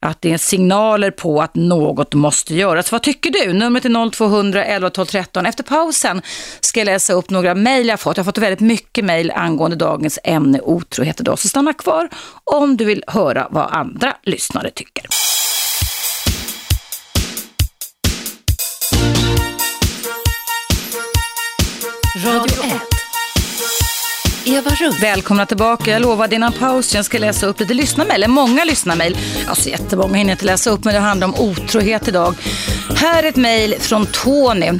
att 0.00 0.22
det 0.22 0.32
är 0.32 0.38
signaler 0.38 1.10
på 1.10 1.42
att 1.42 1.54
något 1.54 2.14
måste 2.14 2.54
göras. 2.54 2.92
Vad 2.92 3.02
tycker 3.02 3.30
du? 3.30 3.52
Numret 3.52 3.84
är 3.84 4.10
0200 4.10 4.64
11 4.64 4.90
12 4.90 5.06
13. 5.06 5.46
Efter 5.46 5.64
pausen 5.64 6.22
ska 6.60 6.80
jag 6.80 6.86
läsa 6.86 7.12
upp 7.12 7.30
några 7.30 7.54
mejl 7.54 7.88
jag 7.88 8.00
fått. 8.00 8.16
Jag 8.16 8.24
har 8.24 8.32
fått 8.32 8.38
väldigt 8.38 8.60
mycket 8.60 9.04
mejl 9.04 9.30
angående 9.30 9.76
dagens 9.76 10.18
ämne 10.24 10.60
otrohet 10.60 11.20
idag. 11.20 11.38
Så 11.38 11.48
stanna 11.48 11.72
kvar 11.72 12.08
om 12.44 12.76
du 12.76 12.84
vill 12.84 13.04
höra 13.06 13.48
vad 13.50 13.70
andra 13.70 14.16
lyssnare 14.22 14.70
tycker. 14.70 15.04
Radio 22.24 22.64
1. 22.64 22.93
Eva 24.46 24.70
Russ. 24.70 25.02
Välkomna 25.02 25.46
tillbaka. 25.46 25.90
Jag 25.90 26.02
lovade 26.02 26.36
innan 26.36 26.52
pausen 26.52 26.98
jag 26.98 27.04
ska 27.04 27.18
läsa 27.18 27.46
upp 27.46 27.60
lite 27.60 27.74
lyssnarmail, 27.74 28.14
eller 28.14 28.28
många 28.28 28.64
lyssnarmail. 28.64 29.16
Alltså 29.48 29.68
jättemånga 29.68 30.14
hinner 30.14 30.30
jag 30.30 30.34
inte 30.34 30.44
läsa 30.44 30.70
upp, 30.70 30.84
men 30.84 30.94
det 30.94 31.00
handlar 31.00 31.26
om 31.26 31.34
otrohet 31.34 32.08
idag. 32.08 32.34
Här 32.96 33.22
är 33.22 33.28
ett 33.28 33.36
mejl 33.36 33.74
från 33.80 34.06
Tony 34.06 34.70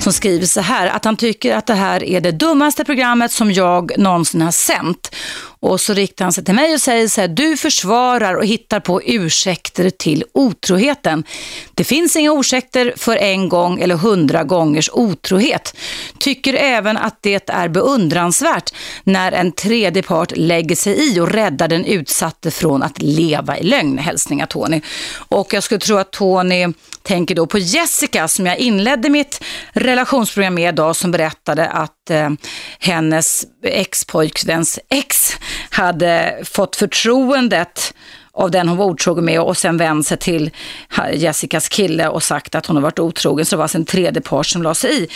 som 0.00 0.12
skriver 0.12 0.46
så 0.46 0.60
här, 0.60 0.86
att 0.86 1.04
han 1.04 1.16
tycker 1.16 1.56
att 1.56 1.66
det 1.66 1.74
här 1.74 2.04
är 2.04 2.20
det 2.20 2.32
dummaste 2.32 2.84
programmet 2.84 3.32
som 3.32 3.52
jag 3.52 3.98
någonsin 3.98 4.42
har 4.42 4.52
sänt. 4.52 5.14
Och 5.64 5.80
så 5.80 5.94
riktar 5.94 6.24
han 6.24 6.32
sig 6.32 6.44
till 6.44 6.54
mig 6.54 6.74
och 6.74 6.80
säger 6.80 7.08
så 7.08 7.20
här, 7.20 7.28
du 7.28 7.56
försvarar 7.56 8.34
och 8.34 8.46
hittar 8.46 8.80
på 8.80 9.02
ursäkter 9.02 9.90
till 9.90 10.24
otroheten. 10.34 11.24
Det 11.74 11.84
finns 11.84 12.16
inga 12.16 12.32
ursäkter 12.32 12.92
för 12.96 13.16
en 13.16 13.48
gång 13.48 13.80
eller 13.80 13.94
hundra 13.94 14.44
gångers 14.44 14.90
otrohet. 14.92 15.76
Tycker 16.18 16.54
även 16.54 16.96
att 16.96 17.18
det 17.20 17.50
är 17.50 17.68
beundransvärt 17.68 18.74
när 19.04 19.32
en 19.32 19.52
tredje 19.52 20.02
part 20.02 20.32
lägger 20.36 20.76
sig 20.76 21.14
i 21.14 21.20
och 21.20 21.30
räddar 21.30 21.68
den 21.68 21.84
utsatte 21.84 22.50
från 22.50 22.82
att 22.82 23.02
leva 23.02 23.58
i 23.58 23.62
lögn. 23.62 23.98
Hälsningar 23.98 24.46
Tony. 24.46 24.80
Och 25.28 25.54
jag 25.54 25.62
skulle 25.62 25.80
tro 25.80 25.96
att 25.96 26.12
Tony 26.12 26.66
tänker 27.02 27.34
då 27.34 27.46
på 27.46 27.58
Jessica 27.58 28.28
som 28.28 28.46
jag 28.46 28.58
inledde 28.58 29.10
mitt 29.10 29.44
relationsprogram 29.72 30.54
med 30.54 30.74
idag 30.74 30.96
som 30.96 31.10
berättade 31.10 31.68
att 31.68 32.03
eh, 32.10 32.30
hennes 32.78 33.46
ex-pojkväns 33.62 34.78
ex 34.88 35.36
hade 35.70 36.38
fått 36.44 36.76
förtroendet 36.76 37.94
av 38.34 38.50
den 38.50 38.68
hon 38.68 38.76
var 38.76 38.86
otrogen 38.86 39.24
med 39.24 39.40
och 39.40 39.56
sen 39.56 39.76
vänt 39.76 40.06
sig 40.06 40.16
till 40.16 40.50
Jessicas 41.14 41.68
kille 41.68 42.08
och 42.08 42.22
sagt 42.22 42.54
att 42.54 42.66
hon 42.66 42.76
har 42.76 42.82
varit 42.82 42.98
otrogen. 42.98 43.46
Så 43.46 43.56
det 43.56 43.56
var 43.56 43.64
alltså 43.64 43.78
en 43.78 43.84
tredje 43.84 44.22
part 44.22 44.46
som 44.46 44.62
la 44.62 44.74
sig 44.74 45.02
i. 45.02 45.08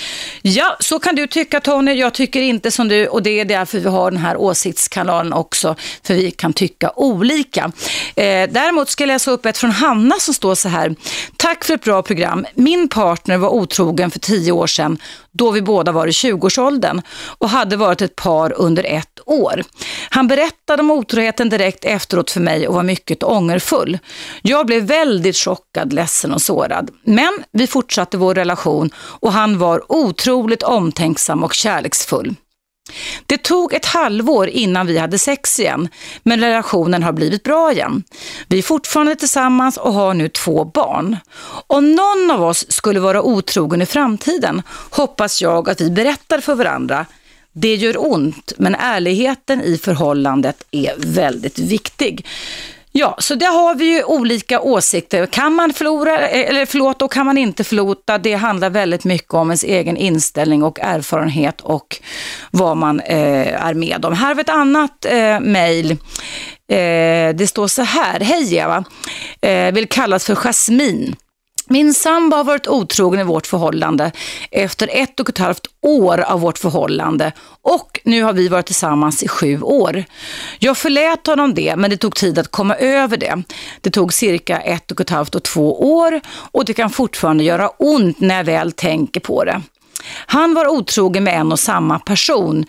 Ja, 0.43 0.77
så 0.81 0.99
kan 0.99 1.15
du 1.15 1.27
tycka 1.27 1.61
Tony. 1.61 1.93
Jag 1.93 2.15
tycker 2.15 2.41
inte 2.41 2.71
som 2.71 2.89
du 2.89 3.07
och 3.07 3.23
det 3.23 3.41
är 3.41 3.45
därför 3.45 3.79
vi 3.79 3.89
har 3.89 4.11
den 4.11 4.21
här 4.21 4.37
åsiktskanalen 4.37 5.33
också. 5.33 5.77
För 6.03 6.15
vi 6.15 6.31
kan 6.31 6.53
tycka 6.53 6.93
olika. 6.97 7.73
Eh, 8.17 8.51
däremot 8.51 8.89
ska 8.89 9.03
jag 9.03 9.09
läsa 9.09 9.31
upp 9.31 9.47
ett 9.47 9.59
från 9.59 9.71
Hanna 9.71 10.15
som 10.19 10.35
står 10.35 10.55
så 10.55 10.69
här. 10.69 10.95
Tack 11.37 11.65
för 11.65 11.75
ett 11.75 11.85
bra 11.85 12.03
program. 12.03 12.47
Min 12.55 12.89
partner 12.89 13.37
var 13.37 13.49
otrogen 13.49 14.11
för 14.11 14.19
tio 14.19 14.53
år 14.53 14.67
sedan 14.67 14.99
då 15.33 15.51
vi 15.51 15.63
båda 15.63 15.93
var 15.93 16.07
i 16.07 16.11
20-årsåldern 16.11 17.03
och 17.39 17.49
hade 17.49 17.77
varit 17.77 18.03
ett 18.03 18.17
par 18.17 18.53
under 18.57 18.85
ett 18.85 19.18
år. 19.31 19.63
Han 20.11 20.29
berättade 20.29 20.83
om 20.83 20.91
otroheten 20.91 21.49
direkt 21.49 21.85
efteråt 21.85 22.31
för 22.31 22.41
mig 22.41 22.69
och 22.69 22.75
var 22.75 22.83
mycket 22.83 23.23
ångerfull. 23.23 23.99
Jag 24.43 24.67
blev 24.67 24.83
väldigt 24.83 25.37
chockad, 25.37 25.93
ledsen 25.93 26.33
och 26.33 26.43
sårad. 26.43 26.91
Men 27.05 27.45
vi 27.53 27.67
fortsatte 27.67 28.17
vår 28.17 28.35
relation 28.35 28.91
och 28.97 29.33
han 29.33 29.59
var 29.59 29.93
otroligt 29.93 30.63
omtänksam 30.63 31.45
och 31.45 31.55
kärleksfull. 31.55 32.35
Det 33.27 33.39
tog 33.39 33.73
ett 33.73 33.87
halvår 33.87 34.49
innan 34.49 34.87
vi 34.87 34.99
hade 34.99 35.19
sex 35.19 35.61
igen, 35.61 35.89
men 36.23 36.41
relationen 36.41 37.03
har 37.03 37.13
blivit 37.13 37.43
bra 37.43 37.73
igen. 37.73 38.03
Vi 38.49 38.59
är 38.59 38.63
fortfarande 38.63 39.17
tillsammans 39.17 39.77
och 39.77 39.93
har 39.93 40.15
nu 40.15 40.29
två 40.29 40.65
barn. 40.65 41.17
Om 41.67 41.93
någon 41.93 42.31
av 42.31 42.45
oss 42.45 42.73
skulle 42.73 43.01
vara 43.01 43.23
otrogen 43.23 43.83
i 43.83 43.87
framtiden 43.87 44.63
hoppas 44.91 45.43
jag 45.43 45.71
att 45.71 45.81
vi 45.81 45.91
berättar 45.91 46.41
för 46.41 46.55
varandra. 46.55 47.07
Det 47.61 47.75
gör 47.75 48.13
ont, 48.13 48.53
men 48.59 48.75
ärligheten 48.75 49.63
i 49.63 49.79
förhållandet 49.79 50.65
är 50.71 50.95
väldigt 50.97 51.59
viktig. 51.59 52.27
Ja, 52.93 53.17
så 53.19 53.35
där 53.35 53.47
har 53.47 53.75
vi 53.75 53.85
ju 53.85 54.05
olika 54.05 54.61
åsikter. 54.61 55.27
Kan 55.27 55.55
man 55.55 55.73
förlora, 55.73 56.29
eller 56.29 56.67
förlåta 56.67 57.05
och 57.05 57.13
kan 57.13 57.27
man 57.27 57.39
inte 57.39 57.65
förlåta? 57.65 58.19
Det 58.19 58.35
handlar 58.35 58.71
väldigt 58.71 59.05
mycket 59.05 59.35
om 59.35 59.51
ens 59.51 59.65
egen 59.65 59.97
inställning 59.97 60.63
och 60.63 60.81
erfarenhet 60.81 61.61
och 61.61 61.97
vad 62.51 62.77
man 62.77 63.01
eh, 63.01 63.65
är 63.65 63.75
med 63.75 64.05
om. 64.05 64.13
Här 64.13 64.27
har 64.27 64.35
vi 64.35 64.41
ett 64.41 64.49
annat 64.49 65.05
eh, 65.05 65.41
mejl. 65.41 65.91
Eh, 65.91 67.35
det 67.35 67.49
står 67.49 67.69
så 67.69 67.83
här. 67.83 68.21
Hej 68.21 68.57
Eva, 68.57 68.85
eh, 69.41 69.73
vill 69.73 69.89
kallas 69.89 70.25
för 70.25 70.35
Jasmin. 70.35 71.17
Min 71.71 71.95
sambo 71.95 72.37
har 72.37 72.45
varit 72.45 72.67
otrogen 72.67 73.21
i 73.21 73.25
vårt 73.25 73.47
förhållande 73.47 74.13
efter 74.51 74.89
ett 74.93 75.21
och 75.21 75.29
ett 75.29 75.39
halvt 75.39 75.67
år 75.83 76.21
av 76.21 76.41
vårt 76.41 76.59
förhållande 76.59 77.33
och 77.63 78.01
nu 78.05 78.23
har 78.23 78.33
vi 78.33 78.49
varit 78.49 78.67
tillsammans 78.67 79.23
i 79.23 79.29
sju 79.29 79.61
år. 79.63 80.05
Jag 80.59 80.77
förlät 80.77 81.27
honom 81.27 81.55
det 81.55 81.77
men 81.77 81.91
det 81.91 81.97
tog 81.97 82.15
tid 82.15 82.39
att 82.39 82.51
komma 82.51 82.77
över 82.77 83.17
det. 83.17 83.43
Det 83.81 83.91
tog 83.91 84.13
cirka 84.15 84.61
ett 84.61 84.91
och 84.91 85.01
ett 85.01 85.11
halvt 85.11 85.35
och 85.35 85.43
två 85.43 85.99
år 85.99 86.21
och 86.53 86.65
det 86.65 86.75
kan 86.75 86.91
fortfarande 86.91 87.45
göra 87.45 87.69
ont 87.69 88.21
när 88.21 88.37
jag 88.37 88.45
väl 88.45 88.73
tänker 88.73 89.21
på 89.21 89.45
det. 89.45 89.63
Han 90.27 90.55
var 90.55 90.67
otrogen 90.67 91.25
med 91.25 91.41
en 91.41 91.53
och 91.53 91.61
samma 91.61 91.99
person 91.99 92.65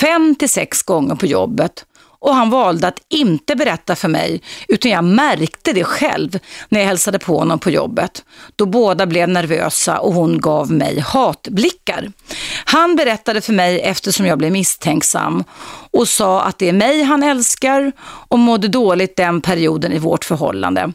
fem 0.00 0.34
till 0.34 0.48
sex 0.48 0.82
gånger 0.82 1.14
på 1.14 1.26
jobbet 1.26 1.84
och 2.20 2.34
han 2.34 2.50
valde 2.50 2.88
att 2.88 3.00
inte 3.08 3.56
berätta 3.56 3.96
för 3.96 4.08
mig, 4.08 4.42
utan 4.68 4.90
jag 4.90 5.04
märkte 5.04 5.72
det 5.72 5.84
själv 5.84 6.38
när 6.68 6.80
jag 6.80 6.86
hälsade 6.86 7.18
på 7.18 7.38
honom 7.38 7.58
på 7.58 7.70
jobbet, 7.70 8.24
då 8.56 8.66
båda 8.66 9.06
blev 9.06 9.28
nervösa 9.28 9.98
och 9.98 10.14
hon 10.14 10.40
gav 10.40 10.72
mig 10.72 11.00
hatblickar. 11.00 12.12
Han 12.64 12.96
berättade 12.96 13.40
för 13.40 13.52
mig 13.52 13.80
eftersom 13.80 14.26
jag 14.26 14.38
blev 14.38 14.52
misstänksam 14.52 15.44
och 15.90 16.08
sa 16.08 16.42
att 16.42 16.58
det 16.58 16.68
är 16.68 16.72
mig 16.72 17.02
han 17.02 17.22
älskar 17.22 17.92
och 18.28 18.38
mådde 18.38 18.68
dåligt 18.68 19.16
den 19.16 19.40
perioden 19.40 19.92
i 19.92 19.98
vårt 19.98 20.24
förhållande. 20.24 20.92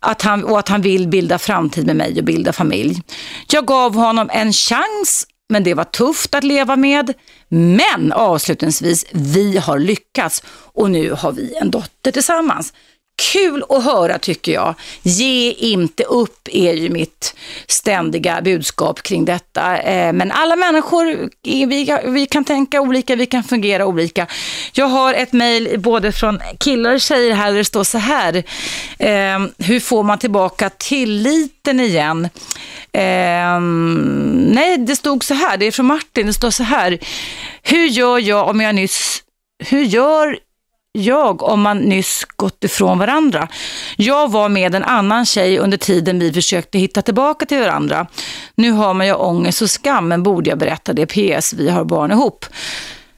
Att 0.00 0.22
han, 0.22 0.44
och 0.44 0.58
att 0.58 0.68
han 0.68 0.82
vill 0.82 1.08
bilda 1.08 1.38
framtid 1.38 1.86
med 1.86 1.96
mig 1.96 2.18
och 2.18 2.24
bilda 2.24 2.52
familj. 2.52 3.02
Jag 3.52 3.66
gav 3.66 3.94
honom 3.94 4.30
en 4.32 4.52
chans 4.52 5.26
men 5.50 5.64
det 5.64 5.74
var 5.74 5.84
tufft 5.84 6.34
att 6.34 6.44
leva 6.44 6.76
med. 6.76 7.14
Men 7.52 8.12
avslutningsvis, 8.12 9.06
vi 9.12 9.58
har 9.58 9.78
lyckats 9.78 10.42
och 10.48 10.90
nu 10.90 11.12
har 11.12 11.32
vi 11.32 11.54
en 11.54 11.70
dotter 11.70 12.10
tillsammans. 12.12 12.72
Kul 13.20 13.64
att 13.68 13.84
höra 13.84 14.18
tycker 14.18 14.52
jag. 14.52 14.74
Ge 15.02 15.52
inte 15.52 16.04
upp 16.04 16.48
är 16.52 16.74
ju 16.74 16.88
mitt 16.88 17.34
ständiga 17.66 18.40
budskap 18.40 19.02
kring 19.02 19.24
detta. 19.24 19.78
Eh, 19.78 20.12
men 20.12 20.32
alla 20.32 20.56
människor, 20.56 21.30
vi, 22.12 22.26
kan 22.26 22.44
tänka 22.44 22.80
olika, 22.80 23.16
vi 23.16 23.26
kan 23.26 23.44
fungera 23.44 23.86
olika. 23.86 24.26
Jag 24.72 24.86
har 24.86 25.14
ett 25.14 25.32
mejl 25.32 25.80
både 25.80 26.12
från 26.12 26.40
killar 26.58 26.94
och 26.94 27.00
tjejer 27.00 27.34
här 27.34 27.50
där 27.50 27.58
det 27.58 27.64
står 27.64 27.84
så 27.84 27.98
här. 27.98 28.42
Ehm, 28.98 29.50
hur 29.58 29.80
får 29.80 30.02
man 30.02 30.18
tillbaka 30.18 30.70
tilliten 30.70 31.80
igen? 31.80 32.28
Ehm, 32.92 34.44
nej, 34.48 34.78
det 34.78 34.96
stod 34.96 35.24
så 35.24 35.34
här, 35.34 35.56
det 35.56 35.66
är 35.66 35.70
från 35.70 35.86
Martin, 35.86 36.26
det 36.26 36.32
står 36.32 36.50
så 36.50 36.62
här. 36.62 36.98
Hur 37.62 37.86
gör 37.86 38.18
jag 38.18 38.48
om 38.48 38.60
jag 38.60 38.74
nyss, 38.74 39.22
hur 39.58 39.82
gör 39.82 40.38
jag 40.92 41.42
om 41.42 41.60
man 41.60 41.78
nyss 41.78 42.24
gått 42.36 42.64
ifrån 42.64 42.98
varandra. 42.98 43.48
Jag 43.96 44.30
var 44.30 44.48
med 44.48 44.74
en 44.74 44.84
annan 44.84 45.26
tjej 45.26 45.58
under 45.58 45.76
tiden 45.78 46.18
vi 46.18 46.32
försökte 46.32 46.78
hitta 46.78 47.02
tillbaka 47.02 47.46
till 47.46 47.60
varandra. 47.60 48.06
Nu 48.54 48.70
har 48.70 48.94
man 48.94 49.06
ju 49.06 49.14
ångest 49.14 49.62
och 49.62 49.70
skam, 49.70 50.08
men 50.08 50.22
borde 50.22 50.50
jag 50.50 50.58
berätta 50.58 50.92
det? 50.92 51.06
PS, 51.06 51.52
vi 51.52 51.70
har 51.70 51.84
barn 51.84 52.10
ihop. 52.10 52.46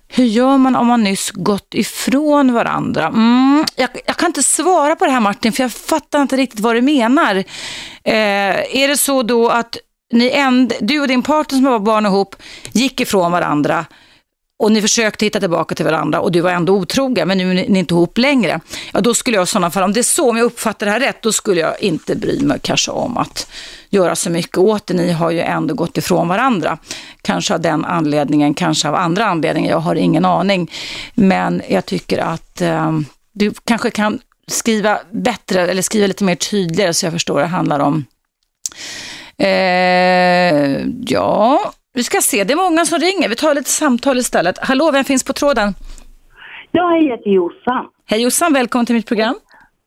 Hur 0.09 0.25
gör 0.25 0.59
man 0.59 0.77
om 0.77 0.87
man 0.87 1.03
nyss 1.05 1.31
gått 1.31 1.75
ifrån 1.75 2.53
varandra? 2.55 3.07
Mm, 3.07 3.65
jag, 3.77 3.89
jag, 4.07 4.17
kan 4.17 4.27
inte 4.27 4.43
svara 4.43 4.97
på 4.97 5.05
det 5.05 5.11
här 5.11 5.21
Martin, 5.21 5.53
för 5.53 5.63
jag 5.63 5.73
fattar 5.73 6.23
inte 6.23 6.37
riktigt 6.37 6.61
vad 6.61 6.75
du 6.75 6.83
menar. 6.83 7.37
Eh, 8.05 8.77
är 8.83 8.89
det 8.89 8.97
så 8.97 9.23
då 9.23 9.49
att 9.49 9.77
ni 10.13 10.31
änd, 10.31 10.73
du 10.81 11.01
och 11.01 11.09
din 11.09 11.23
partner 11.23 11.59
som 11.59 11.65
var 11.65 11.79
barn 11.79 12.07
ihop 12.07 12.37
gick 12.73 13.01
ifrån 13.01 13.33
varandra 13.33 13.85
och 14.59 14.73
ni 14.73 14.83
försökte 14.83 15.25
hitta 15.25 15.41
tillbaka 15.41 15.75
till 15.75 15.85
varandra 15.85 16.21
och 16.21 16.33
du 16.33 16.41
var 16.41 16.51
ändå 16.51 16.73
otrogen 16.73 17.29
men 17.29 17.39
nu 17.39 17.51
är 17.51 17.55
ni 17.55 17.79
inte 17.79 17.95
ihop 17.95 18.19
längre. 18.19 18.61
Ja, 18.93 19.01
då 19.01 19.15
skulle 19.15 19.37
jag 19.37 19.45
i 19.45 19.47
sådana 19.47 19.71
fall, 19.71 19.83
om 19.83 19.93
det 19.93 20.01
är 20.01 20.03
så, 20.03 20.31
om 20.31 20.37
jag 20.37 20.45
uppfattar 20.45 20.87
det 20.87 20.93
här 20.93 21.01
rätt, 21.01 21.23
då 21.23 21.33
skulle 21.33 21.61
jag 21.61 21.83
inte 21.83 22.17
bry 22.17 22.41
mig 22.41 22.59
kanske 22.63 22.91
om 22.91 23.17
att 23.17 23.47
göra 23.91 24.17
så 24.17 24.31
mycket 24.31 24.59
åt 24.59 24.87
det. 24.87 24.95
Ni 24.95 25.13
har 25.13 25.31
ju 25.31 25.41
ändå 25.41 25.75
gått 25.75 25.99
ifrån 25.99 26.29
varandra. 26.29 26.79
Kanske 27.23 27.55
av 27.55 27.61
den 27.61 27.85
anledningen, 27.85 28.55
kanske 28.55 28.89
av 28.89 28.95
andra 28.95 29.25
anledningar, 29.25 29.71
jag 29.71 29.81
har 29.81 29.95
ingen 29.95 30.25
aning. 30.25 30.71
Men 31.15 31.63
jag 31.69 31.87
tycker 31.87 32.19
att 32.19 32.61
eh, 32.61 32.93
du 33.33 33.53
kanske 33.65 33.91
kan 33.91 34.21
skriva 34.47 34.99
bättre 35.11 35.71
eller 35.71 35.83
skriva 35.83 36.07
lite 36.07 36.25
mer 36.25 36.35
tydligare 36.35 36.95
så 36.95 37.07
jag 37.07 37.13
förstår 37.13 37.35
vad 37.35 37.43
det 37.43 37.47
handlar 37.47 37.81
om. 37.81 38.05
Eh, 39.39 40.87
ja, 41.07 41.73
vi 41.95 42.03
ska 42.03 42.21
se, 42.21 42.45
det 42.45 42.53
är 42.53 42.71
många 42.71 42.85
som 42.85 42.99
ringer. 42.99 43.29
Vi 43.29 43.37
tar 43.37 43.55
lite 43.55 43.71
samtal 43.71 44.19
istället. 44.19 44.59
Hallå, 44.59 44.91
vem 44.93 45.05
finns 45.05 45.25
på 45.25 45.33
tråden? 45.33 45.75
Ja, 46.71 46.89
hej, 46.89 47.05
jag 47.05 47.17
heter 47.17 47.31
Jossan. 47.31 47.87
Hej 48.07 48.23
Jossan, 48.23 48.53
välkommen 48.53 48.87
till 48.87 48.95
mitt 48.95 49.07
program. 49.07 49.35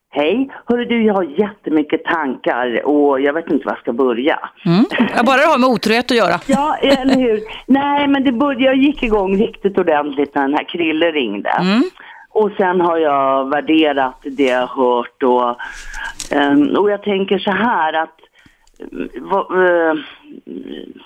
Hej. 0.09 0.49
Hörru 0.65 0.85
du, 0.85 1.05
jag 1.05 1.13
har 1.13 1.23
jättemycket 1.23 2.03
tankar 2.03 2.85
och 2.85 3.21
jag 3.21 3.33
vet 3.33 3.51
inte 3.51 3.65
var 3.65 3.71
jag 3.73 3.79
ska 3.79 3.93
börja. 3.93 4.39
Mm. 4.65 4.85
Jag 5.15 5.25
bara 5.25 5.37
det 5.37 5.45
har 5.45 5.57
med 5.57 5.69
otrohet 5.69 6.11
att 6.11 6.17
göra. 6.17 6.39
ja, 6.47 6.75
eller 6.81 7.15
hur. 7.15 7.39
Nej, 7.65 8.07
men 8.07 8.23
det 8.23 8.31
började, 8.31 8.63
jag 8.63 8.75
gick 8.75 9.03
igång 9.03 9.37
riktigt 9.37 9.77
ordentligt 9.77 10.35
när 10.35 10.41
den 10.41 10.53
här 10.53 10.69
Krille 10.69 11.11
ringde. 11.11 11.49
Mm. 11.49 11.83
Och 12.29 12.51
sen 12.57 12.81
har 12.81 12.97
jag 12.97 13.49
värderat 13.49 14.19
det 14.23 14.43
jag 14.43 14.67
hört 14.67 15.23
och, 15.23 15.57
um, 16.39 16.75
och 16.77 16.91
jag 16.91 17.03
tänker 17.03 17.39
så 17.39 17.51
här 17.51 17.93
att 17.93 18.19
uh, 19.51 19.93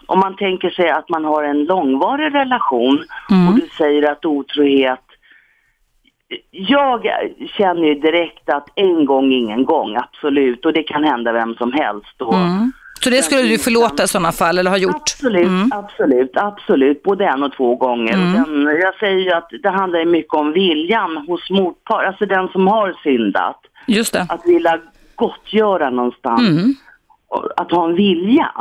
om 0.05 0.19
man 0.19 0.35
tänker 0.35 0.69
sig 0.69 0.89
att 0.89 1.09
man 1.09 1.25
har 1.25 1.43
en 1.43 1.63
långvarig 1.63 2.35
relation 2.35 3.03
mm. 3.31 3.47
och 3.47 3.55
du 3.55 3.67
säger 3.77 4.11
att 4.11 4.25
otrohet 4.25 4.99
jag 6.51 7.07
känner 7.57 7.87
ju 7.87 7.95
direkt 7.95 8.49
att 8.49 8.67
en 8.75 9.05
gång, 9.05 9.31
ingen 9.31 9.65
gång, 9.65 9.95
absolut. 9.95 10.65
Och 10.65 10.73
det 10.73 10.83
kan 10.83 11.03
hända 11.03 11.31
vem 11.31 11.55
som 11.55 11.73
helst. 11.73 12.21
Mm. 12.21 12.71
Så 13.01 13.09
det 13.09 13.21
skulle 13.21 13.41
du 13.41 13.57
förlåta 13.57 14.03
i 14.03 14.07
sådana 14.07 14.31
fall, 14.31 14.57
eller 14.57 14.71
ha 14.71 14.77
gjort? 14.77 14.95
Absolut, 14.95 15.47
mm. 15.47 15.71
absolut, 15.71 16.31
absolut. 16.33 17.03
Både 17.03 17.25
en 17.25 17.43
och 17.43 17.53
två 17.53 17.75
gånger. 17.75 18.13
Mm. 18.13 18.33
Den, 18.33 18.79
jag 18.81 18.95
säger 18.95 19.19
ju 19.19 19.31
att 19.31 19.49
det 19.63 19.69
handlar 19.69 20.05
mycket 20.05 20.33
om 20.33 20.51
viljan 20.51 21.17
hos 21.27 21.49
motpart, 21.49 22.05
alltså 22.05 22.25
den 22.25 22.47
som 22.47 22.67
har 22.67 22.95
syndat. 23.03 23.59
Just 23.87 24.13
det. 24.13 24.25
Att 24.29 24.45
vilja 24.45 24.79
gottgöra 25.15 25.89
någonstans. 25.89 26.49
Mm. 26.49 26.73
Att 27.55 27.71
ha 27.71 27.89
en 27.89 27.95
vilja. 27.95 28.51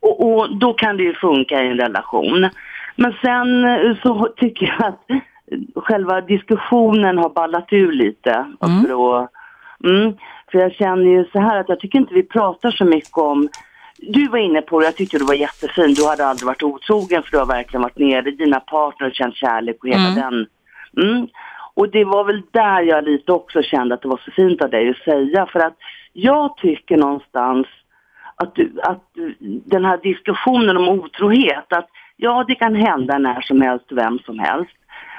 Och, 0.00 0.26
och, 0.26 0.56
då 0.56 0.72
kan 0.72 0.96
det 0.96 1.02
ju 1.02 1.14
funka 1.14 1.64
i 1.64 1.68
en 1.68 1.80
relation. 1.80 2.48
Men 2.96 3.14
sen 3.22 3.64
eh, 3.64 3.96
så 4.02 4.28
tycker 4.36 4.66
jag 4.66 4.88
att 4.88 5.22
själva 5.84 6.20
diskussionen 6.20 7.18
har 7.18 7.28
ballat 7.28 7.66
ur 7.70 7.92
lite. 7.92 8.30
Mm. 8.30 8.84
För, 8.84 9.22
att, 9.22 9.30
mm, 9.84 10.14
för 10.52 10.58
jag 10.58 10.72
känner 10.72 11.04
ju 11.04 11.24
så 11.32 11.40
här 11.40 11.60
att 11.60 11.68
jag 11.68 11.80
tycker 11.80 11.98
inte 11.98 12.14
vi 12.14 12.22
pratar 12.22 12.70
så 12.70 12.84
mycket 12.84 13.18
om 13.18 13.48
du 14.02 14.28
var 14.28 14.38
inne 14.38 14.62
på 14.62 14.80
det, 14.80 14.86
jag 14.86 14.96
tyckte 14.96 15.18
du 15.18 15.24
var 15.24 15.34
jättefin. 15.34 15.94
Du 15.94 16.06
hade 16.08 16.26
aldrig 16.26 16.46
varit 16.46 16.62
otrogen 16.62 17.22
för 17.22 17.30
du 17.30 17.38
har 17.38 17.46
verkligen 17.46 17.82
varit 17.82 17.98
nere 17.98 18.28
i 18.28 18.36
dina 18.36 18.60
partner 18.60 19.06
och 19.06 19.14
känt 19.14 19.36
kärlek 19.36 19.76
och 19.82 19.88
hela 19.88 20.08
mm. 20.08 20.14
den. 20.14 20.46
Mm. 21.04 21.28
Och 21.74 21.88
det 21.88 22.04
var 22.04 22.24
väl 22.24 22.42
där 22.50 22.82
jag 22.82 23.04
lite 23.04 23.32
också 23.32 23.62
kände 23.62 23.94
att 23.94 24.02
det 24.02 24.08
var 24.08 24.20
så 24.24 24.30
fint 24.30 24.62
av 24.62 24.70
dig 24.70 24.90
att 24.90 24.96
säga. 24.96 25.46
För 25.46 25.60
att 25.60 25.76
jag 26.12 26.56
tycker 26.56 26.96
någonstans 26.96 27.66
att, 28.40 28.58
att 28.82 29.04
den 29.64 29.84
här 29.84 29.98
diskussionen 30.02 30.76
om 30.76 30.88
otrohet, 30.88 31.72
att 31.72 31.88
ja, 32.16 32.44
det 32.48 32.54
kan 32.54 32.74
hända 32.74 33.18
när 33.18 33.40
som 33.40 33.60
helst, 33.62 33.84
vem 33.90 34.18
som 34.18 34.38
helst. 34.38 34.76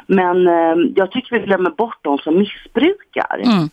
Men 0.07 0.47
eh, 0.47 0.75
jag 0.95 1.11
tycker 1.11 1.39
vi 1.39 1.45
glömmer 1.45 1.69
bort 1.69 1.99
de 2.01 2.17
som 2.17 2.37
missbrukar. 2.37 3.41
Mm. 3.43 3.69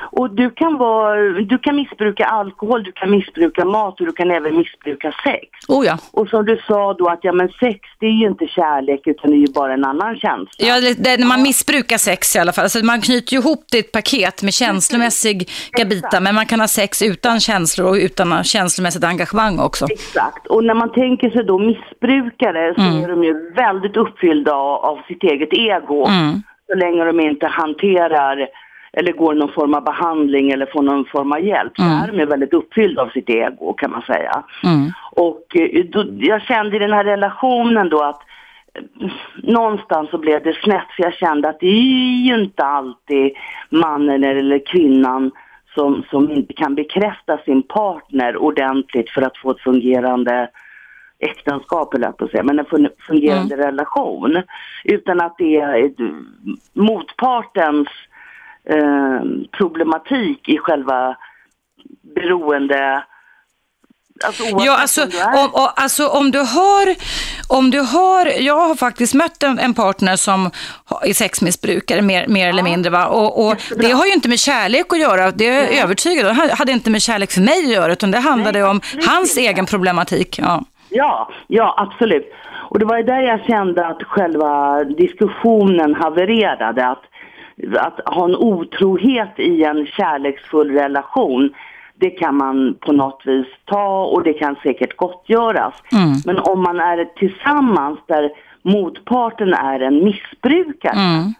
Och 0.00 0.30
du 0.30 0.50
kan, 0.50 0.78
vara, 0.78 1.16
du 1.40 1.58
kan 1.58 1.76
missbruka 1.76 2.24
alkohol, 2.24 2.82
du 2.82 2.92
kan 2.92 3.10
missbruka 3.10 3.64
mat 3.64 4.00
och 4.00 4.06
du 4.06 4.12
kan 4.12 4.30
även 4.30 4.56
missbruka 4.56 5.14
sex. 5.24 5.48
Oh 5.68 5.86
ja. 5.86 5.98
Och 6.12 6.28
som 6.28 6.44
du 6.44 6.60
sa 6.66 6.94
då 6.94 7.08
att 7.08 7.18
ja 7.22 7.32
men 7.32 7.48
sex 7.48 7.80
det 8.00 8.06
är 8.06 8.10
ju 8.10 8.26
inte 8.26 8.46
kärlek 8.46 9.00
utan 9.04 9.30
det 9.30 9.36
är 9.36 9.40
ju 9.46 9.52
bara 9.52 9.72
en 9.72 9.84
annan 9.84 10.16
känsla. 10.16 10.66
Ja, 10.66 10.80
det, 10.80 11.16
när 11.16 11.26
man 11.26 11.42
missbrukar 11.42 11.98
sex 11.98 12.36
i 12.36 12.38
alla 12.38 12.52
fall. 12.52 12.62
Alltså 12.62 12.84
man 12.84 13.00
knyter 13.00 13.32
ju 13.32 13.38
ihop 13.38 13.64
det 13.70 13.76
i 13.76 13.80
ett 13.80 13.92
paket 13.92 14.42
med 14.42 14.54
känslomässiga 14.54 15.84
bitar 15.90 16.20
men 16.20 16.34
man 16.34 16.46
kan 16.46 16.60
ha 16.60 16.68
sex 16.68 17.02
utan 17.02 17.40
känslor 17.40 17.88
och 17.88 17.94
utan 17.94 18.44
känslomässigt 18.44 19.04
engagemang 19.04 19.58
också. 19.58 19.86
Exakt. 19.90 20.46
Och 20.46 20.64
när 20.64 20.74
man 20.74 20.92
tänker 20.92 21.30
sig 21.30 21.44
då 21.44 21.58
missbrukare 21.58 22.74
så 22.74 22.80
mm. 22.80 23.04
är 23.04 23.08
de 23.08 23.24
ju 23.24 23.52
väldigt 23.52 23.96
uppfyllda 23.96 24.52
av, 24.54 24.84
av 24.84 24.98
sitt 25.08 25.22
eget 25.22 25.52
ego. 25.52 26.06
Mm. 26.06 26.42
Så 26.66 26.74
länge 26.74 27.04
de 27.04 27.20
inte 27.20 27.46
hanterar 27.46 28.48
eller 28.98 29.12
går 29.12 29.34
någon 29.34 29.52
form 29.52 29.74
av 29.74 29.84
behandling 29.84 30.50
eller 30.50 30.66
får 30.66 30.82
någon 30.82 31.04
form 31.04 31.32
av 31.32 31.40
hjälp 31.40 31.78
mm. 31.78 31.90
så 31.90 32.04
är 32.04 32.12
de 32.12 32.18
ju 32.18 32.26
väldigt 32.26 32.54
uppfyllda 32.54 33.02
av 33.02 33.08
sitt 33.08 33.28
ego 33.30 33.72
kan 33.72 33.90
man 33.90 34.02
säga. 34.02 34.42
Mm. 34.64 34.90
Och 35.12 35.56
eh, 35.56 35.84
då, 35.84 36.04
jag 36.18 36.42
kände 36.42 36.76
i 36.76 36.78
den 36.78 36.92
här 36.92 37.04
relationen 37.04 37.88
då 37.88 38.02
att 38.02 38.20
eh, 38.74 39.10
någonstans 39.42 40.10
så 40.10 40.18
blev 40.18 40.42
det 40.42 40.56
snett 40.62 40.86
för 40.96 41.02
jag 41.02 41.14
kände 41.14 41.48
att 41.48 41.60
det 41.60 41.66
är 41.66 42.26
ju 42.26 42.34
inte 42.42 42.64
alltid 42.64 43.32
mannen 43.70 44.24
eller 44.24 44.66
kvinnan 44.66 45.30
som, 45.74 46.04
som 46.10 46.30
inte 46.30 46.52
kan 46.52 46.74
bekräfta 46.74 47.38
sin 47.38 47.62
partner 47.62 48.36
ordentligt 48.36 49.10
för 49.10 49.22
att 49.22 49.36
få 49.38 49.50
ett 49.50 49.60
fungerande 49.60 50.48
äktenskap, 51.18 51.94
eller 51.94 52.08
att 52.08 52.30
säga, 52.30 52.42
men 52.42 52.58
en 52.58 52.64
fun- 52.64 52.90
fungerande 52.98 53.54
Mm. 53.54 53.66
relation. 53.66 54.42
Utan 54.84 55.20
att 55.20 55.34
det 55.38 55.56
är 55.56 55.84
ett- 55.84 56.12
motpartens 56.72 57.88
eh, 58.70 59.20
problematik 59.58 60.48
i 60.48 60.58
själva 60.58 61.16
beroende... 62.14 63.04
Alltså 64.24 64.42
Ja, 64.58 64.78
alltså 64.80 65.02
om 65.02 65.50
om, 65.52 65.68
alltså 65.76 66.08
om 66.08 66.30
du 66.30 66.38
har, 66.38 66.94
om 67.48 67.70
du 67.70 67.80
har, 67.80 68.42
jag 68.42 68.68
har 68.68 68.74
faktiskt 68.74 69.14
mött 69.14 69.42
en, 69.42 69.58
en 69.58 69.74
partner 69.74 70.16
som 70.16 70.50
är 71.02 71.12
sexmissbrukare 71.12 72.02
mer, 72.02 72.28
mer 72.28 72.48
eller 72.48 72.62
mindre 72.62 72.90
va? 72.90 73.06
och, 73.06 73.46
och 73.46 73.56
det 73.76 73.90
har 73.90 74.06
ju 74.06 74.12
inte 74.12 74.28
med 74.28 74.38
kärlek 74.38 74.92
att 74.92 74.98
göra, 74.98 75.30
det 75.30 75.48
är 75.48 75.62
jag 75.62 75.84
övertygad 75.84 76.26
om. 76.26 76.36
Det 76.36 76.54
hade 76.54 76.72
inte 76.72 76.90
med 76.90 77.02
kärlek 77.02 77.30
för 77.30 77.40
mig 77.40 77.64
att 77.64 77.72
göra 77.72 77.92
utan 77.92 78.10
det 78.10 78.18
handlade 78.18 78.62
om 78.62 78.80
hans 79.06 79.36
egen 79.36 79.66
problematik. 79.66 80.38
Ja. 80.38 80.64
Ja, 80.88 81.28
ja 81.46 81.74
absolut. 81.78 82.32
Och 82.68 82.78
det 82.78 82.84
var 82.84 82.96
ju 82.96 83.02
där 83.02 83.20
jag 83.20 83.44
kände 83.44 83.86
att 83.86 84.02
själva 84.02 84.84
diskussionen 84.84 85.94
havererade. 85.94 86.88
Att, 86.88 87.02
att 87.78 88.00
ha 88.04 88.24
en 88.24 88.36
otrohet 88.36 89.38
i 89.38 89.64
en 89.64 89.86
kärleksfull 89.86 90.70
relation, 90.70 91.50
det 91.94 92.10
kan 92.10 92.36
man 92.36 92.76
på 92.80 92.92
något 92.92 93.22
vis 93.24 93.46
ta 93.64 94.04
och 94.04 94.22
det 94.22 94.32
kan 94.32 94.56
säkert 94.62 94.96
gottgöras. 94.96 95.74
Mm. 95.92 96.12
Men 96.26 96.38
om 96.38 96.62
man 96.62 96.80
är 96.80 97.04
tillsammans 97.04 97.98
där 98.06 98.30
motparten 98.62 99.54
är 99.54 99.80
en 99.80 100.04
missbrukare. 100.04 100.92
Mm. 100.92 101.32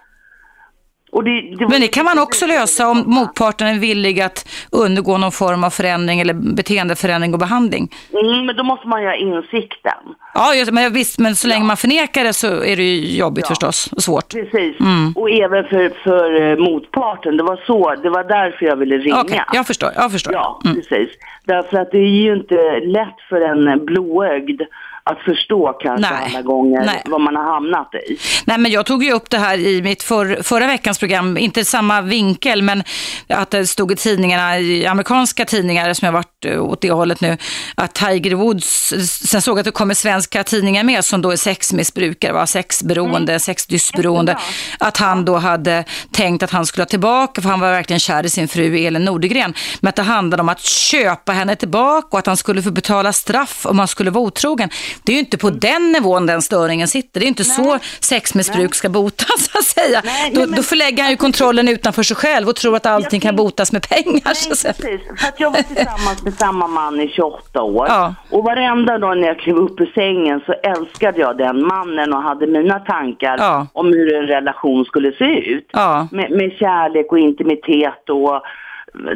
Det, 1.13 1.57
det 1.59 1.69
Men 1.69 1.81
det 1.81 1.89
kan 1.89 2.05
man 2.05 2.19
också 2.19 2.47
lösa 2.47 2.89
om 2.89 3.03
motparten 3.07 3.67
är 3.69 3.79
villig 3.79 4.21
att 4.21 4.49
undergå 4.73 5.19
någon 5.19 5.33
form 5.33 5.65
av 5.65 5.71
förändring 5.71 6.21
eller 6.21 6.35
beteendeförändring 6.35 7.33
och 7.33 7.39
behandling. 7.41 7.89
Mm, 8.13 8.47
men 8.47 8.57
då 8.57 8.63
måste 8.63 8.89
man 8.89 9.03
ju 9.03 9.09
ha 9.09 9.15
insikten. 9.15 9.93
Ja, 10.35 10.55
just- 10.55 10.73
men 10.73 10.93
visst, 10.93 11.19
men 11.19 11.37
så 11.37 11.49
länge 11.49 11.65
man 11.65 11.77
förnekar 11.77 12.25
det 12.25 12.33
så 12.33 12.47
är 12.63 12.77
det 12.77 12.83
ju 12.83 13.17
jobbigt 13.19 13.47
förstås 13.47 13.89
och 13.93 14.03
svårt. 14.03 14.33
Precis. 14.33 14.81
Mm. 14.81 15.13
Och 15.17 15.31
även 15.31 15.65
för, 15.65 15.89
för 16.05 16.51
eh, 16.51 16.57
motparten. 16.59 17.37
Det 17.37 17.43
var 17.43 17.61
så, 17.67 17.95
det 18.03 18.11
var 18.11 18.25
därför 18.25 18.67
jag 18.67 18.77
ville 18.77 18.99
ringa. 18.99 19.21
Okej, 19.21 19.43
jag 19.53 19.67
förstår. 19.67 19.91
Jag 19.97 20.13
förstår. 20.13 20.33
Ja, 20.33 20.61
Mm. 20.65 20.77
precis. 20.77 21.09
Därför 21.45 21.77
att 21.79 21.91
det 21.91 21.99
är 21.99 22.23
ju 22.23 22.33
inte 22.37 22.81
lätt 22.81 23.17
för 23.29 23.41
en 23.41 23.85
blåögd 23.87 24.63
att 25.11 25.19
förstå 25.19 25.73
kanske 25.81 26.15
Nej. 26.15 26.31
alla 26.31 26.43
gånger 26.43 26.85
Nej. 26.87 27.03
vad 27.05 27.21
man 27.21 27.37
har 27.37 27.45
hamnat 27.45 27.95
i. 27.95 28.19
Nej, 28.45 28.59
men 28.59 28.73
jag 28.73 28.87
tog 28.87 29.05
ju 29.05 29.13
upp 29.13 29.31
det 29.31 29.39
här 29.39 29.59
i 29.59 29.83
mitt 29.83 30.03
för, 30.03 30.43
förra 30.43 30.67
veckans 30.67 30.99
program, 30.99 31.39
inte 31.39 31.65
samma 31.65 32.01
vinkel, 32.01 32.63
men 32.63 32.83
att 33.29 33.51
det 33.51 33.67
stod 33.67 33.93
i 33.93 33.97
tidningarna, 33.97 34.59
i 34.59 34.87
amerikanska 34.87 35.45
tidningar 35.45 35.95
som 35.95 36.07
jag 36.07 36.13
varit 36.13 36.45
eh, 36.45 36.65
åt 36.65 36.81
det 36.81 36.91
hållet 36.91 37.21
nu, 37.21 37.37
att 37.75 37.95
Tiger 37.95 38.35
Woods, 38.35 38.93
sen 39.07 39.43
såg 39.43 39.53
jag 39.53 39.59
att 39.59 39.65
det 39.65 39.71
kommer 39.71 39.95
svenska 39.95 40.45
tidningar 40.45 40.85
med 40.85 41.05
som 41.05 41.23
då 41.23 41.31
är 41.31 41.37
sexmissbrukare, 41.37 42.33
va? 42.33 42.47
sexberoende, 42.47 43.39
sexdysberoende, 43.39 44.39
att 44.79 44.97
han 44.97 45.25
då 45.25 45.37
hade 45.37 45.85
tänkt 46.11 46.43
att 46.43 46.51
han 46.51 46.67
skulle 46.67 46.83
ha 46.83 46.89
tillbaka, 46.89 47.43
för 47.43 47.49
han 47.49 47.61
var 47.61 47.71
verkligen 47.71 48.01
kär 48.01 48.27
i 48.27 48.31
sin 48.31 48.49
fru 48.49 48.79
Elin 48.79 49.05
Nordegren, 49.05 49.55
men 49.81 49.89
att 49.89 49.97
det 49.97 50.03
handlade 50.03 50.41
om 50.41 50.49
att 50.49 50.61
köpa 50.61 51.33
henne 51.33 51.57
tillbaka 51.57 52.09
och 52.11 52.19
att 52.19 52.27
han 52.27 52.37
skulle 52.37 52.63
få 52.63 52.71
betala 52.71 53.13
straff 53.13 53.67
om 53.67 53.79
han 53.79 53.89
skulle 53.89 54.11
vara 54.11 54.25
otrogen. 54.25 54.71
Det 55.05 55.13
är 55.13 55.15
ju 55.15 55.21
inte 55.21 55.39
på 55.39 55.51
den 55.51 55.93
nivån 55.93 56.27
den 56.27 56.43
störningen 56.43 56.89
sitter. 56.89 57.21
Det 57.21 57.27
är 57.27 57.29
inte 57.29 57.45
så 57.45 57.79
sexmissbruk 58.01 58.75
ska 58.75 58.89
botas, 58.89 59.51
så 59.53 59.59
att 59.59 59.65
säga. 59.65 60.03
då, 60.33 60.47
då 60.57 60.63
förlägger 60.63 61.03
han 61.03 61.11
ju 61.11 61.17
kontrollen 61.17 61.69
utanför 61.69 62.03
sig 62.03 62.17
själv 62.17 62.49
och 62.49 62.57
tror 62.57 62.77
att 62.77 62.87
allting 62.87 63.21
kan 63.21 63.37
botas 63.37 63.73
med 63.73 63.89
pengar. 63.89 64.35
så 64.35 64.53
att 64.53 64.59
säga. 64.59 64.75
Precis, 64.75 65.01
för 65.21 65.29
att 65.29 65.41
jag 65.41 65.51
var 65.51 65.63
tillsammans 65.63 66.23
med 66.25 66.35
samma 66.35 66.67
man 66.67 67.01
i 67.01 67.09
28 67.09 67.63
år. 67.63 67.87
Ja. 67.89 68.15
Och 68.31 68.45
varenda 68.45 68.99
dag 68.99 69.19
när 69.19 69.27
jag 69.29 69.39
klev 69.39 69.57
upp 69.57 69.81
ur 69.81 69.93
sängen 69.95 70.41
så 70.47 70.53
älskade 70.53 71.21
jag 71.21 71.39
den 71.39 71.67
mannen 71.67 72.13
och 72.13 72.23
hade 72.23 72.47
mina 72.47 72.79
tankar 72.81 73.37
Ja. 73.39 73.67
om 73.73 73.87
hur 73.87 74.15
en 74.15 74.27
relation 74.27 74.85
skulle 74.85 75.13
se 75.13 75.25
ut. 75.51 75.71
Ja. 75.73 76.09
Med, 76.13 76.31
med 76.31 76.53
kärlek 76.59 77.13
och 77.13 77.19
intimitet 77.19 78.11
och 78.11 78.43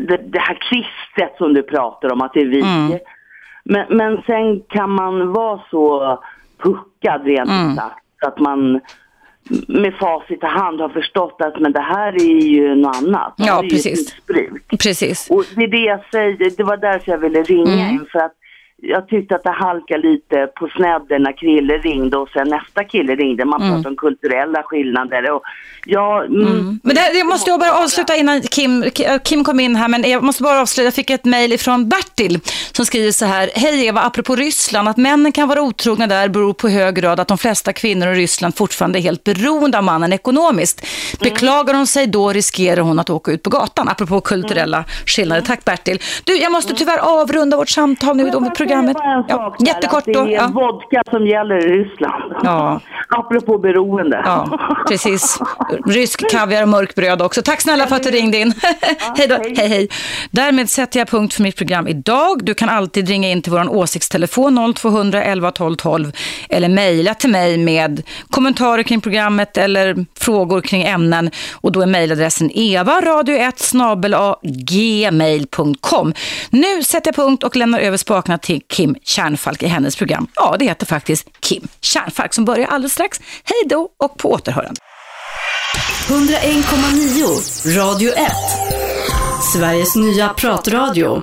det, 0.09 0.17
det 0.33 0.39
här 0.39 0.55
klistret 0.69 1.37
som 1.39 1.55
du 1.55 1.63
pratar 1.63 2.13
om, 2.13 2.21
att 2.23 2.33
det 2.35 2.41
är 2.41 2.47
vi. 2.47 2.61
Mm. 2.61 2.99
Men, 3.65 3.87
men 3.97 4.23
sen 4.27 4.61
kan 4.69 4.91
man 4.91 5.33
vara 5.33 5.61
så 5.71 6.19
puckad 6.63 7.25
rent 7.25 7.51
Mm. 7.51 7.77
sagt 7.77 8.05
att 8.27 8.39
man 8.39 8.81
med 9.69 9.95
facit 9.95 10.43
i 10.43 10.47
hand 10.47 10.81
har 10.81 10.89
förstått 10.89 11.37
att 11.41 11.61
men 11.61 11.73
det 11.73 11.81
här 11.81 12.13
är 12.15 12.41
ju 12.41 12.75
något 12.75 12.97
annat. 12.97 13.35
Det 13.37 13.45
Ja, 13.45 13.53
här 13.53 13.59
är 13.61 13.65
ju 13.65 13.71
precis. 13.71 13.99
missbruk. 13.99 14.69
Precis. 14.83 15.31
Och 15.31 15.45
det 15.57 15.63
är 15.65 15.69
det 15.69 15.77
jag 15.77 16.01
säger, 16.13 16.57
det 16.57 16.63
var 16.65 16.77
därför 16.77 17.13
jag 17.13 17.19
ville 17.19 17.43
ringa 17.43 17.73
Mm. 17.73 17.91
in 17.95 18.07
för 18.13 18.19
att 18.19 18.33
jag 18.83 19.09
tyckte 19.09 19.35
att 19.35 19.43
det 19.43 19.51
halkade 19.51 20.09
lite 20.09 20.47
på 20.57 20.69
snedden 20.77 21.23
när 21.23 21.39
Krille 21.39 21.79
ringde 21.79 22.17
och 22.17 22.29
sen 22.29 22.49
nästa 22.49 22.85
kille 22.85 23.15
ringde. 23.15 23.45
Man 23.45 23.63
Mm. 23.63 23.73
pratade 23.73 23.89
om 23.89 23.97
kulturella 23.97 24.63
skillnader 24.63 25.31
och 25.31 25.43
ja, 25.85 26.25
mm, 26.25 26.81
Men 26.83 26.95
det, 26.95 27.11
det 27.13 27.25
måste 27.25 27.51
jag 27.51 27.61
bara 27.61 27.73
avsluta 27.73 28.17
innan 28.17 28.43
Kim, 28.43 28.85
Kim 29.25 29.45
kom 29.45 29.61
in 29.61 29.77
här, 29.77 29.89
men 29.89 30.11
jag 30.11 30.23
måste 30.23 30.43
bara 30.43 30.61
avsluta. 30.61 30.85
Jag 30.85 30.95
fick 30.95 31.11
ett 31.11 31.25
mejl 31.25 31.59
från 31.59 31.89
Bertil 31.89 32.41
som 32.73 32.85
skriver 32.87 33.13
så 33.13 33.25
här. 33.25 33.51
Hej 33.55 33.87
Eva, 33.87 34.01
apropå 34.01 34.37
Ryssland, 34.37 34.89
att 34.89 34.97
männen 34.97 35.33
kan 35.33 35.49
vara 35.49 35.63
otrogna 35.63 36.07
där 36.07 36.29
beror 36.29 36.53
på 36.53 36.69
hög 36.69 36.95
grad 36.95 37.21
att 37.21 37.29
de 37.29 37.39
flesta 37.39 37.73
kvinnor 37.73 38.09
i 38.09 38.15
Ryssland 38.15 38.57
fortfarande 38.57 38.99
är 38.99 39.01
helt 39.01 39.25
beroende 39.25 39.79
av 39.79 39.85
mannen 39.85 40.13
ekonomiskt. 40.13 40.87
Beklagar 41.21 41.75
hon 41.75 41.87
sig 41.87 42.07
då 42.07 42.33
riskerar 42.33 42.83
hon 42.83 42.99
att 42.99 43.11
åka 43.11 43.33
ut 43.33 43.43
på 43.43 43.51
gatan, 43.51 43.89
apropå 43.89 44.21
kulturella 44.21 44.85
skillnader. 45.07 45.43
Tack 45.43 45.65
Bertil. 45.65 45.99
Du, 46.25 46.37
jag 46.37 46.53
måste 46.53 46.75
tyvärr 46.75 46.99
avrunda 46.99 47.57
vårt 47.57 47.69
samtal 47.69 48.17
nu 48.17 48.31
om 48.31 48.51
programmet. 48.71 48.97
Ja, 49.29 49.57
jättekort 49.67 50.05
då. 50.07 50.25
det 50.25 50.35
är 50.35 50.41
Ja. 50.41 50.47
vodka 50.55 51.03
som 51.11 51.27
gäller 51.27 51.57
i 51.67 51.69
Ryssland. 51.85 52.35
Ja. 52.43 52.81
Apropå 53.09 53.59
beroende. 53.59 54.23
Ja, 54.25 54.59
precis. 54.89 55.39
Rysk 55.87 56.31
kaviar 56.31 56.63
och 56.63 56.69
mörkbröd 56.69 57.23
också. 57.23 57.43
Tack 57.43 57.61
snälla 57.61 57.87
för 57.87 57.97
att 57.97 58.03
du 58.03 58.11
ringde 58.11 58.39
in. 58.39 58.53
hej 59.17 59.27
då. 59.29 59.35
Hej, 59.57 59.69
hej. 59.69 59.89
Därmed 60.31 60.71
sätter 60.71 60.99
jag 61.01 61.09
punkt 61.09 61.35
för 61.35 61.43
mitt 61.43 61.57
program 61.57 61.89
idag. 61.89 62.45
Du 62.45 62.55
kan 62.55 62.69
alltid 62.69 63.09
ringa 63.09 63.29
in 63.31 63.43
till 63.43 63.53
vår 63.53 63.69
åsiktstelefon 63.77 64.75
0200 64.75 65.23
11 65.23 65.51
12 65.51 65.77
12 65.77 66.13
eller 66.49 66.69
mejla 66.69 67.15
till 67.15 67.31
mig 67.31 67.59
med 67.59 68.03
kommentarer 68.31 68.83
kring 68.83 69.01
programmet 69.01 69.57
eller 69.59 70.07
frågor 70.19 70.61
kring 70.61 70.83
ämnen. 70.83 71.31
Och 71.53 71.73
då 71.73 71.81
är 71.83 71.87
mejladressen 71.87 72.51
evaradio1 72.51 74.35
gmail.com. 74.43 76.13
Nu 76.51 76.83
sätter 76.83 77.09
jag 77.09 77.15
punkt 77.17 77.45
och 77.45 77.57
lämnar 77.57 77.79
över 77.79 77.97
spakarna 77.97 78.39
till 78.61 78.77
Kim 78.77 78.97
Kärnfalk 79.03 79.63
i 79.63 79.67
hennes 79.67 79.97
program. 79.97 80.27
Ja, 80.35 80.57
det 80.59 80.65
heter 80.65 80.87
faktiskt 80.87 81.29
Kim 81.41 81.69
Kärnfalk 81.81 82.35
som 82.35 82.45
börjar 82.45 82.67
alldeles 82.67 82.93
strax. 82.93 83.21
Hej 83.45 83.69
då 83.69 83.89
och 83.97 84.19
på 84.19 84.31
återhörande. 84.33 84.81
101,9 86.09 87.77
Radio 87.77 88.13
1. 88.13 88.33
Sveriges 89.53 89.97
nya 89.97 90.29
pratradio. 90.29 91.23